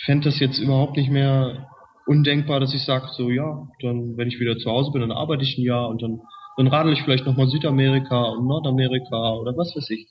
fände 0.05 0.29
das 0.29 0.39
jetzt 0.39 0.59
überhaupt 0.59 0.97
nicht 0.97 1.11
mehr 1.11 1.67
undenkbar, 2.07 2.61
dass 2.61 2.75
ich 2.75 2.83
sage, 2.83 3.09
so 3.17 3.31
ja, 3.31 3.67
dann, 3.81 4.19
wenn 4.19 4.29
ich 4.29 4.39
wieder 4.39 4.59
zu 4.59 4.71
Hause 4.71 4.91
bin, 4.93 5.01
dann 5.01 5.13
arbeite 5.13 5.45
ich 5.45 5.57
ein 5.57 5.65
Jahr 5.65 5.89
und 5.89 6.03
dann, 6.03 6.21
dann 6.59 6.67
radel 6.67 6.93
ich 6.93 7.03
vielleicht 7.03 7.25
nochmal 7.25 7.49
Südamerika 7.49 8.23
und 8.33 8.47
Nordamerika 8.47 9.35
oder 9.35 9.57
was 9.57 9.75
weiß 9.75 9.89
ich. 9.91 10.09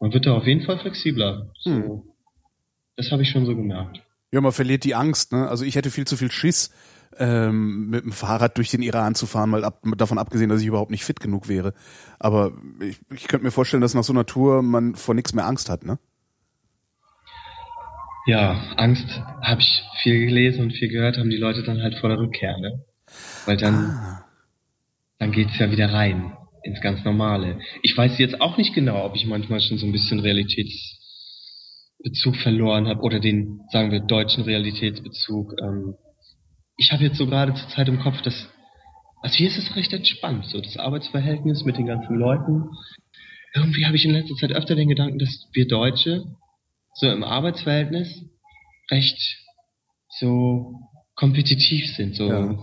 Man 0.00 0.12
wird 0.12 0.26
da 0.26 0.36
auf 0.36 0.46
jeden 0.46 0.66
Fall 0.66 0.78
flexibler. 0.78 1.50
So, 1.60 1.70
hm. 1.70 2.02
Das 2.96 3.10
habe 3.10 3.22
ich 3.22 3.30
schon 3.30 3.46
so 3.46 3.56
gemerkt. 3.56 4.02
Ja, 4.32 4.40
man 4.42 4.52
verliert 4.52 4.84
die 4.84 4.94
Angst. 4.94 5.32
Ne? 5.32 5.48
Also 5.48 5.64
ich 5.64 5.76
hätte 5.76 5.90
viel 5.90 6.06
zu 6.06 6.16
viel 6.16 6.30
Schiss, 6.30 6.74
ähm, 7.18 7.90
mit 7.90 8.04
dem 8.04 8.12
Fahrrad 8.12 8.56
durch 8.56 8.70
den 8.70 8.82
Iran 8.82 9.14
zu 9.14 9.26
fahren, 9.26 9.50
mal 9.50 9.64
ab, 9.64 9.82
davon 9.96 10.18
abgesehen, 10.18 10.48
dass 10.48 10.60
ich 10.60 10.66
überhaupt 10.66 10.90
nicht 10.90 11.04
fit 11.04 11.20
genug 11.20 11.48
wäre. 11.48 11.74
Aber 12.18 12.52
ich, 12.80 12.98
ich 13.14 13.28
könnte 13.28 13.44
mir 13.44 13.50
vorstellen, 13.50 13.80
dass 13.80 13.94
nach 13.94 14.04
so 14.04 14.12
einer 14.12 14.26
Tour 14.26 14.62
man 14.62 14.94
vor 14.94 15.14
nichts 15.14 15.32
mehr 15.32 15.46
Angst 15.46 15.70
hat, 15.70 15.84
ne? 15.84 15.98
Ja, 18.26 18.60
Angst 18.76 19.08
habe 19.42 19.62
ich 19.62 19.82
viel 20.02 20.26
gelesen 20.26 20.64
und 20.64 20.72
viel 20.72 20.88
gehört, 20.88 21.16
haben 21.16 21.30
die 21.30 21.38
Leute 21.38 21.62
dann 21.62 21.82
halt 21.82 21.98
vor 21.98 22.10
der 22.10 22.18
Rückkehr, 22.18 22.58
ne? 22.58 22.84
Weil 23.46 23.56
dann, 23.56 23.74
ah. 23.74 24.24
dann 25.18 25.32
geht's 25.32 25.58
ja 25.58 25.70
wieder 25.70 25.92
rein 25.92 26.34
ins 26.62 26.80
ganz 26.80 27.04
Normale. 27.04 27.60
Ich 27.82 27.96
weiß 27.96 28.18
jetzt 28.18 28.40
auch 28.40 28.56
nicht 28.58 28.74
genau, 28.74 29.04
ob 29.04 29.16
ich 29.16 29.26
manchmal 29.26 29.60
schon 29.60 29.78
so 29.78 29.86
ein 29.86 29.92
bisschen 29.92 30.20
Realitätsbezug 30.20 32.36
verloren 32.42 32.86
habe 32.86 33.00
oder 33.00 33.18
den, 33.20 33.62
sagen 33.72 33.90
wir, 33.90 34.00
deutschen 34.00 34.44
Realitätsbezug. 34.44 35.54
Ähm, 35.62 35.94
ich 36.78 36.92
habe 36.92 37.04
jetzt 37.04 37.18
so 37.18 37.26
gerade 37.26 37.52
zur 37.52 37.68
Zeit 37.68 37.88
im 37.88 37.98
Kopf, 37.98 38.22
dass 38.22 38.48
also 39.20 39.36
hier 39.36 39.48
ist 39.48 39.58
es 39.58 39.74
recht 39.74 39.92
entspannt, 39.92 40.46
so 40.46 40.60
das 40.60 40.76
Arbeitsverhältnis 40.76 41.64
mit 41.64 41.76
den 41.76 41.86
ganzen 41.86 42.16
Leuten. 42.16 42.70
Irgendwie 43.52 43.84
habe 43.84 43.96
ich 43.96 44.04
in 44.04 44.12
letzter 44.12 44.36
Zeit 44.36 44.52
öfter 44.52 44.76
den 44.76 44.88
Gedanken, 44.88 45.18
dass 45.18 45.48
wir 45.52 45.66
Deutsche 45.66 46.24
so 46.94 47.10
im 47.10 47.24
Arbeitsverhältnis 47.24 48.24
recht 48.90 49.18
so 50.20 50.80
kompetitiv 51.16 51.86
sind, 51.96 52.14
so 52.14 52.28
ja. 52.28 52.56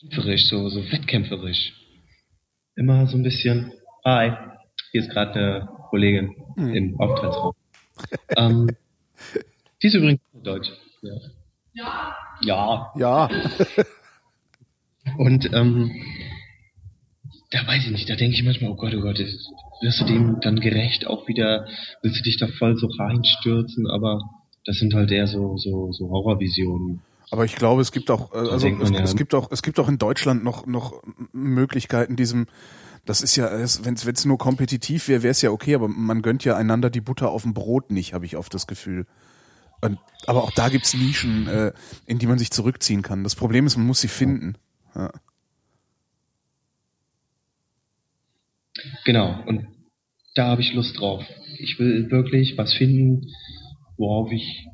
kämpferisch, 0.00 0.48
so, 0.48 0.68
so 0.68 0.80
wettkämpferisch 0.92 1.72
immer 2.76 3.06
so 3.06 3.16
ein 3.16 3.22
bisschen, 3.22 3.72
hi, 4.04 4.32
hier 4.92 5.00
ist 5.00 5.10
gerade 5.10 5.32
eine 5.34 5.68
Kollegin 5.90 6.34
mhm. 6.56 6.74
im 6.74 7.00
Aufenthaltsraum. 7.00 7.54
ähm, 8.36 8.76
die 9.82 9.86
ist 9.88 9.94
übrigens 9.94 10.20
Deutsch. 10.32 10.70
Ja. 11.02 11.14
Ja. 11.74 12.16
Ja. 12.96 13.28
Und 15.18 15.52
ähm, 15.52 15.90
da 17.50 17.66
weiß 17.66 17.84
ich 17.84 17.90
nicht, 17.90 18.08
da 18.08 18.16
denke 18.16 18.36
ich 18.36 18.44
manchmal, 18.44 18.70
oh 18.70 18.76
Gott, 18.76 18.94
oh 18.94 19.00
Gott, 19.00 19.18
wirst 19.18 20.00
du 20.00 20.04
dem 20.04 20.40
dann 20.40 20.60
gerecht 20.60 21.06
auch 21.06 21.28
wieder, 21.28 21.66
willst 22.02 22.18
du 22.18 22.22
dich 22.22 22.38
da 22.38 22.48
voll 22.48 22.76
so 22.76 22.86
reinstürzen, 22.86 23.86
aber 23.86 24.20
das 24.64 24.78
sind 24.78 24.94
halt 24.94 25.10
eher 25.10 25.26
so, 25.26 25.56
so, 25.56 25.92
so 25.92 26.08
Horrorvisionen. 26.08 27.00
Aber 27.30 27.44
ich 27.44 27.54
glaube, 27.54 27.82
es 27.82 27.92
gibt 27.92 28.10
auch, 28.10 28.32
äh, 28.32 28.38
also 28.38 28.68
es, 28.68 28.90
ja. 28.90 29.00
es, 29.00 29.16
gibt 29.16 29.34
auch, 29.34 29.50
es 29.50 29.62
gibt 29.62 29.78
auch 29.78 29.88
in 29.88 29.98
Deutschland 29.98 30.44
noch 30.44 30.66
noch 30.66 31.02
Möglichkeiten, 31.32 32.16
diesem, 32.16 32.46
das 33.04 33.22
ist 33.22 33.36
ja, 33.36 33.50
wenn 33.52 33.94
es 33.94 34.24
nur 34.24 34.38
kompetitiv 34.38 35.08
wäre, 35.08 35.22
wäre 35.22 35.32
es 35.32 35.42
ja 35.42 35.50
okay, 35.50 35.74
aber 35.74 35.88
man 35.88 36.22
gönnt 36.22 36.44
ja 36.44 36.56
einander 36.56 36.90
die 36.90 37.00
Butter 37.00 37.30
auf 37.30 37.42
dem 37.42 37.54
Brot 37.54 37.90
nicht, 37.90 38.14
habe 38.14 38.26
ich 38.26 38.36
oft 38.36 38.52
das 38.54 38.66
Gefühl. 38.66 39.06
Und, 39.84 39.98
aber 40.26 40.44
auch 40.44 40.50
da 40.52 40.70
gibt's 40.70 40.94
Nischen, 40.94 41.46
äh, 41.46 41.72
in 42.06 42.18
die 42.18 42.26
man 42.26 42.38
sich 42.38 42.50
zurückziehen 42.50 43.02
kann. 43.02 43.22
Das 43.22 43.34
Problem 43.34 43.66
ist, 43.66 43.76
man 43.76 43.86
muss 43.86 44.00
sie 44.00 44.08
finden. 44.08 44.56
Ja. 44.94 45.12
Genau, 49.04 49.42
und 49.46 49.66
da 50.34 50.46
habe 50.46 50.62
ich 50.62 50.72
Lust 50.72 50.98
drauf. 50.98 51.22
Ich 51.58 51.78
will 51.78 52.10
wirklich 52.10 52.56
was 52.56 52.72
finden, 52.72 53.30
worauf 53.98 54.32
ich 54.32 54.66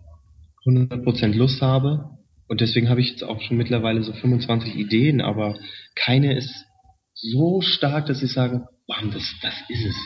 100% 0.64 1.34
Lust 1.34 1.60
habe 1.60 2.16
und 2.46 2.60
deswegen 2.60 2.88
habe 2.88 3.00
ich 3.00 3.10
jetzt 3.10 3.24
auch 3.24 3.40
schon 3.42 3.56
mittlerweile 3.56 4.02
so 4.02 4.12
25 4.12 4.74
Ideen, 4.74 5.20
aber 5.20 5.58
keine 5.94 6.36
ist 6.36 6.66
so 7.14 7.60
stark, 7.60 8.06
dass 8.06 8.22
ich 8.22 8.32
sage, 8.32 8.66
bam, 8.86 9.10
das, 9.10 9.22
das 9.42 9.54
ist 9.68 9.84
es. 9.86 9.96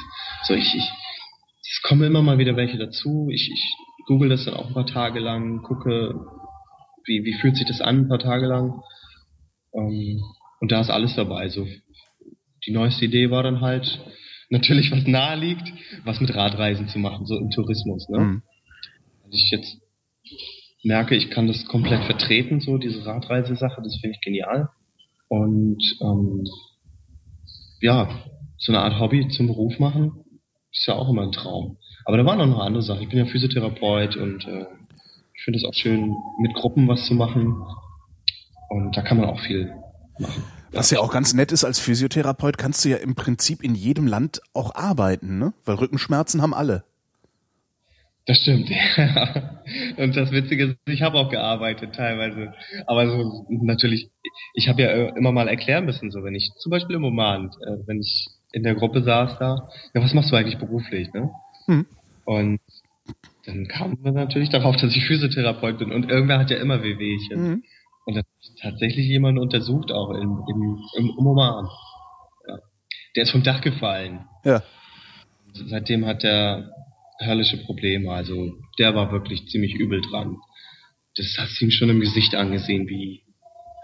So, 0.46 0.54
ich, 0.54 0.74
ich, 0.74 0.90
es 1.62 1.80
kommen 1.82 2.02
immer 2.02 2.22
mal 2.22 2.38
wieder 2.38 2.56
welche 2.56 2.78
dazu. 2.78 3.28
Ich, 3.30 3.50
ich 3.50 3.76
google 4.06 4.28
das 4.28 4.44
dann 4.44 4.54
auch 4.54 4.68
ein 4.68 4.74
paar 4.74 4.86
Tage 4.86 5.20
lang, 5.20 5.62
gucke, 5.62 6.14
wie, 7.06 7.24
wie 7.24 7.34
fühlt 7.34 7.56
sich 7.56 7.66
das 7.66 7.80
an, 7.80 8.00
ein 8.00 8.08
paar 8.08 8.18
Tage 8.18 8.46
lang. 8.46 8.82
Ähm, 9.74 10.20
und 10.60 10.72
da 10.72 10.80
ist 10.80 10.90
alles 10.90 11.14
dabei. 11.14 11.48
So, 11.48 11.66
die 12.66 12.72
neueste 12.72 13.04
Idee 13.04 13.30
war 13.30 13.42
dann 13.42 13.60
halt 13.60 14.00
natürlich, 14.50 14.90
was 14.90 15.06
nahe 15.06 15.36
liegt, 15.36 15.72
was 16.04 16.20
mit 16.20 16.34
Radreisen 16.34 16.88
zu 16.88 16.98
machen, 16.98 17.26
so 17.26 17.36
im 17.36 17.50
Tourismus. 17.50 18.08
Ne? 18.08 18.18
Mhm. 18.18 18.42
Also 19.24 19.36
ich 19.36 19.50
jetzt 19.50 19.78
merke, 20.82 21.16
ich 21.16 21.30
kann 21.30 21.46
das 21.46 21.64
komplett 21.66 22.04
vertreten, 22.04 22.60
so 22.60 22.78
diese 22.78 23.04
Radreisesache, 23.04 23.82
das 23.82 23.98
finde 24.00 24.16
ich 24.16 24.20
genial. 24.20 24.68
Und 25.28 25.82
ähm, 26.02 26.44
ja, 27.80 28.08
so 28.58 28.72
eine 28.72 28.82
Art 28.82 29.00
Hobby 29.00 29.28
zum 29.28 29.46
Beruf 29.46 29.78
machen, 29.78 30.24
ist 30.72 30.86
ja 30.86 30.94
auch 30.94 31.08
immer 31.08 31.22
ein 31.22 31.32
Traum. 31.32 31.78
Aber 32.04 32.16
da 32.16 32.24
waren 32.24 32.40
auch 32.40 32.46
noch 32.46 32.60
andere 32.60 32.82
Sachen. 32.82 33.02
Ich 33.02 33.08
bin 33.08 33.18
ja 33.18 33.26
Physiotherapeut 33.26 34.16
und 34.16 34.46
äh, 34.46 34.66
ich 35.34 35.42
finde 35.42 35.58
es 35.58 35.64
auch 35.64 35.74
schön, 35.74 36.14
mit 36.40 36.54
Gruppen 36.54 36.86
was 36.88 37.06
zu 37.06 37.14
machen. 37.14 37.56
Und 38.68 38.96
da 38.96 39.02
kann 39.02 39.18
man 39.18 39.26
auch 39.26 39.40
viel 39.40 39.72
machen. 40.18 40.44
Was 40.72 40.90
ja 40.90 40.98
auch 40.98 41.12
ganz 41.12 41.34
nett 41.34 41.52
ist, 41.52 41.64
als 41.64 41.78
Physiotherapeut 41.78 42.58
kannst 42.58 42.84
du 42.84 42.88
ja 42.88 42.96
im 42.96 43.14
Prinzip 43.14 43.62
in 43.62 43.74
jedem 43.74 44.06
Land 44.06 44.40
auch 44.54 44.74
arbeiten, 44.74 45.38
ne? 45.38 45.52
Weil 45.64 45.76
Rückenschmerzen 45.76 46.42
haben 46.42 46.52
alle. 46.52 46.82
Das 48.26 48.38
stimmt, 48.38 48.70
ja. 48.96 49.60
Und 49.98 50.16
das 50.16 50.32
Witzige 50.32 50.64
ist, 50.64 50.76
ich 50.86 51.02
habe 51.02 51.18
auch 51.18 51.30
gearbeitet 51.30 51.94
teilweise. 51.94 52.54
Aber 52.86 53.06
so 53.06 53.46
natürlich, 53.50 54.10
ich 54.54 54.68
habe 54.68 54.82
ja 54.82 54.88
äh, 54.88 55.12
immer 55.16 55.30
mal 55.30 55.48
erklären 55.48 55.84
müssen, 55.84 56.10
so 56.10 56.24
wenn 56.24 56.34
ich, 56.34 56.50
zum 56.58 56.70
Beispiel 56.70 56.96
im 56.96 57.04
Oman, 57.04 57.50
äh, 57.66 57.86
wenn 57.86 58.00
ich 58.00 58.28
in 58.52 58.62
der 58.62 58.74
Gruppe 58.74 59.02
saß 59.02 59.38
da, 59.38 59.68
ja, 59.94 60.02
was 60.02 60.14
machst 60.14 60.32
du 60.32 60.36
eigentlich 60.36 60.58
beruflich, 60.58 61.12
ne? 61.12 61.30
Hm. 61.66 61.86
Und 62.24 62.60
dann 63.46 63.68
kam 63.68 63.98
man 64.02 64.14
natürlich 64.14 64.48
darauf, 64.48 64.76
dass 64.76 64.94
ich 64.96 65.04
Physiotherapeut 65.04 65.78
bin 65.78 65.92
und 65.92 66.10
irgendwer 66.10 66.38
hat 66.38 66.50
ja 66.50 66.56
immer 66.56 66.82
Wehwehchen. 66.82 67.42
Mhm. 67.42 67.64
Und 68.06 68.14
dann 68.14 68.24
hat 68.24 68.60
tatsächlich 68.60 69.06
jemand 69.06 69.38
untersucht 69.38 69.92
auch 69.92 70.10
im, 70.10 70.42
im, 70.48 70.78
im, 70.96 71.10
im 71.18 71.26
Oman. 71.26 71.68
Ja. 72.48 72.58
Der 73.16 73.22
ist 73.24 73.30
vom 73.30 73.42
Dach 73.42 73.60
gefallen. 73.60 74.26
Ja. 74.44 74.62
Seitdem 75.52 76.06
hat 76.06 76.24
er 76.24 76.70
herrliche 77.18 77.58
Probleme. 77.58 78.10
Also 78.12 78.52
der 78.78 78.94
war 78.94 79.12
wirklich 79.12 79.46
ziemlich 79.48 79.74
übel 79.74 80.00
dran. 80.00 80.36
Das 81.16 81.36
hast 81.38 81.60
du 81.60 81.66
ihm 81.66 81.70
schon 81.70 81.90
im 81.90 82.00
Gesicht 82.00 82.34
angesehen, 82.34 82.88
wie 82.88 83.22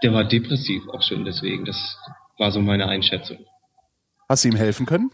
der 0.03 0.13
war 0.13 0.23
depressiv 0.23 0.83
auch 0.89 1.01
schon 1.01 1.25
deswegen. 1.25 1.65
Das 1.65 1.97
war 2.37 2.51
so 2.51 2.59
meine 2.61 2.87
Einschätzung. 2.87 3.37
Hast 4.27 4.43
du 4.43 4.49
ihm 4.49 4.55
helfen 4.55 4.85
können? 4.85 5.11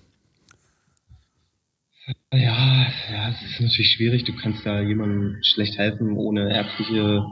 Ja, 2.33 2.87
ja, 3.11 3.29
es 3.29 3.41
ist 3.41 3.61
natürlich 3.61 3.91
schwierig. 3.91 4.23
Du 4.25 4.33
kannst 4.35 4.65
da 4.65 4.81
jemandem 4.81 5.37
schlecht 5.43 5.77
helfen 5.77 6.17
ohne 6.17 6.53
ärztliche 6.53 7.23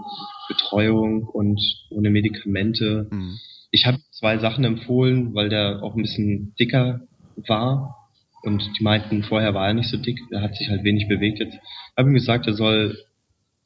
Betreuung 0.47 1.23
und 1.27 1.59
ohne 1.89 2.09
Medikamente. 2.09 3.07
Mhm. 3.11 3.38
Ich 3.72 3.85
habe 3.85 3.99
zwei 4.11 4.38
Sachen 4.38 4.63
empfohlen, 4.63 5.34
weil 5.35 5.49
der 5.49 5.84
auch 5.84 5.95
ein 5.95 6.01
bisschen 6.01 6.55
dicker 6.59 7.01
war 7.47 7.95
Und 8.43 8.63
die 8.80 8.84
meinten, 8.84 9.23
vorher 9.23 9.53
war 9.53 9.67
er 9.67 9.73
nicht 9.73 9.89
so 9.89 9.97
dick, 9.97 10.19
er 10.31 10.41
hat 10.41 10.55
sich 10.55 10.69
halt 10.69 10.84
wenig 10.84 11.07
bewegt 11.07 11.39
jetzt. 11.39 11.57
Habe 11.97 12.09
ihm 12.09 12.13
gesagt, 12.15 12.47
er 12.47 12.53
soll, 12.53 12.97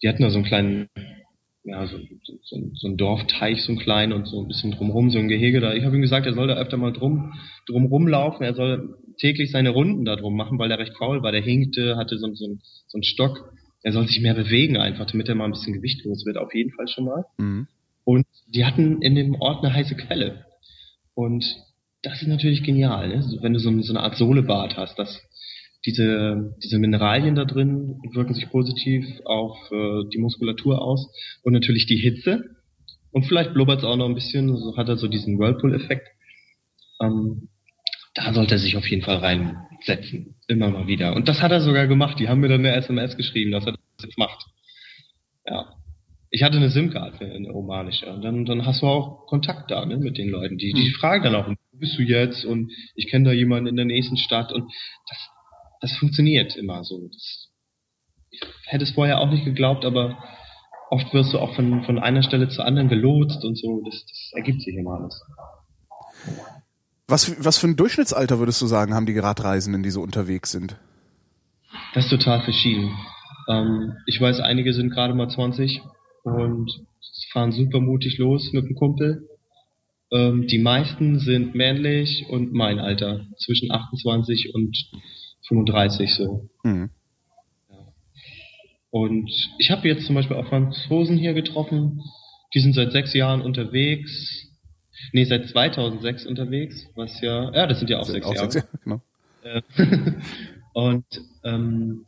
die 0.04 0.10
hatten 0.10 0.24
da 0.24 0.30
so 0.32 0.38
einen 0.38 0.46
kleinen, 0.48 0.90
ja, 1.64 1.86
so, 1.88 1.98
so, 2.44 2.72
so 2.74 2.88
ein 2.88 2.98
Dorfteich, 2.98 3.64
so 3.64 3.74
ein 3.74 3.80
klein 3.80 4.14
und 4.14 4.28
so 4.28 4.42
ein 4.42 4.48
bisschen 4.48 4.72
drumrum, 4.72 5.12
so 5.12 5.20
ein 5.20 5.28
Gehege 5.28 5.60
da. 5.62 5.74
Ich 5.74 5.84
habe 5.86 5.96
ihm 5.96 6.02
gesagt, 6.02 6.26
er 6.26 6.34
soll 6.34 6.48
da 6.48 6.56
öfter 6.56 6.78
mal 6.78 6.94
drum, 6.94 7.34
drum 7.68 7.88
rumlaufen, 7.88 8.46
er 8.46 8.56
soll 8.56 8.96
täglich 9.20 9.52
seine 9.52 9.70
Runden 9.70 10.06
da 10.06 10.16
drum 10.16 10.36
machen, 10.36 10.58
weil 10.60 10.72
er 10.72 10.80
recht 10.80 10.98
faul 10.98 11.22
war. 11.22 11.32
Der 11.32 11.42
hinkte, 11.42 11.98
hatte 11.98 12.18
so, 12.18 12.28
so, 12.34 12.58
so 12.88 12.96
einen 12.96 13.04
Stock. 13.04 13.54
Er 13.84 13.92
soll 13.92 14.08
sich 14.08 14.22
mehr 14.22 14.34
bewegen 14.34 14.78
einfach, 14.78 15.06
damit 15.06 15.30
er 15.30 15.36
mal 15.36 15.46
ein 15.46 15.52
bisschen 15.52 15.74
Gewicht 15.74 16.04
los 16.04 16.26
wird, 16.26 16.38
auf 16.38 16.54
jeden 16.54 16.72
Fall 16.72 16.88
schon 16.88 17.06
mal. 17.06 17.26
Mhm. 17.38 17.68
Und 18.04 18.26
die 18.48 18.66
hatten 18.66 19.02
in 19.02 19.16
dem 19.16 19.36
Ort 19.36 19.64
eine 19.64 19.74
heiße 19.74 19.96
Quelle. 19.96 20.46
Und 21.14 21.46
das 22.02 22.22
ist 22.22 22.28
natürlich 22.28 22.64
genial, 22.64 23.10
ne? 23.10 23.38
wenn 23.42 23.54
du 23.54 23.60
so, 23.60 23.70
so 23.82 23.94
eine 23.94 24.02
Art 24.02 24.16
Sohlebad 24.16 24.78
hast, 24.78 24.98
dass 24.98 25.22
diese, 25.86 26.56
diese 26.64 26.80
Mineralien 26.80 27.36
da 27.36 27.46
drin 27.46 28.02
wirken 28.14 28.34
sich 28.34 28.50
positiv 28.50 29.06
auf 29.26 29.58
äh, 29.72 30.04
die 30.14 30.18
Muskulatur 30.18 30.82
aus 30.82 31.10
und 31.44 31.54
natürlich 31.54 31.86
die 31.86 31.98
Hitze. 31.98 32.56
Und 33.12 33.26
vielleicht 33.26 33.54
blubbert 33.54 33.80
es 33.80 33.86
auch 33.86 33.96
noch 33.96 34.08
ein 34.08 34.16
bisschen, 34.16 34.56
so 34.56 34.78
hat 34.78 34.90
er 34.90 34.98
so 34.98 35.08
diesen 35.08 35.40
Whirlpool-Effekt. 35.40 36.08
Ähm, 37.02 37.50
da 38.14 38.34
sollte 38.34 38.56
er 38.56 38.60
sich 38.60 38.76
auf 38.76 38.88
jeden 38.88 39.04
Fall 39.04 39.18
reinsetzen. 39.18 40.36
Immer 40.48 40.70
mal 40.70 40.88
wieder. 40.88 41.16
Und 41.16 41.28
das 41.28 41.42
hat 41.42 41.52
er 41.52 41.62
sogar 41.62 41.88
gemacht. 41.88 42.20
Die 42.20 42.28
haben 42.28 42.40
mir 42.40 42.50
dann 42.50 42.66
eine 42.66 42.76
SMS 42.76 43.18
geschrieben, 43.18 43.52
dass 43.52 43.66
er 43.66 43.74
das 43.74 44.06
jetzt 44.06 44.18
macht. 44.18 44.46
Ja. 45.46 45.74
Ich 46.32 46.44
hatte 46.44 46.58
eine 46.58 46.70
SIM-Karte, 46.70 47.26
eine 47.26 47.50
romanische. 47.50 48.12
Und 48.12 48.22
dann, 48.24 48.46
dann 48.46 48.66
hast 48.66 48.82
du 48.82 48.88
auch 48.88 49.26
Kontakt 49.26 49.72
da 49.72 49.86
ne, 49.86 49.98
mit 49.98 50.18
den 50.18 50.30
Leuten. 50.30 50.58
Die, 50.58 50.74
die 50.74 50.92
fragen 50.92 51.24
dann 51.24 51.36
auch, 51.36 51.48
wo 51.48 51.78
bist 51.78 51.98
du 51.98 52.04
jetzt? 52.04 52.46
Und 52.46 52.72
ich 52.96 53.08
kenne 53.08 53.26
da 53.26 53.32
jemanden 53.32 53.68
in 53.68 53.76
der 53.76 53.86
nächsten 53.86 54.18
Stadt. 54.18 54.52
Und 54.52 54.72
das, 55.08 55.30
das 55.82 55.98
funktioniert 55.98 56.56
immer 56.56 56.84
so. 56.84 57.08
Das, 57.08 57.50
ich 58.30 58.42
hätte 58.66 58.84
es 58.84 58.92
vorher 58.92 59.20
auch 59.22 59.30
nicht 59.30 59.44
geglaubt, 59.44 59.86
aber 59.86 60.24
oft 60.92 61.12
wirst 61.14 61.34
du 61.34 61.40
auch 61.40 61.56
von, 61.56 61.84
von 61.84 61.98
einer 61.98 62.22
Stelle 62.22 62.50
zur 62.50 62.66
anderen 62.66 62.90
gelotst 62.90 63.44
und 63.44 63.58
so. 63.58 63.82
Das, 63.86 64.06
das 64.06 64.32
ergibt 64.34 64.62
sich 64.62 64.76
immer 64.76 65.00
alles. 65.00 65.22
Was, 67.10 67.44
was 67.44 67.58
für 67.58 67.68
ein 67.68 67.76
Durchschnittsalter 67.76 68.38
würdest 68.38 68.62
du 68.62 68.68
sagen, 68.68 68.94
haben 68.94 69.08
die 69.08 69.18
Radreisenden, 69.18 69.82
die 69.82 69.90
so 69.90 70.02
unterwegs 70.02 70.52
sind? 70.52 70.78
Das 71.96 72.06
ist 72.06 72.12
total 72.12 72.44
verschieden. 72.44 72.96
Ähm, 73.50 73.94
ich 74.06 74.22
weiß, 74.22 74.40
einige 74.42 74.74
sind 74.74 74.92
gerade 74.92 75.16
mal 75.16 75.28
20 75.28 75.82
und 76.24 76.72
fahren 77.32 77.52
super 77.52 77.80
mutig 77.80 78.20
los 78.20 78.54
mit 78.54 78.66
dem 78.66 78.76
Kumpel. 78.76 79.28
Ähm, 80.12 80.46
die 80.48 80.60
meisten 80.60 81.20
sind 81.20 81.56
männlich 81.56 82.28
und 82.30 82.54
mein 82.54 82.78
Alter, 82.78 83.26
zwischen 83.38 83.72
28 83.72 84.54
und 84.54 84.78
35 85.48 86.14
so. 86.14 86.50
Mhm. 86.64 86.92
Und 88.92 89.32
ich 89.58 89.72
habe 89.72 89.88
jetzt 89.88 90.06
zum 90.06 90.16
Beispiel 90.16 90.38
auch 90.38 90.48
Franzosen 90.48 91.18
hier 91.18 91.34
getroffen, 91.34 92.02
die 92.54 92.60
sind 92.60 92.74
seit 92.74 92.92
sechs 92.92 93.14
Jahren 93.14 93.42
unterwegs, 93.42 94.49
nee, 95.14 95.26
seit 95.26 95.48
2006 95.48 96.26
unterwegs, 96.26 96.88
was 96.96 97.20
ja, 97.22 97.52
ja, 97.54 97.68
das 97.68 97.80
sind 97.80 97.90
ja 97.90 98.00
auch 98.00 98.06
sechs 98.06 98.26
Auch 98.26 98.36
Jahre. 98.36 98.52
sechs, 98.52 98.68
genau. 98.84 99.02
Äh, 99.44 99.62
und 100.74 101.06
ähm, 101.44 102.06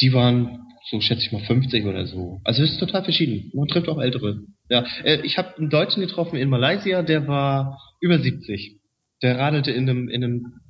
die 0.00 0.12
waren 0.12 0.64
so 0.90 1.00
schätze 1.00 1.22
ich 1.22 1.32
mal 1.32 1.42
50 1.42 1.84
oder 1.84 2.06
so. 2.06 2.40
Also 2.44 2.62
es 2.62 2.72
ist 2.72 2.78
total 2.80 3.04
verschieden. 3.04 3.50
Man 3.54 3.68
trifft 3.68 3.88
auch 3.88 4.00
ältere. 4.00 4.40
Ja, 4.70 4.86
äh, 5.04 5.20
ich 5.22 5.36
habe 5.36 5.56
einen 5.56 5.70
Deutschen 5.70 6.00
getroffen 6.00 6.36
in 6.36 6.48
Malaysia, 6.48 7.02
der 7.02 7.26
war 7.28 7.78
über 8.00 8.18
70. 8.18 8.76
Der 9.22 9.38
radelte 9.38 9.70
in 9.70 9.88
einem 9.88 10.08
in 10.08 10.24
einem 10.24 10.60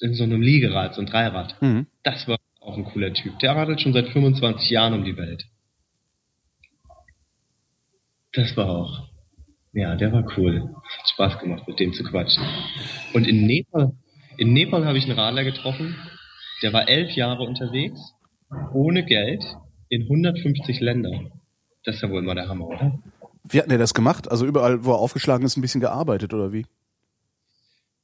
in 0.00 0.14
so 0.14 0.24
einem 0.24 0.42
Liegerad, 0.42 0.94
so 0.94 1.00
ein 1.00 1.06
Dreirad. 1.06 1.60
Mhm. 1.62 1.86
Das 2.02 2.26
war 2.28 2.38
auch 2.60 2.76
ein 2.76 2.84
cooler 2.84 3.12
Typ. 3.14 3.38
Der 3.38 3.54
radelt 3.54 3.80
schon 3.80 3.92
seit 3.92 4.08
25 4.08 4.68
Jahren 4.70 4.94
um 4.94 5.04
die 5.04 5.16
Welt. 5.16 5.44
Das 8.32 8.56
war 8.56 8.68
auch. 8.68 9.08
Ja, 9.72 9.94
der 9.96 10.12
war 10.12 10.24
cool. 10.36 10.70
Hat 10.74 11.08
Spaß 11.08 11.38
gemacht, 11.40 11.66
mit 11.66 11.80
dem 11.80 11.92
zu 11.92 12.04
quatschen. 12.04 12.44
Und 13.14 13.26
in 13.26 13.46
Nepal, 13.46 13.92
in 14.36 14.52
Nepal 14.52 14.84
habe 14.84 14.98
ich 14.98 15.04
einen 15.04 15.18
Radler 15.18 15.44
getroffen. 15.44 15.96
Der 16.62 16.72
war 16.72 16.88
elf 16.88 17.12
Jahre 17.12 17.42
unterwegs, 17.42 18.00
ohne 18.74 19.04
Geld, 19.04 19.42
in 19.88 20.02
150 20.02 20.80
Ländern. 20.80 21.32
Das 21.84 21.96
ist 21.96 22.02
ja 22.02 22.10
wohl 22.10 22.22
mal 22.22 22.34
der 22.34 22.48
Hammer, 22.48 22.68
oder? 22.68 22.98
Wie 23.48 23.58
hat 23.58 23.64
denn 23.64 23.70
der 23.70 23.78
das 23.78 23.94
gemacht? 23.94 24.30
Also 24.30 24.46
überall, 24.46 24.84
wo 24.84 24.92
er 24.92 24.98
aufgeschlagen 24.98 25.44
ist, 25.44 25.56
ein 25.56 25.62
bisschen 25.62 25.80
gearbeitet, 25.80 26.32
oder 26.34 26.52
wie? 26.52 26.66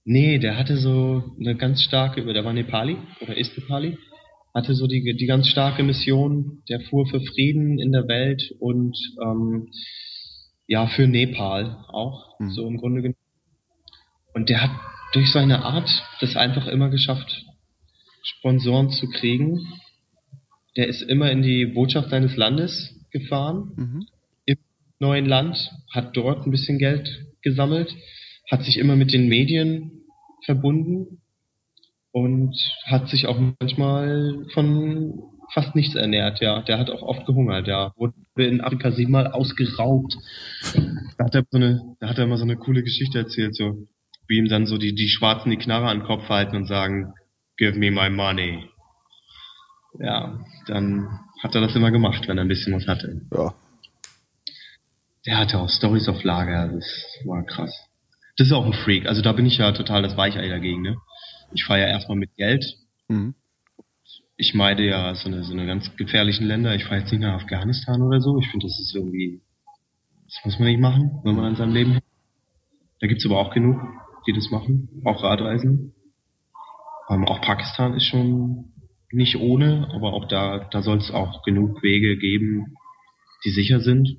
Nee, 0.05 0.39
der 0.39 0.57
hatte 0.57 0.79
so 0.79 1.23
eine 1.39 1.55
ganz 1.55 1.83
starke, 1.83 2.25
der 2.25 2.45
war 2.45 2.53
Nepali 2.55 2.97
oder 3.21 3.37
ist 3.37 3.57
Nepali, 3.57 3.99
hatte 4.55 4.75
so 4.75 4.87
die, 4.87 5.17
die 5.17 5.27
ganz 5.27 5.49
starke 5.49 5.83
Mission, 5.83 6.63
der 6.69 6.81
fuhr 6.81 7.07
für 7.07 7.21
Frieden 7.21 7.79
in 7.79 7.93
der 7.93 8.09
Welt 8.09 8.55
und 8.59 8.97
ähm, 9.23 9.69
ja, 10.69 10.87
für 10.87 11.09
Nepal 11.09 11.85
auch, 11.89 12.39
Mhm. 12.39 12.51
so 12.51 12.69
im 12.69 12.77
Grunde 12.77 13.03
genommen. 13.03 13.17
Und 14.35 14.49
der 14.51 14.63
hat 14.63 14.71
durch 15.13 15.33
seine 15.33 15.65
Art 15.65 15.91
das 16.21 16.37
einfach 16.37 16.67
immer 16.69 16.91
geschafft, 16.91 17.45
Sponsoren 18.23 18.91
zu 18.91 19.09
kriegen. 19.09 19.67
Der 20.77 20.87
ist 20.87 21.03
immer 21.03 21.31
in 21.33 21.43
die 21.43 21.65
Botschaft 21.67 22.11
seines 22.11 22.37
Landes 22.37 22.95
gefahren, 23.11 23.73
Mhm. 23.77 24.07
im 24.45 24.59
neuen 25.01 25.27
Land, 25.27 25.71
hat 25.91 26.17
dort 26.17 26.47
ein 26.47 26.51
bisschen 26.51 26.79
Geld 26.79 27.09
gesammelt, 27.43 27.93
hat 28.51 28.63
sich 28.65 28.77
immer 28.77 28.95
mit 28.97 29.13
den 29.13 29.29
Medien 29.29 30.03
verbunden 30.45 31.23
und 32.13 32.55
hat 32.85 33.09
sich 33.09 33.27
auch 33.27 33.39
manchmal 33.61 34.47
von 34.53 35.15
fast 35.53 35.75
nichts 35.75 35.95
ernährt, 35.95 36.41
ja. 36.41 36.63
Der 36.63 36.79
hat 36.79 36.91
auch 36.91 37.03
oft 37.03 37.27
gehungert, 37.27 37.67
ja. 37.67 37.93
Wurde 37.97 38.15
in 38.37 38.61
Afrika 38.61 38.93
siebenmal 38.93 39.29
ausgeraubt. 39.29 40.17
Da 41.17 41.25
hat 41.25 41.35
er 41.35 41.45
so 41.51 41.59
eine, 41.59 41.97
da 42.01 42.09
hat 42.09 42.19
er 42.19 42.25
immer 42.25 42.37
so 42.37 42.45
eine 42.45 42.57
coole 42.57 42.83
Geschichte 42.83 43.19
erzählt, 43.19 43.55
so, 43.55 43.87
wie 44.27 44.39
ihm 44.39 44.49
dann 44.49 44.67
so 44.67 44.79
die, 44.79 44.95
die 44.95 45.09
Schwarzen 45.09 45.51
die 45.51 45.57
Knarre 45.57 45.89
an 45.89 46.01
den 46.01 46.07
Kopf 46.07 46.29
halten 46.29 46.57
und 46.57 46.67
sagen, 46.67 47.15
give 47.57 47.79
me 47.79 47.91
my 47.91 48.11
money. 48.11 48.69
Ja, 49.99 50.39
dann 50.67 51.09
hat 51.43 51.55
er 51.55 51.61
das 51.61 51.75
immer 51.75 51.91
gemacht, 51.91 52.29
wenn 52.29 52.39
er 52.39 52.45
ein 52.45 52.49
bisschen 52.49 52.75
was 52.75 52.87
hatte. 52.87 53.23
Ja. 53.35 53.55
Der 55.27 55.39
hatte 55.39 55.59
auch 55.59 55.69
Stories 55.69 56.09
auf 56.09 56.23
Lager, 56.23 56.69
das 56.69 56.85
war 57.25 57.45
krass. 57.45 57.75
Das 58.37 58.47
ist 58.47 58.53
auch 58.53 58.65
ein 58.65 58.73
Freak, 58.73 59.07
also 59.07 59.21
da 59.23 59.33
bin 59.33 59.47
ich 59.47 59.59
ja 59.59 59.73
total 59.73 60.03
das 60.03 60.17
Weichei 60.17 60.49
dagegen, 60.49 60.83
ne? 60.83 60.97
Ich 61.53 61.65
fahre 61.65 61.81
ja 61.81 61.87
erstmal 61.87 62.17
mit 62.17 62.37
Geld. 62.37 62.65
Mhm. 63.09 63.35
Ich 64.41 64.55
meide 64.55 64.87
ja 64.87 65.15
so 65.17 65.29
eine, 65.29 65.43
so 65.43 65.53
eine 65.53 65.67
ganz 65.67 65.95
gefährlichen 65.97 66.47
Länder. 66.47 66.75
Ich 66.75 66.85
fahre 66.85 67.01
jetzt 67.01 67.11
nicht 67.11 67.21
nach 67.23 67.35
Afghanistan 67.35 68.01
oder 68.03 68.21
so. 68.21 68.39
Ich 68.39 68.49
finde, 68.49 68.67
das 68.67 68.79
ist 68.79 68.95
irgendwie, 68.95 69.43
das 70.27 70.41
muss 70.45 70.59
man 70.61 70.69
nicht 70.69 70.81
machen, 70.81 71.21
wenn 71.25 71.35
man 71.35 71.45
an 71.45 71.57
seinem 71.57 71.75
Leben 71.75 71.91
hängt. 71.93 72.05
Da 73.01 73.09
gibt's 73.09 73.27
aber 73.27 73.39
auch 73.39 73.53
genug, 73.53 73.81
die 74.29 74.33
das 74.33 74.51
machen, 74.51 74.89
auch 75.05 75.23
Radreisen. 75.25 75.93
Ähm, 77.11 77.27
auch 77.27 77.41
Pakistan 77.41 77.95
ist 77.95 78.05
schon 78.05 78.73
nicht 79.11 79.37
ohne, 79.37 79.89
aber 79.93 80.13
auch 80.13 80.29
da, 80.29 80.69
da 80.71 80.83
soll 80.83 80.99
es 80.99 81.11
auch 81.11 81.43
genug 81.43 81.83
Wege 81.83 82.17
geben, 82.17 82.77
die 83.45 83.51
sicher 83.51 83.81
sind. 83.81 84.19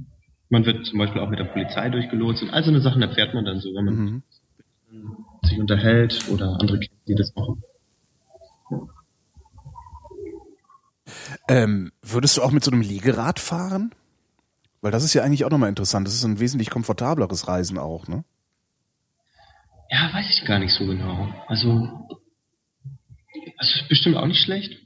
Man 0.50 0.66
wird 0.66 0.86
zum 0.86 1.00
Beispiel 1.00 1.22
auch 1.22 1.30
mit 1.30 1.40
der 1.40 1.46
Polizei 1.46 1.90
durchgelotst 1.90 2.44
und 2.44 2.50
all 2.50 2.64
so 2.64 2.72
eine 2.72 2.82
Sachen 2.82 3.02
erfährt 3.02 3.34
man 3.34 3.46
dann 3.46 3.60
so, 3.60 3.70
wenn 3.74 3.86
man 3.86 3.96
Mhm. 3.96 4.24
sich 5.44 5.60
unterhält 5.60 6.28
oder 6.30 6.58
andere 6.60 6.80
kennt, 6.80 7.08
die 7.08 7.16
das 7.16 7.34
machen. 7.36 7.64
Ähm, 11.50 11.92
würdest 12.04 12.38
du 12.38 12.44
auch 12.44 12.52
mit 12.52 12.64
so 12.64 12.70
einem 12.72 12.82
Liegerad 12.82 13.40
fahren? 13.40 13.96
Weil 14.82 14.92
das 14.92 15.04
ist 15.04 15.16
ja 15.16 15.24
eigentlich 15.24 15.46
auch 15.46 15.50
nochmal 15.50 15.70
interessant. 15.70 16.06
Das 16.08 16.14
ist 16.14 16.24
ein 16.24 16.40
wesentlich 16.40 16.70
komfortableres 16.70 17.48
Reisen 17.48 17.80
auch, 17.80 18.08
ne? 18.08 18.24
Ja, 19.90 20.14
weiß 20.14 20.30
ich 20.30 20.46
gar 20.46 20.60
nicht 20.60 20.74
so 20.74 20.86
genau. 20.86 21.34
Also, 21.48 22.08
also 23.58 23.80
ist 23.80 23.90
bestimmt 23.90 24.16
auch 24.16 24.28
nicht 24.28 24.44
schlecht. 24.44 24.78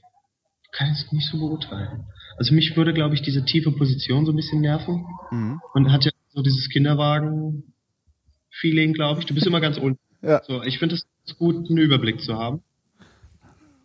Kann 0.71 0.93
ich 0.93 1.11
nicht 1.11 1.29
so 1.29 1.37
beurteilen. 1.37 2.05
Also 2.37 2.55
mich 2.55 2.77
würde, 2.77 2.93
glaube 2.93 3.15
ich, 3.15 3.21
diese 3.21 3.43
tiefe 3.45 3.73
Position 3.73 4.25
so 4.25 4.31
ein 4.31 4.37
bisschen 4.37 4.61
nerven. 4.61 5.05
Mhm. 5.31 5.59
Man 5.73 5.91
hat 5.91 6.05
ja 6.05 6.11
so 6.29 6.41
dieses 6.41 6.69
Kinderwagen-Feeling, 6.69 8.93
glaube 8.93 9.19
ich. 9.19 9.25
Du 9.27 9.35
bist 9.35 9.45
immer 9.45 9.59
ganz 9.59 9.77
unten. 9.77 9.99
Ja. 10.21 10.41
So, 10.45 10.63
ich 10.63 10.79
finde 10.79 10.95
es 10.95 11.05
gut, 11.37 11.69
einen 11.69 11.77
Überblick 11.77 12.21
zu 12.21 12.39
haben. 12.39 12.63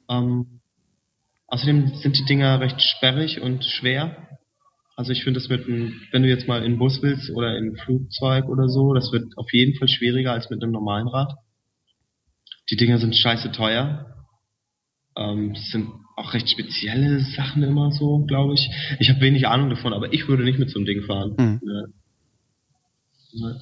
Ähm, 0.08 0.57
außerdem 1.48 1.96
sind 1.96 2.18
die 2.18 2.24
Dinger 2.24 2.60
recht 2.60 2.80
sperrig 2.80 3.40
und 3.40 3.64
schwer. 3.64 4.28
Also 4.96 5.12
ich 5.12 5.24
finde 5.24 5.40
das 5.40 5.48
mit 5.48 5.66
einem, 5.66 6.00
wenn 6.12 6.22
du 6.22 6.28
jetzt 6.28 6.48
mal 6.48 6.64
in 6.64 6.78
Bus 6.78 7.02
willst 7.02 7.30
oder 7.30 7.56
in 7.56 7.76
Flugzeug 7.76 8.48
oder 8.48 8.68
so, 8.68 8.94
das 8.94 9.12
wird 9.12 9.36
auf 9.36 9.52
jeden 9.52 9.76
Fall 9.78 9.88
schwieriger 9.88 10.32
als 10.32 10.50
mit 10.50 10.62
einem 10.62 10.72
normalen 10.72 11.08
Rad. 11.08 11.34
Die 12.70 12.76
Dinger 12.76 12.98
sind 12.98 13.16
scheiße 13.16 13.52
teuer. 13.52 14.06
Ähm, 15.16 15.54
das 15.54 15.70
sind 15.70 15.88
auch 16.16 16.34
recht 16.34 16.50
spezielle 16.50 17.20
Sachen 17.20 17.62
immer 17.62 17.92
so, 17.92 18.24
glaube 18.26 18.54
ich. 18.54 18.68
Ich 18.98 19.08
habe 19.08 19.20
wenig 19.20 19.46
Ahnung 19.46 19.70
davon, 19.70 19.92
aber 19.92 20.12
ich 20.12 20.28
würde 20.28 20.42
nicht 20.42 20.58
mit 20.58 20.70
so 20.70 20.78
einem 20.78 20.86
Ding 20.86 21.02
fahren. 21.02 21.34
Mhm. 21.38 21.60
Ja. 23.32 23.54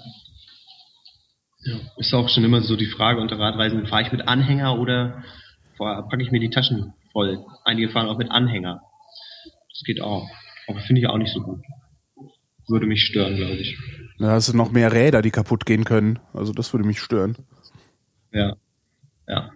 Ja. 1.64 1.80
Ist 1.98 2.14
auch 2.14 2.28
schon 2.28 2.44
immer 2.44 2.62
so 2.62 2.76
die 2.76 2.86
Frage 2.86 3.20
unter 3.20 3.38
Radreisen, 3.38 3.86
fahre 3.86 4.02
ich 4.02 4.12
mit 4.12 4.26
Anhänger 4.26 4.78
oder 4.78 5.22
packe 5.76 6.22
ich 6.22 6.30
mir 6.30 6.40
die 6.40 6.50
Taschen 6.50 6.94
voll. 7.16 7.47
Einige 7.64 7.88
fahren 7.88 8.09
auch 8.09 8.18
mit 8.18 8.30
Anhänger. 8.30 8.82
Das 9.70 9.82
geht 9.86 10.02
auch. 10.02 10.28
Aber 10.68 10.80
finde 10.80 11.01
ich 11.01 11.06
auch 11.09 11.16
nicht 11.16 11.32
so 11.32 11.40
gut. 11.40 11.62
Würde 12.68 12.86
mich 12.86 13.02
stören, 13.05 13.36
glaube 13.36 13.55
ich. 13.55 13.78
Da 14.18 14.32
hast 14.32 14.48
du 14.51 14.56
noch 14.56 14.70
mehr 14.70 14.93
Räder, 14.93 15.22
die 15.22 15.30
kaputt 15.30 15.64
gehen 15.64 15.84
können. 15.84 16.18
Also 16.34 16.52
das 16.52 16.74
würde 16.74 16.86
mich 16.86 17.01
stören. 17.01 17.36
Ja. 18.32 18.56
Ja. 19.26 19.51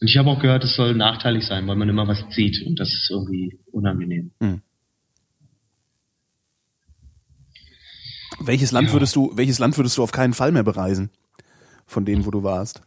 Und 0.00 0.06
ich 0.08 0.16
habe 0.16 0.30
auch 0.30 0.40
gehört, 0.40 0.62
es 0.62 0.76
soll 0.76 0.94
nachteilig 0.94 1.44
sein, 1.44 1.66
weil 1.66 1.74
man 1.74 1.88
immer 1.88 2.06
was 2.06 2.22
zieht 2.30 2.64
und 2.64 2.78
das 2.78 2.88
ist 2.88 3.10
irgendwie 3.10 3.58
unangenehm. 3.72 4.30
Hm. 4.40 4.62
Welches 8.38 8.70
Land 8.70 8.88
Ja. 8.88 8.92
würdest 8.92 9.16
du, 9.16 9.32
welches 9.34 9.58
Land 9.58 9.76
würdest 9.76 9.98
du 9.98 10.04
auf 10.04 10.12
keinen 10.12 10.34
Fall 10.34 10.52
mehr 10.52 10.62
bereisen? 10.62 11.10
Von 11.86 12.04
denen, 12.04 12.26
wo 12.26 12.30
du 12.30 12.44
warst? 12.44 12.80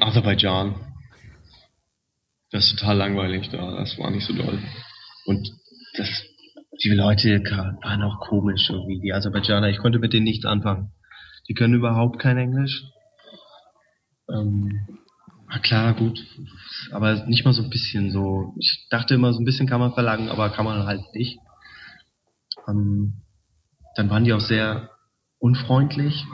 Aserbaidschan. 0.00 0.89
Das 2.50 2.66
ist 2.66 2.78
total 2.78 2.96
langweilig 2.96 3.48
da. 3.50 3.76
Das 3.76 3.98
war 3.98 4.10
nicht 4.10 4.26
so 4.26 4.32
doll. 4.32 4.58
Und 5.26 5.50
das, 5.96 6.08
die 6.82 6.90
Leute 6.90 7.42
waren 7.82 8.02
auch 8.02 8.20
komisch 8.20 8.68
irgendwie. 8.70 9.00
Die 9.00 9.12
Aserbaidschaner, 9.12 9.68
ich 9.68 9.78
konnte 9.78 9.98
mit 9.98 10.12
denen 10.12 10.24
nichts 10.24 10.44
anfangen. 10.44 10.92
Die 11.48 11.54
können 11.54 11.74
überhaupt 11.74 12.18
kein 12.18 12.38
Englisch. 12.38 12.84
Ähm, 14.32 15.00
klar, 15.62 15.94
gut. 15.94 16.18
Aber 16.92 17.26
nicht 17.26 17.44
mal 17.44 17.52
so 17.52 17.62
ein 17.62 17.70
bisschen 17.70 18.10
so. 18.10 18.54
Ich 18.58 18.86
dachte 18.90 19.14
immer, 19.14 19.32
so 19.32 19.40
ein 19.40 19.44
bisschen 19.44 19.68
kann 19.68 19.80
man 19.80 19.94
verlangen, 19.94 20.28
aber 20.28 20.50
kann 20.50 20.64
man 20.64 20.86
halt 20.86 21.02
nicht. 21.14 21.38
Ähm, 22.68 23.22
dann 23.96 24.10
waren 24.10 24.24
die 24.24 24.32
auch 24.32 24.40
sehr 24.40 24.90
unfreundlich. 25.38 26.24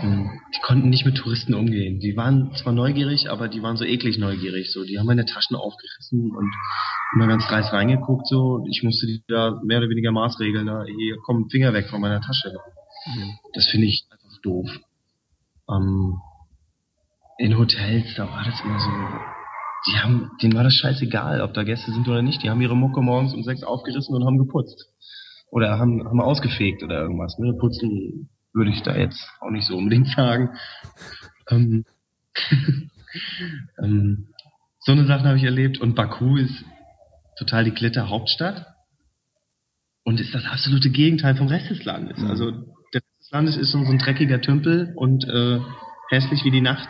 Hm, 0.00 0.30
Die 0.54 0.60
konnten 0.60 0.88
nicht 0.90 1.04
mit 1.04 1.16
Touristen 1.16 1.54
umgehen. 1.54 1.98
Die 1.98 2.16
waren 2.16 2.52
zwar 2.54 2.72
neugierig, 2.72 3.30
aber 3.30 3.48
die 3.48 3.62
waren 3.62 3.76
so 3.76 3.84
eklig 3.84 4.18
neugierig. 4.18 4.70
So, 4.72 4.84
die 4.84 4.98
haben 4.98 5.06
meine 5.06 5.26
Taschen 5.26 5.56
aufgerissen 5.56 6.30
und 6.36 6.52
immer 7.14 7.26
ganz 7.26 7.46
dreist 7.46 7.72
reingeguckt. 7.72 8.26
So, 8.28 8.64
ich 8.70 8.82
musste 8.82 9.06
die 9.06 9.22
da 9.28 9.60
mehr 9.64 9.78
oder 9.78 9.88
weniger 9.88 10.12
maßregeln. 10.12 10.66
Na, 10.66 10.84
hier 10.84 11.16
komm 11.24 11.48
Finger 11.50 11.72
weg 11.72 11.88
von 11.88 12.00
meiner 12.00 12.20
Tasche. 12.20 12.52
Das 13.54 13.68
finde 13.68 13.86
ich 13.86 14.06
einfach 14.10 14.40
doof. 14.42 14.68
Ähm, 15.70 16.18
in 17.38 17.56
Hotels, 17.58 18.14
da 18.16 18.28
war 18.28 18.44
das 18.44 18.60
immer 18.64 18.78
so. 18.78 18.90
Die 19.90 19.98
haben, 19.98 20.30
denen 20.42 20.54
war 20.54 20.64
das 20.64 20.74
scheißegal, 20.74 21.40
ob 21.40 21.54
da 21.54 21.62
Gäste 21.62 21.92
sind 21.92 22.08
oder 22.08 22.22
nicht. 22.22 22.42
Die 22.42 22.50
haben 22.50 22.60
ihre 22.60 22.76
Mucke 22.76 23.00
morgens 23.00 23.32
um 23.32 23.42
sechs 23.42 23.62
aufgerissen 23.62 24.14
und 24.14 24.24
haben 24.24 24.38
geputzt. 24.38 24.92
Oder 25.50 25.78
haben, 25.78 26.04
haben 26.04 26.20
ausgefegt 26.20 26.82
oder 26.82 27.00
irgendwas. 27.00 27.38
Ne? 27.38 27.54
Putzen 27.58 28.28
würde 28.58 28.72
ich 28.72 28.82
da 28.82 28.94
jetzt 28.94 29.26
auch 29.40 29.50
nicht 29.50 29.66
so 29.66 29.76
unbedingt 29.76 30.08
sagen. 30.08 30.50
Ähm, 31.48 31.86
ähm, 33.82 34.28
so 34.80 34.92
eine 34.92 35.06
Sache 35.06 35.24
habe 35.24 35.38
ich 35.38 35.44
erlebt. 35.44 35.78
Und 35.78 35.94
Baku 35.94 36.36
ist 36.36 36.64
total 37.38 37.64
die 37.64 37.72
Glitter-Hauptstadt 37.72 38.66
und 40.04 40.20
ist 40.20 40.34
das 40.34 40.44
absolute 40.44 40.90
Gegenteil 40.90 41.36
vom 41.36 41.46
Rest 41.46 41.70
des 41.70 41.84
Landes. 41.84 42.18
Mhm. 42.18 42.26
Also 42.26 42.50
der 42.92 43.00
Rest 43.00 43.20
des 43.20 43.30
Landes 43.30 43.56
ist 43.56 43.70
so, 43.70 43.82
so 43.84 43.90
ein 43.90 43.98
dreckiger 43.98 44.40
Tümpel 44.40 44.92
und 44.96 45.24
äh, 45.24 45.60
hässlich 46.10 46.44
wie 46.44 46.50
die 46.50 46.60
Nacht, 46.60 46.88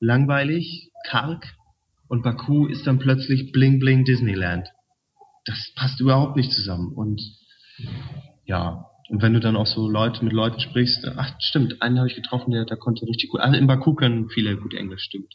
langweilig, 0.00 0.90
karg 1.08 1.44
und 2.08 2.22
Baku 2.22 2.66
ist 2.66 2.86
dann 2.86 2.98
plötzlich 2.98 3.52
bling 3.52 3.78
bling 3.78 4.04
Disneyland. 4.04 4.68
Das 5.44 5.72
passt 5.74 6.00
überhaupt 6.00 6.36
nicht 6.36 6.52
zusammen 6.52 6.92
und 6.94 7.20
ja, 8.44 8.86
und 9.08 9.22
wenn 9.22 9.34
du 9.34 9.40
dann 9.40 9.56
auch 9.56 9.66
so 9.66 9.88
Leute 9.88 10.24
mit 10.24 10.32
Leuten 10.32 10.60
sprichst, 10.60 11.06
ach 11.16 11.34
stimmt, 11.38 11.80
einen 11.80 11.98
habe 11.98 12.08
ich 12.08 12.16
getroffen, 12.16 12.50
der, 12.50 12.64
der 12.64 12.76
konnte 12.76 13.06
richtig 13.06 13.30
gut, 13.30 13.40
also 13.40 13.56
in 13.56 13.66
Baku 13.66 13.94
können 13.94 14.28
viele 14.28 14.56
gut 14.56 14.74
Englisch, 14.74 15.02
stimmt. 15.02 15.34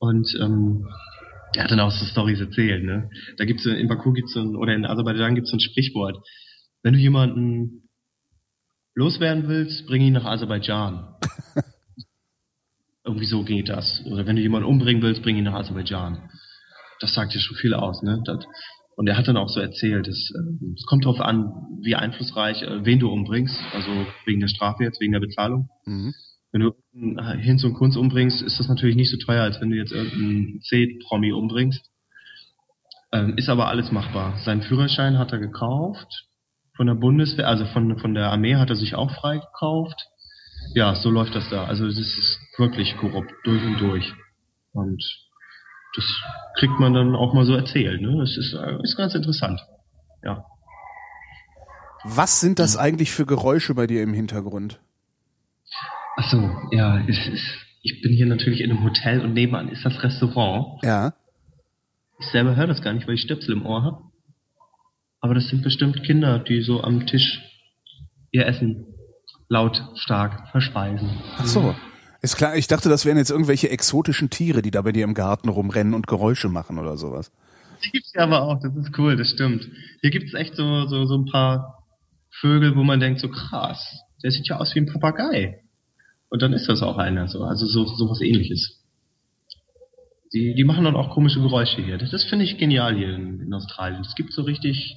Und 0.00 0.28
ähm, 0.40 0.88
der 1.54 1.64
hat 1.64 1.70
dann 1.70 1.80
auch 1.80 1.90
so 1.90 2.04
Stories 2.04 2.40
erzählt, 2.40 2.84
ne? 2.84 3.10
Da 3.36 3.44
gibt's 3.44 3.66
in 3.66 3.88
Baku 3.88 4.12
gibt's 4.12 4.32
so 4.32 4.40
ein, 4.40 4.56
oder 4.56 4.74
in 4.74 4.86
Aserbaidschan 4.86 5.34
gibt's 5.34 5.50
so 5.50 5.56
ein 5.56 5.60
Sprichwort. 5.60 6.16
Wenn 6.82 6.94
du 6.94 6.98
jemanden 6.98 7.88
loswerden 8.94 9.48
willst, 9.48 9.86
bring 9.86 10.02
ihn 10.02 10.14
nach 10.14 10.24
Aserbaidschan. 10.24 11.16
Irgendwie 13.04 13.26
so 13.26 13.44
geht 13.44 13.68
das. 13.68 14.02
Oder 14.06 14.26
wenn 14.26 14.36
du 14.36 14.42
jemanden 14.42 14.68
umbringen 14.68 15.02
willst, 15.02 15.22
bring 15.22 15.36
ihn 15.36 15.44
nach 15.44 15.54
Aserbaidschan. 15.54 16.30
Das 17.00 17.14
sagt 17.14 17.34
ja 17.34 17.40
schon 17.40 17.56
viel 17.56 17.74
aus, 17.74 18.02
ne? 18.02 18.22
Das, 18.24 18.44
und 18.96 19.06
er 19.06 19.16
hat 19.16 19.28
dann 19.28 19.36
auch 19.36 19.48
so 19.48 19.60
erzählt, 19.60 20.08
es, 20.08 20.32
äh, 20.34 20.72
es 20.76 20.84
kommt 20.86 21.04
darauf 21.04 21.20
an, 21.20 21.52
wie 21.82 21.94
einflussreich, 21.94 22.62
äh, 22.62 22.84
wen 22.84 22.98
du 22.98 23.08
umbringst, 23.08 23.58
also 23.72 23.90
wegen 24.26 24.40
der 24.40 24.48
Strafe 24.48 24.84
jetzt, 24.84 25.00
wegen 25.00 25.12
der 25.12 25.20
Bezahlung. 25.20 25.68
Mhm. 25.86 26.14
Wenn 26.52 26.62
du 26.62 26.72
irgendeinen 26.92 27.38
Hinz 27.38 27.64
und 27.64 27.74
Kunz 27.74 27.96
umbringst, 27.96 28.42
ist 28.42 28.58
das 28.58 28.68
natürlich 28.68 28.96
nicht 28.96 29.10
so 29.10 29.16
teuer, 29.18 29.44
als 29.44 29.60
wenn 29.60 29.70
du 29.70 29.76
jetzt 29.76 29.92
irgendeinen 29.92 30.60
C-Promi 30.62 31.32
umbringst. 31.32 31.88
Ähm, 33.12 33.36
ist 33.36 33.48
aber 33.48 33.68
alles 33.68 33.92
machbar. 33.92 34.36
Seinen 34.44 34.62
Führerschein 34.62 35.18
hat 35.18 35.32
er 35.32 35.38
gekauft. 35.38 36.26
Von 36.76 36.86
der 36.86 36.94
Bundeswehr, 36.94 37.48
also 37.48 37.66
von, 37.66 37.98
von 37.98 38.14
der 38.14 38.30
Armee 38.30 38.56
hat 38.56 38.70
er 38.70 38.76
sich 38.76 38.94
auch 38.94 39.10
frei 39.12 39.38
gekauft. 39.38 40.00
Ja, 40.74 40.94
so 40.94 41.10
läuft 41.10 41.34
das 41.34 41.48
da. 41.50 41.64
Also 41.64 41.86
das 41.86 41.96
ist 41.96 42.38
wirklich 42.56 42.96
korrupt, 42.96 43.32
durch 43.44 43.62
und 43.64 43.80
durch. 43.80 44.12
Und 44.72 45.02
das 45.94 46.04
kriegt 46.58 46.78
man 46.78 46.94
dann 46.94 47.14
auch 47.14 47.32
mal 47.34 47.44
so 47.44 47.54
erzählt. 47.54 48.00
Ne? 48.00 48.16
Das 48.18 48.36
ist, 48.36 48.54
äh, 48.54 48.82
ist 48.82 48.96
ganz 48.96 49.14
interessant. 49.14 49.60
Ja. 50.22 50.44
Was 52.04 52.40
sind 52.40 52.58
das 52.58 52.76
eigentlich 52.76 53.10
für 53.10 53.26
Geräusche 53.26 53.74
bei 53.74 53.86
dir 53.86 54.02
im 54.02 54.14
Hintergrund? 54.14 54.80
Ach 56.16 56.30
so, 56.30 56.50
ja, 56.70 56.98
es 57.06 57.26
ist, 57.28 57.44
ich 57.82 58.02
bin 58.02 58.12
hier 58.12 58.26
natürlich 58.26 58.60
in 58.60 58.70
einem 58.70 58.84
Hotel 58.84 59.20
und 59.20 59.34
nebenan 59.34 59.68
ist 59.68 59.84
das 59.84 60.02
Restaurant. 60.02 60.82
Ja. 60.82 61.14
Ich 62.18 62.26
selber 62.26 62.56
höre 62.56 62.66
das 62.66 62.82
gar 62.82 62.92
nicht, 62.92 63.06
weil 63.06 63.14
ich 63.14 63.22
Stöpsel 63.22 63.54
im 63.54 63.66
Ohr 63.66 63.82
habe. 63.82 64.02
Aber 65.20 65.34
das 65.34 65.48
sind 65.48 65.62
bestimmt 65.62 66.02
Kinder, 66.02 66.38
die 66.38 66.62
so 66.62 66.82
am 66.82 67.06
Tisch 67.06 67.40
ihr 68.30 68.46
Essen 68.46 68.86
lautstark 69.48 70.48
verspeisen. 70.50 71.10
Ach 71.36 71.46
so. 71.46 71.74
Ist 72.22 72.36
klar, 72.36 72.56
ich 72.56 72.66
dachte, 72.66 72.88
das 72.88 73.06
wären 73.06 73.16
jetzt 73.16 73.30
irgendwelche 73.30 73.70
exotischen 73.70 74.28
Tiere, 74.28 74.60
die 74.62 74.70
da 74.70 74.82
bei 74.82 74.92
dir 74.92 75.04
im 75.04 75.14
Garten 75.14 75.48
rumrennen 75.48 75.94
und 75.94 76.06
Geräusche 76.06 76.48
machen 76.48 76.78
oder 76.78 76.96
sowas. 76.96 77.32
Das 77.80 77.92
gibt's 77.92 78.12
ja 78.14 78.22
aber 78.22 78.42
auch, 78.42 78.60
das 78.60 78.76
ist 78.76 78.98
cool, 78.98 79.16
das 79.16 79.30
stimmt. 79.30 79.66
Hier 80.02 80.10
gibt's 80.10 80.34
echt 80.34 80.54
so, 80.54 80.86
so, 80.86 81.06
so 81.06 81.16
ein 81.16 81.24
paar 81.24 81.86
Vögel, 82.40 82.76
wo 82.76 82.82
man 82.82 83.00
denkt, 83.00 83.20
so 83.20 83.28
krass, 83.28 84.02
der 84.22 84.30
sieht 84.30 84.48
ja 84.48 84.58
aus 84.58 84.74
wie 84.74 84.80
ein 84.80 84.86
Papagei. 84.86 85.62
Und 86.28 86.42
dann 86.42 86.52
ist 86.52 86.68
das 86.68 86.82
auch 86.82 86.98
einer 86.98 87.26
so, 87.28 87.42
also 87.42 87.66
so, 87.66 87.86
so 87.86 88.08
was 88.10 88.20
ähnliches. 88.20 88.78
Die, 90.32 90.54
die 90.54 90.64
machen 90.64 90.84
dann 90.84 90.94
auch 90.94 91.10
komische 91.10 91.40
Geräusche 91.40 91.82
hier. 91.82 91.98
Das, 91.98 92.10
das 92.10 92.24
finde 92.24 92.44
ich 92.44 92.58
genial 92.58 92.96
hier 92.96 93.14
in, 93.14 93.40
in 93.40 93.52
Australien. 93.52 94.02
Es 94.02 94.14
gibt 94.14 94.32
so 94.32 94.42
richtig 94.42 94.96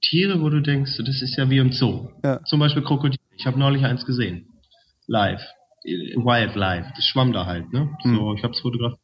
Tiere, 0.00 0.40
wo 0.42 0.50
du 0.50 0.60
denkst, 0.60 0.92
das 0.98 1.22
ist 1.22 1.36
ja 1.36 1.48
wie 1.50 1.58
im 1.58 1.72
Zoo. 1.72 2.10
Ja. 2.22 2.42
Zum 2.44 2.60
Beispiel 2.60 2.84
Krokodil. 2.84 3.18
Ich 3.36 3.46
habe 3.46 3.58
neulich 3.58 3.84
eins 3.84 4.04
gesehen. 4.04 4.46
Live. 5.06 5.42
Wildlife. 5.84 6.92
Das 6.96 7.04
schwamm 7.04 7.32
da 7.32 7.46
halt, 7.46 7.72
ne? 7.72 7.96
So, 8.02 8.34
ich 8.34 8.42
habe 8.42 8.54
es 8.54 8.60
fotografiert. 8.60 9.00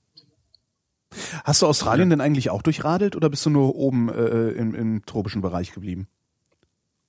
Hast 1.45 1.63
du 1.63 1.67
Australien 1.67 2.11
denn 2.11 2.21
eigentlich 2.21 2.51
auch 2.51 2.63
durchradelt 2.63 3.17
oder 3.17 3.31
bist 3.31 3.45
du 3.45 3.51
nur 3.51 3.75
oben 3.75 4.09
äh, 4.09 4.51
im, 4.51 4.75
im 4.75 5.05
tropischen 5.05 5.43
Bereich 5.43 5.73
geblieben? 5.73 6.09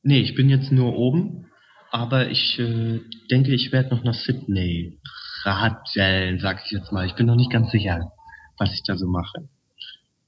Nee, 0.01 0.19
ich 0.19 0.33
bin 0.33 0.49
jetzt 0.49 0.71
nur 0.71 0.97
oben, 0.97 1.45
aber 1.91 2.29
ich 2.29 2.57
äh, 2.57 2.99
denke, 3.29 3.53
ich 3.53 3.71
werde 3.71 3.89
noch 3.89 4.03
nach 4.03 4.15
Sydney 4.15 4.99
radeln, 5.43 6.39
sag 6.39 6.63
ich 6.65 6.71
jetzt 6.71 6.91
mal. 6.91 7.05
Ich 7.05 7.13
bin 7.13 7.27
noch 7.27 7.35
nicht 7.35 7.51
ganz 7.51 7.71
sicher, 7.71 8.11
was 8.57 8.73
ich 8.73 8.81
da 8.83 8.97
so 8.97 9.07
mache. 9.07 9.47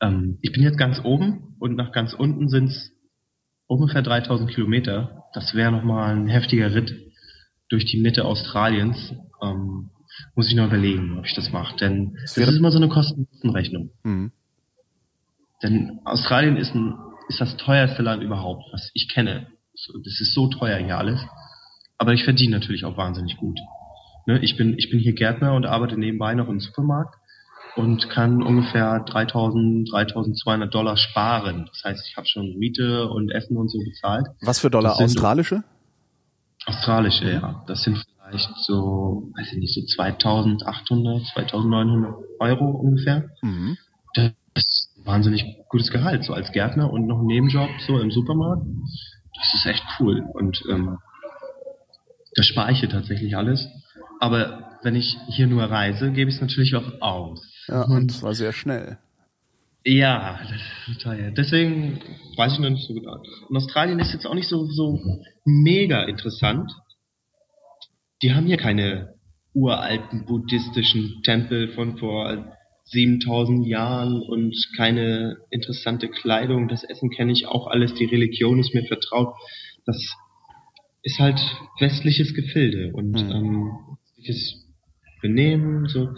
Ähm, 0.02 0.38
ich 0.42 0.52
bin 0.52 0.62
jetzt 0.62 0.78
ganz 0.78 1.02
oben 1.04 1.56
und 1.60 1.76
nach 1.76 1.92
ganz 1.92 2.14
unten 2.14 2.50
sind 2.50 2.70
es 2.70 2.92
ungefähr 3.66 4.04
3000 4.04 4.52
Kilometer. 4.52 5.24
Das 5.34 5.56
wäre 5.56 5.72
nochmal 5.72 6.16
ein 6.16 6.28
heftiger 6.28 6.74
Ritt 6.76 6.94
durch 7.74 7.86
die 7.86 8.00
Mitte 8.00 8.24
Australiens. 8.24 9.14
Ähm, 9.42 9.90
muss 10.36 10.48
ich 10.48 10.56
noch 10.56 10.68
überlegen, 10.68 11.18
ob 11.18 11.26
ich 11.26 11.34
das 11.34 11.52
mache. 11.52 11.76
Denn 11.78 12.16
das 12.22 12.38
ist 12.38 12.58
immer 12.58 12.72
so 12.72 12.78
eine 12.78 12.88
Kosten-Nutzen-Rechnung. 12.88 13.90
Mhm. 14.04 14.32
Denn 15.64 16.00
Australien 16.06 16.56
ist, 16.56 16.76
ein, 16.76 16.94
ist 17.30 17.42
das 17.42 17.58
teuerste 17.58 18.04
Land 18.04 18.22
überhaupt, 18.22 18.64
was 18.72 18.92
ich 18.94 19.10
kenne. 19.10 19.48
Das 19.74 20.22
ist 20.22 20.36
so 20.36 20.50
teuer 20.50 20.78
hier 20.78 21.00
alles. 21.00 21.20
Aber 21.98 22.14
ich 22.14 22.24
verdiene 22.24 22.60
natürlich 22.60 22.86
auch 22.86 22.96
wahnsinnig 22.96 23.38
gut. 23.38 23.60
Ne, 24.28 24.38
ich, 24.44 24.56
bin, 24.56 24.78
ich 24.78 24.92
bin 24.92 25.00
hier 25.00 25.14
Gärtner 25.14 25.56
und 25.56 25.66
arbeite 25.66 25.98
nebenbei 25.98 26.36
noch 26.36 26.48
im 26.48 26.60
Supermarkt 26.60 27.16
und 27.76 28.08
kann 28.10 28.44
ungefähr 28.44 29.00
3000, 29.00 29.92
3200 29.92 30.72
Dollar 30.72 30.96
sparen. 30.96 31.66
Das 31.72 31.84
heißt, 31.84 32.08
ich 32.08 32.18
habe 32.18 32.28
schon 32.28 32.56
Miete 32.60 33.10
und 33.10 33.32
Essen 33.32 33.58
und 33.58 33.70
so 33.70 33.80
bezahlt. 33.80 34.28
Was 34.42 34.60
für 34.60 34.70
Dollar? 34.70 35.00
Australische? 35.00 35.64
Australische, 36.66 37.32
ja. 37.32 37.64
Das 37.68 37.84
sind 37.84 38.04
vielleicht 38.30 38.50
so, 38.58 39.32
weiß 39.36 39.54
ich 39.54 39.60
nicht, 39.60 39.74
so 39.74 39.82
2800, 39.82 41.26
2900 41.34 42.16
Euro 42.40 42.66
ungefähr. 42.66 43.30
Mhm. 43.42 43.78
Das 44.14 44.32
ist 44.56 44.92
ein 44.98 45.06
wahnsinnig 45.06 45.46
gutes 45.70 45.92
Gehalt, 45.92 46.24
so 46.24 46.34
als 46.34 46.52
Gärtner 46.52 46.92
und 46.92 47.08
noch 47.08 47.20
ein 47.20 47.26
Nebenjob 47.26 47.70
so 47.86 48.00
im 48.00 48.12
Supermarkt. 48.12 48.66
Das 49.36 49.54
ist 49.54 49.66
echt 49.66 49.84
cool. 50.00 50.24
Und 50.34 50.64
ähm, 50.70 51.00
das 52.36 52.46
spare 52.46 52.72
ich 52.72 52.80
hier 52.80 52.90
tatsächlich 52.90 53.36
alles. 53.36 53.68
Aber 54.20 54.78
wenn 54.84 54.96
ich 54.96 55.18
hier 55.28 55.48
nur 55.48 55.64
reise, 55.64 56.12
gebe 56.12 56.30
ich 56.30 56.36
es 56.36 56.42
natürlich 56.42 56.76
auch 56.76 57.02
aus. 57.02 57.46
Ja, 57.68 57.84
und 57.84 58.12
zwar 58.12 58.34
sehr 58.36 58.54
schnell. 58.54 58.98
Ja, 59.86 60.40
das 60.42 60.52
ist 60.52 61.04
total. 61.04 61.34
Deswegen 61.34 62.00
weiß 62.38 62.54
ich 62.54 62.60
noch 62.60 62.70
nicht 62.70 62.88
so 62.88 62.94
genau. 62.94 63.22
Und 63.50 63.58
Australien 63.58 64.00
ist 64.00 64.14
jetzt 64.14 64.26
auch 64.26 64.34
nicht 64.34 64.48
so, 64.48 64.66
so 64.66 65.00
mega 65.46 66.04
interessant. 66.04 66.72
Die 68.22 68.34
haben 68.34 68.46
hier 68.46 68.58
keine 68.58 69.16
uralten 69.54 70.26
buddhistischen 70.26 71.22
Tempel 71.24 71.74
von 71.74 71.98
vor 71.98 72.56
7000 72.86 73.68
Jahren 73.68 74.22
und 74.22 74.56
keine 74.78 75.38
interessante 75.50 76.08
Kleidung. 76.10 76.70
Das 76.70 76.84
Essen 76.84 77.10
kenne 77.10 77.34
ich 77.34 77.48
auch 77.48 77.68
alles. 77.68 77.94
Die 77.94 78.06
Religion 78.06 78.60
ist 78.60 78.74
mir 78.74 78.86
vertraut. 78.86 79.36
Das 79.86 79.98
ist 81.02 81.20
halt 81.20 81.40
westliches 81.80 82.34
Gefilde 82.34 82.94
und 82.94 83.12
mhm. 83.12 83.32
ähm, 83.32 83.72
westliches 84.16 84.66
Benehmen, 85.22 85.88
so 85.88 86.10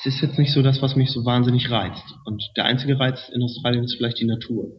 es 0.00 0.14
ist 0.14 0.20
jetzt 0.20 0.38
nicht 0.38 0.52
so 0.52 0.62
das, 0.62 0.80
was 0.80 0.96
mich 0.96 1.10
so 1.10 1.24
wahnsinnig 1.24 1.70
reizt. 1.70 2.04
Und 2.24 2.42
der 2.56 2.64
einzige 2.64 2.98
Reiz 2.98 3.28
in 3.34 3.42
Australien 3.42 3.84
ist 3.84 3.96
vielleicht 3.96 4.20
die 4.20 4.26
Natur. 4.26 4.70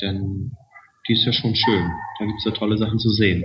Denn 0.00 0.52
die 1.06 1.12
ist 1.12 1.24
ja 1.24 1.32
schon 1.32 1.54
schön. 1.54 1.90
Da 2.18 2.24
gibt 2.24 2.38
es 2.38 2.44
ja 2.44 2.52
tolle 2.52 2.78
Sachen 2.78 2.98
zu 2.98 3.10
sehen. 3.10 3.44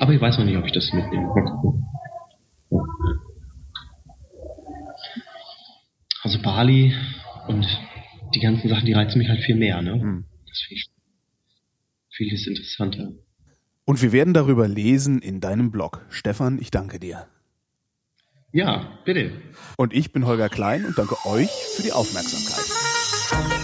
Aber 0.00 0.12
ich 0.12 0.20
weiß 0.20 0.38
noch 0.38 0.44
nicht, 0.44 0.56
ob 0.56 0.64
ich 0.64 0.72
das 0.72 0.92
mitnehme. 0.92 1.26
Mal 1.26 1.44
gucken. 1.44 1.84
Also 6.22 6.42
Bali 6.42 6.94
und 7.46 7.66
die 8.34 8.40
ganzen 8.40 8.68
Sachen, 8.68 8.84
die 8.84 8.92
reizen 8.92 9.18
mich 9.18 9.28
halt 9.28 9.42
viel 9.44 9.54
mehr. 9.54 9.80
Ne? 9.80 9.92
Hm. 9.92 10.24
Das 10.46 10.60
finde 10.60 10.74
ich 10.74 10.86
vieles 12.10 12.46
interessanter. 12.46 13.12
Und 13.84 14.02
wir 14.02 14.12
werden 14.12 14.34
darüber 14.34 14.68
lesen 14.68 15.22
in 15.22 15.40
deinem 15.40 15.70
Blog. 15.70 16.04
Stefan, 16.10 16.58
ich 16.60 16.70
danke 16.70 16.98
dir. 16.98 17.28
Ja, 18.52 18.98
bitte. 19.04 19.32
Und 19.76 19.92
ich 19.92 20.12
bin 20.12 20.26
Holger 20.26 20.48
Klein 20.48 20.86
und 20.86 20.96
danke 20.96 21.16
euch 21.26 21.50
für 21.76 21.82
die 21.82 21.92
Aufmerksamkeit. 21.92 23.57